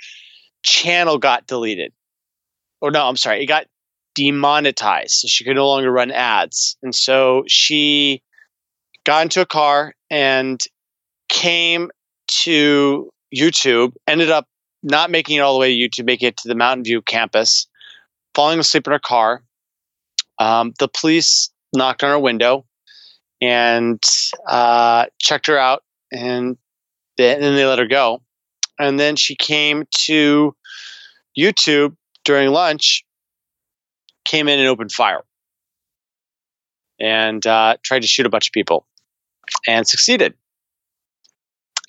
channel 0.62 1.18
got 1.18 1.46
deleted. 1.46 1.92
Or 2.80 2.90
no, 2.90 3.06
I'm 3.06 3.16
sorry, 3.16 3.42
it 3.42 3.46
got 3.46 3.66
demonetized, 4.14 5.12
so 5.12 5.28
she 5.28 5.44
could 5.44 5.56
no 5.56 5.68
longer 5.68 5.90
run 5.90 6.10
ads. 6.10 6.76
And 6.82 6.94
so 6.94 7.44
she 7.46 8.22
got 9.04 9.22
into 9.22 9.40
a 9.40 9.46
car 9.46 9.94
and 10.10 10.60
came 11.28 11.90
to 12.42 13.10
YouTube, 13.34 13.92
ended 14.06 14.30
up 14.30 14.46
not 14.82 15.10
making 15.10 15.36
it 15.36 15.40
all 15.40 15.54
the 15.54 15.60
way 15.60 15.76
to 15.76 15.88
YouTube, 16.02 16.06
making 16.06 16.28
it 16.28 16.36
to 16.38 16.48
the 16.48 16.54
Mountain 16.54 16.84
View 16.84 17.02
campus, 17.02 17.66
falling 18.34 18.58
asleep 18.58 18.86
in 18.86 18.92
her 18.92 18.98
car. 18.98 19.42
Um, 20.38 20.72
the 20.78 20.88
police 20.88 21.50
knocked 21.74 22.02
on 22.02 22.10
her 22.10 22.18
window 22.18 22.64
and 23.40 24.02
uh, 24.48 25.06
checked 25.20 25.46
her 25.46 25.58
out, 25.58 25.82
and 26.12 26.56
then, 27.16 27.40
then 27.40 27.56
they 27.56 27.66
let 27.66 27.78
her 27.78 27.86
go. 27.86 28.22
And 28.78 28.98
then 28.98 29.16
she 29.16 29.36
came 29.36 29.84
to 30.06 30.54
YouTube 31.38 31.96
during 32.24 32.50
lunch 32.50 33.04
came 34.24 34.48
in 34.48 34.58
and 34.58 34.68
opened 34.68 34.92
fire 34.92 35.22
and 37.00 37.46
uh, 37.46 37.76
tried 37.82 38.02
to 38.02 38.08
shoot 38.08 38.26
a 38.26 38.30
bunch 38.30 38.48
of 38.48 38.52
people 38.52 38.86
and 39.66 39.86
succeeded. 39.86 40.34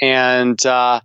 And 0.02 0.64
uh, 0.66 1.00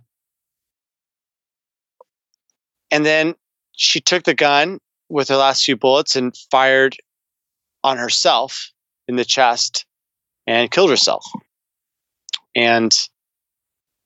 and 2.91 3.05
then 3.05 3.35
she 3.71 4.01
took 4.01 4.23
the 4.23 4.33
gun 4.33 4.79
with 5.09 5.29
her 5.29 5.37
last 5.37 5.63
few 5.63 5.77
bullets 5.77 6.15
and 6.15 6.35
fired 6.51 6.97
on 7.83 7.97
herself 7.97 8.71
in 9.07 9.15
the 9.15 9.25
chest 9.25 9.85
and 10.45 10.69
killed 10.69 10.89
herself. 10.89 11.25
And 12.55 12.91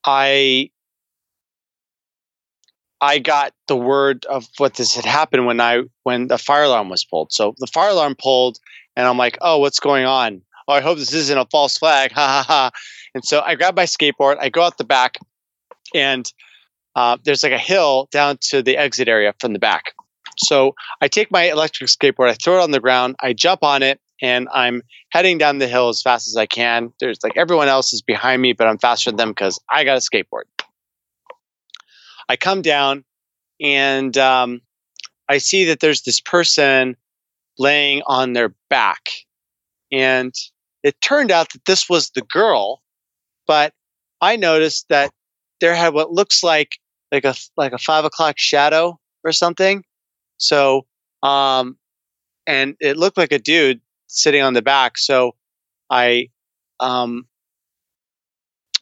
I 0.06 0.70
I 3.02 3.20
got 3.20 3.54
the 3.68 3.76
word 3.76 4.26
of 4.26 4.48
what 4.58 4.76
this 4.76 4.96
had 4.96 5.06
happened 5.06 5.46
when 5.46 5.60
I 5.60 5.84
when 6.04 6.28
the 6.28 6.38
fire 6.38 6.64
alarm 6.64 6.89
was 6.89 7.04
pulled. 7.04 7.32
So 7.32 7.54
the 7.58 7.68
fire 7.68 7.89
alarm 7.89 8.16
pulled, 8.18 8.58
and 8.96 9.06
I'm 9.06 9.18
like, 9.18 9.38
"Oh, 9.41 9.60
what's 9.60 9.80
going 9.80 10.06
on? 10.06 10.41
Oh, 10.68 10.74
I 10.74 10.82
hope 10.82 10.98
this 10.98 11.14
isn't 11.14 11.38
a 11.38 11.46
false 11.46 11.78
flag." 11.78 12.12
Ha 12.16 12.28
ha 12.28 12.43
ha! 12.48 12.72
And 13.14 13.24
so 13.24 13.41
I 13.41 13.56
grab 13.56 13.76
my 13.76 13.86
skateboard, 13.86 14.38
I 14.39 14.50
go 14.50 14.62
out 14.62 14.78
the 14.78 14.84
back, 14.84 15.18
and 15.93 16.32
uh, 16.96 17.18
there's 17.24 17.43
like 17.43 17.52
a 17.52 17.58
hill 17.58 18.08
down 18.12 18.38
to 18.50 18.62
the 18.62 18.78
exit 18.78 19.08
area 19.08 19.34
from 19.39 19.54
the 19.54 19.60
back. 19.60 19.93
So 20.38 20.76
I 21.02 21.08
take 21.08 21.32
my 21.32 21.43
electric 21.43 21.89
skateboard, 21.89 22.30
I 22.30 22.34
throw 22.34 22.60
it 22.60 22.64
on 22.64 22.72
the 22.72 22.80
ground, 22.82 23.16
I 23.22 23.32
jump 23.34 23.64
on 23.64 23.84
it, 23.84 24.02
and 24.22 24.50
I'm 24.54 24.82
heading 25.10 25.38
down 25.38 25.60
the 25.60 25.68
hill 25.68 25.89
as 25.89 26.02
fast 26.02 26.28
as 26.28 26.36
I 26.36 26.46
can. 26.46 26.91
There's 27.00 27.20
like 27.24 27.38
everyone 27.38 27.70
else 27.70 27.93
is 27.93 28.02
behind 28.02 28.41
me, 28.41 28.54
but 28.54 28.68
I'm 28.68 28.78
faster 28.78 29.12
than 29.12 29.18
them 29.18 29.30
because 29.30 29.60
I 29.70 29.86
got 29.86 29.98
a 29.98 30.02
skateboard. 30.02 30.43
I 32.30 32.36
come 32.36 32.62
down 32.62 33.04
and 33.62 34.18
um, 34.18 34.62
I 35.30 35.38
see 35.38 35.66
that 35.66 35.80
there's 35.80 36.02
this 36.04 36.20
person 36.20 36.98
laying 37.58 38.02
on 38.06 38.34
their 38.34 38.54
back. 38.70 39.10
And 39.92 40.34
it 40.84 41.00
turned 41.02 41.32
out 41.32 41.52
that 41.54 41.66
this 41.66 41.90
was 41.90 42.12
the 42.12 42.22
girl, 42.22 42.82
but 43.48 43.74
I 44.22 44.36
noticed 44.36 44.88
that 44.90 45.12
there 45.62 45.76
had 45.76 45.94
what 45.94 46.12
looks 46.12 46.44
like 46.44 46.78
like 47.12 47.24
a 47.26 47.36
like 47.56 47.72
a 47.74 47.78
five 47.78 48.06
o'clock 48.06 48.38
shadow 48.38 49.00
or 49.24 49.32
something. 49.32 49.84
So 50.38 50.86
um 51.24 51.78
and 52.48 52.76
it 52.80 52.98
looked 52.98 53.18
like 53.18 53.32
a 53.32 53.40
dude 53.40 53.82
sitting 54.08 54.42
on 54.42 54.54
the 54.54 54.62
back. 54.62 54.98
So 54.98 55.36
I 55.90 56.30
um 56.80 57.28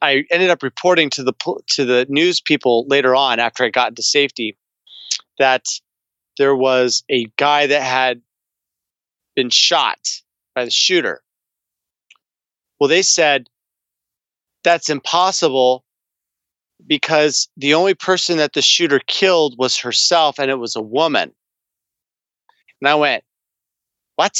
I 0.03 0.25
ended 0.29 0.49
up 0.49 0.61
reporting 0.61 1.09
to 1.11 1.23
the 1.23 1.33
to 1.69 1.85
the 1.85 2.05
news 2.09 2.41
people 2.41 2.85
later 2.89 3.15
on 3.15 3.39
after 3.39 3.63
I 3.63 3.69
got 3.69 3.89
into 3.89 4.03
safety 4.03 4.57
that 5.39 5.65
there 6.37 6.55
was 6.55 7.03
a 7.09 7.25
guy 7.37 7.67
that 7.67 7.81
had 7.81 8.21
been 9.33 9.49
shot 9.49 9.99
by 10.55 10.65
the 10.65 10.71
shooter. 10.71 11.23
Well, 12.79 12.89
they 12.89 13.01
said 13.01 13.47
that's 14.65 14.89
impossible 14.89 15.85
because 16.85 17.47
the 17.55 17.73
only 17.73 17.93
person 17.93 18.37
that 18.37 18.53
the 18.53 18.61
shooter 18.61 18.99
killed 19.07 19.55
was 19.57 19.77
herself 19.77 20.37
and 20.37 20.51
it 20.51 20.59
was 20.59 20.75
a 20.75 20.81
woman. 20.81 21.31
And 22.81 22.89
I 22.89 22.95
went, 22.95 23.23
What? 24.17 24.37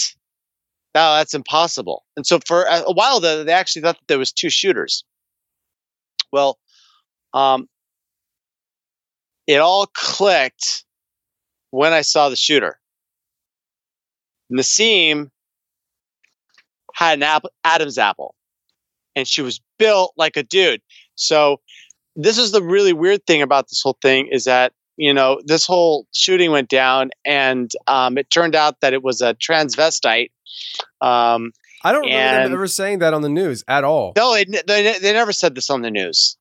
No, 0.94 1.16
that's 1.16 1.34
impossible. 1.34 2.04
And 2.18 2.28
so 2.28 2.40
for 2.46 2.66
a 2.66 2.92
while, 2.92 3.22
they 3.22 3.52
actually 3.54 3.82
thought 3.82 3.96
that 3.96 4.08
there 4.10 4.20
was 4.20 4.34
two 4.34 4.50
shooters. 4.50 5.06
Well, 6.34 6.58
um, 7.36 7.70
it 9.46 9.58
all 9.58 9.86
clicked 9.94 10.84
when 11.70 11.94
I 11.94 12.02
saw 12.02 12.30
the 12.30 12.36
shooter. 12.36 12.80
Nasim 14.52 15.30
had 16.96 17.20
an 17.20 17.24
apple, 17.24 17.52
Adam's 17.64 18.00
apple, 18.00 18.34
and 19.16 19.28
she 19.28 19.42
was 19.44 19.62
built 19.78 20.14
like 20.18 20.36
a 20.36 20.44
dude. 20.44 20.82
So 21.16 21.62
this 22.16 22.40
is 22.40 22.52
the 22.52 22.64
really 22.64 22.94
weird 22.94 23.26
thing 23.28 23.44
about 23.44 23.70
this 23.70 23.82
whole 23.84 23.98
thing 24.02 24.28
is 24.32 24.46
that 24.46 24.74
you 24.98 25.14
know 25.14 25.40
this 25.46 25.68
whole 25.68 26.08
shooting 26.14 26.52
went 26.52 26.70
down, 26.70 27.12
and 27.26 27.72
um, 27.88 28.18
it 28.18 28.32
turned 28.32 28.56
out 28.56 28.82
that 28.82 28.94
it 28.94 29.04
was 29.04 29.22
a 29.22 29.36
transvestite. 29.36 30.32
Um, 31.00 31.52
I 31.84 31.92
don't 31.92 32.04
remember 32.06 32.44
them 32.44 32.54
ever 32.54 32.68
saying 32.68 33.00
that 33.00 33.14
on 33.14 33.22
the 33.22 33.30
news 33.30 33.64
at 33.68 33.84
all. 33.84 34.14
no, 34.16 34.34
they, 34.34 34.46
they, 34.46 35.00
they 35.00 35.14
never 35.14 35.32
said 35.34 35.56
this 35.56 35.70
on 35.70 35.82
the 35.82 35.92
news. 35.92 36.38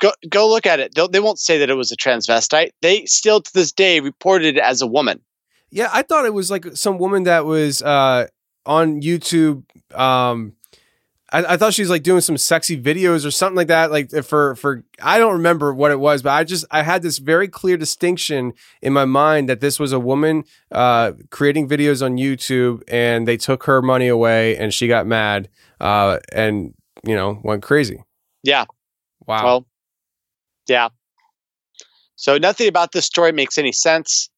Go 0.00 0.12
go 0.28 0.48
look 0.48 0.66
at 0.66 0.80
it. 0.80 0.94
They'll, 0.94 1.08
they 1.08 1.20
won't 1.20 1.38
say 1.38 1.58
that 1.58 1.70
it 1.70 1.74
was 1.74 1.92
a 1.92 1.96
transvestite. 1.96 2.70
They 2.82 3.04
still 3.04 3.40
to 3.40 3.52
this 3.52 3.72
day 3.72 4.00
reported 4.00 4.56
it 4.56 4.60
as 4.60 4.82
a 4.82 4.86
woman. 4.86 5.20
Yeah, 5.70 5.88
I 5.92 6.02
thought 6.02 6.24
it 6.24 6.34
was 6.34 6.50
like 6.50 6.66
some 6.74 6.98
woman 6.98 7.24
that 7.24 7.44
was 7.44 7.82
uh, 7.82 8.26
on 8.66 9.00
YouTube. 9.02 9.64
Um, 9.94 10.54
I, 11.34 11.54
I 11.54 11.56
thought 11.56 11.74
she 11.74 11.82
was 11.82 11.90
like 11.90 12.04
doing 12.04 12.20
some 12.20 12.36
sexy 12.38 12.80
videos 12.80 13.26
or 13.26 13.30
something 13.32 13.56
like 13.56 13.66
that. 13.66 13.90
Like 13.90 14.10
for 14.24 14.54
for 14.54 14.84
I 15.02 15.18
don't 15.18 15.32
remember 15.32 15.74
what 15.74 15.90
it 15.90 15.98
was, 15.98 16.22
but 16.22 16.30
I 16.30 16.44
just 16.44 16.64
I 16.70 16.82
had 16.82 17.02
this 17.02 17.18
very 17.18 17.48
clear 17.48 17.76
distinction 17.76 18.52
in 18.80 18.92
my 18.92 19.04
mind 19.04 19.48
that 19.48 19.60
this 19.60 19.80
was 19.80 19.92
a 19.92 19.98
woman 19.98 20.44
uh, 20.70 21.12
creating 21.30 21.68
videos 21.68 22.04
on 22.04 22.18
YouTube, 22.18 22.82
and 22.86 23.26
they 23.26 23.36
took 23.36 23.64
her 23.64 23.82
money 23.82 24.06
away, 24.06 24.56
and 24.56 24.72
she 24.72 24.86
got 24.86 25.08
mad 25.08 25.48
uh, 25.80 26.20
and 26.32 26.72
you 27.04 27.16
know 27.16 27.40
went 27.42 27.64
crazy. 27.64 28.04
Yeah. 28.44 28.66
Wow. 29.26 29.44
Well, 29.44 29.66
yeah. 30.68 30.90
So 32.14 32.38
nothing 32.38 32.68
about 32.68 32.92
this 32.92 33.06
story 33.06 33.32
makes 33.32 33.58
any 33.58 33.72
sense. 33.72 34.30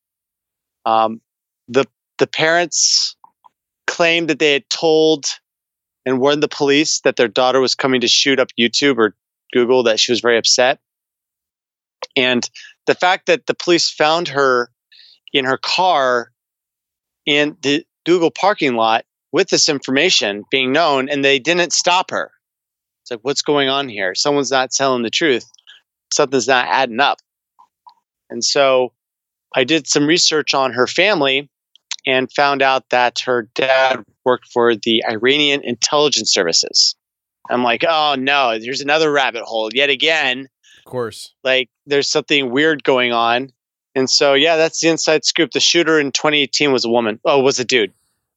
Um, 0.87 1.21
the 1.69 1.85
the 2.19 2.27
parents 2.27 3.17
claimed 3.87 4.31
that 4.31 4.39
they 4.39 4.55
had 4.55 4.65
told 4.71 5.27
and 6.07 6.21
warned 6.21 6.43
the 6.43 6.49
police 6.49 7.01
that 7.01 7.17
their 7.17 7.29
daughter 7.29 7.61
was 7.61 7.75
coming 7.75 8.01
to 8.01 8.09
shoot 8.09 8.41
up 8.41 8.49
YouTube 8.59 8.97
or 8.97 9.15
Google. 9.53 9.83
That 9.83 10.01
she 10.01 10.13
was 10.13 10.21
very 10.21 10.39
upset, 10.39 10.79
and 12.17 12.49
the 12.87 12.95
fact 12.95 13.27
that 13.27 13.47
the 13.47 13.55
police 13.55 13.91
found 13.91 14.29
her 14.29 14.71
in 15.33 15.45
her 15.45 15.59
car 15.59 16.33
in 17.27 17.57
the 17.63 17.85
Google 18.07 18.31
parking 18.31 18.75
lot 18.75 19.05
with 19.33 19.49
this 19.49 19.69
information 19.69 20.45
being 20.51 20.73
known, 20.73 21.09
and 21.09 21.25
they 21.25 21.39
didn't 21.39 21.73
stop 21.73 22.11
her. 22.11 22.31
It's 23.03 23.11
like, 23.11 23.21
what's 23.23 23.43
going 23.43 23.69
on 23.69 23.89
here? 23.89 24.15
Someone's 24.15 24.51
not 24.51 24.71
telling 24.71 25.03
the 25.03 25.11
truth. 25.11 25.45
Something's 26.13 26.49
not 26.49 26.67
adding 26.69 27.01
up. 27.01 27.19
And 28.31 28.45
so 28.45 28.93
I 29.55 29.65
did 29.65 29.87
some 29.87 30.07
research 30.07 30.55
on 30.55 30.73
her 30.73 30.87
family 30.87 31.51
and 32.07 32.33
found 32.33 32.63
out 32.63 32.89
that 32.91 33.19
her 33.21 33.49
dad 33.55 34.05
worked 34.25 34.51
for 34.53 34.75
the 34.75 35.03
Iranian 35.09 35.63
intelligence 35.65 36.33
services. 36.33 36.95
I'm 37.51 37.63
like, 37.63 37.85
oh 37.87 38.17
no, 38.19 38.59
there's 38.59 38.81
another 38.81 39.11
rabbit 39.11 39.43
hole 39.43 39.71
yet 39.73 39.91
again. 39.91 40.49
Of 40.79 40.91
course. 40.91 41.33
Like 41.45 41.69
there's 41.87 42.09
something 42.09 42.51
weird 42.51 42.85
going 42.85 43.13
on. 43.13 43.51
And 43.95 44.09
so 44.11 44.35
yeah, 44.35 44.57
that's 44.57 44.81
the 44.81 44.89
inside 44.89 45.25
scoop. 45.25 45.53
The 45.53 45.61
shooter 45.61 45.99
in 45.99 46.13
2018 46.13 46.73
was 46.73 46.85
a 46.85 46.91
woman. 46.91 47.21
Oh, 47.25 47.41
was 47.41 47.59
a 47.59 47.65
dude. 47.65 47.93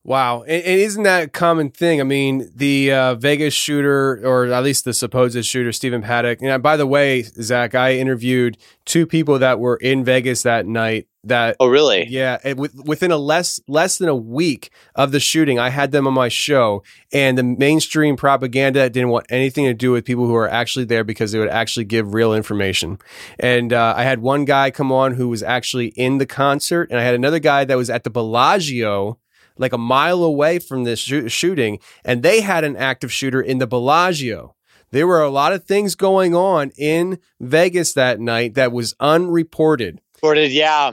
Wow, 0.09 0.41
and, 0.41 0.63
and 0.63 0.81
isn't 0.81 1.03
that 1.03 1.23
a 1.25 1.27
common 1.27 1.69
thing? 1.69 2.01
I 2.01 2.03
mean, 2.03 2.49
the 2.55 2.91
uh, 2.91 3.13
Vegas 3.13 3.53
shooter, 3.53 4.19
or 4.27 4.47
at 4.47 4.63
least 4.63 4.83
the 4.83 4.91
supposed 4.91 5.45
shooter, 5.45 5.71
Stephen 5.71 6.01
Paddock. 6.01 6.41
And 6.41 6.63
by 6.63 6.77
the 6.77 6.87
way, 6.87 7.21
Zach, 7.21 7.75
I 7.75 7.93
interviewed 7.93 8.57
two 8.85 9.05
people 9.05 9.37
that 9.37 9.59
were 9.59 9.75
in 9.75 10.03
Vegas 10.03 10.41
that 10.41 10.65
night. 10.65 11.07
That 11.25 11.57
Oh 11.59 11.67
really? 11.67 12.07
yeah, 12.07 12.39
and 12.43 12.57
with, 12.57 12.73
within 12.85 13.11
a 13.11 13.17
less 13.17 13.59
less 13.67 13.99
than 13.99 14.09
a 14.09 14.15
week 14.15 14.71
of 14.95 15.11
the 15.11 15.19
shooting, 15.19 15.59
I 15.59 15.69
had 15.69 15.91
them 15.91 16.07
on 16.07 16.13
my 16.15 16.29
show, 16.29 16.81
and 17.13 17.37
the 17.37 17.43
mainstream 17.43 18.15
propaganda 18.15 18.89
didn't 18.89 19.09
want 19.09 19.27
anything 19.29 19.65
to 19.65 19.75
do 19.75 19.91
with 19.91 20.05
people 20.05 20.25
who 20.25 20.35
are 20.35 20.49
actually 20.49 20.85
there 20.85 21.03
because 21.03 21.33
they 21.33 21.39
would 21.39 21.49
actually 21.49 21.83
give 21.83 22.15
real 22.15 22.33
information. 22.33 22.97
And 23.37 23.73
uh, 23.73 23.93
I 23.95 24.05
had 24.05 24.21
one 24.21 24.45
guy 24.45 24.71
come 24.71 24.91
on 24.91 25.13
who 25.15 25.27
was 25.27 25.43
actually 25.43 25.87
in 25.89 26.17
the 26.17 26.25
concert, 26.25 26.89
and 26.89 26.99
I 26.99 27.03
had 27.03 27.13
another 27.13 27.39
guy 27.39 27.63
that 27.65 27.75
was 27.77 27.91
at 27.91 28.05
the 28.05 28.09
Bellagio 28.09 29.19
like 29.59 29.73
a 29.73 29.77
mile 29.77 30.23
away 30.23 30.57
from 30.57 30.83
this 30.85 30.99
shoo- 30.99 31.29
shooting, 31.29 31.77
and 32.03 32.23
they 32.23 32.41
had 32.41 32.63
an 32.63 32.75
active 32.75 33.11
shooter 33.13 33.41
in 33.41 33.59
the 33.59 33.67
Bellagio. 33.67 34.55
There 34.91 35.05
were 35.05 35.21
a 35.21 35.29
lot 35.29 35.53
of 35.53 35.65
things 35.65 35.93
going 35.93 36.33
on 36.33 36.71
in 36.75 37.19
Vegas 37.39 37.93
that 37.93 38.19
night 38.19 38.55
that 38.55 38.71
was 38.71 38.95
unreported. 38.99 40.01
Reported, 40.15 40.51
yeah. 40.51 40.91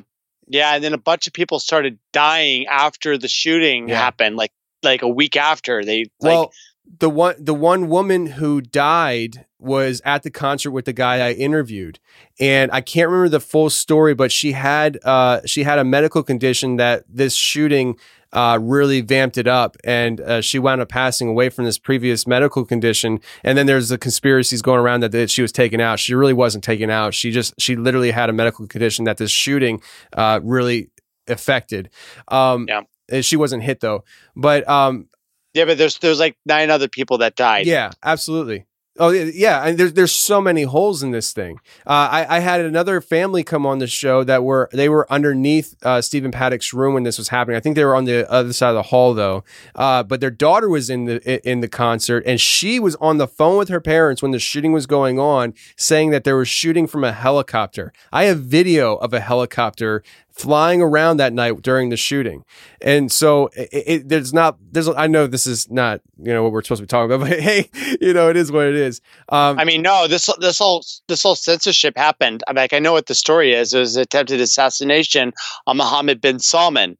Yeah, 0.49 0.75
and 0.75 0.85
then 0.85 0.93
a 0.93 0.99
bunch 0.99 1.27
of 1.27 1.33
people 1.33 1.59
started 1.59 1.99
dying 2.13 2.67
after 2.67 3.19
the 3.19 3.29
shooting 3.29 3.89
Yeah. 3.89 3.97
happened, 3.99 4.37
like 4.37 4.53
like 4.83 5.03
a 5.03 5.09
week 5.09 5.37
after. 5.37 5.85
They 5.85 6.01
like 6.21 6.33
well, 6.33 6.53
the 7.01 7.11
one 7.11 7.35
the 7.39 7.55
one 7.55 7.89
woman 7.89 8.27
who 8.27 8.61
died 8.61 9.47
was 9.59 10.01
at 10.05 10.23
the 10.23 10.31
concert 10.31 10.71
with 10.71 10.85
the 10.85 10.93
guy 10.93 11.27
I 11.27 11.33
interviewed, 11.33 11.99
and 12.39 12.71
I 12.71 12.81
can't 12.83 13.09
remember 13.09 13.31
the 13.31 13.41
full 13.41 13.71
story, 13.71 14.15
but 14.15 14.31
she 14.31 14.53
had 14.53 14.99
uh, 15.05 15.41
she 15.47 15.65
had 15.65 15.81
a 15.81 15.85
medical 15.85 16.23
condition 16.23 16.77
that 16.77 17.03
this 17.09 17.35
shooting 17.35 17.97
uh, 18.37 18.59
really 18.61 19.01
vamped 19.01 19.39
it 19.39 19.47
up, 19.47 19.79
and 19.83 20.21
uh, 20.21 20.41
she 20.43 20.59
wound 20.59 20.83
up 20.83 20.91
passing 20.91 21.27
away 21.27 21.49
from 21.49 21.65
this 21.65 21.79
previous 21.79 22.27
medical 22.27 22.67
condition. 22.67 23.19
And 23.43 23.57
then 23.57 23.65
there's 23.65 23.89
the 23.89 23.97
conspiracies 23.97 24.61
going 24.61 24.79
around 24.79 25.01
that, 25.01 25.13
that 25.13 25.31
she 25.31 25.41
was 25.41 25.53
taken 25.53 25.81
out. 25.81 25.99
She 25.99 26.15
really 26.15 26.35
wasn't 26.35 26.63
taken 26.63 26.91
out. 26.91 27.15
She 27.15 27.31
just 27.31 27.55
she 27.59 27.77
literally 27.77 28.11
had 28.11 28.29
a 28.29 28.35
medical 28.35 28.67
condition 28.67 29.07
that 29.07 29.17
this 29.17 29.31
shooting 29.31 29.81
uh, 30.13 30.41
really 30.43 30.91
affected. 31.27 31.89
Um, 32.29 32.67
Yeah. 32.69 32.83
She 33.23 33.37
wasn't 33.37 33.63
hit 33.63 33.81
though, 33.81 34.05
but 34.35 34.69
um, 34.69 35.09
yeah, 35.55 35.65
but 35.65 35.79
there's 35.79 35.97
there's 35.99 36.19
like 36.19 36.37
nine 36.45 36.71
other 36.71 36.89
people 36.89 37.19
that 37.19 37.37
died. 37.37 37.65
yeah, 37.67 37.93
absolutely. 38.03 38.67
Oh 38.99 39.11
yeah, 39.11 39.63
and 39.65 39.79
there's 39.79 39.93
there's 39.93 40.13
so 40.13 40.41
many 40.41 40.63
holes 40.63 41.03
in 41.03 41.11
this 41.11 41.33
thing. 41.33 41.61
Uh, 41.87 42.09
I 42.11 42.37
I 42.37 42.39
had 42.41 42.61
another 42.61 43.01
family 43.01 43.43
come 43.45 43.67
on 43.67 43.79
the 43.79 43.87
show 43.87 44.25
that 44.25 44.43
were 44.43 44.71
they 44.73 44.89
were 44.89 45.11
underneath 45.13 45.77
uh, 45.83 46.01
Stephen 46.01 46.31
Paddock's 46.31 46.73
room 46.73 46.95
when 46.95 47.03
this 47.03 47.19
was 47.19 47.29
happening. 47.29 47.57
I 47.57 47.61
think 47.61 47.77
they 47.77 47.85
were 47.85 47.95
on 47.95 48.05
the 48.05 48.31
other 48.31 48.53
side 48.53 48.71
of 48.71 48.75
the 48.77 48.83
hall 48.85 49.13
though. 49.13 49.45
Uh, 49.75 50.03
but 50.03 50.21
their 50.21 50.31
daughter 50.31 50.69
was 50.69 50.89
in 50.89 51.05
the 51.05 51.49
in 51.49 51.61
the 51.61 51.69
concert, 51.69 52.23
and 52.27 52.41
she 52.41 52.81
was 52.81 52.97
on 52.97 53.19
the 53.19 53.29
phone 53.29 53.59
with 53.59 53.69
her 53.69 53.81
parents 53.81 54.23
when 54.23 54.31
the 54.31 54.39
shooting 54.39 54.73
was 54.73 54.87
going 54.87 55.19
on, 55.19 55.53
saying 55.77 56.11
that 56.11 56.25
there 56.25 56.37
was 56.37 56.49
shooting 56.49 56.87
from 56.87 57.05
a 57.05 57.13
helicopter. 57.13 57.93
I 58.13 58.25
have 58.25 58.41
video 58.41 58.97
of 58.97 59.13
a 59.13 59.21
helicopter 59.21 60.03
flying 60.37 60.83
around 60.83 61.17
that 61.17 61.33
night 61.33 61.63
during 61.63 61.89
the 61.89 61.97
shooting. 61.97 62.45
And 62.83 63.11
so 63.11 63.49
it, 63.57 63.69
it, 63.73 64.09
there's 64.09 64.35
not, 64.35 64.59
there's, 64.71 64.89
I 64.89 65.07
know 65.07 65.27
this 65.27 65.47
is 65.47 65.71
not, 65.71 66.03
you 66.19 66.33
know, 66.33 66.43
what 66.43 66.53
we're 66.53 66.63
supposed 66.63 66.81
to 66.81 66.85
be 66.85 66.89
talking 66.89 67.13
about, 67.13 67.29
but 67.29 67.41
hey, 67.41 67.71
you 68.01 68.13
know, 68.13 68.29
it 68.29 68.37
is 68.37 68.53
what 68.53 68.67
it 68.67 68.75
is. 68.75 69.01
Um, 69.31 69.59
I 69.59 69.65
mean, 69.65 69.83
no, 69.83 70.07
this 70.07 70.31
this 70.39 70.59
whole 70.59 70.85
this 71.09 71.23
whole 71.23 71.35
censorship 71.35 71.97
happened. 71.97 72.45
I 72.47 72.53
mean, 72.53 72.57
like, 72.57 72.73
I 72.75 72.79
know 72.79 72.93
what 72.93 73.07
the 73.07 73.15
story 73.15 73.55
is. 73.55 73.73
It 73.73 73.79
was 73.79 73.97
attempted 73.97 74.41
assassination 74.41 75.33
on 75.67 75.79
Mohammed 75.79 76.21
bin 76.21 76.39
Salman. 76.39 76.99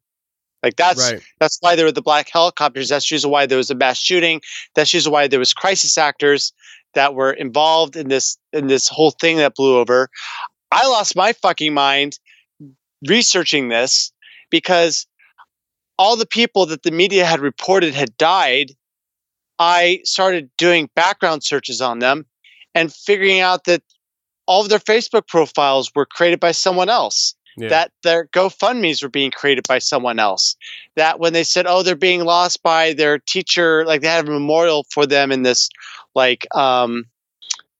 Like 0.63 0.75
that's 0.75 1.11
right. 1.11 1.21
that's 1.39 1.59
why 1.61 1.75
there 1.75 1.85
were 1.85 1.91
the 1.91 2.01
black 2.01 2.29
helicopters. 2.31 2.89
That's 2.89 3.07
the 3.07 3.15
reason 3.15 3.29
why 3.29 3.45
there 3.45 3.57
was 3.57 3.69
a 3.69 3.75
mass 3.75 3.99
shooting. 3.99 4.41
That's 4.73 4.91
the 4.91 4.97
reason 4.97 5.11
why 5.11 5.27
there 5.27 5.39
was 5.39 5.53
crisis 5.53 5.97
actors 5.97 6.51
that 6.95 7.13
were 7.13 7.31
involved 7.31 7.95
in 7.95 8.07
this 8.07 8.37
in 8.51 8.67
this 8.67 8.87
whole 8.87 9.11
thing 9.11 9.37
that 9.37 9.53
blew 9.53 9.77
over. 9.77 10.09
I 10.71 10.87
lost 10.87 11.15
my 11.15 11.33
fucking 11.33 11.73
mind 11.73 12.17
researching 13.05 13.69
this 13.69 14.11
because 14.49 15.05
all 15.97 16.15
the 16.15 16.25
people 16.25 16.65
that 16.67 16.83
the 16.83 16.91
media 16.91 17.25
had 17.25 17.39
reported 17.39 17.93
had 17.93 18.15
died. 18.17 18.71
I 19.59 20.01
started 20.03 20.49
doing 20.57 20.89
background 20.95 21.43
searches 21.43 21.81
on 21.81 21.99
them 21.99 22.25
and 22.75 22.93
figuring 22.93 23.39
out 23.39 23.63
that 23.65 23.81
all 24.45 24.61
of 24.61 24.69
their 24.69 24.79
Facebook 24.79 25.27
profiles 25.27 25.91
were 25.95 26.05
created 26.05 26.39
by 26.39 26.51
someone 26.51 26.89
else. 26.89 27.35
Yeah. 27.57 27.69
That 27.69 27.91
their 28.03 28.27
GoFundMe's 28.27 29.01
were 29.01 29.09
being 29.09 29.31
created 29.31 29.67
by 29.67 29.79
someone 29.79 30.19
else. 30.19 30.55
That 30.95 31.19
when 31.19 31.33
they 31.33 31.43
said, 31.43 31.65
"Oh, 31.67 31.81
they're 31.81 31.95
being 31.95 32.23
lost 32.23 32.61
by 32.61 32.93
their 32.93 33.17
teacher," 33.17 33.83
like 33.83 34.01
they 34.01 34.07
had 34.09 34.27
a 34.27 34.31
memorial 34.31 34.85
for 34.91 35.07
them 35.07 35.31
in 35.31 35.41
this, 35.41 35.67
like, 36.13 36.45
um, 36.55 37.05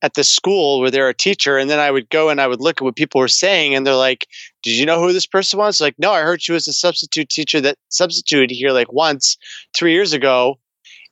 at 0.01 0.13
the 0.13 0.23
school 0.23 0.79
where 0.79 0.91
they're 0.91 1.09
a 1.09 1.13
teacher, 1.13 1.57
and 1.57 1.69
then 1.69 1.79
I 1.79 1.91
would 1.91 2.09
go 2.09 2.29
and 2.29 2.39
I 2.39 2.47
would 2.47 2.61
look 2.61 2.81
at 2.81 2.83
what 2.83 2.95
people 2.95 3.19
were 3.19 3.27
saying, 3.27 3.73
and 3.73 3.85
they're 3.85 3.95
like, 3.95 4.27
"Did 4.63 4.73
you 4.73 4.85
know 4.85 4.99
who 4.99 5.11
this 5.13 5.25
person 5.25 5.59
was?" 5.59 5.81
Like, 5.81 5.95
no, 5.97 6.11
I 6.11 6.21
heard 6.21 6.41
she 6.41 6.51
was 6.51 6.67
a 6.67 6.73
substitute 6.73 7.29
teacher 7.29 7.59
that 7.61 7.77
substituted 7.89 8.53
here 8.53 8.71
like 8.71 8.91
once 8.93 9.37
three 9.75 9.93
years 9.93 10.13
ago, 10.13 10.59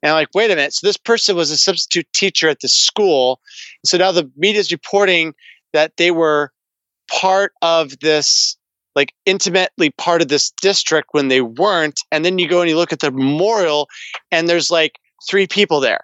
and 0.05 0.11
I'm 0.11 0.17
like, 0.17 0.35
wait 0.35 0.51
a 0.51 0.55
minute. 0.55 0.73
So 0.73 0.85
this 0.85 0.97
person 0.97 1.35
was 1.35 1.49
a 1.49 1.57
substitute 1.57 2.05
teacher 2.13 2.47
at 2.47 2.59
the 2.59 2.67
school. 2.67 3.41
So 3.85 3.97
now 3.97 4.11
the 4.11 4.29
media 4.37 4.59
is 4.59 4.71
reporting 4.71 5.33
that 5.73 5.97
they 5.97 6.11
were 6.11 6.51
part 7.09 7.53
of 7.63 7.99
this, 8.01 8.55
like 8.95 9.15
intimately 9.25 9.89
part 9.97 10.21
of 10.21 10.27
this 10.27 10.51
district 10.61 11.09
when 11.13 11.29
they 11.29 11.41
weren't. 11.41 12.01
And 12.11 12.23
then 12.23 12.37
you 12.37 12.47
go 12.47 12.61
and 12.61 12.69
you 12.69 12.77
look 12.77 12.93
at 12.93 12.99
the 12.99 13.09
memorial 13.09 13.87
and 14.31 14.47
there's 14.47 14.69
like 14.69 14.99
three 15.27 15.47
people 15.47 15.79
there. 15.79 16.01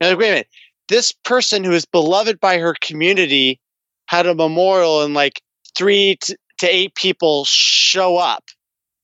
And 0.00 0.08
like, 0.08 0.18
wait 0.18 0.28
a 0.28 0.32
minute. 0.32 0.48
This 0.90 1.12
person 1.12 1.64
who 1.64 1.72
is 1.72 1.86
beloved 1.86 2.40
by 2.40 2.58
her 2.58 2.74
community 2.82 3.60
had 4.06 4.26
a 4.26 4.34
memorial 4.34 5.02
and 5.02 5.14
like 5.14 5.40
three 5.76 6.18
to, 6.22 6.36
eight 6.62 6.94
people 6.94 7.46
show 7.46 8.18
up. 8.18 8.44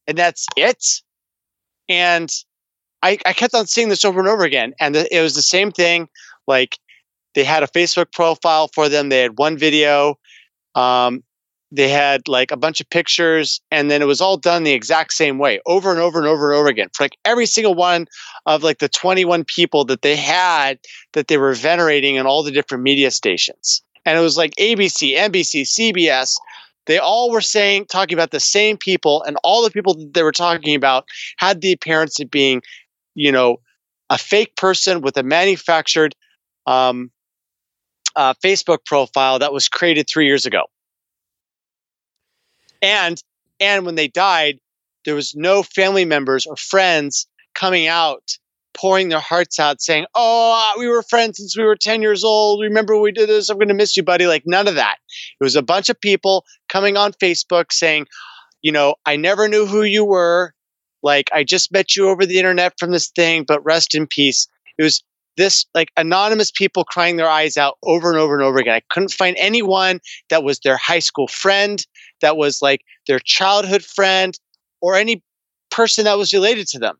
And 0.06 0.18
that's 0.18 0.46
it. 0.58 0.84
And 1.88 2.28
I, 3.02 3.18
I 3.24 3.32
kept 3.32 3.54
on 3.54 3.66
seeing 3.66 3.88
this 3.88 4.04
over 4.04 4.18
and 4.18 4.28
over 4.28 4.44
again, 4.44 4.74
and 4.80 4.94
the, 4.94 5.16
it 5.16 5.22
was 5.22 5.34
the 5.34 5.42
same 5.42 5.70
thing. 5.70 6.08
Like 6.46 6.76
they 7.34 7.44
had 7.44 7.62
a 7.62 7.68
Facebook 7.68 8.12
profile 8.12 8.68
for 8.74 8.88
them. 8.88 9.08
They 9.08 9.20
had 9.20 9.38
one 9.38 9.56
video. 9.56 10.16
Um, 10.74 11.22
they 11.72 11.88
had 11.88 12.28
like 12.28 12.51
a 12.51 12.56
bunch 12.56 12.80
of 12.80 12.88
pictures, 12.90 13.60
and 13.70 13.90
then 13.90 14.02
it 14.02 14.06
was 14.06 14.20
all 14.20 14.36
done 14.36 14.62
the 14.62 14.72
exact 14.72 15.12
same 15.12 15.38
way, 15.38 15.60
over 15.66 15.90
and 15.90 16.01
over 16.01 16.18
and 16.18 16.28
over 16.28 16.52
and 16.52 16.59
over 16.59 16.68
again. 16.68 16.88
For 16.93 17.05
like 17.05 17.18
every 17.24 17.47
single 17.47 17.74
one 17.74 18.06
of 18.47 18.62
like 18.62 18.78
the 18.78 18.88
21 18.88 19.44
people 19.44 19.84
that 19.86 20.02
they 20.02 20.16
had 20.16 20.78
that 21.12 21.28
they 21.28 21.38
were 21.38 21.55
venerating 21.55 22.16
in 22.16 22.26
all 22.26 22.43
the 22.43 22.52
different 22.52 22.84
media 22.84 23.10
stations, 23.10 23.82
and 24.05 24.18
it 24.18 24.22
was 24.22 24.36
like 24.36 24.55
ABC, 24.56 25.16
NBC, 25.16 25.62
CBS. 25.62 26.36
They 26.86 26.98
all 26.98 27.32
were 27.32 27.40
saying, 27.40 27.86
talking 27.86 28.14
about 28.16 28.30
the 28.30 28.38
same 28.38 28.76
people, 28.76 29.24
and 29.24 29.36
all 29.43 29.64
the 29.64 29.72
people 29.72 29.94
that 29.94 30.14
they 30.14 30.22
were 30.22 30.30
talking 30.30 30.76
about 30.76 31.05
had 31.36 31.60
the 31.60 31.72
appearance 31.72 32.20
of 32.20 32.30
being 32.30 32.62
you 33.16 33.32
know, 33.32 33.56
a 34.10 34.18
fake 34.18 34.55
person 34.55 35.01
with 35.01 35.16
a 35.16 35.24
manufactured 35.24 36.14
um, 36.66 37.10
uh, 38.14 38.34
Facebook 38.34 38.84
profile 38.84 39.40
that 39.40 39.52
was 39.52 39.68
created 39.68 40.06
three 40.09 40.26
years 40.26 40.47
ago. 40.47 40.62
And 42.82 43.20
and 43.61 43.86
when 43.86 43.94
they 43.94 44.09
died, 44.09 44.59
there 45.05 45.15
was 45.15 45.35
no 45.35 45.62
family 45.62 46.05
members 46.05 46.47
or 46.47 46.57
friends 46.57 47.27
coming 47.55 47.86
out, 47.86 48.36
pouring 48.74 49.09
their 49.09 49.20
hearts 49.20 49.59
out, 49.59 49.81
saying, 49.81 50.07
"Oh, 50.15 50.53
ah, 50.55 50.74
we 50.78 50.89
were 50.89 51.03
friends 51.03 51.39
since 51.39 51.57
we 51.57 51.65
were 51.65 51.77
ten 51.77 52.03
years 52.03 52.24
old. 52.24 52.62
Remember 52.62 52.98
we 52.98 53.12
did 53.12 53.28
this? 53.28 53.48
I'm 53.48 53.59
going 53.59 53.69
to 53.69 53.74
miss 53.74 53.97
you, 53.97 54.03
buddy." 54.03 54.27
Like 54.27 54.44
none 54.47 54.69
of 54.69 54.74
that. 54.74 54.97
It 55.40 55.44
was 55.44 55.57
a 55.57 55.62
bunch 55.62 55.89
of 55.89 56.01
people 56.01 56.44
coming 56.69 56.97
on 56.97 57.12
Facebook 57.12 57.73
saying, 57.73 58.07
"You 58.62 58.73
know, 58.73 58.97
I 59.07 59.16
never 59.16 59.48
knew 59.48 59.66
who 59.66 59.82
you 59.82 60.05
were." 60.05 60.53
like 61.03 61.31
I 61.32 61.44
just 61.44 61.73
met 61.73 61.97
you 61.97 62.09
over 62.09 62.27
the 62.27 62.39
internet 62.39 62.74
from 62.78 62.90
this 62.90 63.09
thing, 63.09 63.44
but 63.44 63.65
rest 63.65 63.94
in 63.94 64.07
peace. 64.07 64.48
It 64.77 64.82
was 64.82 65.03
this 65.36 65.66
like 65.74 65.90
anonymous 65.97 66.51
people 66.51 66.85
crying 66.85 67.16
their 67.16 67.28
eyes 67.28 67.57
out 67.57 67.78
over 67.82 68.11
and 68.11 68.19
over 68.19 68.35
and 68.35 68.43
over 68.43 68.59
again. 68.59 68.74
I 68.74 68.82
couldn't 68.90 69.12
find 69.12 69.36
anyone 69.39 70.01
that 70.31 70.43
was 70.43 70.59
their 70.61 70.77
high 70.77 70.98
school 70.98 71.28
friend, 71.28 71.85
that 72.20 72.36
was 72.36 72.62
like 72.62 72.82
their 73.06 73.20
childhood 73.20 73.84
friend, 73.84 74.38
or 74.80 74.94
any 74.94 75.22
person 75.70 76.05
that 76.05 76.18
was 76.18 76.32
related 76.32 76.66
to 76.68 76.78
them. 76.78 76.97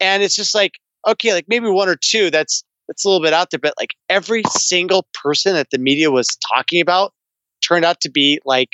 And 0.00 0.22
it's 0.22 0.36
just 0.36 0.54
like, 0.54 0.72
okay, 1.06 1.32
like 1.32 1.46
maybe 1.48 1.68
one 1.68 1.88
or 1.88 1.96
two, 1.96 2.30
that's 2.30 2.64
that's 2.88 3.04
a 3.04 3.08
little 3.08 3.22
bit 3.22 3.34
out 3.34 3.50
there, 3.50 3.60
but 3.60 3.74
like 3.78 3.90
every 4.08 4.42
single 4.48 5.06
person 5.12 5.54
that 5.54 5.68
the 5.70 5.78
media 5.78 6.10
was 6.10 6.28
talking 6.36 6.80
about 6.80 7.12
turned 7.60 7.84
out 7.84 8.00
to 8.00 8.10
be 8.10 8.40
like 8.44 8.70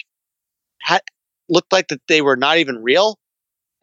had 0.80 1.00
looked 1.48 1.72
like 1.72 1.88
that 1.88 2.00
they 2.08 2.22
were 2.22 2.36
not 2.36 2.58
even 2.58 2.82
real 2.82 3.18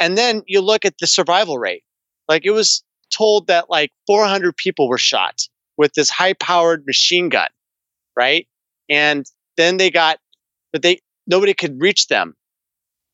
and 0.02 0.18
then 0.18 0.41
you 0.48 0.61
look 0.61 0.84
at 0.84 0.98
the 0.99 1.06
survival 1.06 1.60
rate. 1.60 1.84
Like 2.27 2.43
it 2.43 2.52
was 2.52 2.84
told 3.11 3.48
that 3.48 3.69
like 3.69 3.91
400 4.07 4.57
people 4.57 4.89
were 4.89 4.98
shot 4.98 5.41
with 5.77 5.93
this 5.93 6.10
high 6.10 6.34
powered 6.34 6.85
machine 6.88 7.30
gun, 7.30 7.49
right? 8.15 8.48
And 8.89 9.26
then 9.57 9.77
they 9.77 9.91
got, 9.91 10.18
but 10.73 10.81
they 10.81 11.02
nobody 11.27 11.53
could 11.53 11.81
reach 11.81 12.07
them 12.07 12.35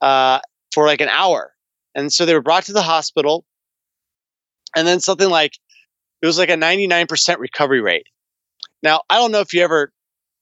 uh, 0.01 0.39
for 0.73 0.85
like 0.85 1.01
an 1.01 1.09
hour, 1.09 1.53
and 1.95 2.11
so 2.11 2.25
they 2.25 2.33
were 2.33 2.41
brought 2.41 2.65
to 2.65 2.73
the 2.73 2.81
hospital, 2.81 3.45
and 4.75 4.87
then 4.87 4.99
something 4.99 5.29
like 5.29 5.53
it 6.21 6.25
was 6.25 6.37
like 6.37 6.49
a 6.49 6.55
99% 6.55 7.37
recovery 7.37 7.81
rate. 7.81 8.07
Now 8.83 9.01
I 9.09 9.17
don't 9.17 9.31
know 9.31 9.41
if 9.41 9.53
you 9.53 9.63
ever 9.63 9.91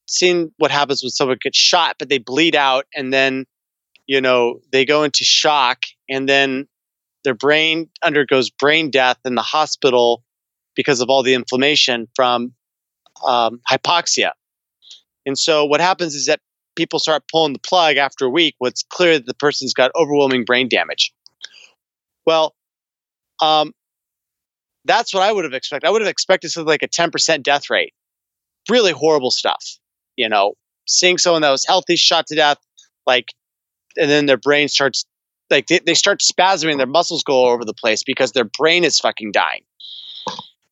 seen 0.08 0.52
what 0.58 0.70
happens 0.70 1.02
when 1.02 1.10
someone 1.10 1.38
gets 1.40 1.58
shot, 1.58 1.96
but 1.98 2.08
they 2.08 2.18
bleed 2.18 2.54
out 2.54 2.86
and 2.94 3.12
then 3.12 3.44
you 4.06 4.20
know 4.20 4.60
they 4.72 4.84
go 4.84 5.02
into 5.02 5.24
shock 5.24 5.82
and 6.08 6.28
then 6.28 6.66
their 7.24 7.34
brain 7.34 7.90
undergoes 8.02 8.50
brain 8.50 8.90
death 8.90 9.18
in 9.24 9.34
the 9.34 9.42
hospital 9.42 10.22
because 10.76 11.00
of 11.00 11.10
all 11.10 11.24
the 11.24 11.34
inflammation 11.34 12.06
from 12.14 12.52
um, 13.24 13.60
hypoxia. 13.68 14.30
And 15.24 15.36
so 15.36 15.64
what 15.64 15.80
happens 15.80 16.14
is 16.14 16.26
that 16.26 16.40
people 16.76 16.98
start 16.98 17.24
pulling 17.30 17.52
the 17.52 17.58
plug 17.58 17.96
after 17.96 18.26
a 18.26 18.30
week 18.30 18.54
when 18.58 18.70
it's 18.70 18.84
clear 18.88 19.14
that 19.14 19.26
the 19.26 19.34
person's 19.34 19.74
got 19.74 19.90
overwhelming 19.96 20.44
brain 20.44 20.68
damage. 20.68 21.12
Well, 22.24 22.54
um, 23.40 23.72
that's 24.84 25.12
what 25.12 25.22
I 25.22 25.32
would 25.32 25.44
have 25.44 25.54
expected. 25.54 25.86
I 25.86 25.90
would 25.90 26.02
have 26.02 26.10
expected 26.10 26.50
something 26.50 26.68
like 26.68 26.82
a 26.82 26.88
10% 26.88 27.42
death 27.42 27.70
rate. 27.70 27.92
Really 28.70 28.92
horrible 28.92 29.30
stuff. 29.30 29.78
You 30.16 30.28
know, 30.28 30.54
seeing 30.86 31.18
someone 31.18 31.42
that 31.42 31.50
was 31.50 31.66
healthy 31.66 31.96
shot 31.96 32.26
to 32.28 32.34
death, 32.34 32.58
like, 33.06 33.32
and 33.98 34.10
then 34.10 34.26
their 34.26 34.36
brain 34.36 34.68
starts, 34.68 35.04
like, 35.50 35.66
they, 35.66 35.80
they 35.80 35.94
start 35.94 36.20
spasming, 36.20 36.76
their 36.76 36.86
muscles 36.86 37.22
go 37.22 37.34
all 37.34 37.50
over 37.50 37.64
the 37.64 37.74
place 37.74 38.02
because 38.02 38.32
their 38.32 38.44
brain 38.44 38.84
is 38.84 38.98
fucking 38.98 39.32
dying. 39.32 39.62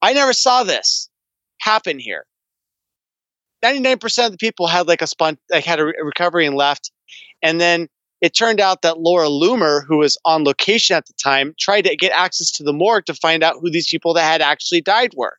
I 0.02 0.12
never 0.12 0.32
saw 0.32 0.64
this 0.64 1.08
happen 1.58 1.98
here. 1.98 2.26
99% 3.64 4.26
of 4.26 4.32
the 4.32 4.38
people 4.38 4.66
had 4.66 4.86
like 4.86 5.02
a 5.02 5.06
spont- 5.06 5.38
like 5.50 5.64
had 5.64 5.80
a, 5.80 5.86
re- 5.86 5.94
recovery 6.02 6.46
and 6.46 6.54
left. 6.54 6.90
And 7.42 7.60
then 7.60 7.88
it 8.20 8.34
turned 8.34 8.60
out 8.60 8.82
that 8.82 8.98
Laura 8.98 9.26
Loomer, 9.28 9.84
who 9.86 9.98
was 9.98 10.16
on 10.24 10.44
location 10.44 10.96
at 10.96 11.06
the 11.06 11.12
time, 11.14 11.54
tried 11.58 11.82
to 11.82 11.96
get 11.96 12.12
access 12.12 12.50
to 12.52 12.62
the 12.62 12.72
morgue 12.72 13.06
to 13.06 13.14
find 13.14 13.42
out 13.42 13.56
who 13.60 13.70
these 13.70 13.88
people 13.88 14.14
that 14.14 14.22
had 14.30 14.40
actually 14.42 14.80
died 14.80 15.12
were. 15.16 15.36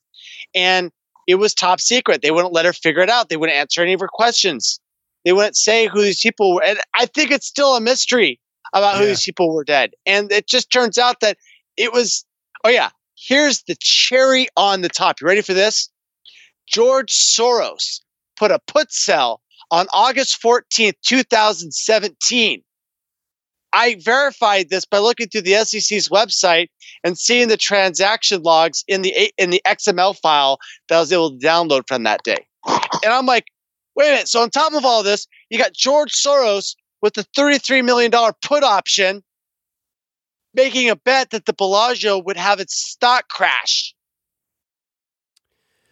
And 0.53 0.91
it 1.27 1.35
was 1.35 1.53
top 1.53 1.79
secret. 1.79 2.21
They 2.21 2.31
wouldn't 2.31 2.53
let 2.53 2.65
her 2.65 2.73
figure 2.73 3.01
it 3.01 3.09
out. 3.09 3.29
They 3.29 3.37
wouldn't 3.37 3.57
answer 3.57 3.81
any 3.81 3.93
of 3.93 3.99
her 3.99 4.07
questions. 4.07 4.79
They 5.23 5.33
wouldn't 5.33 5.57
say 5.57 5.87
who 5.87 6.01
these 6.01 6.19
people 6.19 6.53
were. 6.53 6.63
And 6.63 6.79
I 6.93 7.07
think 7.07 7.31
it's 7.31 7.47
still 7.47 7.75
a 7.75 7.81
mystery 7.81 8.39
about 8.73 8.97
who 8.97 9.03
Yeah. 9.03 9.09
these 9.09 9.23
people 9.23 9.53
were 9.53 9.63
dead. 9.63 9.91
And 10.05 10.31
it 10.31 10.47
just 10.47 10.71
turns 10.71 10.97
out 10.97 11.21
that 11.21 11.37
it 11.77 11.91
was, 11.93 12.25
oh 12.63 12.69
yeah, 12.69 12.89
here's 13.15 13.63
the 13.63 13.75
cherry 13.79 14.47
on 14.55 14.81
the 14.81 14.89
top. 14.89 15.19
You 15.21 15.27
ready 15.27 15.41
for 15.41 15.53
this? 15.53 15.89
George 16.67 17.11
Soros 17.11 18.01
put 18.35 18.51
a 18.51 18.59
put 18.67 18.91
sell 18.91 19.41
on 19.71 19.87
August 19.93 20.41
14th, 20.41 20.93
2017. 21.05 22.61
I 23.73 23.97
verified 23.99 24.69
this 24.69 24.85
by 24.85 24.99
looking 24.99 25.27
through 25.27 25.41
the 25.41 25.65
SEC's 25.65 26.07
website 26.07 26.67
and 27.03 27.17
seeing 27.17 27.49
the 27.49 27.57
transaction 27.57 28.41
logs 28.41 28.85
in 28.87 29.01
the 29.01 29.33
in 29.37 29.49
the 29.49 29.61
XML 29.67 30.17
file 30.17 30.59
that 30.87 30.95
I 30.95 30.99
was 30.99 31.11
able 31.11 31.31
to 31.31 31.45
download 31.45 31.83
from 31.87 32.03
that 32.03 32.23
day. 32.23 32.47
And 32.65 33.11
I'm 33.11 33.25
like, 33.25 33.47
wait 33.95 34.07
a 34.07 34.11
minute. 34.11 34.27
So 34.29 34.41
on 34.41 34.49
top 34.49 34.73
of 34.73 34.85
all 34.85 35.03
this, 35.03 35.27
you 35.49 35.57
got 35.57 35.73
George 35.73 36.13
Soros 36.13 36.75
with 37.01 37.15
the 37.15 37.25
$33 37.37 37.83
million 37.83 38.11
put 38.41 38.63
option 38.63 39.21
making 40.53 40.89
a 40.89 40.95
bet 40.95 41.31
that 41.31 41.45
the 41.45 41.53
Bellagio 41.53 42.17
would 42.17 42.37
have 42.37 42.59
its 42.59 42.75
stock 42.75 43.27
crash. 43.27 43.93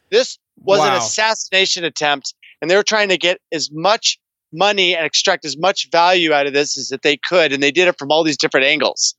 This 0.09 0.39
was 0.63 0.79
an 0.79 0.93
assassination 0.93 1.83
attempt, 1.83 2.33
and 2.61 2.69
they 2.69 2.75
were 2.75 2.83
trying 2.83 3.09
to 3.09 3.17
get 3.17 3.39
as 3.51 3.69
much 3.71 4.19
money 4.51 4.95
and 4.95 5.05
extract 5.05 5.45
as 5.45 5.57
much 5.57 5.89
value 5.91 6.31
out 6.31 6.47
of 6.47 6.53
this 6.53 6.77
as 6.77 6.89
that 6.89 7.01
they 7.01 7.17
could, 7.17 7.51
and 7.51 7.61
they 7.61 7.71
did 7.71 7.87
it 7.87 7.97
from 7.97 8.11
all 8.11 8.23
these 8.23 8.37
different 8.37 8.65
angles. 8.65 9.15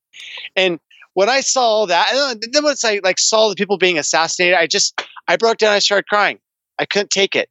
And 0.57 0.79
when 1.15 1.29
I 1.29 1.41
saw 1.41 1.63
all 1.63 1.87
that, 1.87 2.11
and 2.13 2.43
uh, 2.43 2.47
then 2.53 2.65
once 2.65 2.85
I 2.85 3.01
like 3.03 3.19
saw 3.19 3.49
the 3.49 3.55
people 3.55 3.79
being 3.79 3.99
assassinated, 3.99 4.57
I 4.57 4.67
just 4.67 5.01
I 5.29 5.37
broke 5.37 5.59
down. 5.59 5.73
I 5.73 5.79
started 5.79 6.09
crying. 6.09 6.39
I 6.79 6.87
couldn't 6.87 7.11
take 7.11 7.37
it. 7.37 7.49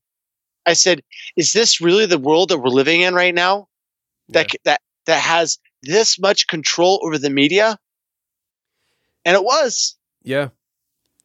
I 0.66 0.74
said, 0.74 1.02
"Is 1.36 1.54
this 1.54 1.82
really 1.82 2.06
the 2.06 2.18
world 2.18 2.50
that 2.50 2.60
we're 2.60 2.70
living 2.70 3.02
in 3.02 3.14
right 3.14 3.34
now? 3.34 3.68
That 4.30 4.50
that 4.66 4.82
that 5.06 5.20
has 5.20 5.60
this 5.82 6.20
much 6.20 6.48
control 6.48 7.02
over 7.04 7.18
the 7.18 7.30
media?" 7.30 7.78
And 9.26 9.36
it 9.36 9.44
was. 9.44 9.96
Yeah. 10.24 10.50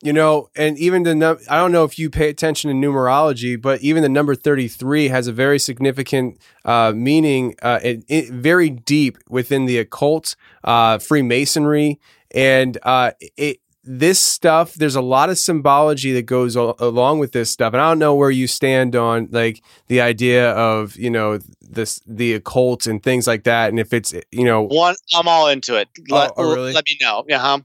You 0.01 0.13
know, 0.13 0.49
and 0.55 0.79
even 0.79 1.03
the 1.03 1.15
num- 1.15 1.41
I 1.51 1.57
don't 1.57 1.73
know 1.73 1.83
if 1.83 1.99
you 1.99 2.09
pay 2.09 2.29
attention 2.29 2.71
to 2.71 2.87
numerology, 2.87 3.61
but 3.61 3.81
even 3.81 4.05
the 4.05 4.09
number 4.09 4.37
33 4.37 5.09
has 5.09 5.27
a 5.27 5.33
very 5.33 5.59
significant 5.59 6.39
uh, 6.65 6.93
meaning, 6.95 7.57
uh, 7.63 7.81
it, 7.83 8.05
it- 8.09 8.31
very 8.31 8.71
deep 8.71 9.19
within 9.29 9.65
the 9.65 9.79
occult, 9.79 10.37
uh, 10.63 10.99
Freemasonry, 10.99 11.99
and 12.31 12.79
uh, 12.85 13.11
it. 13.37 13.59
This 13.91 14.21
stuff, 14.21 14.75
there's 14.75 14.97
a 14.97 15.01
lot 15.01 15.31
of 15.31 15.39
symbology 15.39 16.13
that 16.13 16.27
goes 16.27 16.59
al- 16.59 16.77
along 16.79 17.21
with 17.21 17.33
this 17.33 17.49
stuff, 17.49 17.73
and 17.73 17.81
I 17.81 17.89
don't 17.89 17.99
know 17.99 18.15
where 18.15 18.31
you 18.31 18.47
stand 18.47 18.95
on 18.95 19.29
like 19.31 19.63
the 19.87 20.03
idea 20.03 20.51
of 20.51 20.95
you 20.97 21.09
know 21.09 21.39
this 21.63 22.01
the 22.07 22.35
occult 22.35 22.87
and 22.87 23.03
things 23.03 23.27
like 23.27 23.45
that, 23.45 23.71
and 23.71 23.81
if 23.81 23.95
it's 23.95 24.13
you 24.31 24.45
know 24.45 24.63
One, 24.63 24.95
I'm 25.17 25.27
all 25.27 25.49
into 25.49 25.77
it. 25.77 25.89
Let, 26.11 26.33
oh, 26.37 26.55
really? 26.55 26.75
let 26.75 26.85
me 26.87 26.99
know. 27.01 27.25
Yeah, 27.29 27.39
huh? 27.39 27.61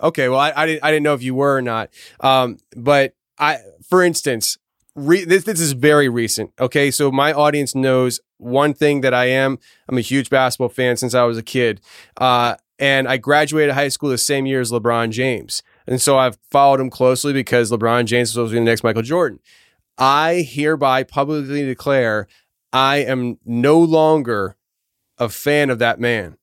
Okay, 0.00 0.28
well, 0.28 0.38
I, 0.38 0.52
I 0.54 0.66
didn't 0.66 0.84
I 0.84 0.90
didn't 0.90 1.02
know 1.02 1.14
if 1.14 1.22
you 1.22 1.34
were 1.34 1.56
or 1.56 1.62
not. 1.62 1.90
Um, 2.20 2.58
but 2.76 3.14
I, 3.38 3.58
for 3.88 4.02
instance, 4.02 4.58
re- 4.94 5.24
this 5.24 5.44
this 5.44 5.60
is 5.60 5.72
very 5.72 6.08
recent. 6.08 6.52
Okay, 6.60 6.90
so 6.90 7.10
my 7.10 7.32
audience 7.32 7.74
knows 7.74 8.20
one 8.38 8.74
thing 8.74 9.00
that 9.00 9.14
I 9.14 9.26
am. 9.26 9.58
I'm 9.88 9.98
a 9.98 10.02
huge 10.02 10.30
basketball 10.30 10.68
fan 10.68 10.96
since 10.96 11.14
I 11.14 11.24
was 11.24 11.36
a 11.36 11.42
kid, 11.42 11.80
uh, 12.16 12.56
and 12.78 13.08
I 13.08 13.16
graduated 13.16 13.74
high 13.74 13.88
school 13.88 14.10
the 14.10 14.18
same 14.18 14.46
year 14.46 14.60
as 14.60 14.70
LeBron 14.70 15.10
James, 15.10 15.62
and 15.86 16.00
so 16.00 16.18
I've 16.18 16.38
followed 16.50 16.80
him 16.80 16.90
closely 16.90 17.32
because 17.32 17.72
LeBron 17.72 18.06
James 18.06 18.28
was 18.28 18.32
supposed 18.32 18.50
to 18.50 18.54
be 18.54 18.60
the 18.60 18.64
next 18.64 18.84
Michael 18.84 19.02
Jordan. 19.02 19.40
I 19.98 20.46
hereby 20.48 21.02
publicly 21.02 21.64
declare 21.64 22.28
I 22.72 22.98
am 22.98 23.38
no 23.44 23.80
longer 23.80 24.56
a 25.18 25.28
fan 25.28 25.70
of 25.70 25.78
that 25.80 25.98
man. 25.98 26.36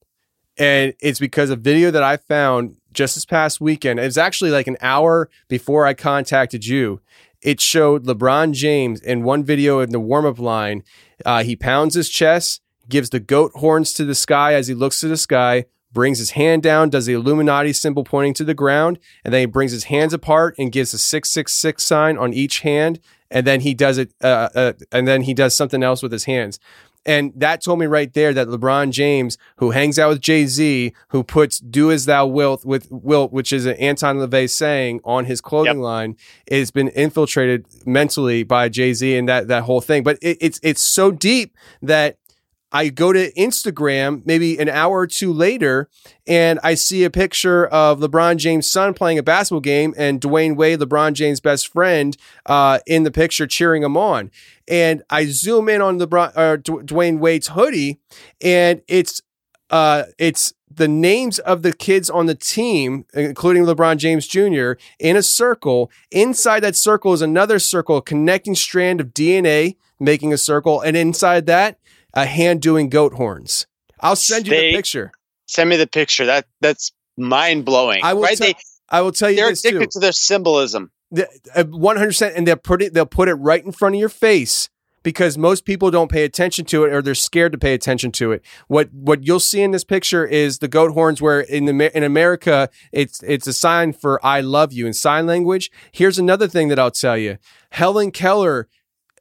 And 0.57 0.93
it's 0.99 1.19
because 1.19 1.49
a 1.49 1.55
video 1.55 1.91
that 1.91 2.03
I 2.03 2.17
found 2.17 2.77
just 2.95 3.15
this 3.15 3.25
past 3.25 3.61
weekend, 3.61 3.99
It 3.99 4.03
was 4.03 4.17
actually 4.17 4.51
like 4.51 4.67
an 4.67 4.77
hour 4.81 5.29
before 5.47 5.85
I 5.85 5.93
contacted 5.93 6.65
you. 6.65 7.01
It 7.41 7.61
showed 7.61 8.05
LeBron 8.05 8.53
James 8.53 8.99
in 9.01 9.23
one 9.23 9.43
video 9.43 9.79
in 9.79 9.91
the 9.91 9.99
warm 9.99 10.25
up 10.25 10.39
line. 10.39 10.83
Uh, 11.23 11.43
he 11.43 11.55
pounds 11.55 11.93
his 11.93 12.09
chest, 12.09 12.61
gives 12.89 13.11
the 13.11 13.19
goat 13.19 13.51
horns 13.55 13.93
to 13.93 14.05
the 14.05 14.15
sky 14.15 14.55
as 14.55 14.67
he 14.67 14.73
looks 14.73 14.99
to 15.01 15.07
the 15.07 15.17
sky, 15.17 15.65
brings 15.91 16.17
his 16.19 16.31
hand 16.31 16.63
down, 16.63 16.89
does 16.89 17.05
the 17.05 17.13
Illuminati 17.13 17.71
symbol 17.71 18.03
pointing 18.03 18.33
to 18.35 18.43
the 18.43 18.53
ground, 18.53 18.99
and 19.23 19.33
then 19.33 19.41
he 19.41 19.45
brings 19.45 19.71
his 19.71 19.85
hands 19.85 20.13
apart 20.13 20.55
and 20.57 20.71
gives 20.71 20.93
a 20.93 20.97
666 20.97 21.83
sign 21.83 22.17
on 22.17 22.33
each 22.33 22.59
hand. 22.59 22.99
And 23.31 23.47
then 23.47 23.61
he 23.61 23.73
does 23.73 23.97
it, 23.97 24.13
uh, 24.23 24.49
uh, 24.53 24.73
and 24.91 25.07
then 25.07 25.23
he 25.23 25.33
does 25.33 25.55
something 25.55 25.81
else 25.81 26.03
with 26.03 26.11
his 26.11 26.25
hands. 26.25 26.59
And 27.05 27.31
that 27.35 27.61
told 27.63 27.79
me 27.79 27.85
right 27.85 28.11
there 28.13 28.33
that 28.33 28.47
LeBron 28.47 28.91
James, 28.91 29.37
who 29.57 29.71
hangs 29.71 29.99
out 29.99 30.09
with 30.09 30.21
Jay 30.21 30.45
Z, 30.47 30.93
who 31.09 31.23
puts 31.23 31.59
"Do 31.59 31.91
as 31.91 32.05
Thou 32.05 32.25
Wilt" 32.25 32.65
with 32.65 32.87
Wilt, 32.89 33.31
which 33.31 33.53
is 33.53 33.65
an 33.65 33.75
Anton 33.75 34.17
LaVey 34.17 34.49
saying 34.49 35.01
on 35.03 35.25
his 35.25 35.39
clothing 35.41 35.77
Yep. 35.77 35.83
line, 35.83 36.17
has 36.49 36.71
been 36.71 36.87
infiltrated 36.89 37.65
mentally 37.85 38.43
by 38.43 38.69
Jay 38.69 38.93
Z 38.93 39.15
and 39.15 39.29
that 39.29 39.47
that 39.47 39.63
whole 39.63 39.81
thing. 39.81 40.03
But 40.03 40.17
it, 40.21 40.37
it's 40.41 40.59
it's 40.63 40.81
so 40.81 41.11
deep 41.11 41.55
that 41.81 42.17
I 42.75 42.89
go 42.89 43.13
to 43.13 43.31
Instagram 43.35 44.25
maybe 44.25 44.59
an 44.59 44.67
hour 44.67 44.99
or 44.99 45.07
two 45.07 45.31
later, 45.31 45.87
and 46.27 46.59
I 46.61 46.73
see 46.73 47.05
a 47.05 47.09
picture 47.09 47.67
of 47.67 47.99
LeBron 48.01 48.35
James' 48.35 48.69
son 48.69 48.93
playing 48.93 49.17
a 49.17 49.23
basketball 49.23 49.61
game, 49.61 49.93
and 49.97 50.19
Dwyane 50.19 50.57
Wade, 50.57 50.79
LeBron 50.81 51.13
James' 51.13 51.39
best 51.39 51.69
friend, 51.69 52.17
uh, 52.47 52.79
in 52.85 53.03
the 53.03 53.11
picture 53.11 53.47
cheering 53.47 53.81
him 53.81 53.95
on. 53.95 54.29
And 54.67 55.03
I 55.09 55.27
zoom 55.27 55.69
in 55.69 55.81
on 55.81 55.99
LeBron, 55.99 56.33
uh, 56.35 56.57
D- 56.57 56.73
Dwyane 56.73 57.19
Wade's 57.19 57.47
hoodie, 57.47 58.01
and 58.41 58.81
it's 58.89 59.21
uh, 59.69 60.03
it's 60.19 60.53
the 60.69 60.89
names 60.89 61.39
of 61.39 61.61
the 61.61 61.71
kids 61.71 62.09
on 62.09 62.25
the 62.25 62.35
team, 62.35 63.05
including 63.13 63.63
LeBron 63.63 63.95
James 63.95 64.27
Jr., 64.27 64.73
in 64.99 65.15
a 65.15 65.23
circle. 65.23 65.89
Inside 66.11 66.59
that 66.59 66.75
circle 66.75 67.13
is 67.13 67.21
another 67.21 67.57
circle, 67.57 68.01
connecting 68.01 68.53
strand 68.53 68.99
of 68.99 69.13
DNA, 69.13 69.77
making 69.97 70.33
a 70.33 70.37
circle, 70.37 70.81
and 70.81 70.97
inside 70.97 71.45
that, 71.45 71.79
a 72.15 72.25
hand 72.25 72.61
doing 72.61 72.89
goat 72.89 73.13
horns. 73.13 73.67
I'll 73.99 74.15
send 74.15 74.47
you 74.47 74.51
They- 74.53 74.71
the 74.71 74.77
picture. 74.77 75.11
Send 75.47 75.69
me 75.69 75.77
the 75.77 75.87
picture. 75.87 76.25
That 76.25 76.45
that's 76.61 76.91
mind 77.17 77.65
blowing. 77.65 78.01
I 78.03 78.13
will 78.13 78.23
Right? 78.23 78.37
tell- 78.37 78.47
they 78.47 78.55
I 78.89 79.01
will 79.01 79.11
tell 79.11 79.29
you 79.29 79.37
they're 79.37 79.49
this 79.49 79.61
too. 79.61 79.69
addicted 79.69 79.91
to 79.91 79.99
their 79.99 80.11
symbolism. 80.11 80.91
uh, 81.55 81.63
One 81.65 81.97
hundred 81.97 82.09
percent, 82.09 82.35
and 82.35 82.47
they'll 82.47 82.55
put 82.55 82.81
it. 82.81 82.93
They'll 82.93 83.05
put 83.05 83.29
it 83.29 83.33
right 83.35 83.63
in 83.63 83.71
front 83.71 83.95
of 83.95 83.99
your 83.99 84.09
face. 84.09 84.69
because 85.03 85.37
most 85.37 85.65
people 85.65 85.91
don't 85.91 86.09
pay 86.09 86.23
attention 86.23 86.65
to 86.65 86.83
it 86.83 86.91
or 86.91 86.99
they're 86.99 87.13
scared 87.13 87.51
to 87.51 87.59
pay 87.59 87.75
attention 87.75 88.11
to 88.11 88.31
it. 88.31 88.41
What 88.67 88.89
what 88.91 89.23
you'll 89.23 89.39
see 89.39 89.61
in 89.61 89.69
this 89.69 89.83
picture 89.83 90.25
is 90.25 90.57
the 90.57 90.67
goat 90.67 90.93
horns 90.93 91.21
where 91.21 91.41
in 91.41 91.65
the 91.65 91.95
in 91.95 92.01
America 92.01 92.69
it's 92.91 93.21
it's 93.21 93.45
a 93.45 93.53
sign 93.53 93.93
for 93.93 94.19
I 94.25 94.41
love 94.41 94.73
you 94.73 94.87
in 94.87 94.93
sign 94.93 95.27
language. 95.27 95.69
Here's 95.91 96.17
another 96.17 96.47
thing 96.47 96.69
that 96.69 96.79
I'll 96.79 96.89
tell 96.89 97.19
you. 97.19 97.37
Helen 97.69 98.09
Keller 98.09 98.67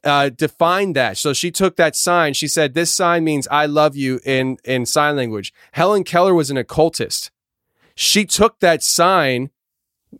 uh, 0.05 0.29
defined 0.29 0.95
that. 0.95 1.17
So 1.17 1.33
she 1.33 1.51
took 1.51 1.75
that 1.75 1.95
sign. 1.95 2.33
She 2.33 2.47
said 2.47 2.73
this 2.73 2.91
sign 2.91 3.23
means 3.23 3.47
I 3.49 3.65
love 3.65 3.95
you 3.95 4.19
in 4.23 4.57
in 4.63 4.85
sign 4.85 5.15
language. 5.15 5.53
Helen 5.73 6.03
Keller 6.03 6.33
was 6.33 6.49
an 6.49 6.57
occultist. 6.57 7.31
She 7.95 8.25
took 8.25 8.59
that 8.59 8.83
sign 8.83 9.49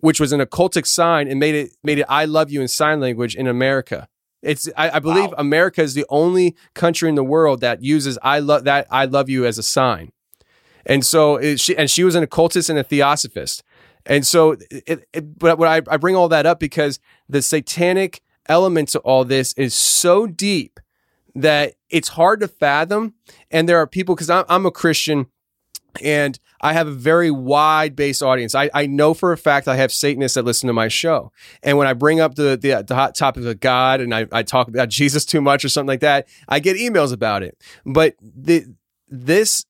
which 0.02 0.20
was 0.20 0.32
an 0.32 0.41
occultic 0.41 0.86
sign 0.86 1.28
and 1.28 1.40
made 1.40 1.56
it 1.56 1.72
made 1.84 1.99
it 1.99 2.06
I 2.10 2.26
love 2.26 2.52
you 2.52 2.62
in 2.62 2.68
sign 2.68 2.99
language 2.99 3.36
in 3.36 3.48
America. 3.48 4.07
It's 4.41 4.70
I, 4.78 4.91
I 4.91 4.99
believe 4.99 5.30
Wow. 5.32 5.36
America 5.38 5.82
is 5.82 5.94
the 5.94 6.06
only 6.10 6.56
country 6.74 7.10
in 7.10 7.16
the 7.16 7.24
world 7.24 7.62
that 7.62 7.82
uses 7.82 8.18
I 8.22 8.40
love 8.40 8.64
that 8.66 8.88
I 8.91 9.06
love 9.06 9.30
you 9.30 9.45
as 9.45 9.57
a 9.57 9.64
sign. 9.64 10.12
And 10.86 11.06
so 11.06 11.38
it, 11.38 11.60
she 11.60 11.76
and 11.78 11.90
she 11.90 12.03
was 12.03 12.16
an 12.16 12.24
occultist 12.24 12.70
and 12.70 12.78
a 12.78 12.84
theosophist. 12.84 13.64
And 14.06 14.26
so 14.26 14.57
it, 14.70 15.07
it, 15.14 15.40
but 15.40 15.57
what 15.57 15.68
I, 15.68 15.82
I 15.91 15.98
bring 15.98 16.16
all 16.16 16.30
that 16.30 16.45
up 16.45 16.60
because 16.60 16.99
the 17.28 17.41
satanic 17.41 18.22
element 18.48 18.90
to 18.90 19.00
all 19.00 19.26
this 19.26 19.54
is 19.54 19.74
so 19.74 20.28
deep 20.28 20.80
that 21.36 21.74
it's 21.90 22.10
hard 22.10 22.40
to 22.40 22.48
fathom. 22.48 23.14
And 23.52 23.68
there 23.68 23.78
are 23.78 23.88
people 23.88 24.16
because 24.16 24.30
I'm, 24.30 24.46
I'm 24.48 24.66
a 24.66 24.72
Christian 24.72 25.28
and 26.02 26.40
I 26.62 26.74
have 26.74 26.88
a 26.88 26.92
very 26.92 27.32
wide 27.32 27.96
based 27.96 28.24
audience. 28.24 28.56
I, 28.56 28.70
I 28.74 28.86
know 28.86 29.14
for 29.14 29.32
a 29.32 29.38
fact 29.38 29.68
I 29.68 29.76
have 29.76 29.92
Satanists 29.92 30.36
that 30.36 30.44
listen 30.46 30.68
to 30.68 30.74
my 30.74 30.88
show. 30.88 31.32
And 31.62 31.78
when 31.78 31.88
I 31.88 31.94
bring 31.94 32.20
up 32.20 32.36
the, 32.36 32.58
the, 32.58 32.84
the 32.88 32.96
hot 32.96 33.16
topic 33.16 33.46
of 33.46 33.60
God 33.60 34.02
and 34.02 34.14
I, 34.14 34.28
I 34.32 34.44
talk 34.44 34.68
about 34.68 34.90
Jesus 34.96 35.26
too 35.26 35.42
much 35.42 35.64
or 35.64 35.70
something 35.70 35.88
like 35.88 36.00
that, 36.02 36.28
I 36.48 36.60
get 36.60 36.78
emails 36.78 37.14
about 37.14 37.44
it. 37.44 37.58
But 37.86 38.16
the, 38.22 38.66
this 39.08 39.66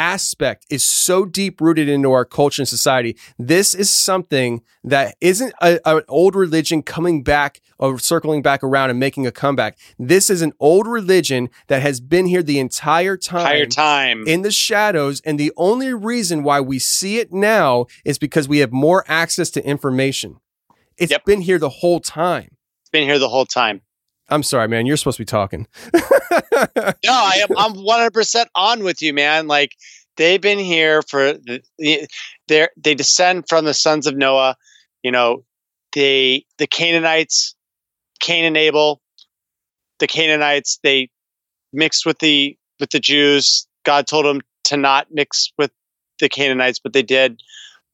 aspect 0.00 0.64
is 0.70 0.82
so 0.82 1.26
deep 1.26 1.60
rooted 1.60 1.86
into 1.88 2.10
our 2.10 2.24
culture 2.24 2.62
and 2.62 2.68
society. 2.68 3.16
This 3.38 3.74
is 3.74 3.90
something 3.90 4.62
that 4.82 5.14
isn't 5.20 5.52
a, 5.60 5.78
an 5.84 6.02
old 6.08 6.34
religion 6.34 6.82
coming 6.82 7.22
back 7.22 7.60
or 7.78 7.98
circling 7.98 8.40
back 8.40 8.64
around 8.64 8.88
and 8.88 8.98
making 8.98 9.26
a 9.26 9.30
comeback. 9.30 9.78
This 9.98 10.30
is 10.30 10.40
an 10.40 10.52
old 10.58 10.86
religion 10.86 11.50
that 11.66 11.82
has 11.82 12.00
been 12.00 12.24
here 12.26 12.42
the 12.42 12.58
entire 12.58 13.18
time 13.18 13.40
Entire 13.40 13.66
time. 13.66 14.24
in 14.26 14.40
the 14.40 14.50
shadows. 14.50 15.20
And 15.26 15.38
the 15.38 15.52
only 15.58 15.92
reason 15.92 16.42
why 16.42 16.60
we 16.62 16.78
see 16.78 17.18
it 17.18 17.30
now 17.32 17.86
is 18.04 18.18
because 18.18 18.48
we 18.48 18.58
have 18.58 18.72
more 18.72 19.04
access 19.06 19.50
to 19.50 19.64
information. 19.66 20.36
It's 20.96 21.12
Yep. 21.12 21.24
been 21.26 21.40
here 21.42 21.58
the 21.58 21.68
whole 21.68 22.00
time. 22.00 22.56
It's 22.80 22.90
been 22.90 23.04
here 23.06 23.18
the 23.18 23.28
whole 23.28 23.46
time. 23.46 23.82
I'm 24.30 24.42
sorry, 24.42 24.68
man. 24.68 24.86
You're 24.86 24.96
supposed 24.96 25.16
to 25.16 25.22
be 25.22 25.26
talking. 25.26 25.66
No, 27.04 27.12
I 27.12 27.42
am. 27.42 27.56
I'm 27.56 27.72
100 27.72 28.12
percent 28.12 28.48
on 28.54 28.84
with 28.84 29.02
you, 29.02 29.12
man. 29.12 29.46
Like 29.46 29.72
they've 30.16 30.40
been 30.40 30.58
here 30.58 31.02
for 31.02 31.32
the, 31.32 31.62
the 31.78 32.06
they 32.48 32.68
they 32.76 32.94
descend 32.94 33.44
from 33.48 33.64
the 33.64 33.74
sons 33.74 34.06
of 34.06 34.16
Noah. 34.16 34.56
You 35.02 35.10
know, 35.10 35.44
they 35.94 36.44
the 36.58 36.66
Canaanites, 36.66 37.54
Cain 38.20 38.44
and 38.44 38.56
Abel, 38.56 39.00
the 39.98 40.06
Canaanites. 40.06 40.78
They 40.82 41.08
mixed 41.72 42.04
with 42.06 42.18
the 42.18 42.56
with 42.78 42.90
the 42.90 43.00
Jews. 43.00 43.66
God 43.84 44.06
told 44.06 44.26
them 44.26 44.40
to 44.64 44.76
not 44.76 45.08
mix 45.10 45.52
with 45.58 45.70
the 46.20 46.28
Canaanites, 46.28 46.78
but 46.78 46.92
they 46.92 47.02
did. 47.02 47.40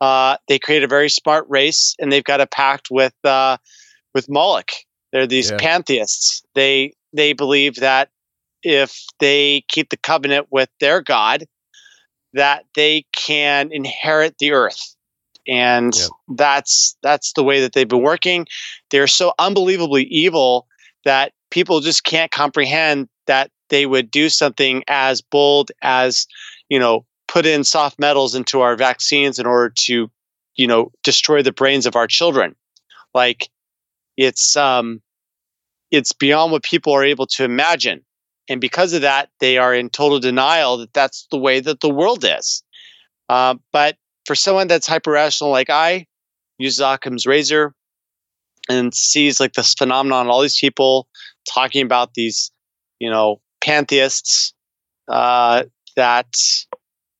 Uh, 0.01 0.37
they 0.49 0.59
created 0.59 0.85
a 0.85 0.89
very 0.89 1.09
smart 1.09 1.47
race, 1.49 1.95
and 1.99 2.13
they've 2.13 2.25
got 2.25 2.41
a 2.41 2.47
pact 2.47 2.89
with 2.91 3.15
uh, 3.25 3.57
with 4.15 4.29
Moloch. 4.29 4.71
They're 5.17 5.27
these 5.27 5.51
Yeah. 5.51 5.57
pantheists. 5.57 6.43
They 6.55 6.93
they 7.15 7.33
believe 7.33 7.77
that 7.77 8.11
if 8.63 9.03
they 9.19 9.65
keep 9.69 9.89
the 9.89 9.97
covenant 9.97 10.49
with 10.51 10.69
their 10.79 11.01
God, 11.01 11.47
that 12.35 12.67
they 12.75 13.07
can 13.17 13.73
inherit 13.73 14.37
the 14.37 14.53
earth. 14.53 14.95
And 15.49 15.95
Yep. 15.97 16.11
that's 16.37 16.99
that's 17.03 17.33
the 17.33 17.43
way 17.43 17.63
that 17.63 17.73
they've 17.73 17.89
been 17.89 18.03
working. 18.03 18.47
They're 18.91 19.07
so 19.07 19.33
unbelievably 19.39 20.03
evil 20.05 20.67
that 21.07 21.33
people 21.51 21.81
just 21.81 22.05
can't 22.05 22.31
comprehend 22.31 23.09
that 23.27 23.51
they 23.71 23.87
would 23.87 24.11
do 24.11 24.29
something 24.29 24.85
as 24.87 25.23
bold 25.23 25.73
as, 25.81 26.27
you 26.69 26.79
know, 26.79 27.07
put 27.27 27.47
in 27.47 27.65
soft 27.65 27.99
metals 27.99 28.35
into 28.35 28.61
our 28.61 28.77
vaccines 28.77 29.39
in 29.39 29.47
order 29.47 29.73
to, 29.87 30.11
you 30.57 30.67
know, 30.67 30.93
destroy 31.03 31.43
the 31.43 31.53
brains 31.53 31.87
of 31.87 31.97
our 31.97 32.07
children. 32.07 32.55
Like 33.15 33.49
it's 34.19 34.59
um 34.59 35.01
it's 35.91 36.13
beyond 36.13 36.53
what 36.53 36.63
people 36.63 36.93
are 36.93 37.05
able 37.05 37.27
to 37.27 37.45
imagine. 37.45 38.03
And 38.49 38.61
because 38.61 38.93
of 38.93 39.03
that 39.03 39.31
they 39.41 39.59
are 39.59 39.75
in 39.75 39.91
total 39.91 40.21
denial 40.21 40.79
that 40.79 40.93
that's 40.93 41.27
the 41.31 41.39
way 41.39 41.61
that 41.61 41.81
the 41.81 41.91
world 41.91 42.25
is. 42.25 42.63
Uh, 43.29 43.57
but 43.73 43.97
for 44.27 44.35
someone 44.35 44.67
that's 44.67 44.87
hyper 44.87 45.13
rational 45.13 45.51
like 45.51 45.71
i 45.71 46.05
uses 46.59 46.81
occam's 46.81 47.27
razor 47.27 47.73
and 48.69 48.93
sees 48.93 49.41
like 49.41 49.53
this 49.55 49.73
phenomenon 49.75 50.29
all 50.29 50.43
these 50.43 50.59
people 50.59 51.09
talking 51.49 51.83
about 51.83 52.15
these 52.15 52.51
you 52.99 53.09
know 53.09 53.41
pantheists 53.61 54.53
uh, 55.09 55.63
that 55.95 56.27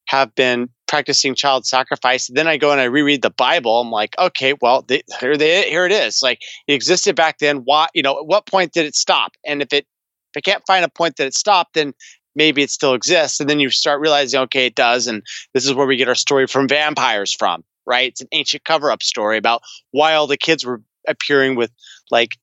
have 0.09 0.35
been 0.35 0.69
practicing 0.87 1.35
child 1.35 1.67
sacrifice 1.67 2.29
then 2.33 2.47
i 2.47 2.57
go 2.57 2.71
and 2.73 2.81
i 2.81 2.85
reread 2.85 3.23
the 3.23 3.31
bible. 3.31 3.81
I'm 3.81 3.91
like 3.91 4.15
okay 4.19 4.55
well 4.61 4.83
they, 4.83 5.03
here 5.21 5.37
they 5.37 5.69
here 5.69 5.87
it 5.87 5.93
is. 5.93 6.23
Like 6.23 6.41
it 6.67 6.75
existed 6.75 7.17
back 7.17 7.39
then. 7.39 7.59
Why 7.59 7.89
you 7.95 8.03
know 8.03 8.19
at 8.19 8.27
what 8.27 8.47
point 8.47 8.73
did 8.73 8.87
it 8.87 8.95
stop? 8.95 9.33
And 9.45 9.63
if 9.63 9.73
it 9.73 9.87
if 10.35 10.37
i 10.37 10.41
can't 10.41 10.63
find 10.67 10.85
a 10.85 10.89
point 10.89 11.17
that 11.17 11.27
it 11.27 11.35
stopped 11.35 11.75
then 11.75 11.93
maybe 12.35 12.63
it 12.63 12.71
still 12.71 12.95
exists. 12.95 13.41
And 13.41 13.49
then 13.49 13.61
you 13.61 13.71
start 13.71 14.01
realizing 14.01 14.41
okay 14.41 14.67
it 14.67 14.75
does. 14.75 15.07
And 15.07 15.23
this 15.55 15.67
is 15.67 15.75
where 15.75 15.87
we 15.87 15.97
get 15.97 16.09
our 16.09 16.15
story 16.15 16.47
from 16.47 16.69
vampires 16.69 17.35
from 17.35 17.65
right? 17.87 18.11
It's 18.11 18.21
an 18.21 18.29
ancient 18.33 18.65
cover-up 18.65 19.03
story 19.03 19.39
about 19.39 19.63
why 19.93 20.15
all 20.15 20.27
the 20.27 20.37
kids 20.37 20.67
were 20.67 20.83
appearing 21.09 21.55
with 21.55 21.71
like 22.11 22.37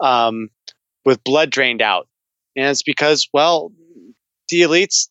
um 0.00 0.48
with 1.04 1.24
blood 1.24 1.50
drained 1.50 1.82
out. 1.82 2.06
And 2.56 2.66
it's 2.66 2.82
because 2.82 3.28
well 3.32 3.72
the 4.48 4.62
elites 4.62 5.08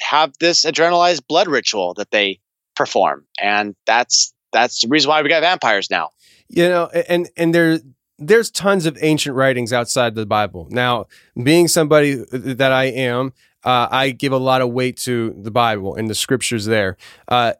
have 0.00 0.32
this 0.40 0.64
adrenalized 0.64 1.26
blood 1.26 1.48
ritual 1.48 1.94
that 1.94 2.10
they 2.10 2.40
perform. 2.76 3.26
And 3.40 3.74
that's 3.86 4.32
that's 4.52 4.82
the 4.82 4.88
reason 4.88 5.08
why 5.10 5.22
we 5.22 5.28
got 5.28 5.42
vampires 5.42 5.90
now. 5.90 6.10
You 6.48 6.68
know 6.68 6.86
and 6.86 7.28
and 7.36 7.54
there 7.54 7.80
there's 8.18 8.50
tons 8.50 8.86
of 8.86 8.98
ancient 9.00 9.36
writings 9.36 9.72
outside 9.72 10.14
the 10.14 10.26
bible. 10.26 10.68
Now 10.70 11.06
being 11.42 11.68
somebody 11.68 12.24
that 12.32 12.72
i 12.72 12.84
am 12.84 13.32
uh, 13.64 13.88
i 13.90 14.10
give 14.10 14.32
a 14.32 14.38
lot 14.38 14.62
of 14.62 14.70
weight 14.70 14.96
to 14.98 15.34
the 15.36 15.50
bible 15.50 15.94
and 15.94 16.08
the 16.08 16.14
scriptures 16.14 16.64
there. 16.64 16.96
Uh, 17.26 17.52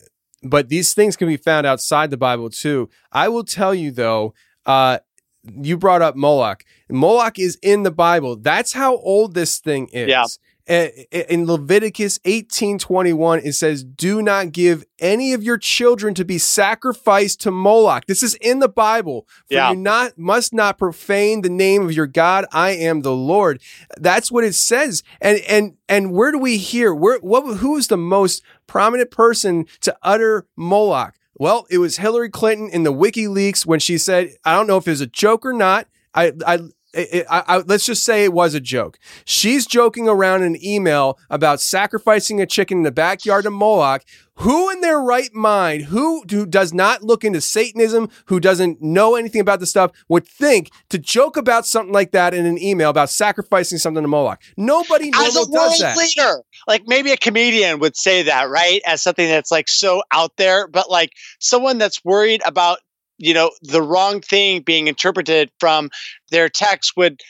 but 0.42 0.68
these 0.68 0.94
things 0.94 1.16
can 1.16 1.28
be 1.28 1.36
found 1.36 1.66
outside 1.66 2.10
the 2.10 2.16
bible 2.16 2.48
too. 2.48 2.88
I 3.12 3.28
will 3.28 3.44
tell 3.44 3.74
you 3.74 3.90
though 3.90 4.34
uh, 4.64 4.98
you 5.44 5.76
brought 5.76 6.02
up 6.02 6.16
moloch. 6.16 6.64
Moloch 6.88 7.38
is 7.38 7.58
in 7.62 7.82
the 7.82 7.90
bible. 7.90 8.36
That's 8.36 8.72
how 8.72 8.96
old 8.98 9.34
this 9.34 9.58
thing 9.58 9.88
is. 9.88 10.08
Yeah. 10.08 10.24
In 10.68 11.46
Leviticus 11.46 12.18
18:21 12.26 13.40
it 13.42 13.54
says 13.54 13.82
do 13.84 14.20
not 14.20 14.52
give 14.52 14.84
any 14.98 15.32
of 15.32 15.42
your 15.42 15.56
children 15.56 16.12
to 16.14 16.24
be 16.24 16.36
sacrificed 16.36 17.40
to 17.40 17.50
Moloch. 17.50 18.04
This 18.06 18.22
is 18.22 18.34
in 18.34 18.58
the 18.58 18.68
Bible. 18.68 19.26
For 19.48 19.54
Yeah. 19.54 19.70
you 19.70 19.76
not 19.76 20.18
must 20.18 20.52
not 20.52 20.76
profane 20.76 21.40
the 21.40 21.48
name 21.48 21.82
of 21.84 21.92
your 21.92 22.06
God. 22.06 22.44
I 22.52 22.70
am 22.72 23.00
the 23.00 23.14
Lord. 23.16 23.60
That's 23.96 24.30
what 24.30 24.44
it 24.44 24.54
says. 24.54 25.02
And 25.22 25.38
and 25.48 25.76
and 25.88 26.12
where 26.12 26.32
do 26.32 26.38
we 26.38 26.58
hear? 26.58 26.94
Where 26.94 27.18
what 27.20 27.42
who 27.58 27.76
is 27.76 27.88
the 27.88 27.96
most 27.96 28.42
prominent 28.66 29.10
person 29.10 29.64
to 29.80 29.96
utter 30.02 30.46
Moloch? 30.54 31.14
Well, 31.38 31.66
it 31.70 31.78
was 31.78 31.96
Hillary 31.98 32.28
Clinton 32.28 32.68
in 32.68 32.82
the 32.82 32.92
WikiLeaks 32.92 33.64
when 33.64 33.78
she 33.80 33.96
said, 33.96 34.32
I 34.44 34.54
don't 34.54 34.66
know 34.66 34.76
if 34.76 34.86
it 34.86 34.90
was 34.90 35.00
a 35.00 35.06
joke 35.06 35.46
or 35.46 35.52
not. 35.54 35.86
I 36.14 36.32
I 36.46 36.58
it, 37.00 37.26
I, 37.30 37.44
I, 37.46 37.56
let's 37.58 37.86
just 37.86 38.04
say 38.04 38.24
it 38.24 38.32
was 38.32 38.54
a 38.54 38.60
joke. 38.60 38.98
She's 39.24 39.66
joking 39.66 40.08
around 40.08 40.42
in 40.42 40.54
an 40.54 40.64
email 40.64 41.18
about 41.30 41.60
sacrificing 41.60 42.40
a 42.40 42.46
chicken 42.46 42.78
in 42.78 42.82
the 42.84 42.92
backyard 42.92 43.46
of 43.46 43.52
Moloch. 43.52 44.04
Who 44.42 44.70
in 44.70 44.82
their 44.82 45.00
right 45.00 45.34
mind, 45.34 45.86
who, 45.86 46.22
who 46.30 46.46
does 46.46 46.72
not 46.72 47.02
look 47.02 47.24
into 47.24 47.40
Satanism, 47.40 48.08
who 48.26 48.38
doesn't 48.38 48.80
know 48.80 49.16
anything 49.16 49.40
about 49.40 49.58
the 49.58 49.66
stuff, 49.66 49.90
would 50.08 50.28
think 50.28 50.70
to 50.90 50.98
joke 50.98 51.36
about 51.36 51.66
something 51.66 51.92
like 51.92 52.12
that 52.12 52.34
in 52.34 52.46
an 52.46 52.56
email 52.56 52.88
about 52.88 53.10
sacrificing 53.10 53.78
something 53.78 54.02
to 54.04 54.08
Moloch? 54.08 54.40
Nobody 54.56 55.10
as 55.12 55.34
a 55.34 55.50
world 55.50 55.74
leader 55.96 56.44
like 56.68 56.84
maybe 56.86 57.10
a 57.10 57.16
comedian 57.16 57.80
would 57.80 57.96
say 57.96 58.22
that 58.22 58.48
right 58.48 58.80
as 58.86 59.02
something 59.02 59.28
that's 59.28 59.50
like 59.50 59.68
so 59.68 60.02
out 60.12 60.36
there 60.36 60.68
but 60.68 60.90
like 60.90 61.12
someone 61.40 61.78
that's 61.78 62.04
worried 62.04 62.40
about 62.44 62.78
you 63.18 63.34
know 63.34 63.50
the 63.62 63.82
wrong 63.82 64.20
thing 64.20 64.62
being 64.62 64.86
interpreted 64.86 65.50
from 65.60 65.90
their 66.30 66.48
text 66.48 66.92
would 66.96 67.20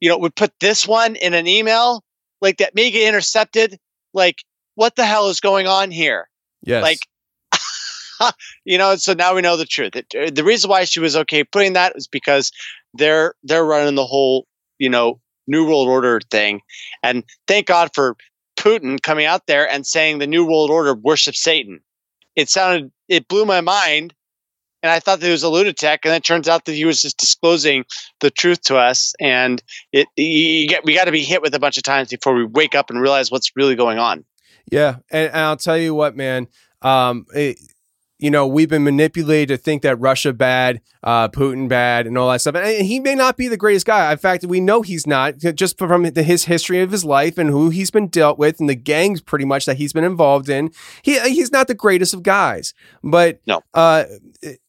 you 0.00 0.08
know 0.08 0.18
would 0.18 0.34
put 0.36 0.52
this 0.60 0.86
one 0.86 1.16
in 1.16 1.34
an 1.34 1.46
email 1.46 2.02
like 2.40 2.58
that 2.58 2.74
may 2.74 2.90
get 2.90 3.08
intercepted 3.08 3.78
like 4.14 4.36
what 4.74 4.94
the 4.96 5.04
hell 5.06 5.28
is 5.28 5.40
going 5.40 5.66
on 5.66 5.90
here 5.90 6.28
Yes. 6.62 6.82
like 6.82 8.32
you 8.64 8.78
know 8.78 8.96
so 8.96 9.12
now 9.14 9.34
we 9.34 9.40
know 9.42 9.56
the 9.56 9.64
truth 9.64 9.96
It- 9.96 10.14
uh, 10.16 10.30
the 10.32 10.44
reason 10.44 10.70
why 10.70 10.84
she 10.84 11.00
was 11.00 11.16
okay 11.16 11.44
putting 11.44 11.72
that 11.74 11.92
is 11.96 12.06
because 12.06 12.52
they're 12.94 13.34
they're 13.42 13.64
running 13.64 13.94
the 13.94 14.06
whole 14.06 14.46
you 14.78 14.88
know 14.88 15.20
New 15.48 15.66
World 15.66 15.88
Order 15.88 16.20
thing. 16.30 16.60
And 17.02 17.24
thank 17.46 17.66
God 17.66 17.90
for 17.94 18.16
Putin 18.58 19.02
coming 19.02 19.24
out 19.24 19.46
there 19.46 19.68
and 19.68 19.86
saying 19.86 20.18
the 20.18 20.26
New 20.26 20.44
World 20.44 20.70
Order 20.70 20.94
worships 20.94 21.42
Satan. 21.42 21.80
It 22.36 22.50
sounded, 22.50 22.92
it 23.08 23.28
blew 23.28 23.46
my 23.46 23.62
mind. 23.62 24.12
And 24.82 24.92
I 24.92 25.00
thought 25.00 25.20
that 25.20 25.26
he 25.26 25.32
was 25.32 25.42
a 25.42 25.48
lunatic. 25.48 26.04
And 26.04 26.14
it 26.14 26.24
turns 26.24 26.48
out 26.48 26.64
that 26.66 26.72
he 26.72 26.84
was 26.84 27.02
just 27.02 27.18
disclosing 27.18 27.84
the 28.20 28.30
truth 28.30 28.62
to 28.62 28.76
us. 28.76 29.14
And 29.20 29.62
it, 29.92 30.08
get, 30.16 30.84
we 30.84 30.94
got 30.94 31.06
to 31.06 31.12
be 31.12 31.24
hit 31.24 31.42
with 31.42 31.54
a 31.54 31.58
bunch 31.58 31.76
of 31.76 31.82
times 31.82 32.08
before 32.08 32.34
we 32.34 32.44
wake 32.44 32.74
up 32.74 32.90
and 32.90 33.00
realize 33.00 33.30
what's 33.30 33.56
really 33.56 33.74
going 33.74 33.98
on. 33.98 34.24
Yeah, 34.70 34.96
and, 35.10 35.28
and 35.28 35.36
I'll 35.36 35.56
tell 35.56 35.78
you 35.78 35.94
what, 35.94 36.14
man. 36.14 36.46
Um, 36.82 37.26
it, 37.34 37.58
you 38.18 38.30
know, 38.30 38.46
we've 38.46 38.68
been 38.68 38.82
manipulated 38.84 39.48
to 39.48 39.62
think 39.62 39.82
that 39.82 39.96
Russia 40.00 40.32
bad, 40.32 40.80
uh, 41.04 41.28
Putin 41.28 41.68
bad, 41.68 42.06
and 42.06 42.18
all 42.18 42.30
that 42.30 42.40
stuff. 42.40 42.56
And 42.56 42.84
he 42.84 42.98
may 42.98 43.14
not 43.14 43.36
be 43.36 43.46
the 43.48 43.56
greatest 43.56 43.86
guy. 43.86 44.10
In 44.10 44.18
fact, 44.18 44.44
we 44.44 44.60
know 44.60 44.82
he's 44.82 45.06
not, 45.06 45.38
just 45.38 45.78
from 45.78 46.04
his 46.04 46.44
history 46.46 46.80
of 46.80 46.90
his 46.90 47.04
life 47.04 47.38
and 47.38 47.48
who 47.50 47.70
he's 47.70 47.90
been 47.90 48.08
dealt 48.08 48.38
with, 48.38 48.58
and 48.58 48.68
the 48.68 48.74
gangs 48.74 49.20
pretty 49.20 49.44
much 49.44 49.66
that 49.66 49.76
he's 49.76 49.92
been 49.92 50.04
involved 50.04 50.48
in. 50.48 50.70
He 51.02 51.18
he's 51.30 51.52
not 51.52 51.68
the 51.68 51.74
greatest 51.74 52.12
of 52.12 52.22
guys, 52.22 52.74
but 53.04 53.40
No. 53.46 53.62
uh, 53.74 54.04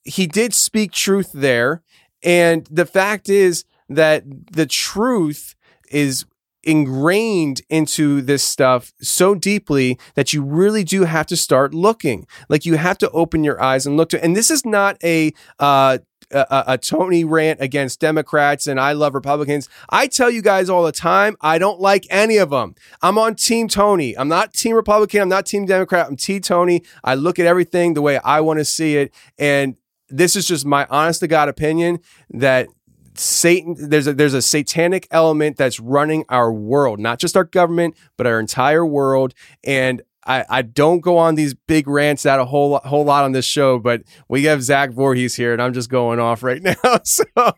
he 0.04 0.28
did 0.28 0.54
speak 0.54 0.92
truth 0.92 1.32
there. 1.34 1.82
And 2.22 2.68
the 2.70 2.86
fact 2.86 3.30
is 3.30 3.66
that 3.88 4.24
the 4.52 4.66
truth 4.66 5.56
is 5.90 6.26
ingrained 6.70 7.64
into 7.68 8.22
this 8.22 8.44
stuff 8.44 8.94
so 9.02 9.34
deeply 9.34 9.98
that 10.14 10.34
you 10.34 10.44
really 10.44 10.84
do 10.84 11.04
have 11.04 11.26
to 11.26 11.36
start 11.36 11.74
looking. 11.74 12.28
Like 12.48 12.64
you 12.64 12.76
have 12.76 13.00
to 13.00 13.10
open 13.10 13.44
your 13.44 13.60
eyes 13.60 13.88
and 13.88 13.98
look 13.98 14.10
to. 14.10 14.24
And 14.24 14.36
this 14.36 14.52
is 14.52 14.64
not 14.64 14.96
a 15.04 15.34
uh, 15.58 15.98
a, 16.32 16.64
a 16.68 16.78
Tony 16.78 17.24
rant 17.24 17.60
against 17.60 18.00
Democrats 18.00 18.68
and 18.68 18.80
I 18.80 18.92
love 18.92 19.16
Republicans. 19.16 19.68
I 19.90 20.06
tell 20.06 20.30
you 20.30 20.44
guys 20.44 20.70
all 20.70 20.84
the 20.84 20.92
time, 20.92 21.36
I 21.42 21.58
don't 21.58 21.80
like 21.80 22.06
any 22.12 22.38
of 22.38 22.52
them. 22.52 22.76
I'm 23.02 23.18
on 23.18 23.34
Team 23.34 23.68
Tony. 23.68 24.16
I'm 24.16 24.28
not 24.28 24.54
Team 24.54 24.76
Republican. 24.76 25.22
I'm 25.22 25.30
not 25.30 25.48
Team 25.48 25.66
Democrat. 25.66 26.06
I'm 26.06 26.18
Team 26.18 26.42
Tony. 26.42 26.84
I 27.04 27.16
look 27.16 27.40
at 27.40 27.48
everything 27.48 27.96
the 27.96 28.04
way 28.04 28.20
I 28.20 28.42
want 28.42 28.60
to 28.60 28.66
see 28.66 28.96
it. 28.96 29.12
And 29.40 29.76
this 30.10 30.36
is 30.36 30.46
just 30.46 30.68
my 30.68 30.86
honest 30.92 31.22
to 31.22 31.28
God 31.28 31.50
opinion 31.50 32.00
that 32.30 32.68
Satan 33.16 33.76
there's 33.78 34.08
a 34.08 34.14
there's 34.14 34.34
a 34.34 34.42
satanic 34.42 35.08
element 35.12 35.58
that's 35.58 35.80
running 35.80 36.26
our 36.30 36.52
world, 36.52 37.00
not 37.00 37.20
just 37.20 37.36
our 37.36 37.44
government, 37.44 37.96
but 38.18 38.28
our 38.28 38.40
entire 38.40 38.86
world. 38.86 39.34
And 39.64 40.02
I, 40.30 40.46
I 40.50 40.62
don't 40.62 41.00
go 41.00 41.18
on 41.18 41.34
these 41.36 41.56
big 41.56 41.88
rants 41.88 42.26
out 42.26 42.40
a 42.40 42.46
whole 42.46 42.78
whole 42.80 43.04
lot 43.04 43.24
on 43.24 43.32
this 43.32 43.46
show, 43.46 43.80
but 43.80 44.04
we 44.28 44.44
have 44.44 44.62
Zach 44.62 44.92
Vorhies 44.92 45.36
here, 45.36 45.54
and 45.54 45.62
I'm 45.62 45.74
just 45.74 45.90
going 45.90 46.20
off 46.20 46.44
right 46.44 46.62
now. 46.84 47.00
So, 47.04 47.24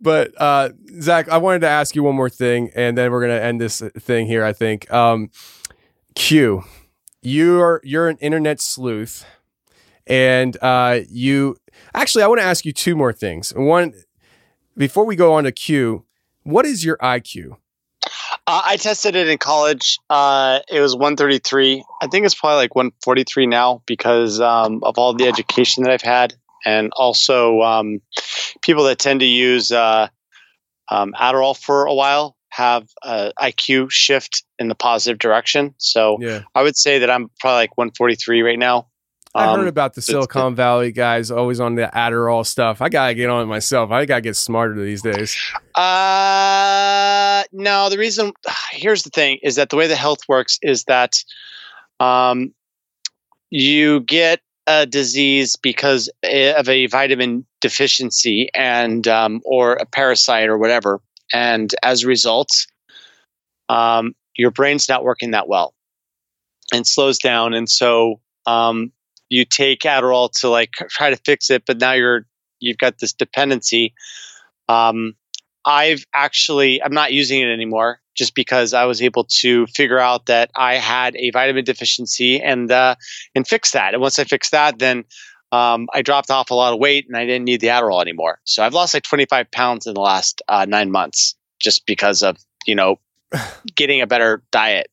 but 0.00 0.40
uh, 0.40 0.70
Zach, 1.00 1.28
I 1.28 1.38
wanted 1.38 1.60
to 1.60 1.68
ask 1.68 1.96
you 1.96 2.04
one 2.04 2.14
more 2.14 2.30
thing, 2.30 2.70
and 2.76 2.96
then 2.96 3.10
we're 3.10 3.22
gonna 3.22 3.40
end 3.40 3.60
this 3.60 3.80
thing 3.98 4.26
here. 4.26 4.44
I 4.44 4.52
think 4.52 4.90
um, 4.92 5.30
Q, 6.14 6.62
you're 7.22 7.80
you're 7.82 8.08
an 8.08 8.18
internet 8.18 8.60
sleuth, 8.60 9.24
and 10.06 10.56
uh, 10.62 11.00
you 11.08 11.56
actually 11.94 12.24
I 12.24 12.26
want 12.26 12.40
to 12.40 12.46
ask 12.46 12.64
you 12.64 12.72
two 12.72 12.96
more 12.96 13.12
things. 13.12 13.52
One, 13.54 13.94
before 14.76 15.04
we 15.04 15.16
go 15.16 15.34
on 15.34 15.44
to 15.44 15.52
Q, 15.52 16.04
what 16.42 16.66
is 16.66 16.84
your 16.84 16.96
IQ? 16.98 17.56
Uh, 18.46 18.62
I 18.66 18.76
tested 18.76 19.16
it 19.16 19.28
in 19.28 19.38
college. 19.38 19.98
Uh, 20.10 20.60
it 20.70 20.80
was 20.80 20.94
133. 20.94 21.82
I 22.02 22.06
think 22.08 22.26
it's 22.26 22.34
probably 22.34 22.56
like 22.56 22.74
143 22.74 23.46
now 23.46 23.82
because 23.86 24.40
um, 24.40 24.80
of 24.82 24.98
all 24.98 25.14
the 25.14 25.26
education 25.26 25.82
that 25.84 25.92
I've 25.92 26.02
had, 26.02 26.34
and 26.66 26.92
also 26.96 27.62
um, 27.62 28.00
people 28.60 28.84
that 28.84 28.98
tend 28.98 29.20
to 29.20 29.26
use 29.26 29.72
uh, 29.72 30.08
um, 30.90 31.14
Adderall 31.18 31.58
for 31.58 31.86
a 31.86 31.94
while 31.94 32.36
have 32.50 32.86
a 33.02 33.32
IQ 33.40 33.90
shift 33.90 34.44
in 34.58 34.68
the 34.68 34.74
positive 34.74 35.18
direction. 35.18 35.74
So 35.78 36.18
Yeah. 36.20 36.42
I 36.54 36.62
would 36.62 36.76
say 36.76 37.00
that 37.00 37.10
I'm 37.10 37.30
probably 37.40 37.56
like 37.56 37.76
143 37.76 38.42
right 38.42 38.58
now. 38.58 38.86
I 39.36 39.46
Um, 39.46 39.58
heard 39.60 39.68
about 39.68 39.94
the 39.94 40.02
Silicon 40.02 40.54
Valley 40.54 40.92
guys 40.92 41.30
always 41.30 41.58
on 41.58 41.74
the 41.74 41.90
Adderall 41.92 42.46
stuff. 42.46 42.80
I 42.80 42.88
gotta 42.88 43.14
get 43.14 43.28
on 43.28 43.42
it 43.42 43.46
myself. 43.46 43.90
I 43.90 44.04
gotta 44.04 44.20
get 44.20 44.36
smarter 44.36 44.80
these 44.80 45.02
days. 45.02 45.36
Uh, 45.74 47.42
no. 47.52 47.88
The 47.90 47.98
reason 47.98 48.32
here's 48.70 49.02
the 49.02 49.10
thing 49.10 49.38
is 49.42 49.56
that 49.56 49.70
the 49.70 49.76
way 49.76 49.86
the 49.86 49.96
health 49.96 50.20
works 50.28 50.58
is 50.62 50.84
that 50.84 51.14
um, 52.00 52.54
you 53.50 54.00
get 54.00 54.40
a 54.66 54.86
disease 54.86 55.56
because 55.56 56.08
of 56.22 56.68
a 56.68 56.86
vitamin 56.86 57.44
deficiency 57.60 58.48
and 58.54 59.06
um, 59.08 59.40
or 59.44 59.74
a 59.74 59.84
parasite 59.86 60.48
or 60.48 60.56
whatever, 60.58 61.00
and 61.32 61.74
as 61.82 62.04
a 62.04 62.06
result, 62.06 62.48
um, 63.68 64.14
your 64.36 64.50
brain's 64.50 64.88
not 64.88 65.04
working 65.04 65.32
that 65.32 65.48
well 65.48 65.74
and 66.72 66.86
slows 66.86 67.18
down, 67.18 67.52
and 67.52 67.68
so 67.68 68.20
um, 68.46 68.90
you 69.34 69.44
take 69.44 69.80
Adderall 69.80 70.30
to 70.40 70.48
like 70.48 70.70
try 70.88 71.10
to 71.10 71.16
fix 71.16 71.50
it, 71.50 71.64
but 71.66 71.80
now 71.80 71.92
you're 71.92 72.24
you've 72.60 72.78
got 72.78 72.98
this 72.98 73.12
dependency. 73.12 73.92
Um, 74.68 75.14
I've 75.64 76.04
actually 76.14 76.80
I'm 76.82 76.94
not 76.94 77.12
using 77.12 77.40
it 77.40 77.52
anymore 77.52 78.00
just 78.14 78.36
because 78.36 78.72
I 78.72 78.84
was 78.84 79.02
able 79.02 79.24
to 79.40 79.66
figure 79.66 79.98
out 79.98 80.26
that 80.26 80.50
I 80.54 80.76
had 80.76 81.16
a 81.16 81.30
vitamin 81.30 81.64
deficiency 81.64 82.40
and 82.40 82.70
uh, 82.70 82.94
and 83.34 83.46
fix 83.46 83.72
that. 83.72 83.92
And 83.92 84.00
once 84.00 84.20
I 84.20 84.24
fixed 84.24 84.52
that, 84.52 84.78
then 84.78 85.04
um, 85.50 85.88
I 85.92 86.02
dropped 86.02 86.30
off 86.30 86.50
a 86.50 86.54
lot 86.54 86.72
of 86.72 86.78
weight 86.78 87.06
and 87.08 87.16
I 87.16 87.26
didn't 87.26 87.44
need 87.44 87.60
the 87.60 87.68
Adderall 87.68 88.00
anymore. 88.00 88.38
So 88.44 88.62
I've 88.62 88.74
lost 88.74 88.94
like 88.94 89.02
25 89.02 89.50
pounds 89.50 89.86
in 89.86 89.94
the 89.94 90.00
last 90.00 90.42
uh, 90.48 90.64
nine 90.64 90.92
months 90.92 91.34
just 91.58 91.86
because 91.86 92.22
of 92.22 92.36
you 92.66 92.76
know 92.76 93.00
getting 93.74 94.00
a 94.00 94.06
better 94.06 94.44
diet. 94.52 94.86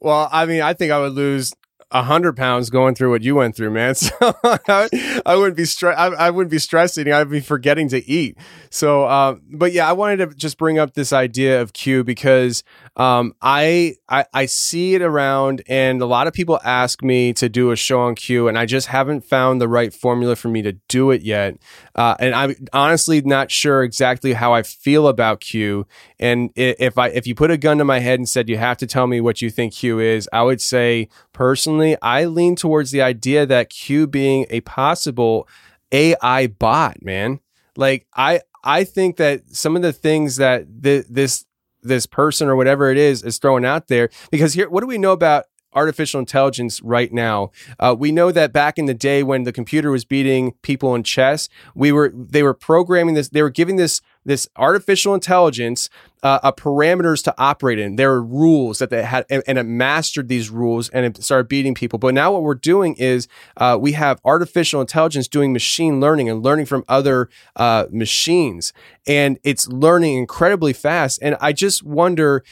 Well, 0.00 0.28
I 0.32 0.46
mean, 0.46 0.62
I 0.62 0.74
think 0.74 0.90
I 0.90 0.98
would 0.98 1.12
lose 1.12 1.52
hundred 1.92 2.36
pounds 2.36 2.70
going 2.70 2.94
through 2.94 3.10
what 3.10 3.22
you 3.22 3.34
went 3.34 3.56
through, 3.56 3.70
man. 3.70 3.94
So 4.08 4.34
I, 4.44 5.20
I 5.24 5.36
wouldn't 5.36 5.56
be 5.56 5.64
stre- 5.64 5.96
I, 5.96 6.06
I 6.08 6.30
wouldn't 6.30 6.50
be 6.50 6.58
stressing. 6.58 7.10
I'd 7.10 7.30
be 7.30 7.40
forgetting 7.40 7.88
to 7.90 8.06
eat. 8.08 8.36
So, 8.70 9.04
uh, 9.04 9.36
but 9.50 9.72
yeah, 9.72 9.88
I 9.88 9.92
wanted 9.92 10.18
to 10.18 10.26
just 10.34 10.58
bring 10.58 10.78
up 10.78 10.94
this 10.94 11.12
idea 11.12 11.60
of 11.60 11.72
Q 11.72 12.04
because 12.04 12.62
um, 12.96 13.32
I, 13.40 13.94
I 14.08 14.26
I 14.34 14.46
see 14.46 14.94
it 14.94 15.02
around, 15.02 15.62
and 15.68 16.00
a 16.02 16.06
lot 16.06 16.26
of 16.26 16.32
people 16.32 16.60
ask 16.64 17.02
me 17.02 17.32
to 17.34 17.48
do 17.48 17.70
a 17.70 17.76
show 17.76 18.00
on 18.00 18.14
Q, 18.14 18.48
and 18.48 18.58
I 18.58 18.66
just 18.66 18.88
haven't 18.88 19.24
found 19.24 19.60
the 19.60 19.68
right 19.68 19.92
formula 19.92 20.36
for 20.36 20.48
me 20.48 20.62
to 20.62 20.72
do 20.88 21.10
it 21.10 21.22
yet. 21.22 21.56
Uh, 21.94 22.16
and 22.18 22.34
I'm 22.34 22.54
honestly 22.72 23.20
not 23.22 23.50
sure 23.50 23.82
exactly 23.82 24.34
how 24.34 24.52
I 24.52 24.62
feel 24.62 25.08
about 25.08 25.40
Q. 25.40 25.86
And 26.18 26.50
if 26.56 26.98
I 26.98 27.08
if 27.08 27.26
you 27.26 27.34
put 27.34 27.50
a 27.50 27.56
gun 27.56 27.78
to 27.78 27.84
my 27.84 28.00
head 28.00 28.18
and 28.18 28.28
said 28.28 28.48
you 28.48 28.58
have 28.58 28.78
to 28.78 28.86
tell 28.86 29.06
me 29.06 29.20
what 29.20 29.40
you 29.40 29.50
think 29.50 29.74
Q 29.74 30.00
is, 30.00 30.28
I 30.32 30.42
would 30.42 30.60
say 30.60 31.08
personally 31.38 31.96
I 32.02 32.24
lean 32.24 32.56
towards 32.56 32.90
the 32.90 33.00
idea 33.00 33.46
that 33.46 33.70
Q 33.70 34.08
being 34.08 34.44
a 34.50 34.60
possible 34.62 35.46
AI 35.92 36.48
bot, 36.48 37.00
man. 37.00 37.38
Like 37.76 38.08
I 38.12 38.40
I 38.64 38.82
think 38.82 39.18
that 39.18 39.42
some 39.54 39.76
of 39.76 39.82
the 39.82 39.92
things 39.92 40.34
that 40.36 40.66
th- 40.82 41.06
this 41.08 41.46
this 41.80 42.06
person 42.06 42.48
or 42.48 42.56
whatever 42.56 42.90
it 42.90 42.98
is 42.98 43.22
is 43.22 43.38
throwing 43.38 43.64
out 43.64 43.86
there 43.86 44.10
because 44.32 44.54
here 44.54 44.68
what 44.68 44.80
do 44.80 44.88
we 44.88 44.98
know 44.98 45.12
about 45.12 45.44
artificial 45.74 46.18
intelligence 46.18 46.82
right 46.82 47.12
now 47.12 47.52
uh, 47.78 47.94
we 47.96 48.10
know 48.10 48.32
that 48.32 48.52
back 48.52 48.76
in 48.76 48.86
the 48.86 48.94
day 48.94 49.22
when 49.22 49.44
the 49.44 49.52
computer 49.52 49.92
was 49.92 50.04
beating 50.04 50.54
people 50.62 50.92
in 50.96 51.04
chess 51.04 51.48
we 51.74 51.92
were 51.92 52.12
they 52.12 52.42
were 52.42 52.54
programming 52.54 53.14
this 53.14 53.28
they 53.28 53.42
were 53.42 53.50
giving 53.50 53.76
this 53.76 54.00
this 54.28 54.46
artificial 54.56 55.14
intelligence 55.14 55.88
uh, 56.22 56.38
a 56.42 56.52
parameters 56.52 57.22
to 57.24 57.34
operate 57.38 57.78
in. 57.78 57.96
There 57.96 58.10
were 58.10 58.22
rules 58.22 58.78
that 58.78 58.90
they 58.90 59.02
had 59.02 59.24
and, 59.30 59.42
and 59.46 59.58
it 59.58 59.64
mastered 59.64 60.28
these 60.28 60.50
rules 60.50 60.88
and 60.90 61.06
it 61.06 61.22
started 61.22 61.48
beating 61.48 61.74
people. 61.74 61.98
But 61.98 62.14
now 62.14 62.32
what 62.32 62.42
we're 62.42 62.54
doing 62.54 62.94
is 62.96 63.26
uh, 63.56 63.78
we 63.80 63.92
have 63.92 64.20
artificial 64.24 64.80
intelligence 64.80 65.28
doing 65.28 65.52
machine 65.52 66.00
learning 66.00 66.28
and 66.28 66.42
learning 66.42 66.66
from 66.66 66.84
other 66.88 67.30
uh, 67.56 67.86
machines. 67.90 68.72
And 69.06 69.38
it's 69.44 69.66
learning 69.68 70.18
incredibly 70.18 70.72
fast. 70.72 71.20
And 71.22 71.36
i 71.40 71.52
just 71.52 71.82
wonder 71.82 72.44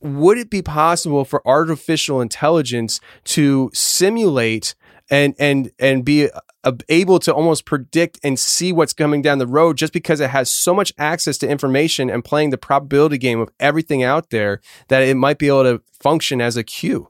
would 0.00 0.38
it 0.38 0.48
be 0.48 0.62
possible 0.62 1.24
for 1.24 1.46
artificial 1.46 2.20
intelligence 2.20 3.00
to 3.24 3.70
simulate 3.74 4.74
and 5.10 5.34
and 5.38 5.70
and 5.78 6.04
be 6.04 6.30
uh, 6.30 6.40
able 6.88 7.18
to 7.20 7.32
almost 7.32 7.64
predict 7.64 8.18
and 8.22 8.38
see 8.38 8.72
what's 8.72 8.92
coming 8.92 9.22
down 9.22 9.38
the 9.38 9.46
road 9.46 9.76
just 9.76 9.92
because 9.92 10.20
it 10.20 10.30
has 10.30 10.50
so 10.50 10.74
much 10.74 10.92
access 10.98 11.38
to 11.38 11.48
information 11.48 12.10
and 12.10 12.24
playing 12.24 12.50
the 12.50 12.58
probability 12.58 13.18
game 13.18 13.40
of 13.40 13.48
everything 13.60 14.02
out 14.02 14.30
there 14.30 14.60
that 14.88 15.02
it 15.02 15.16
might 15.16 15.38
be 15.38 15.48
able 15.48 15.62
to 15.62 15.82
function 16.00 16.40
as 16.40 16.56
a 16.56 16.64
cue 16.64 17.08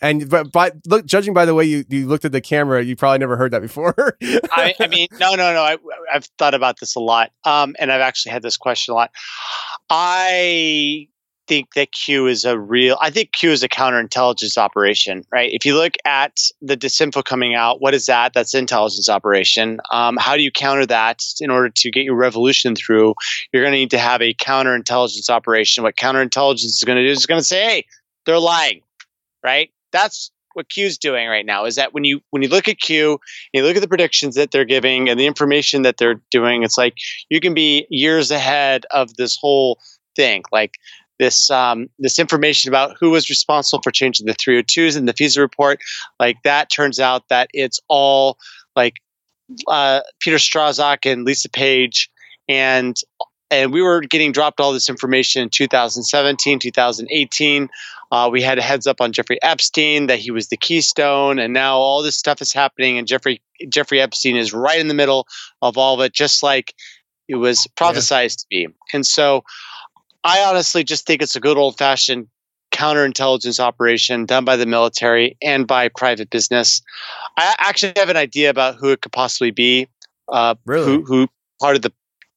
and 0.00 0.28
but 0.30 0.50
by 0.50 0.72
look 0.86 1.04
judging 1.04 1.34
by 1.34 1.44
the 1.44 1.54
way 1.54 1.64
you, 1.64 1.84
you 1.88 2.06
looked 2.06 2.24
at 2.24 2.32
the 2.32 2.40
camera 2.40 2.82
you 2.82 2.96
probably 2.96 3.18
never 3.18 3.36
heard 3.36 3.52
that 3.52 3.60
before 3.60 3.94
I, 4.22 4.74
I 4.80 4.86
mean, 4.86 5.08
no, 5.18 5.34
no, 5.34 5.52
no. 5.52 5.62
I, 5.62 5.76
I've 6.12 6.24
thought 6.38 6.54
about 6.54 6.80
this 6.80 6.96
a 6.96 7.00
lot, 7.00 7.30
um, 7.44 7.76
and 7.78 7.92
I've 7.92 8.00
actually 8.00 8.32
had 8.32 8.42
this 8.42 8.56
question 8.56 8.92
a 8.92 8.94
lot. 8.94 9.10
I 9.88 11.08
think 11.50 11.74
that 11.74 11.90
Q 11.90 12.28
is 12.28 12.44
a 12.44 12.56
real. 12.56 12.96
I 13.00 13.10
think 13.10 13.32
Q 13.32 13.50
is 13.50 13.64
a 13.64 13.68
counterintelligence 13.68 14.56
operation, 14.56 15.24
right? 15.32 15.50
If 15.52 15.66
you 15.66 15.74
look 15.74 15.94
at 16.04 16.42
the 16.62 16.76
disinfo 16.76 17.24
coming 17.24 17.56
out, 17.56 17.80
what 17.80 17.92
is 17.92 18.06
that? 18.06 18.34
That's 18.34 18.54
intelligence 18.54 19.08
operation. 19.08 19.80
Um, 19.90 20.16
how 20.16 20.36
do 20.36 20.42
you 20.44 20.52
counter 20.52 20.86
that 20.86 21.24
in 21.40 21.50
order 21.50 21.68
to 21.68 21.90
get 21.90 22.04
your 22.04 22.14
revolution 22.14 22.76
through? 22.76 23.14
You're 23.52 23.64
going 23.64 23.72
to 23.72 23.78
need 23.78 23.90
to 23.90 23.98
have 23.98 24.22
a 24.22 24.32
counterintelligence 24.32 25.28
operation. 25.28 25.82
What 25.82 25.96
counterintelligence 25.96 26.66
is 26.66 26.84
going 26.86 26.98
to 26.98 27.04
do 27.04 27.10
is 27.10 27.26
going 27.26 27.40
to 27.40 27.44
say, 27.44 27.64
"Hey, 27.64 27.86
they're 28.26 28.38
lying," 28.38 28.82
right? 29.42 29.70
That's 29.90 30.30
what 30.54 30.68
Q's 30.68 30.98
doing 30.98 31.26
right 31.26 31.44
now. 31.44 31.64
Is 31.64 31.74
that 31.74 31.92
when 31.92 32.04
you 32.04 32.20
when 32.30 32.42
you 32.42 32.48
look 32.48 32.68
at 32.68 32.78
Q, 32.78 33.18
you 33.52 33.64
look 33.64 33.74
at 33.74 33.82
the 33.82 33.88
predictions 33.88 34.36
that 34.36 34.52
they're 34.52 34.64
giving 34.64 35.08
and 35.08 35.18
the 35.18 35.26
information 35.26 35.82
that 35.82 35.96
they're 35.96 36.20
doing, 36.30 36.62
it's 36.62 36.78
like 36.78 36.94
you 37.28 37.40
can 37.40 37.54
be 37.54 37.88
years 37.90 38.30
ahead 38.30 38.86
of 38.92 39.16
this 39.16 39.36
whole 39.36 39.80
thing. 40.14 40.44
Like 40.52 40.74
this 41.20 41.50
um, 41.50 41.88
this 41.98 42.18
information 42.18 42.70
about 42.70 42.96
who 42.98 43.10
was 43.10 43.28
responsible 43.28 43.82
for 43.82 43.92
changing 43.92 44.26
the 44.26 44.34
302s 44.34 44.96
in 44.96 45.04
the 45.04 45.14
FISA 45.14 45.38
report, 45.38 45.80
like 46.18 46.42
that 46.42 46.70
turns 46.70 46.98
out 46.98 47.28
that 47.28 47.50
it's 47.52 47.78
all 47.88 48.38
like 48.74 48.94
uh, 49.68 50.00
Peter 50.18 50.38
Strzok 50.38 51.10
and 51.10 51.24
Lisa 51.24 51.50
Page. 51.50 52.10
And 52.48 52.96
and 53.50 53.72
we 53.72 53.82
were 53.82 54.00
getting 54.00 54.32
dropped 54.32 54.60
all 54.60 54.72
this 54.72 54.88
information 54.88 55.42
in 55.42 55.50
2017 55.50 56.58
2018 56.58 57.68
uh, 58.12 58.28
we 58.32 58.42
had 58.42 58.58
a 58.58 58.62
heads 58.62 58.86
up 58.86 59.00
on 59.00 59.12
jeffrey 59.12 59.40
epstein 59.42 60.08
that 60.08 60.18
he 60.18 60.30
was 60.32 60.48
the 60.48 60.56
keystone. 60.56 61.38
And 61.38 61.52
now 61.52 61.76
all 61.76 62.02
this 62.02 62.16
stuff 62.16 62.42
is 62.42 62.52
happening 62.52 62.98
and 62.98 63.06
jeffrey 63.06 63.40
jeffrey 63.68 64.00
epstein 64.00 64.36
is 64.36 64.52
right 64.52 64.80
in 64.80 64.88
the 64.88 64.94
middle 64.94 65.26
of 65.62 65.76
all 65.76 65.94
of 65.94 66.00
it 66.00 66.12
just 66.12 66.42
like 66.42 66.74
it 67.28 67.36
was 67.36 67.68
prophesized 67.76 68.38
to 68.38 68.46
be. 68.50 68.68
And 68.92 69.06
so 69.06 69.44
i 70.24 70.42
honestly 70.44 70.84
just 70.84 71.06
think 71.06 71.22
it's 71.22 71.36
a 71.36 71.40
good 71.40 71.56
old 71.56 71.76
fashioned 71.78 72.26
counterintelligence 72.72 73.58
operation 73.58 74.26
done 74.26 74.44
by 74.44 74.56
the 74.56 74.66
military 74.66 75.36
and 75.42 75.66
by 75.66 75.88
private 75.88 76.30
business 76.30 76.82
i 77.36 77.54
actually 77.58 77.92
have 77.96 78.08
an 78.08 78.16
idea 78.16 78.50
about 78.50 78.76
who 78.76 78.90
it 78.90 79.00
could 79.00 79.12
possibly 79.12 79.50
be 79.50 79.88
uh, 80.30 80.54
Really? 80.64 80.86
who, 80.86 81.04
who 81.04 81.28
part 81.60 81.76
of 81.76 81.82
the 81.82 81.92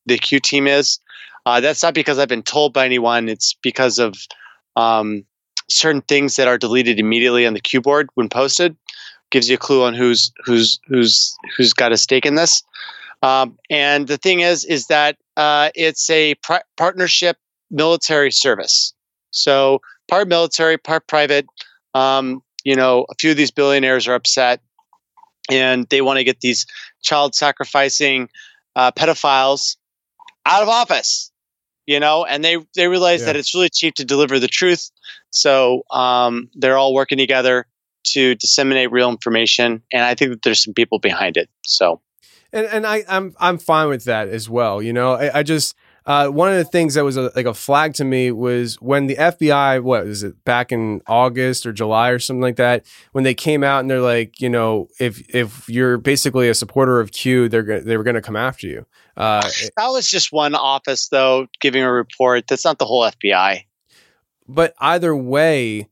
the 0.06 0.18
Q 0.18 0.40
team 0.40 0.68
is. 0.68 1.00
Uh, 1.46 1.60
that's 1.60 1.84
not 1.84 1.94
because 1.94 2.20
I've 2.20 2.30
been 2.30 2.44
told 2.44 2.74
by 2.74 2.86
anyone. 2.86 3.30
It's 3.30 3.54
because 3.62 4.00
of 4.00 4.16
um, 4.76 5.26
certain 5.70 6.02
things 6.02 6.36
that 6.36 6.48
are 6.48 6.58
deleted 6.58 7.00
immediately 7.00 7.46
on 7.46 7.54
the 7.54 7.62
Q 7.62 7.82
board 7.82 8.10
when 8.16 8.30
posted. 8.30 8.76
Gives 9.30 9.50
you 9.50 9.56
a 9.56 9.60
clue 9.60 9.84
on 9.84 9.94
who's 9.94 10.32
who's 10.46 10.80
who's 10.88 11.36
who's 11.58 11.74
got 11.74 11.92
a 11.92 11.98
stake 11.98 12.26
in 12.26 12.36
this. 12.36 12.64
Um, 13.24 13.58
and 13.70 14.08
the 14.08 14.18
thing 14.18 14.42
is, 14.42 14.66
is 14.66 14.88
that 14.88 15.18
uh, 15.38 15.70
it's 15.76 16.10
a 16.10 16.36
pri- 16.36 16.62
partnership 16.78 17.38
military 17.74 18.32
service. 18.32 18.94
So 19.32 19.82
part 20.08 20.28
military, 20.30 20.78
part 20.78 21.08
private. 21.08 21.46
Um, 21.94 22.42
you 22.64 22.76
know, 22.76 23.06
a 23.10 23.16
few 23.20 23.32
of 23.32 23.38
these 23.38 23.52
billionaires 23.52 24.08
are 24.08 24.14
upset, 24.14 24.62
and 25.52 25.86
they 25.90 26.02
want 26.02 26.20
to 26.20 26.24
get 26.24 26.40
these 26.40 26.66
child 27.02 27.36
sacrificing 27.36 28.30
uh, 28.76 28.92
pedophiles 28.92 29.76
out 30.46 30.64
of 30.64 30.70
office 30.70 31.32
you 31.86 32.00
know 32.00 32.26
and 32.26 32.44
they 32.44 32.58
they 32.76 32.88
realize 32.88 33.22
Yeah. 33.22 33.28
that 33.28 33.36
it's 33.36 33.54
really 33.54 33.70
cheap 33.70 33.96
to 33.96 34.06
deliver 34.06 34.40
the 34.40 34.48
truth 34.48 34.90
so 35.32 35.84
um, 35.92 36.50
they're 36.56 36.78
all 36.78 36.94
working 36.94 37.18
together 37.18 37.66
to 38.08 38.36
disseminate 38.36 38.92
real 38.92 39.10
information 39.10 39.82
and 39.92 40.04
i 40.04 40.16
think 40.16 40.32
that 40.32 40.42
there's 40.42 40.62
some 40.64 40.74
people 40.74 41.00
behind 41.00 41.38
it 41.38 41.50
so 41.66 42.02
and 42.54 42.68
and 42.68 42.88
I 42.88 43.04
I'm 43.08 43.36
I'm 43.40 43.58
fine 43.58 43.90
with 43.90 44.06
that 44.06 44.28
as 44.28 44.48
well. 44.48 44.80
You 44.82 44.94
know, 44.94 45.14
I, 45.14 45.40
I 45.40 45.44
just 45.44 45.76
uh, 46.06 46.28
one 46.28 46.52
of 46.52 46.58
the 46.58 46.66
things 46.66 46.94
that 46.96 47.04
was 47.04 47.18
a, 47.18 47.32
like 47.36 47.46
a 47.46 47.54
flag 47.54 47.94
to 47.96 48.04
me 48.04 48.32
was 48.32 48.76
when 48.82 49.08
the 49.08 49.16
FBI, 49.16 49.82
what 49.82 50.06
was 50.06 50.24
it, 50.24 50.44
back 50.44 50.72
in 50.72 51.02
August 51.08 51.66
or 51.66 51.74
July 51.74 52.10
or 52.10 52.20
something 52.20 52.42
like 52.42 52.58
that, 52.58 52.86
when 53.12 53.24
they 53.24 53.34
came 53.34 53.64
out 53.64 53.80
and 53.80 53.90
they're 53.90 54.02
like, 54.02 54.42
you 54.42 54.50
know, 54.50 54.88
if 55.00 55.24
if 55.34 55.68
you're 55.70 55.98
basically 55.98 56.50
a 56.50 56.54
supporter 56.54 57.00
of 57.00 57.12
Q, 57.12 57.50
they're 57.50 57.64
gonna, 57.64 57.82
they 57.82 57.98
were 57.98 58.04
going 58.04 58.16
to 58.16 58.22
come 58.22 58.36
after 58.36 58.68
you. 58.68 58.86
Uh, 59.16 59.48
that 59.78 59.88
was 59.90 60.08
just 60.08 60.32
one 60.32 60.56
office 60.56 61.10
though 61.10 61.48
giving 61.60 61.84
a 61.84 61.92
report 61.92 62.48
that's 62.48 62.66
not 62.66 62.80
the 62.80 62.86
whole 62.86 63.04
fbi 63.04 63.64
but 64.48 64.74
either 64.80 65.16
way, 65.16 65.90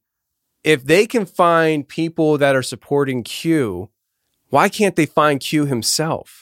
if 0.64 0.84
they 0.84 1.06
can 1.06 1.26
find 1.26 1.88
people 1.88 2.38
that 2.38 2.56
are 2.56 2.64
supporting 2.64 3.24
Q, 3.24 3.90
why 4.50 4.70
can't 4.70 4.96
they 4.96 5.06
find 5.06 5.40
Q 5.40 5.66
himself? 5.66 6.41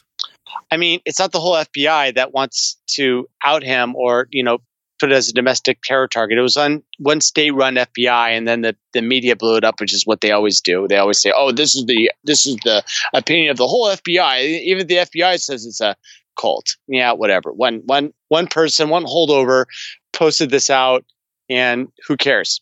I 0.71 0.77
mean, 0.77 1.01
it's 1.05 1.19
not 1.19 1.31
the 1.31 1.39
whole 1.39 1.55
FBI 1.55 2.15
that 2.15 2.33
wants 2.33 2.77
to 2.91 3.27
out 3.43 3.63
him 3.63 3.95
or, 3.95 4.27
you 4.31 4.43
know, 4.43 4.59
put 4.99 5.11
it 5.11 5.15
as 5.15 5.29
a 5.29 5.33
domestic 5.33 5.81
terror 5.81 6.07
target. 6.07 6.37
It 6.37 6.41
was 6.41 6.57
on 6.57 6.83
one 6.97 7.21
state 7.21 7.51
run 7.51 7.75
FBI 7.75 8.37
and 8.37 8.47
then 8.47 8.61
the, 8.61 8.75
the 8.93 9.01
media 9.01 9.35
blew 9.35 9.55
it 9.55 9.63
up, 9.63 9.79
which 9.79 9.93
is 9.93 10.05
what 10.05 10.21
they 10.21 10.31
always 10.31 10.61
do. 10.61 10.87
They 10.87 10.97
always 10.97 11.21
say, 11.21 11.31
Oh, 11.35 11.51
this 11.51 11.75
is 11.75 11.85
the 11.85 12.11
this 12.23 12.45
is 12.45 12.57
the 12.57 12.83
opinion 13.13 13.49
of 13.49 13.57
the 13.57 13.67
whole 13.67 13.87
FBI. 13.87 14.41
Even 14.41 14.87
the 14.87 14.95
FBI 14.95 15.39
says 15.39 15.65
it's 15.65 15.81
a 15.81 15.95
cult. 16.39 16.75
Yeah, 16.87 17.13
whatever. 17.13 17.51
One 17.51 17.81
one 17.85 18.13
one 18.27 18.47
person, 18.47 18.89
one 18.89 19.05
holdover 19.05 19.65
posted 20.13 20.49
this 20.49 20.69
out 20.69 21.05
and 21.49 21.87
who 22.07 22.17
cares? 22.17 22.61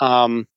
Um 0.00 0.48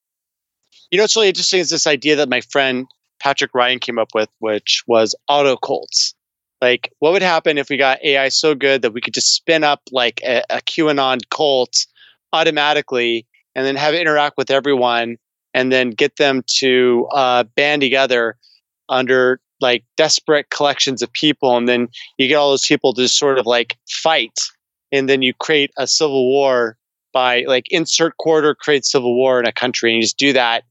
you 0.90 0.98
know 0.98 1.04
what's 1.04 1.16
really 1.16 1.30
interesting 1.30 1.60
is 1.60 1.70
this 1.70 1.88
idea 1.88 2.18
that 2.18 2.30
my 2.30 2.42
friend 2.42 2.88
Patrick 3.20 3.54
Ryan 3.54 3.80
came 3.80 4.00
up 4.00 4.10
with, 4.14 4.30
which 4.40 4.84
was 4.88 5.16
auto 5.30 5.56
cults 5.56 6.16
like 6.62 6.94
what 7.00 7.12
would 7.12 7.22
happen 7.22 7.58
if 7.58 7.70
we 7.70 7.78
got 7.78 8.04
ai 8.04 8.30
so 8.30 8.56
good 8.56 8.82
that 8.82 8.94
we 8.94 9.02
could 9.02 9.14
just 9.14 9.34
spin 9.34 9.64
up 9.64 9.82
like 9.92 10.22
a, 10.24 10.44
a 10.50 10.62
qanon 10.62 11.20
cult 11.30 11.86
automatically 12.34 13.26
and 13.56 13.66
then 13.66 13.76
have 13.76 13.94
it 13.94 14.02
interact 14.02 14.38
with 14.38 14.52
everyone 14.52 15.18
and 15.54 15.72
then 15.72 15.90
get 15.90 16.16
them 16.16 16.44
to 16.48 17.08
uh, 17.12 17.44
band 17.56 17.82
together 17.82 18.38
under 18.88 19.42
like 19.60 19.84
desperate 19.98 20.50
collections 20.50 21.02
of 21.02 21.12
people 21.14 21.58
and 21.58 21.68
then 21.68 21.88
you 22.18 22.28
get 22.28 22.36
all 22.36 22.52
those 22.52 22.66
people 22.66 22.94
to 22.94 23.08
sort 23.08 23.38
of 23.38 23.46
like 23.46 23.78
fight 23.90 24.40
and 24.92 25.08
then 25.10 25.22
you 25.22 25.34
create 25.34 25.72
a 25.78 25.88
civil 25.88 26.30
war 26.30 26.78
by 27.14 27.44
like 27.48 27.66
insert 27.70 28.16
quarter 28.18 28.56
create 28.56 28.86
civil 28.86 29.16
war 29.16 29.40
in 29.40 29.46
a 29.46 29.52
country 29.52 29.92
and 29.92 29.98
you 29.98 30.04
just 30.04 30.18
do 30.18 30.34
that 30.34 30.64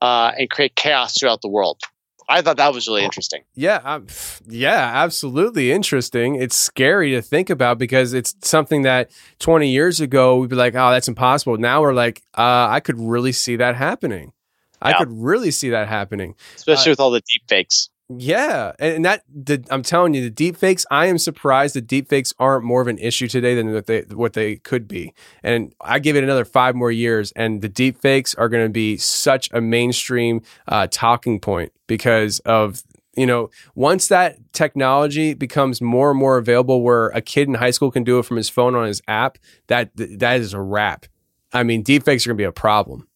uh, 0.00 0.32
and 0.38 0.50
create 0.50 0.76
chaos 0.76 1.18
throughout 1.18 1.42
the 1.42 1.48
world 1.48 1.80
i 2.28 2.42
thought 2.42 2.56
that 2.56 2.72
was 2.72 2.86
really 2.86 3.04
interesting 3.04 3.42
Yeah, 3.54 3.80
um, 3.84 4.06
yeah, 4.46 4.92
absolutely 4.94 5.72
interesting. 5.72 6.36
It's 6.36 6.56
scary 6.56 7.10
to 7.12 7.22
think 7.22 7.50
about 7.50 7.78
because 7.78 8.12
it's 8.12 8.34
something 8.42 8.82
that 8.82 9.10
20 9.40 9.70
years 9.70 10.00
ago 10.00 10.36
we'd 10.36 10.50
be 10.50 10.56
like, 10.56 10.74
"Oh, 10.74 10.90
that's 10.90 11.08
impossible." 11.08 11.56
Now 11.56 11.80
we're 11.82 11.94
like, 11.94 12.22
uh, 12.36 12.68
"I 12.70 12.80
could 12.80 12.98
really 12.98 13.32
see 13.32 13.56
that 13.56 13.76
happening." 13.76 14.32
I 14.80 14.92
could 14.92 15.10
really 15.10 15.50
see 15.50 15.70
that 15.70 15.88
happening. 15.88 16.36
especially 16.54 16.90
with 16.90 17.00
all 17.00 17.10
the 17.10 17.20
deep 17.20 17.42
fakes 17.48 17.90
Yeah, 18.08 18.72
and 18.78 18.96
and 18.96 19.04
that 19.04 19.24
the, 19.28 19.64
I'm 19.70 19.82
telling 19.82 20.14
you, 20.14 20.22
the 20.22 20.30
deep 20.30 20.56
fakes. 20.56 20.86
I 20.90 21.06
am 21.06 21.18
surprised 21.18 21.74
the 21.74 21.80
deep 21.80 22.08
fakes 22.08 22.32
aren't 22.38 22.64
more 22.64 22.80
of 22.80 22.86
an 22.86 22.98
issue 22.98 23.26
today 23.26 23.54
than 23.56 23.72
what 23.72 23.86
they 23.86 24.02
what 24.02 24.34
they 24.34 24.56
could 24.56 24.86
be. 24.86 25.14
And 25.42 25.74
I 25.80 25.98
give 25.98 26.14
it 26.14 26.22
another 26.22 26.44
five 26.44 26.76
more 26.76 26.92
years, 26.92 27.32
and 27.32 27.60
the 27.60 27.68
deep 27.68 28.00
fakes 28.00 28.34
are 28.36 28.48
going 28.48 28.64
to 28.64 28.72
be 28.72 28.96
such 28.96 29.50
a 29.52 29.60
mainstream 29.60 30.42
uh, 30.68 30.86
talking 30.90 31.40
point 31.40 31.72
because 31.88 32.38
of 32.40 32.84
you 33.16 33.26
know 33.26 33.50
once 33.74 34.06
that 34.06 34.36
technology 34.52 35.34
becomes 35.34 35.80
more 35.80 36.10
and 36.10 36.20
more 36.20 36.38
available, 36.38 36.82
where 36.82 37.08
a 37.08 37.20
kid 37.20 37.48
in 37.48 37.54
high 37.54 37.72
school 37.72 37.90
can 37.90 38.04
do 38.04 38.20
it 38.20 38.24
from 38.24 38.36
his 38.36 38.48
phone 38.48 38.76
on 38.76 38.86
his 38.86 39.02
app, 39.08 39.38
that 39.66 39.90
that 39.96 40.38
is 40.40 40.54
a 40.54 40.60
wrap. 40.60 41.06
I 41.52 41.64
mean, 41.64 41.82
deepfakes 41.82 42.24
are 42.24 42.30
going 42.30 42.36
to 42.38 42.42
be 42.42 42.44
a 42.44 42.52
problem. 42.52 43.08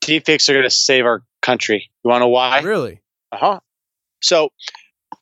deepfakes 0.00 0.48
are 0.48 0.52
going 0.54 0.64
to 0.64 0.70
save 0.70 1.04
our 1.04 1.22
country. 1.42 1.90
You 2.02 2.08
want 2.08 2.22
to 2.22 2.26
know 2.26 2.28
why? 2.30 2.60
Really? 2.60 3.02
Uh 3.32 3.36
huh. 3.36 3.60
So, 4.22 4.50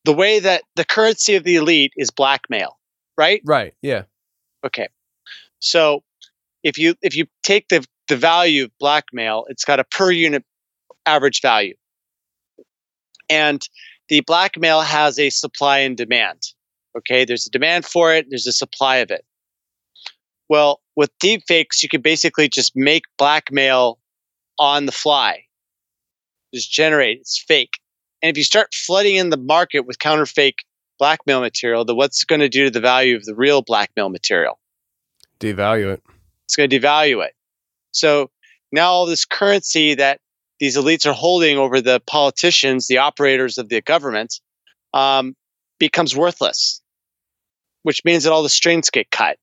the 0.05 0.13
way 0.13 0.39
that 0.39 0.63
the 0.77 0.85
currency 0.85 1.35
of 1.35 1.45
the 1.45 1.57
elite 1.57 1.93
is 1.97 2.11
blackmail, 2.11 2.79
right? 3.19 3.41
Right? 3.45 3.75
Yeah. 3.83 4.05
Okay. 4.65 4.89
So, 5.59 6.03
if 6.63 6.79
you 6.79 6.95
if 7.03 7.17
you 7.17 7.27
take 7.43 7.69
the 7.69 7.85
the 8.09 8.17
value 8.17 8.65
of 8.65 8.71
blackmail, 8.79 9.47
it's 9.49 9.65
got 9.65 9.81
a 9.81 9.85
per 9.85 10.11
unit 10.11 10.45
average 11.07 11.41
value, 11.41 11.75
and 13.29 13.67
the 14.09 14.21
blackmail 14.23 14.83
has 14.83 15.19
a 15.19 15.31
supply 15.31 15.79
and 15.79 15.97
demand. 15.97 16.43
Okay, 16.97 17.25
there's 17.25 17.47
a 17.47 17.51
demand 17.51 17.85
for 17.85 18.15
it. 18.15 18.27
There's 18.29 18.47
a 18.47 18.53
supply 18.53 18.97
of 18.97 19.11
it. 19.11 19.25
Well, 20.49 20.81
with 20.95 21.11
deepfakes, 21.23 21.83
you 21.83 21.89
can 21.89 22.03
basically 22.03 22.49
just 22.49 22.77
make 22.77 23.05
blackmail 23.19 23.99
on 24.59 24.87
the 24.87 24.93
fly. 24.93 25.45
Just 26.55 26.71
generate. 26.71 27.19
It's 27.21 27.39
fake. 27.39 27.81
And 28.23 28.31
if 28.31 28.37
you 28.37 28.45
start 28.45 28.73
flooding 28.73 29.17
in 29.17 29.31
the 29.31 29.37
market 29.37 29.81
with 29.81 29.99
counterfeit 29.99 30.55
blackmail 30.99 31.41
material, 31.41 31.85
then 31.85 31.97
what's 31.97 32.25
going 32.25 32.41
to 32.41 32.49
do 32.49 32.65
to 32.65 32.71
the 32.71 32.81
value 32.81 33.17
of 33.17 33.25
the 33.25 33.35
real 33.35 33.63
blackmail 33.63 34.09
material? 34.09 34.59
Devalue 35.41 35.95
it. 35.95 36.03
It's 36.45 36.57
going 36.57 36.71
to 36.71 36.79
devalue 36.79 37.25
it. 37.25 37.35
So 37.91 38.31
now 38.71 38.91
all 38.91 39.07
this 39.07 39.25
currency 39.25 39.95
that 39.95 40.21
these 40.61 40.77
elites 40.77 41.07
are 41.07 41.13
holding 41.13 41.59
over 41.59 41.81
the 41.81 42.01
politicians, 42.07 42.87
the 42.87 42.99
operators 42.99 43.59
of 43.59 43.69
the 43.69 43.81
government, 43.81 44.41
um, 44.93 45.35
becomes 45.79 46.17
worthless, 46.17 46.81
which 47.83 48.05
means 48.05 48.25
that 48.25 48.33
all 48.33 48.43
the 48.43 48.49
strings 48.49 48.91
get 48.91 49.11
cut, 49.11 49.37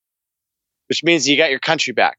which 0.87 1.03
means 1.03 1.27
you 1.27 1.37
got 1.37 1.49
your 1.49 1.59
country 1.59 1.93
back. 1.93 2.17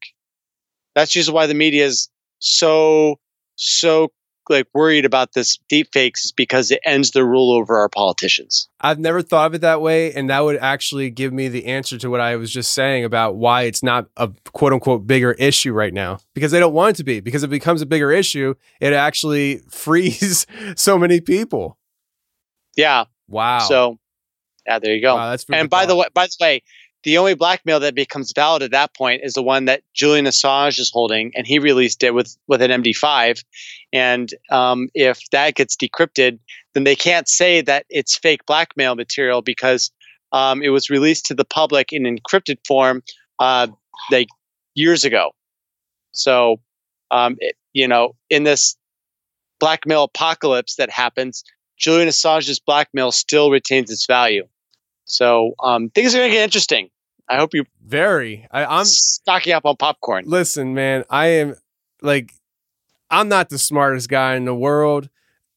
That's 0.95 1.15
usually 1.15 1.35
why 1.35 1.47
the 1.47 1.53
media 1.53 1.85
is 1.85 2.09
so 2.39 3.19
so 3.55 4.11
like 4.49 4.67
worried 4.73 5.05
about 5.05 5.33
this 5.33 5.57
deep 5.69 5.89
fakes 5.93 6.25
is 6.25 6.31
because 6.31 6.71
it 6.71 6.79
ends 6.85 7.11
the 7.11 7.23
rule 7.23 7.51
over 7.51 7.77
our 7.77 7.89
politicians. 7.89 8.69
I've 8.79 8.99
never 8.99 9.21
thought 9.21 9.47
of 9.47 9.55
it 9.55 9.61
that 9.61 9.81
way, 9.81 10.13
and 10.13 10.29
that 10.29 10.43
would 10.43 10.57
actually 10.57 11.09
give 11.09 11.33
me 11.33 11.47
the 11.47 11.65
answer 11.65 11.97
to 11.97 12.09
what 12.09 12.19
I 12.21 12.35
was 12.35 12.51
just 12.51 12.73
saying 12.73 13.05
about 13.05 13.35
why 13.35 13.63
it's 13.63 13.83
not 13.83 14.07
a 14.17 14.31
quote 14.51 14.73
unquote 14.73 15.07
bigger 15.07 15.31
issue 15.33 15.73
right 15.73 15.93
now. 15.93 16.19
Because 16.33 16.51
they 16.51 16.59
don't 16.59 16.73
want 16.73 16.95
it 16.95 16.97
to 16.97 17.03
be. 17.03 17.19
Because 17.19 17.43
if 17.43 17.49
it 17.49 17.51
becomes 17.51 17.81
a 17.81 17.85
bigger 17.85 18.11
issue, 18.11 18.55
it 18.79 18.93
actually 18.93 19.57
frees 19.69 20.45
so 20.75 20.97
many 20.97 21.21
people. 21.21 21.77
Yeah. 22.75 23.05
Wow. 23.27 23.59
So 23.59 23.99
yeah, 24.65 24.79
there 24.79 24.93
you 24.95 25.01
go. 25.01 25.15
Wow, 25.15 25.29
that's 25.31 25.45
and 25.51 25.69
by 25.69 25.85
the 25.85 25.95
way, 25.95 26.07
by 26.13 26.27
the 26.27 26.35
way, 26.39 26.63
the 27.03 27.17
only 27.17 27.35
blackmail 27.35 27.79
that 27.81 27.95
becomes 27.95 28.31
valid 28.33 28.63
at 28.63 28.71
that 28.71 28.95
point 28.95 29.21
is 29.23 29.33
the 29.33 29.43
one 29.43 29.65
that 29.65 29.83
Julian 29.93 30.25
Assange 30.25 30.79
is 30.79 30.89
holding, 30.89 31.31
and 31.35 31.45
he 31.45 31.59
released 31.59 32.03
it 32.03 32.13
with 32.13 32.35
with 32.47 32.61
an 32.61 32.71
MD5. 32.83 33.43
And 33.91 34.33
um, 34.49 34.89
if 34.93 35.19
that 35.31 35.55
gets 35.55 35.75
decrypted, 35.75 36.39
then 36.73 36.83
they 36.83 36.95
can't 36.95 37.27
say 37.27 37.61
that 37.61 37.85
it's 37.89 38.17
fake 38.17 38.45
blackmail 38.45 38.95
material 38.95 39.41
because 39.41 39.91
um, 40.31 40.63
it 40.63 40.69
was 40.69 40.89
released 40.89 41.25
to 41.27 41.35
the 41.35 41.45
public 41.45 41.91
in 41.91 42.03
encrypted 42.03 42.57
form, 42.65 43.03
uh, 43.39 43.67
like 44.09 44.27
years 44.73 45.05
ago. 45.05 45.31
So, 46.11 46.59
um, 47.11 47.35
it, 47.39 47.55
you 47.73 47.87
know, 47.87 48.15
in 48.29 48.43
this 48.43 48.75
blackmail 49.59 50.03
apocalypse 50.03 50.75
that 50.75 50.89
happens, 50.89 51.43
Julian 51.77 52.07
Assange's 52.07 52.59
blackmail 52.59 53.11
still 53.11 53.51
retains 53.51 53.91
its 53.91 54.05
value. 54.05 54.47
So 55.05 55.53
um, 55.61 55.89
things 55.89 56.15
are 56.15 56.19
going 56.19 56.29
to 56.31 56.35
get 56.35 56.43
interesting. 56.43 56.89
I 57.29 57.37
hope 57.37 57.53
you 57.53 57.65
very. 57.85 58.47
I, 58.51 58.65
I'm 58.65 58.85
stocking 58.85 59.53
up 59.53 59.65
on 59.65 59.77
popcorn. 59.77 60.25
Listen, 60.27 60.73
man, 60.73 61.03
I 61.09 61.27
am 61.27 61.55
like, 62.01 62.33
I'm 63.09 63.29
not 63.29 63.49
the 63.49 63.57
smartest 63.57 64.09
guy 64.09 64.35
in 64.35 64.45
the 64.45 64.55
world, 64.55 65.09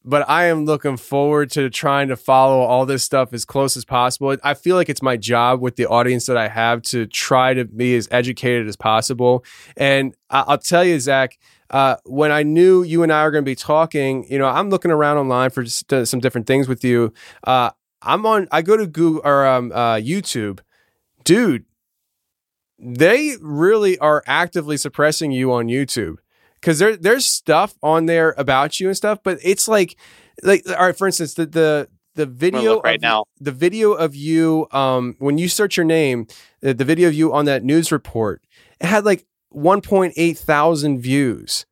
but 0.04 0.28
I 0.28 0.44
am 0.46 0.64
looking 0.64 0.96
forward 0.96 1.50
to 1.52 1.68
trying 1.70 2.08
to 2.08 2.16
follow 2.16 2.60
all 2.60 2.86
this 2.86 3.02
stuff 3.02 3.32
as 3.32 3.44
close 3.44 3.76
as 3.76 3.84
possible. 3.84 4.36
I 4.44 4.54
feel 4.54 4.76
like 4.76 4.88
it's 4.88 5.02
my 5.02 5.16
job 5.16 5.60
with 5.60 5.76
the 5.76 5.86
audience 5.86 6.26
that 6.26 6.36
I 6.36 6.48
have 6.48 6.82
to 6.82 7.06
try 7.06 7.54
to 7.54 7.64
be 7.64 7.96
as 7.96 8.06
educated 8.10 8.68
as 8.68 8.76
possible. 8.76 9.44
And 9.76 10.14
I- 10.30 10.44
I'll 10.46 10.58
tell 10.58 10.84
you, 10.84 11.00
Zach, 11.00 11.38
uh, 11.70 11.96
when 12.04 12.30
I 12.30 12.44
knew 12.44 12.84
you 12.84 13.02
and 13.02 13.12
I 13.12 13.24
were 13.24 13.32
going 13.32 13.44
to 13.44 13.50
be 13.50 13.56
talking, 13.56 14.24
you 14.30 14.38
know, 14.38 14.46
I'm 14.46 14.70
looking 14.70 14.92
around 14.92 15.16
online 15.16 15.50
for 15.50 15.64
just, 15.64 15.92
uh, 15.92 16.04
some 16.04 16.20
different 16.20 16.46
things 16.46 16.68
with 16.68 16.84
you. 16.84 17.12
Uh, 17.42 17.70
I'm 18.06 18.24
on. 18.24 18.48
I 18.50 18.62
go 18.62 18.76
to 18.76 18.86
Google 18.86 19.20
or 19.24 19.46
um, 19.46 19.72
uh, 19.72 19.96
YouTube, 19.96 20.60
dude. 21.24 21.64
They 22.78 23.36
really 23.40 23.98
are 23.98 24.22
actively 24.26 24.76
suppressing 24.76 25.30
you 25.32 25.52
on 25.52 25.66
YouTube 25.68 26.16
because 26.60 26.78
there 26.78 26.96
there's 26.96 27.24
stuff 27.26 27.74
on 27.82 28.06
there 28.06 28.34
about 28.36 28.78
you 28.80 28.88
and 28.88 28.96
stuff, 28.96 29.18
but 29.24 29.38
it's 29.42 29.66
like 29.66 29.96
like 30.42 30.62
all 30.68 30.86
right. 30.86 30.96
For 30.96 31.06
instance, 31.06 31.34
the 31.34 31.46
the 31.46 31.88
the 32.16 32.26
video 32.26 32.80
right 32.82 32.96
of- 32.96 33.02
now. 33.02 33.24
the 33.40 33.52
video 33.52 33.92
of 33.92 34.14
you 34.14 34.66
um 34.72 35.16
when 35.18 35.38
you 35.38 35.48
search 35.48 35.76
your 35.78 35.86
name, 35.86 36.26
the, 36.60 36.74
the 36.74 36.84
video 36.84 37.08
of 37.08 37.14
you 37.14 37.32
on 37.32 37.46
that 37.46 37.64
news 37.64 37.90
report, 37.90 38.42
it 38.80 38.86
had 38.86 39.04
like 39.06 39.26
1.8 39.54 40.36
thousand 40.38 41.00
views. 41.00 41.64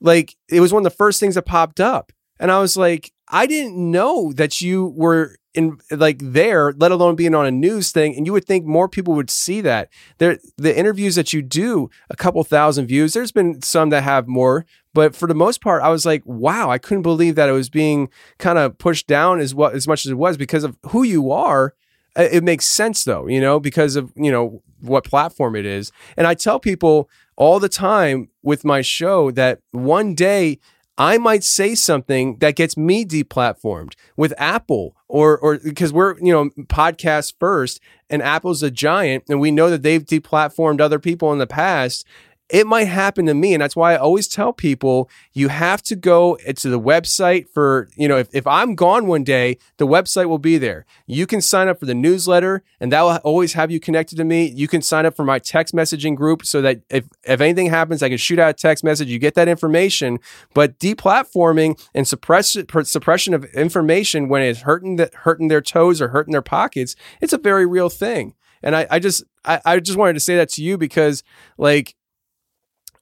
Like 0.00 0.36
it 0.48 0.60
was 0.60 0.72
one 0.72 0.86
of 0.86 0.92
the 0.92 0.96
first 0.96 1.18
things 1.18 1.34
that 1.34 1.42
popped 1.42 1.80
up. 1.80 2.12
And 2.38 2.52
I 2.52 2.60
was 2.60 2.76
like, 2.76 3.12
I 3.28 3.46
didn't 3.46 3.76
know 3.76 4.32
that 4.34 4.60
you 4.60 4.92
were 4.96 5.36
in 5.56 5.78
like 5.90 6.18
there, 6.20 6.72
let 6.72 6.92
alone 6.92 7.16
being 7.16 7.34
on 7.34 7.46
a 7.46 7.50
news 7.50 7.90
thing. 7.90 8.14
And 8.14 8.26
you 8.26 8.32
would 8.32 8.44
think 8.44 8.66
more 8.66 8.88
people 8.88 9.14
would 9.14 9.30
see 9.30 9.60
that. 9.62 9.88
There 10.18 10.38
the 10.56 10.76
interviews 10.76 11.14
that 11.14 11.32
you 11.32 11.42
do, 11.42 11.90
a 12.10 12.16
couple 12.16 12.44
thousand 12.44 12.86
views. 12.86 13.14
There's 13.14 13.32
been 13.32 13.62
some 13.62 13.90
that 13.90 14.02
have 14.02 14.28
more, 14.28 14.66
but 14.92 15.16
for 15.16 15.26
the 15.26 15.34
most 15.34 15.60
part, 15.60 15.82
I 15.82 15.88
was 15.88 16.06
like, 16.06 16.22
wow, 16.24 16.70
I 16.70 16.78
couldn't 16.78 17.02
believe 17.02 17.34
that 17.34 17.48
it 17.48 17.52
was 17.52 17.70
being 17.70 18.08
kind 18.38 18.58
of 18.58 18.78
pushed 18.78 19.06
down 19.06 19.40
as 19.40 19.54
what 19.54 19.74
as 19.74 19.88
much 19.88 20.04
as 20.06 20.12
it 20.12 20.18
was 20.18 20.36
because 20.36 20.64
of 20.64 20.78
who 20.90 21.02
you 21.02 21.32
are. 21.32 21.74
It 22.16 22.44
makes 22.44 22.66
sense 22.66 23.04
though, 23.04 23.26
you 23.26 23.40
know, 23.40 23.60
because 23.60 23.96
of, 23.96 24.12
you 24.16 24.30
know, 24.30 24.62
what 24.80 25.04
platform 25.04 25.56
it 25.56 25.66
is. 25.66 25.92
And 26.16 26.26
I 26.26 26.34
tell 26.34 26.58
people 26.58 27.10
all 27.36 27.60
the 27.60 27.68
time 27.68 28.28
with 28.42 28.64
my 28.64 28.80
show 28.80 29.30
that 29.32 29.60
one 29.72 30.14
day 30.14 30.58
I 30.98 31.18
might 31.18 31.44
say 31.44 31.74
something 31.74 32.38
that 32.38 32.56
gets 32.56 32.76
me 32.76 33.04
deplatformed 33.04 33.94
with 34.16 34.32
Apple 34.38 34.96
or 35.08 35.38
or 35.38 35.58
because 35.58 35.92
we're 35.92 36.18
you 36.18 36.32
know 36.32 36.50
podcast 36.64 37.34
first 37.38 37.80
and 38.08 38.22
Apple's 38.22 38.62
a 38.62 38.70
giant 38.70 39.24
and 39.28 39.40
we 39.40 39.50
know 39.50 39.68
that 39.70 39.82
they've 39.82 40.04
deplatformed 40.04 40.80
other 40.80 40.98
people 40.98 41.32
in 41.32 41.38
the 41.38 41.46
past. 41.46 42.06
It 42.48 42.66
might 42.66 42.84
happen 42.84 43.26
to 43.26 43.34
me. 43.34 43.54
And 43.54 43.60
that's 43.60 43.74
why 43.74 43.94
I 43.94 43.96
always 43.96 44.28
tell 44.28 44.52
people 44.52 45.10
you 45.32 45.48
have 45.48 45.82
to 45.84 45.96
go 45.96 46.34
eh, 46.44 46.52
to 46.52 46.68
the 46.70 46.78
website 46.78 47.48
for, 47.48 47.88
you 47.96 48.06
know, 48.06 48.18
if, 48.18 48.28
if 48.32 48.46
I'm 48.46 48.76
gone 48.76 49.06
one 49.06 49.24
day, 49.24 49.58
the 49.78 49.86
website 49.86 50.28
will 50.28 50.38
be 50.38 50.56
there. 50.56 50.86
You 51.06 51.26
can 51.26 51.40
sign 51.40 51.66
up 51.66 51.80
for 51.80 51.86
the 51.86 51.94
newsletter 51.94 52.62
and 52.78 52.92
that 52.92 53.02
will 53.02 53.16
always 53.24 53.54
have 53.54 53.72
you 53.72 53.80
connected 53.80 54.16
to 54.18 54.24
me. 54.24 54.46
You 54.46 54.68
can 54.68 54.80
sign 54.80 55.06
up 55.06 55.16
for 55.16 55.24
my 55.24 55.40
text 55.40 55.74
messaging 55.74 56.14
group 56.14 56.46
so 56.46 56.62
that 56.62 56.82
if, 56.88 57.06
if 57.24 57.40
anything 57.40 57.66
happens, 57.68 58.02
I 58.02 58.08
can 58.08 58.18
shoot 58.18 58.38
out 58.38 58.50
a 58.50 58.54
text 58.54 58.84
message. 58.84 59.08
You 59.08 59.18
get 59.18 59.34
that 59.34 59.48
information. 59.48 60.20
But 60.54 60.78
deplatforming 60.78 61.84
and 61.94 62.06
suppress, 62.06 62.56
suppression 62.84 63.34
of 63.34 63.44
information 63.46 64.28
when 64.28 64.42
it's 64.42 64.60
hurting, 64.60 64.96
the, 64.96 65.10
hurting 65.12 65.48
their 65.48 65.60
toes 65.60 66.00
or 66.00 66.08
hurting 66.08 66.32
their 66.32 66.42
pockets, 66.42 66.94
it's 67.20 67.32
a 67.32 67.38
very 67.38 67.66
real 67.66 67.88
thing. 67.88 68.34
And 68.62 68.76
I, 68.76 68.86
I 68.90 68.98
just, 69.00 69.24
I, 69.44 69.60
I 69.64 69.80
just 69.80 69.98
wanted 69.98 70.14
to 70.14 70.20
say 70.20 70.36
that 70.36 70.48
to 70.50 70.62
you 70.62 70.78
because 70.78 71.22
like, 71.58 71.94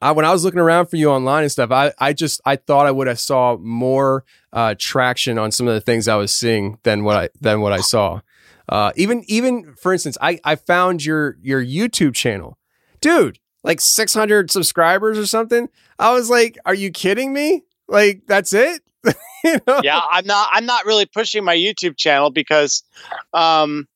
I, 0.05 0.13
when 0.13 0.27
I 0.27 0.33
was 0.33 0.45
looking 0.45 0.61
around 0.61 0.89
for 0.89 0.97
you 0.97 1.11
online 1.11 1.45
and 1.45 1.51
stuff, 1.51 1.71
I, 1.71 1.91
I 1.99 2.13
just 2.13 2.43
I 2.45 2.57
thought 2.57 2.85
I 2.85 2.91
would 2.91 3.07
have 3.07 3.19
saw 3.19 3.57
more 3.57 4.27
uh, 4.53 4.75
traction 4.79 5.39
on 5.39 5.51
some 5.51 5.67
of 5.67 5.73
the 5.73 5.81
things 5.81 6.09
I 6.09 6.17
was 6.17 6.31
seeing 6.31 6.77
than 6.83 7.05
what 7.05 7.17
I 7.17 7.29
than 7.41 7.63
what 7.63 7.73
I 7.73 7.81
saw. 7.81 8.21
Uh, 8.69 8.93
even 8.97 9.25
even 9.29 9.75
for 9.77 9.95
instance, 9.95 10.19
I 10.21 10.41
I 10.45 10.57
found 10.57 11.07
your 11.07 11.39
your 11.41 11.65
YouTube 11.65 12.15
channel, 12.15 12.59
dude, 13.01 13.39
like 13.63 13.81
600 13.81 14.51
subscribers 14.51 15.19
or 15.19 15.27
something. 15.27 15.71
I 15.99 16.13
was 16.13 16.29
like, 16.29 16.59
are 16.67 16.75
you 16.75 16.91
kidding 16.91 17.33
me? 17.33 17.65
Like 17.89 18.25
that's 18.27 18.53
it? 18.53 18.83
you 19.45 19.59
know? 19.67 19.81
yeah, 19.83 20.03
I'm 20.11 20.27
not. 20.27 20.51
I'm 20.53 20.67
not 20.67 20.85
really 20.85 21.07
pushing 21.07 21.45
my 21.45 21.57
YouTube 21.57 21.97
channel 21.97 22.29
because 22.29 22.83
um, 23.33 23.89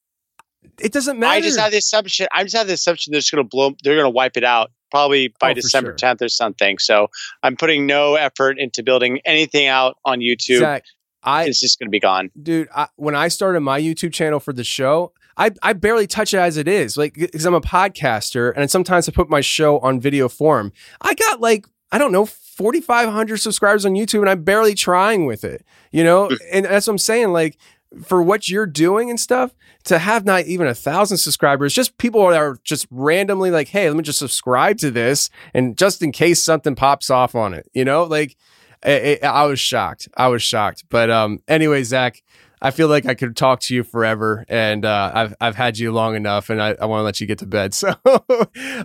it 0.80 0.90
doesn't 0.90 1.18
matter. 1.18 1.36
I 1.36 1.42
just 1.42 1.58
have 1.58 1.70
the 1.70 1.78
assumption. 1.78 2.28
I 2.32 2.44
just 2.44 2.56
have 2.56 2.66
the 2.66 2.72
assumption 2.72 3.10
they're 3.10 3.20
just 3.20 3.30
going 3.30 3.44
to 3.44 3.48
blow. 3.48 3.74
They're 3.82 3.94
going 3.96 4.06
to 4.06 4.10
wipe 4.10 4.38
it 4.38 4.44
out 4.44 4.70
probably 4.90 5.34
by 5.40 5.50
Oh, 5.50 5.54
December 5.54 5.96
sure. 5.98 6.14
10th 6.14 6.22
or 6.22 6.28
something. 6.28 6.78
So 6.78 7.08
I'm 7.42 7.56
putting 7.56 7.86
no 7.86 8.14
effort 8.14 8.58
into 8.58 8.82
building 8.82 9.20
anything 9.24 9.66
out 9.66 9.96
on 10.04 10.20
YouTube. 10.20 10.58
Zach, 10.60 10.84
I 11.22 11.44
it's 11.44 11.60
just 11.60 11.78
going 11.78 11.88
to 11.88 11.90
be 11.90 12.00
gone. 12.00 12.30
dude 12.40 12.68
I, 12.74 12.88
when 12.96 13.14
i 13.16 13.28
started 13.28 13.60
my 13.60 13.80
youtube 13.80 14.12
channel 14.12 14.38
for 14.40 14.52
the 14.52 14.64
show 14.64 15.12
I, 15.36 15.50
I 15.62 15.72
barely 15.72 16.06
touch 16.06 16.32
it 16.32 16.38
as 16.38 16.56
it 16.56 16.68
is 16.68 16.96
like 16.96 17.14
because 17.14 17.44
i'm 17.44 17.54
a 17.54 17.60
podcaster 17.60 18.52
and 18.56 18.70
sometimes 18.70 19.08
i 19.08 19.12
put 19.12 19.28
my 19.28 19.40
show 19.40 19.80
on 19.80 20.00
video 20.00 20.28
form 20.28 20.72
i 21.00 21.14
got 21.14 21.40
like 21.40 21.66
i 21.90 21.98
don't 21.98 22.12
know 22.12 22.24
4500 22.24 23.36
subscribers 23.38 23.84
on 23.84 23.92
youtube 23.92 24.20
and 24.20 24.30
i'm 24.30 24.44
barely 24.44 24.74
trying 24.74 25.26
with 25.26 25.42
it 25.44 25.64
you 25.90 26.04
know 26.04 26.28
hmm. 26.28 26.34
and 26.52 26.64
that's 26.66 26.86
what 26.86 26.92
i'm 26.92 26.98
saying 26.98 27.32
like 27.32 27.56
for 28.02 28.22
what 28.22 28.48
you're 28.48 28.66
doing 28.66 29.10
and 29.10 29.18
stuff 29.18 29.54
to 29.84 29.98
have 29.98 30.24
not 30.24 30.44
even 30.44 30.66
a 30.66 30.74
thousand 30.74 31.16
subscribers 31.16 31.72
just 31.72 31.96
people 31.98 32.28
that 32.28 32.36
are 32.36 32.58
just 32.62 32.86
randomly 32.90 33.50
like 33.50 33.68
hey 33.68 33.88
let 33.88 33.96
me 33.96 34.02
just 34.02 34.18
subscribe 34.18 34.76
to 34.78 34.90
this 34.90 35.30
and 35.54 35.78
just 35.78 36.02
in 36.02 36.12
case 36.12 36.42
something 36.42 36.74
pops 36.74 37.08
off 37.08 37.34
on 37.34 37.54
it 37.54 37.68
you 37.72 37.84
know 37.84 38.04
like 38.04 38.36
I, 38.84 39.18
I 39.22 39.26
I 39.26 39.44
was 39.46 39.60
shocked. 39.60 40.08
I 40.16 40.28
was 40.28 40.42
shocked. 40.42 40.84
But 40.88 41.10
um, 41.10 41.40
anyway, 41.48 41.82
Zach, 41.82 42.22
I 42.60 42.70
feel 42.70 42.88
like 42.88 43.06
I 43.06 43.14
could 43.14 43.36
talk 43.36 43.60
to 43.60 43.74
you 43.74 43.82
forever, 43.82 44.44
and 44.48 44.84
uh, 44.84 45.10
I've 45.14 45.34
I've 45.40 45.56
had 45.56 45.78
you 45.78 45.92
long 45.92 46.14
enough, 46.14 46.50
and 46.50 46.62
I, 46.62 46.76
I 46.80 46.86
want 46.86 47.00
to 47.00 47.04
let 47.04 47.20
you 47.20 47.26
get 47.26 47.38
to 47.38 47.46
bed. 47.46 47.74
So 47.74 47.94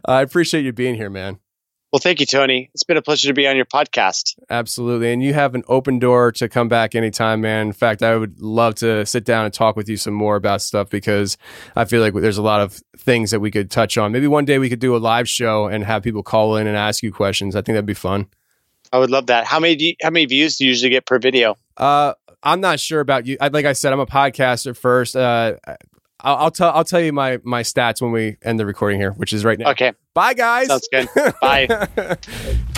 I 0.05 0.21
appreciate 0.21 0.65
you 0.65 0.73
being 0.73 0.95
here, 0.95 1.09
man. 1.09 1.39
Well, 1.93 1.99
thank 1.99 2.19
you, 2.19 2.25
Tony. 2.25 2.71
It's 2.73 2.81
been 2.81 2.97
a 2.97 3.03
pleasure 3.03 3.27
to 3.27 3.35
be 3.35 3.47
on 3.47 3.55
your 3.55 3.67
podcast. 3.67 4.33
Absolutely, 4.49 5.13
and 5.13 5.21
you 5.21 5.35
have 5.35 5.53
an 5.53 5.63
open 5.67 5.99
door 5.99 6.31
to 6.31 6.49
come 6.49 6.67
back 6.67 6.95
anytime, 6.95 7.41
man. 7.41 7.67
In 7.67 7.71
fact, 7.71 8.01
I 8.01 8.15
would 8.15 8.41
love 8.41 8.73
to 8.75 9.05
sit 9.05 9.25
down 9.25 9.45
and 9.45 9.53
talk 9.53 9.75
with 9.75 9.87
you 9.87 9.95
some 9.95 10.15
more 10.15 10.35
about 10.35 10.63
stuff 10.63 10.89
because 10.89 11.37
I 11.75 11.85
feel 11.85 12.01
like 12.01 12.15
there's 12.15 12.39
a 12.39 12.41
lot 12.41 12.61
of 12.61 12.81
things 12.97 13.29
that 13.29 13.41
we 13.41 13.51
could 13.51 13.69
touch 13.69 13.95
on. 13.95 14.11
Maybe 14.11 14.25
one 14.25 14.43
day 14.43 14.57
we 14.57 14.69
could 14.69 14.79
do 14.79 14.95
a 14.95 14.97
live 14.97 15.29
show 15.29 15.67
and 15.67 15.83
have 15.83 16.01
people 16.01 16.23
call 16.23 16.55
in 16.55 16.65
and 16.65 16.75
ask 16.75 17.03
you 17.03 17.11
questions. 17.13 17.55
I 17.55 17.61
think 17.61 17.75
that'd 17.75 17.85
be 17.85 17.93
fun. 17.93 18.25
I 18.91 18.97
would 18.97 19.11
love 19.11 19.27
that. 19.27 19.45
How 19.45 19.59
many 19.59 19.75
do 19.75 19.85
you, 19.85 19.95
how 20.01 20.09
many 20.09 20.25
views 20.25 20.57
do 20.57 20.63
you 20.63 20.71
usually 20.71 20.89
get 20.89 21.05
per 21.05 21.19
video? 21.19 21.59
Uh, 21.77 22.15
I'm 22.41 22.59
not 22.59 22.79
sure 22.79 23.01
about 23.01 23.27
you. 23.27 23.37
I, 23.39 23.49
like 23.49 23.65
I 23.65 23.73
said, 23.73 23.93
I'm 23.93 23.99
a 23.99 24.07
podcaster 24.07 24.75
first. 24.75 25.15
Uh, 25.15 25.57
I'll, 26.23 26.37
I'll 26.37 26.51
tell 26.51 26.71
I'll 26.71 26.83
tell 26.85 27.01
you 27.01 27.11
my 27.13 27.39
my 27.43 27.61
stats 27.63 28.01
when 28.01 28.11
we 28.11 28.37
end 28.41 28.59
the 28.59 28.65
recording 28.65 28.99
here, 28.99 29.11
which 29.11 29.33
is 29.33 29.43
right 29.43 29.59
now. 29.59 29.71
Okay, 29.71 29.91
Bye, 30.13 30.33
guys. 30.33 30.67
sounds 30.67 30.87
good. 30.91 31.07
Bye. 31.41 31.87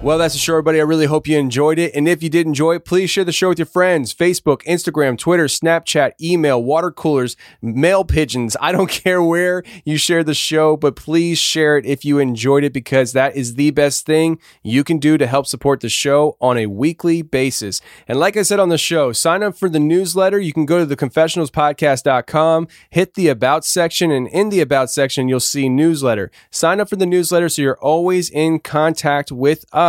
Well, 0.00 0.16
that's 0.16 0.34
the 0.34 0.38
show, 0.38 0.52
everybody. 0.52 0.78
I 0.78 0.84
really 0.84 1.06
hope 1.06 1.26
you 1.26 1.36
enjoyed 1.36 1.76
it. 1.76 1.92
And 1.92 2.06
if 2.06 2.22
you 2.22 2.28
did 2.28 2.46
enjoy 2.46 2.76
it, 2.76 2.84
please 2.84 3.10
share 3.10 3.24
the 3.24 3.32
show 3.32 3.48
with 3.48 3.58
your 3.58 3.66
friends 3.66 4.14
Facebook, 4.14 4.62
Instagram, 4.62 5.18
Twitter, 5.18 5.46
Snapchat, 5.46 6.12
email, 6.22 6.62
water 6.62 6.92
coolers, 6.92 7.36
mail 7.60 8.04
pigeons. 8.04 8.56
I 8.60 8.70
don't 8.70 8.88
care 9.04 9.20
where 9.20 9.64
you 9.84 9.96
share 9.96 10.22
the 10.22 10.34
show, 10.34 10.76
but 10.76 10.94
please 10.94 11.36
share 11.38 11.76
it 11.76 11.84
if 11.84 12.04
you 12.04 12.20
enjoyed 12.20 12.62
it 12.62 12.72
because 12.72 13.12
that 13.12 13.34
is 13.34 13.56
the 13.56 13.72
best 13.72 14.06
thing 14.06 14.38
you 14.62 14.84
can 14.84 14.98
do 14.98 15.18
to 15.18 15.26
help 15.26 15.48
support 15.48 15.80
the 15.80 15.88
show 15.88 16.36
on 16.40 16.56
a 16.58 16.66
weekly 16.66 17.22
basis. 17.22 17.80
And 18.06 18.20
like 18.20 18.36
I 18.36 18.42
said 18.42 18.60
on 18.60 18.68
the 18.68 18.78
show, 18.78 19.10
sign 19.10 19.42
up 19.42 19.58
for 19.58 19.68
the 19.68 19.80
newsletter. 19.80 20.38
You 20.38 20.52
can 20.52 20.64
go 20.64 20.86
to 20.86 20.96
theconfessionalspodcast.com, 20.96 22.68
hit 22.90 23.14
the 23.14 23.28
About 23.28 23.64
section, 23.64 24.12
and 24.12 24.28
in 24.28 24.50
the 24.50 24.60
About 24.60 24.92
section, 24.92 25.28
you'll 25.28 25.40
see 25.40 25.68
newsletter. 25.68 26.30
Sign 26.52 26.78
up 26.78 26.88
for 26.88 26.96
the 26.96 27.04
newsletter 27.04 27.48
so 27.48 27.62
you're 27.62 27.80
always 27.80 28.30
in 28.30 28.60
contact 28.60 29.32
with 29.32 29.64
us 29.72 29.87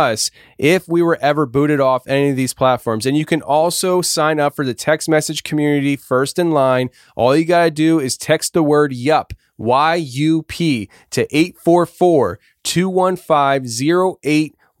if 0.58 0.88
we 0.88 1.02
were 1.02 1.18
ever 1.20 1.46
booted 1.46 1.80
off 1.80 2.06
any 2.06 2.30
of 2.30 2.36
these 2.36 2.54
platforms. 2.54 3.06
And 3.06 3.16
you 3.16 3.24
can 3.24 3.42
also 3.42 4.02
sign 4.02 4.40
up 4.40 4.54
for 4.54 4.64
the 4.64 4.74
text 4.74 5.08
message 5.08 5.42
community 5.42 5.96
first 5.96 6.38
in 6.38 6.50
line. 6.50 6.90
All 7.16 7.36
you 7.36 7.44
got 7.44 7.64
to 7.64 7.70
do 7.70 8.00
is 8.00 8.16
text 8.16 8.52
the 8.52 8.62
word 8.62 8.92
YUP, 8.92 9.32
Y 9.58 9.94
U 9.94 10.42
P, 10.42 10.88
to 11.10 11.22
844 11.36 12.38
215 12.64 14.16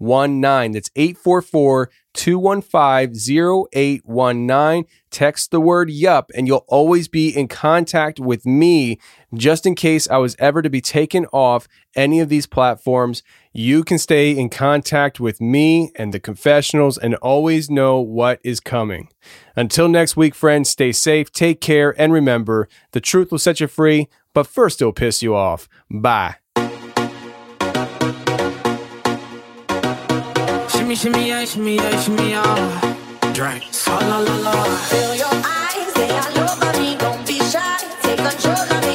0819. 0.00 0.72
That's 0.72 0.90
844 0.96 1.90
215 2.14 3.64
0819. 3.72 4.84
Text 5.10 5.50
the 5.50 5.60
word 5.60 5.90
YUP, 5.90 6.30
and 6.34 6.46
you'll 6.46 6.64
always 6.68 7.08
be 7.08 7.28
in 7.28 7.48
contact 7.48 8.18
with 8.18 8.46
me 8.46 8.98
just 9.34 9.66
in 9.66 9.74
case 9.74 10.08
I 10.08 10.18
was 10.18 10.36
ever 10.38 10.62
to 10.62 10.70
be 10.70 10.80
taken 10.80 11.26
off 11.26 11.68
any 11.94 12.20
of 12.20 12.28
these 12.28 12.46
platforms. 12.46 13.22
You 13.52 13.82
can 13.84 13.98
stay 13.98 14.30
in 14.30 14.48
contact 14.48 15.20
with 15.20 15.40
me 15.40 15.92
and 15.96 16.14
the 16.14 16.20
confessionals 16.20 16.96
and 16.98 17.14
always 17.16 17.68
know 17.70 18.00
what 18.00 18.40
is 18.44 18.60
coming. 18.60 19.08
Until 19.56 19.88
next 19.88 20.16
week, 20.16 20.34
friends, 20.34 20.70
stay 20.70 20.92
safe, 20.92 21.32
take 21.32 21.60
care, 21.60 21.94
and 22.00 22.12
remember 22.12 22.68
the 22.92 23.00
truth 23.00 23.30
will 23.30 23.38
set 23.38 23.60
you 23.60 23.66
free, 23.66 24.08
but 24.34 24.46
first 24.46 24.80
it'll 24.80 24.92
piss 24.92 25.22
you 25.22 25.34
off. 25.34 25.68
Bye. 25.90 26.36
Shimmy, 30.68 30.94
shimmy, 30.94 31.28
yeah, 31.28 31.44
shimmy, 31.44 31.76
yeah, 31.76 32.00
shimmy, 32.00 32.30
yeah. 32.30 32.96
Drink. 33.32 33.62
So 33.70 33.92
la 33.92 34.18
la 34.18 34.36
la. 34.38 34.64
Feel 34.90 35.14
your 35.14 35.28
eyes, 35.28 35.94
they 35.94 36.10
all 36.10 36.50
over 36.50 36.80
me. 36.80 36.96
Don't 36.96 37.24
be 37.26 37.38
shy, 37.38 37.78
take 38.02 38.18
control 38.18 38.56
of 38.56 38.82
me. 38.82 38.89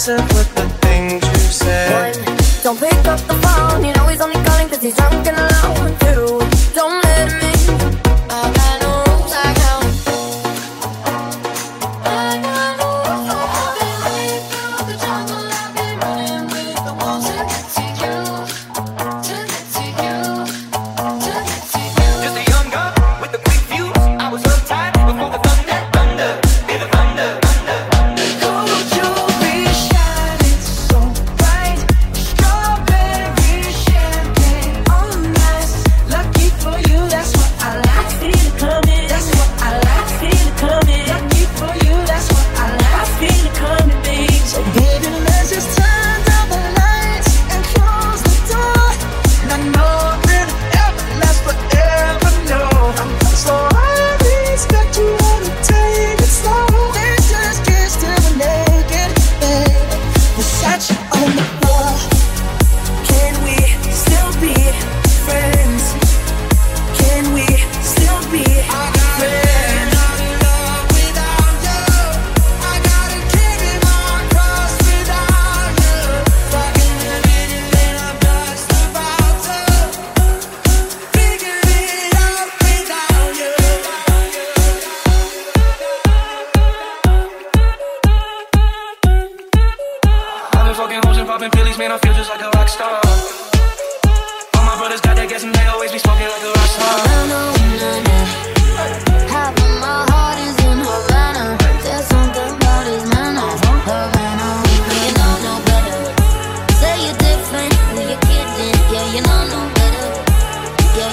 Messing 0.00 0.16
with 0.34 0.54
the 0.54 0.66
things 0.80 1.22
you 1.22 1.52
say 1.52 1.92
One, 1.92 2.38
don't 2.62 2.80
pick 2.80 3.06
up 3.06 3.20
the 3.20 3.34
phone. 3.44 3.84
You 3.84 3.92
know 3.92 4.06
he's 4.06 4.22
only 4.22 4.42
calling 4.46 4.66
cause 4.70 4.80
he's 4.80 4.96
drunk 4.96 5.26
and 5.26 5.49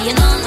you 0.08 0.14
know 0.14 0.47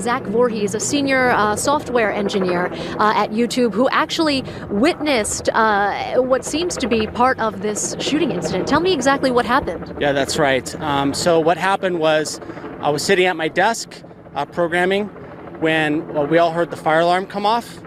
Zach 0.00 0.22
Vorhies, 0.24 0.74
a 0.74 0.80
senior 0.80 1.30
uh, 1.30 1.56
software 1.56 2.12
engineer 2.12 2.66
uh, 2.98 3.12
at 3.14 3.30
YouTube, 3.30 3.74
who 3.74 3.88
actually 3.90 4.42
witnessed 4.68 5.48
uh, 5.50 6.16
what 6.16 6.44
seems 6.44 6.76
to 6.78 6.88
be 6.88 7.06
part 7.06 7.38
of 7.38 7.62
this 7.62 7.94
shooting 8.00 8.30
incident. 8.30 8.66
Tell 8.66 8.80
me 8.80 8.92
exactly 8.92 9.30
what 9.30 9.46
happened. 9.46 9.94
Yeah, 10.00 10.12
that's 10.12 10.38
right. 10.38 10.74
Um, 10.80 11.14
so 11.14 11.38
what 11.38 11.56
happened 11.56 11.98
was 11.98 12.40
I 12.80 12.90
was 12.90 13.04
sitting 13.04 13.26
at 13.26 13.36
my 13.36 13.48
desk 13.48 14.02
uh, 14.34 14.46
programming 14.46 15.06
when 15.60 16.06
well, 16.14 16.26
we 16.26 16.38
all 16.38 16.52
heard 16.52 16.70
the 16.70 16.76
fire 16.76 17.00
alarm 17.00 17.26
come 17.26 17.44
off. 17.44 17.80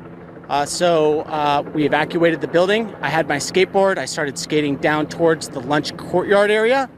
Uh, 0.50 0.66
so 0.66 1.22
uh, 1.22 1.64
we 1.74 1.86
evacuated 1.86 2.42
the 2.42 2.48
building. 2.48 2.94
I 3.02 3.10
had 3.10 3.28
my 3.28 3.38
skateboard. 3.38 3.98
I 3.98 4.06
started 4.06 4.38
skating 4.38 4.76
down 4.76 5.08
towards 5.08 5.50
the 5.50 5.60
lunch 5.60 5.96
courtyard 5.98 6.52
area, 6.52 6.90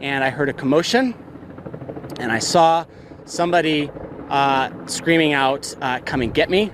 and 0.00 0.22
I 0.22 0.30
heard 0.30 0.48
a 0.48 0.52
commotion. 0.52 1.14
And 2.20 2.30
I 2.30 2.38
saw 2.38 2.84
somebody 3.24 3.90
uh, 4.32 4.70
screaming 4.86 5.34
out, 5.34 5.74
uh, 5.82 6.00
"Come 6.06 6.22
and 6.22 6.32
get 6.34 6.50
me!" 6.50 6.72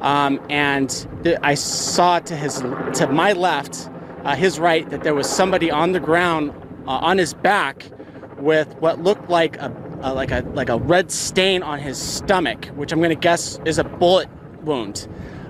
Um, 0.00 0.40
and 0.48 0.88
th- 1.22 1.38
I 1.42 1.54
saw 1.54 2.18
to 2.20 2.34
his 2.34 2.60
to 2.94 3.06
my 3.12 3.32
left, 3.34 3.90
uh, 4.24 4.34
his 4.34 4.58
right, 4.58 4.88
that 4.90 5.04
there 5.04 5.14
was 5.14 5.28
somebody 5.28 5.70
on 5.70 5.92
the 5.92 6.00
ground 6.00 6.52
uh, 6.86 6.92
on 6.92 7.18
his 7.18 7.34
back 7.34 7.84
with 8.38 8.74
what 8.76 9.02
looked 9.02 9.28
like 9.28 9.58
a, 9.58 9.70
a 10.00 10.14
like 10.14 10.30
a 10.30 10.40
like 10.54 10.70
a 10.70 10.78
red 10.78 11.12
stain 11.12 11.62
on 11.62 11.78
his 11.78 11.98
stomach, 11.98 12.66
which 12.76 12.92
I'm 12.92 12.98
going 12.98 13.10
to 13.10 13.14
guess 13.14 13.60
is 13.66 13.78
a 13.78 13.84
bullet 13.84 14.28
wound. 14.62 15.06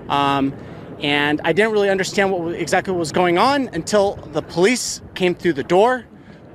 Um, 0.09 0.53
and 0.99 1.39
I 1.45 1.53
didn't 1.53 1.71
really 1.71 1.89
understand 1.89 2.31
what 2.31 2.55
exactly 2.55 2.93
was 2.93 3.13
going 3.13 3.37
on 3.37 3.69
until 3.69 4.15
the 4.33 4.41
police 4.41 5.01
came 5.15 5.33
through 5.33 5.53
the 5.53 5.63
door 5.63 6.05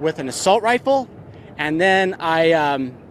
with 0.00 0.18
an 0.18 0.28
assault 0.28 0.62
rifle, 0.62 1.08
and 1.56 1.80
then 1.80 2.14
I. 2.20 2.52
Um, 2.52 3.01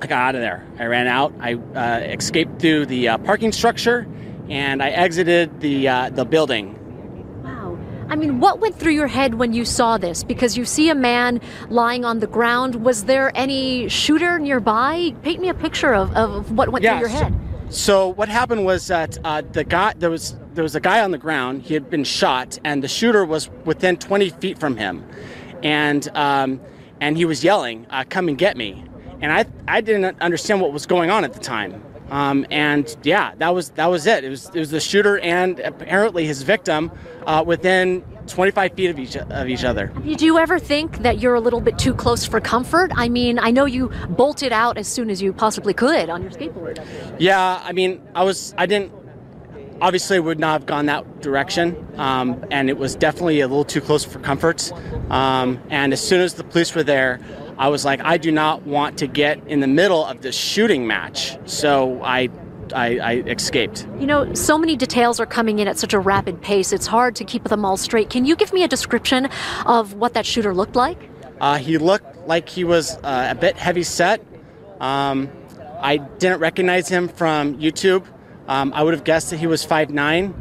I 0.00 0.06
got 0.06 0.12
out 0.28 0.34
of 0.34 0.40
there. 0.40 0.66
I 0.78 0.86
ran 0.86 1.06
out. 1.06 1.32
I 1.40 1.54
uh, 1.54 2.00
escaped 2.00 2.60
through 2.60 2.86
the 2.86 3.08
uh, 3.08 3.18
parking 3.18 3.52
structure, 3.52 4.06
and 4.48 4.82
I 4.82 4.90
exited 4.90 5.60
the 5.60 5.88
uh, 5.88 6.10
the 6.10 6.24
building. 6.24 6.74
Wow. 7.44 7.78
I 8.08 8.16
mean, 8.16 8.40
what 8.40 8.60
went 8.60 8.76
through 8.78 8.92
your 8.92 9.06
head 9.06 9.34
when 9.34 9.52
you 9.52 9.64
saw 9.64 9.96
this? 9.96 10.24
Because 10.24 10.56
you 10.56 10.64
see 10.64 10.90
a 10.90 10.94
man 10.94 11.40
lying 11.70 12.04
on 12.04 12.18
the 12.18 12.26
ground. 12.26 12.84
Was 12.84 13.04
there 13.04 13.32
any 13.34 13.88
shooter 13.88 14.38
nearby? 14.38 15.14
Paint 15.22 15.40
me 15.40 15.48
a 15.48 15.54
picture 15.54 15.94
of, 15.94 16.12
of 16.14 16.52
what 16.52 16.68
went 16.70 16.82
Yeah, 16.82 16.98
through 16.98 17.08
your 17.08 17.16
so- 17.18 17.24
head. 17.24 17.34
So 17.70 18.08
what 18.08 18.28
happened 18.28 18.64
was 18.66 18.86
that 18.88 19.18
uh, 19.24 19.40
the 19.40 19.64
guy 19.64 19.94
there 19.96 20.10
was 20.10 20.36
there 20.54 20.62
was 20.62 20.74
a 20.76 20.80
guy 20.80 21.00
on 21.00 21.10
the 21.12 21.18
ground. 21.18 21.62
He 21.62 21.74
had 21.74 21.88
been 21.88 22.04
shot, 22.04 22.58
and 22.62 22.82
the 22.84 22.88
shooter 22.88 23.24
was 23.24 23.48
within 23.64 23.96
20 23.96 24.30
feet 24.30 24.58
from 24.58 24.76
him, 24.76 25.02
and 25.62 26.06
um, 26.14 26.60
and 27.00 27.16
he 27.16 27.24
was 27.24 27.42
yelling, 27.42 27.86
uh, 27.90 28.04
"Come 28.08 28.28
and 28.28 28.36
get 28.38 28.56
me!" 28.56 28.84
And 29.24 29.32
I 29.32 29.46
I 29.66 29.80
didn't 29.80 30.20
understand 30.20 30.60
what 30.60 30.72
was 30.72 30.84
going 30.84 31.10
on 31.10 31.24
at 31.24 31.32
the 31.32 31.40
time. 31.40 31.82
Um, 32.10 32.44
and 32.50 32.94
yeah, 33.02 33.32
that 33.38 33.54
was 33.54 33.70
that 33.70 33.86
was 33.86 34.06
it. 34.06 34.22
It 34.22 34.28
was 34.28 34.50
it 34.50 34.58
was 34.58 34.70
the 34.70 34.80
shooter 34.80 35.18
and 35.18 35.58
apparently 35.60 36.26
his 36.26 36.42
victim 36.42 36.92
uh, 37.26 37.42
within 37.46 38.04
25 38.26 38.74
feet 38.74 38.90
of 38.90 38.98
each 38.98 39.16
of 39.16 39.48
each 39.48 39.64
other. 39.64 39.86
Did 40.04 40.20
you 40.20 40.38
ever 40.38 40.58
think 40.58 40.98
that 40.98 41.20
you're 41.20 41.34
a 41.34 41.40
little 41.40 41.62
bit 41.62 41.78
too 41.78 41.94
close 41.94 42.26
for 42.26 42.38
comfort? 42.38 42.92
I 42.94 43.08
mean, 43.08 43.38
I 43.38 43.50
know 43.50 43.64
you 43.64 43.90
bolted 44.10 44.52
out 44.52 44.76
as 44.76 44.88
soon 44.88 45.08
as 45.08 45.22
you 45.22 45.32
possibly 45.32 45.72
could 45.72 46.10
on 46.10 46.22
your 46.22 46.30
skateboard. 46.30 46.84
Yeah, 47.18 47.62
I 47.64 47.72
mean, 47.72 48.02
I 48.14 48.24
was, 48.24 48.54
I 48.58 48.66
didn't, 48.66 48.92
obviously 49.80 50.20
would 50.20 50.38
not 50.38 50.52
have 50.60 50.66
gone 50.66 50.86
that 50.86 51.20
direction, 51.20 51.86
um, 51.96 52.44
and 52.50 52.70
it 52.70 52.78
was 52.78 52.94
definitely 52.94 53.40
a 53.40 53.48
little 53.48 53.64
too 53.64 53.80
close 53.80 54.04
for 54.04 54.18
comfort. 54.20 54.72
Um, 55.10 55.60
and 55.70 55.92
as 55.92 56.00
soon 56.00 56.20
as 56.20 56.34
the 56.34 56.44
police 56.44 56.74
were 56.74 56.82
there, 56.82 57.20
I 57.58 57.68
was 57.68 57.84
like, 57.84 58.00
I 58.00 58.16
do 58.16 58.32
not 58.32 58.62
want 58.62 58.98
to 58.98 59.06
get 59.06 59.46
in 59.46 59.60
the 59.60 59.66
middle 59.66 60.04
of 60.04 60.22
this 60.22 60.36
shooting 60.36 60.86
match, 60.86 61.36
so 61.44 62.02
I, 62.02 62.28
I, 62.74 62.98
I 62.98 63.12
escaped. 63.26 63.86
You 63.98 64.06
know, 64.06 64.34
so 64.34 64.58
many 64.58 64.76
details 64.76 65.20
are 65.20 65.26
coming 65.26 65.60
in 65.60 65.68
at 65.68 65.78
such 65.78 65.94
a 65.94 65.98
rapid 65.98 66.42
pace, 66.42 66.72
it's 66.72 66.86
hard 66.86 67.14
to 67.16 67.24
keep 67.24 67.44
them 67.44 67.64
all 67.64 67.76
straight. 67.76 68.10
Can 68.10 68.24
you 68.24 68.36
give 68.36 68.52
me 68.52 68.64
a 68.64 68.68
description 68.68 69.28
of 69.66 69.94
what 69.94 70.14
that 70.14 70.26
shooter 70.26 70.54
looked 70.54 70.76
like? 70.76 70.98
Uh, 71.40 71.58
he 71.58 71.78
looked 71.78 72.26
like 72.26 72.48
he 72.48 72.64
was 72.64 72.96
uh, 72.98 73.28
a 73.30 73.34
bit 73.34 73.56
heavy 73.56 73.82
set. 73.82 74.24
Um, 74.80 75.30
I 75.80 75.98
didn't 75.98 76.40
recognize 76.40 76.88
him 76.88 77.08
from 77.08 77.58
YouTube. 77.58 78.06
Um, 78.48 78.72
I 78.74 78.82
would 78.82 78.94
have 78.94 79.04
guessed 79.04 79.30
that 79.30 79.38
he 79.38 79.46
was 79.46 79.64
5'9", 79.64 80.34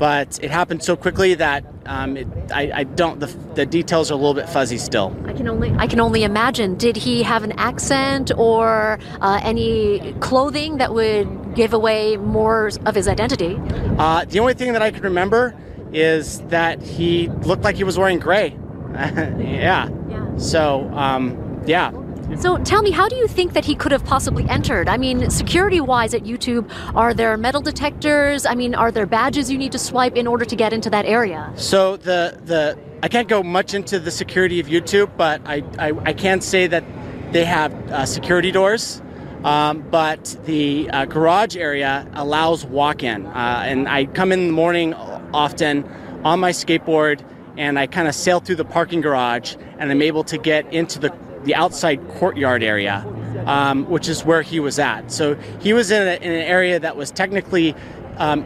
but 0.00 0.42
it 0.42 0.50
happened 0.50 0.82
so 0.82 0.96
quickly 0.96 1.34
that 1.34 1.62
um, 1.84 2.16
it, 2.16 2.26
I, 2.50 2.72
I 2.74 2.84
don't. 2.84 3.20
The, 3.20 3.26
the 3.54 3.66
details 3.66 4.10
are 4.10 4.14
a 4.14 4.16
little 4.16 4.32
bit 4.32 4.48
fuzzy 4.48 4.78
still. 4.78 5.14
I 5.26 5.34
can 5.34 5.46
only 5.46 5.72
I 5.76 5.86
can 5.86 6.00
only 6.00 6.24
imagine. 6.24 6.76
Did 6.76 6.96
he 6.96 7.22
have 7.22 7.44
an 7.44 7.52
accent 7.52 8.32
or 8.34 8.98
uh, 9.20 9.40
any 9.42 10.14
clothing 10.20 10.78
that 10.78 10.94
would 10.94 11.54
give 11.54 11.74
away 11.74 12.16
more 12.16 12.70
of 12.86 12.94
his 12.94 13.06
identity? 13.06 13.60
Uh, 13.98 14.24
the 14.24 14.40
only 14.40 14.54
thing 14.54 14.72
that 14.72 14.80
I 14.80 14.90
can 14.90 15.02
remember 15.02 15.54
is 15.92 16.40
that 16.48 16.80
he 16.80 17.28
looked 17.42 17.62
like 17.62 17.76
he 17.76 17.84
was 17.84 17.98
wearing 17.98 18.20
gray. 18.20 18.56
yeah. 18.94 19.90
Yeah. 20.08 20.36
So 20.38 20.90
um, 20.94 21.62
yeah. 21.66 21.90
So 22.36 22.58
tell 22.58 22.82
me, 22.82 22.90
how 22.90 23.08
do 23.08 23.16
you 23.16 23.26
think 23.26 23.52
that 23.54 23.64
he 23.64 23.74
could 23.74 23.92
have 23.92 24.04
possibly 24.04 24.48
entered? 24.48 24.88
I 24.88 24.96
mean, 24.96 25.30
security 25.30 25.80
wise 25.80 26.14
at 26.14 26.22
YouTube, 26.22 26.70
are 26.94 27.12
there 27.12 27.36
metal 27.36 27.60
detectors? 27.60 28.46
I 28.46 28.54
mean, 28.54 28.74
are 28.74 28.90
there 28.92 29.06
badges 29.06 29.50
you 29.50 29.58
need 29.58 29.72
to 29.72 29.78
swipe 29.78 30.16
in 30.16 30.26
order 30.26 30.44
to 30.44 30.56
get 30.56 30.72
into 30.72 30.88
that 30.90 31.06
area? 31.06 31.52
So 31.56 31.96
the 31.96 32.40
the 32.44 32.78
I 33.02 33.08
can't 33.08 33.28
go 33.28 33.42
much 33.42 33.74
into 33.74 33.98
the 33.98 34.10
security 34.10 34.60
of 34.60 34.68
YouTube, 34.68 35.10
but 35.16 35.42
I 35.44 35.64
I, 35.78 35.92
I 36.04 36.12
can 36.12 36.40
say 36.40 36.66
that 36.66 36.84
they 37.32 37.44
have 37.44 37.72
uh, 37.90 38.06
security 38.06 38.50
doors. 38.50 39.02
Um, 39.44 39.80
but 39.90 40.36
the 40.44 40.90
uh, 40.90 41.06
garage 41.06 41.56
area 41.56 42.06
allows 42.12 42.66
walk-in, 42.66 43.24
uh, 43.24 43.62
and 43.64 43.88
I 43.88 44.04
come 44.04 44.32
in 44.32 44.48
the 44.48 44.52
morning 44.52 44.92
often 45.32 45.84
on 46.24 46.40
my 46.40 46.50
skateboard, 46.50 47.24
and 47.56 47.78
I 47.78 47.86
kind 47.86 48.06
of 48.06 48.14
sail 48.14 48.40
through 48.40 48.56
the 48.56 48.66
parking 48.66 49.00
garage, 49.00 49.56
and 49.78 49.90
I'm 49.90 50.02
able 50.02 50.24
to 50.24 50.36
get 50.36 50.70
into 50.74 50.98
the 50.98 51.10
the 51.44 51.54
outside 51.54 52.06
courtyard 52.08 52.62
area, 52.62 53.04
um, 53.46 53.88
which 53.88 54.08
is 54.08 54.24
where 54.24 54.42
he 54.42 54.60
was 54.60 54.78
at. 54.78 55.10
So 55.10 55.34
he 55.60 55.72
was 55.72 55.90
in, 55.90 56.02
a, 56.02 56.14
in 56.16 56.32
an 56.32 56.42
area 56.42 56.78
that 56.80 56.96
was 56.96 57.10
technically 57.10 57.74
um, 58.18 58.44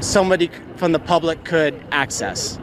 somebody 0.00 0.50
from 0.76 0.92
the 0.92 0.98
public 0.98 1.44
could 1.44 1.80
access. 1.92 2.58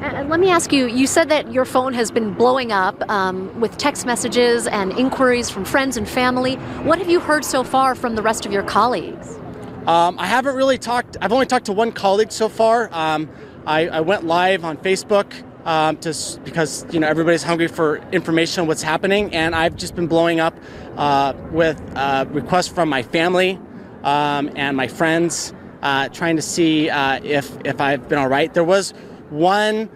And 0.00 0.28
let 0.28 0.38
me 0.38 0.50
ask 0.50 0.70
you 0.72 0.86
you 0.86 1.06
said 1.06 1.30
that 1.30 1.50
your 1.52 1.64
phone 1.64 1.94
has 1.94 2.10
been 2.10 2.34
blowing 2.34 2.72
up 2.72 3.08
um, 3.10 3.58
with 3.58 3.76
text 3.78 4.04
messages 4.04 4.66
and 4.66 4.92
inquiries 4.92 5.48
from 5.48 5.64
friends 5.64 5.96
and 5.96 6.06
family. 6.06 6.56
What 6.84 6.98
have 6.98 7.08
you 7.08 7.20
heard 7.20 7.44
so 7.44 7.64
far 7.64 7.94
from 7.94 8.14
the 8.14 8.22
rest 8.22 8.44
of 8.44 8.52
your 8.52 8.64
colleagues? 8.64 9.38
Um, 9.86 10.18
I 10.18 10.26
haven't 10.26 10.56
really 10.56 10.78
talked. 10.78 11.16
I've 11.20 11.32
only 11.32 11.46
talked 11.46 11.66
to 11.66 11.72
one 11.72 11.92
colleague 11.92 12.32
so 12.32 12.48
far. 12.48 12.88
Um, 12.92 13.30
I, 13.66 13.88
I 13.88 14.00
went 14.00 14.24
live 14.24 14.64
on 14.64 14.76
Facebook 14.76 15.32
um, 15.64 15.96
to 15.98 16.14
because 16.44 16.86
you 16.92 17.00
know 17.00 17.06
everybody's 17.08 17.42
hungry 17.42 17.68
for 17.68 17.96
information 18.12 18.62
on 18.62 18.66
what's 18.68 18.82
happening, 18.82 19.34
and 19.34 19.54
I've 19.54 19.76
just 19.76 19.94
been 19.94 20.06
blowing 20.06 20.40
up 20.40 20.56
uh, 20.96 21.34
with 21.50 21.80
uh, 21.96 22.26
requests 22.28 22.68
from 22.68 22.88
my 22.88 23.02
family 23.02 23.58
um, 24.02 24.50
and 24.56 24.76
my 24.76 24.88
friends, 24.88 25.54
uh, 25.82 26.08
trying 26.08 26.36
to 26.36 26.42
see 26.42 26.90
uh, 26.90 27.20
if 27.22 27.50
if 27.64 27.80
I've 27.80 28.08
been 28.08 28.18
all 28.18 28.28
right. 28.28 28.52
There 28.52 28.64
was 28.64 28.92
one 29.30 29.88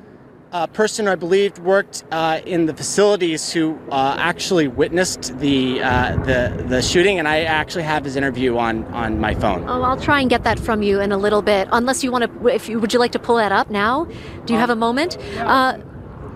uh, 0.52 0.66
person 0.68 1.08
I 1.08 1.14
believed 1.14 1.58
worked 1.58 2.04
uh, 2.10 2.40
in 2.46 2.66
the 2.66 2.74
facilities 2.74 3.52
who 3.52 3.78
uh, 3.90 4.16
actually 4.18 4.68
witnessed 4.68 5.38
the, 5.38 5.82
uh, 5.82 6.16
the 6.24 6.64
the 6.68 6.82
shooting, 6.82 7.18
and 7.18 7.28
I 7.28 7.42
actually 7.42 7.82
have 7.84 8.04
his 8.04 8.16
interview 8.16 8.56
on 8.56 8.84
on 8.86 9.20
my 9.20 9.34
phone. 9.34 9.64
Oh, 9.68 9.82
I'll 9.82 10.00
try 10.00 10.20
and 10.20 10.30
get 10.30 10.44
that 10.44 10.58
from 10.58 10.82
you 10.82 11.00
in 11.00 11.12
a 11.12 11.18
little 11.18 11.42
bit. 11.42 11.68
Unless 11.72 12.02
you 12.02 12.10
want 12.10 12.24
to, 12.24 12.48
if 12.48 12.68
you 12.68 12.78
would 12.78 12.92
you 12.92 12.98
like 12.98 13.12
to 13.12 13.18
pull 13.18 13.36
that 13.36 13.52
up 13.52 13.70
now? 13.70 14.04
Do 14.46 14.52
you 14.52 14.58
have 14.58 14.70
a 14.70 14.76
moment? 14.76 15.18
Uh, 15.38 15.78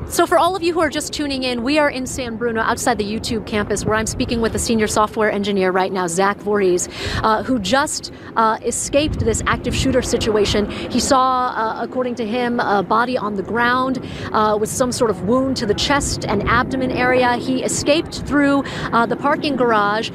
so, 0.09 0.27
for 0.27 0.39
all 0.39 0.55
of 0.55 0.62
you 0.62 0.73
who 0.74 0.81
are 0.81 0.91
just 0.91 1.12
tuning 1.12 1.43
in, 1.43 1.62
we 1.62 1.79
are 1.79 1.89
in 1.89 2.07
San 2.07 2.37
Bruno, 2.37 2.61
outside 2.61 2.99
the 2.99 3.05
YouTube 3.05 3.47
campus, 3.47 3.85
where 3.85 3.95
I'm 3.95 4.07
speaking 4.07 4.41
with 4.41 4.55
a 4.55 4.59
senior 4.59 4.87
software 4.87 5.31
engineer 5.31 5.70
right 5.70 5.93
now, 5.93 6.07
Zach 6.07 6.39
Vorhies, 6.39 6.89
uh, 7.23 7.43
who 7.43 7.59
just 7.59 8.12
uh, 8.37 8.59
escaped 8.62 9.20
this 9.20 9.43
active 9.47 9.74
shooter 9.74 10.03
situation. 10.03 10.70
He 10.70 11.01
saw, 11.01 11.49
uh, 11.49 11.83
according 11.83 12.16
to 12.16 12.27
him, 12.27 12.61
a 12.61 12.83
body 12.83 13.16
on 13.16 13.37
the 13.37 13.43
ground 13.43 14.05
uh, 14.33 14.57
with 14.61 14.69
some 14.69 14.93
sort 14.93 15.11
of 15.11 15.23
wound 15.23 15.57
to 15.59 15.66
the 15.66 15.74
chest 15.74 16.27
and 16.27 16.47
abdomen 16.49 16.91
area. 16.91 17.37
He 17.37 17.62
escaped 17.62 18.27
through 18.27 18.65
uh, 18.93 19.07
the 19.07 19.16
parking 19.16 19.57
garage. 19.57 20.11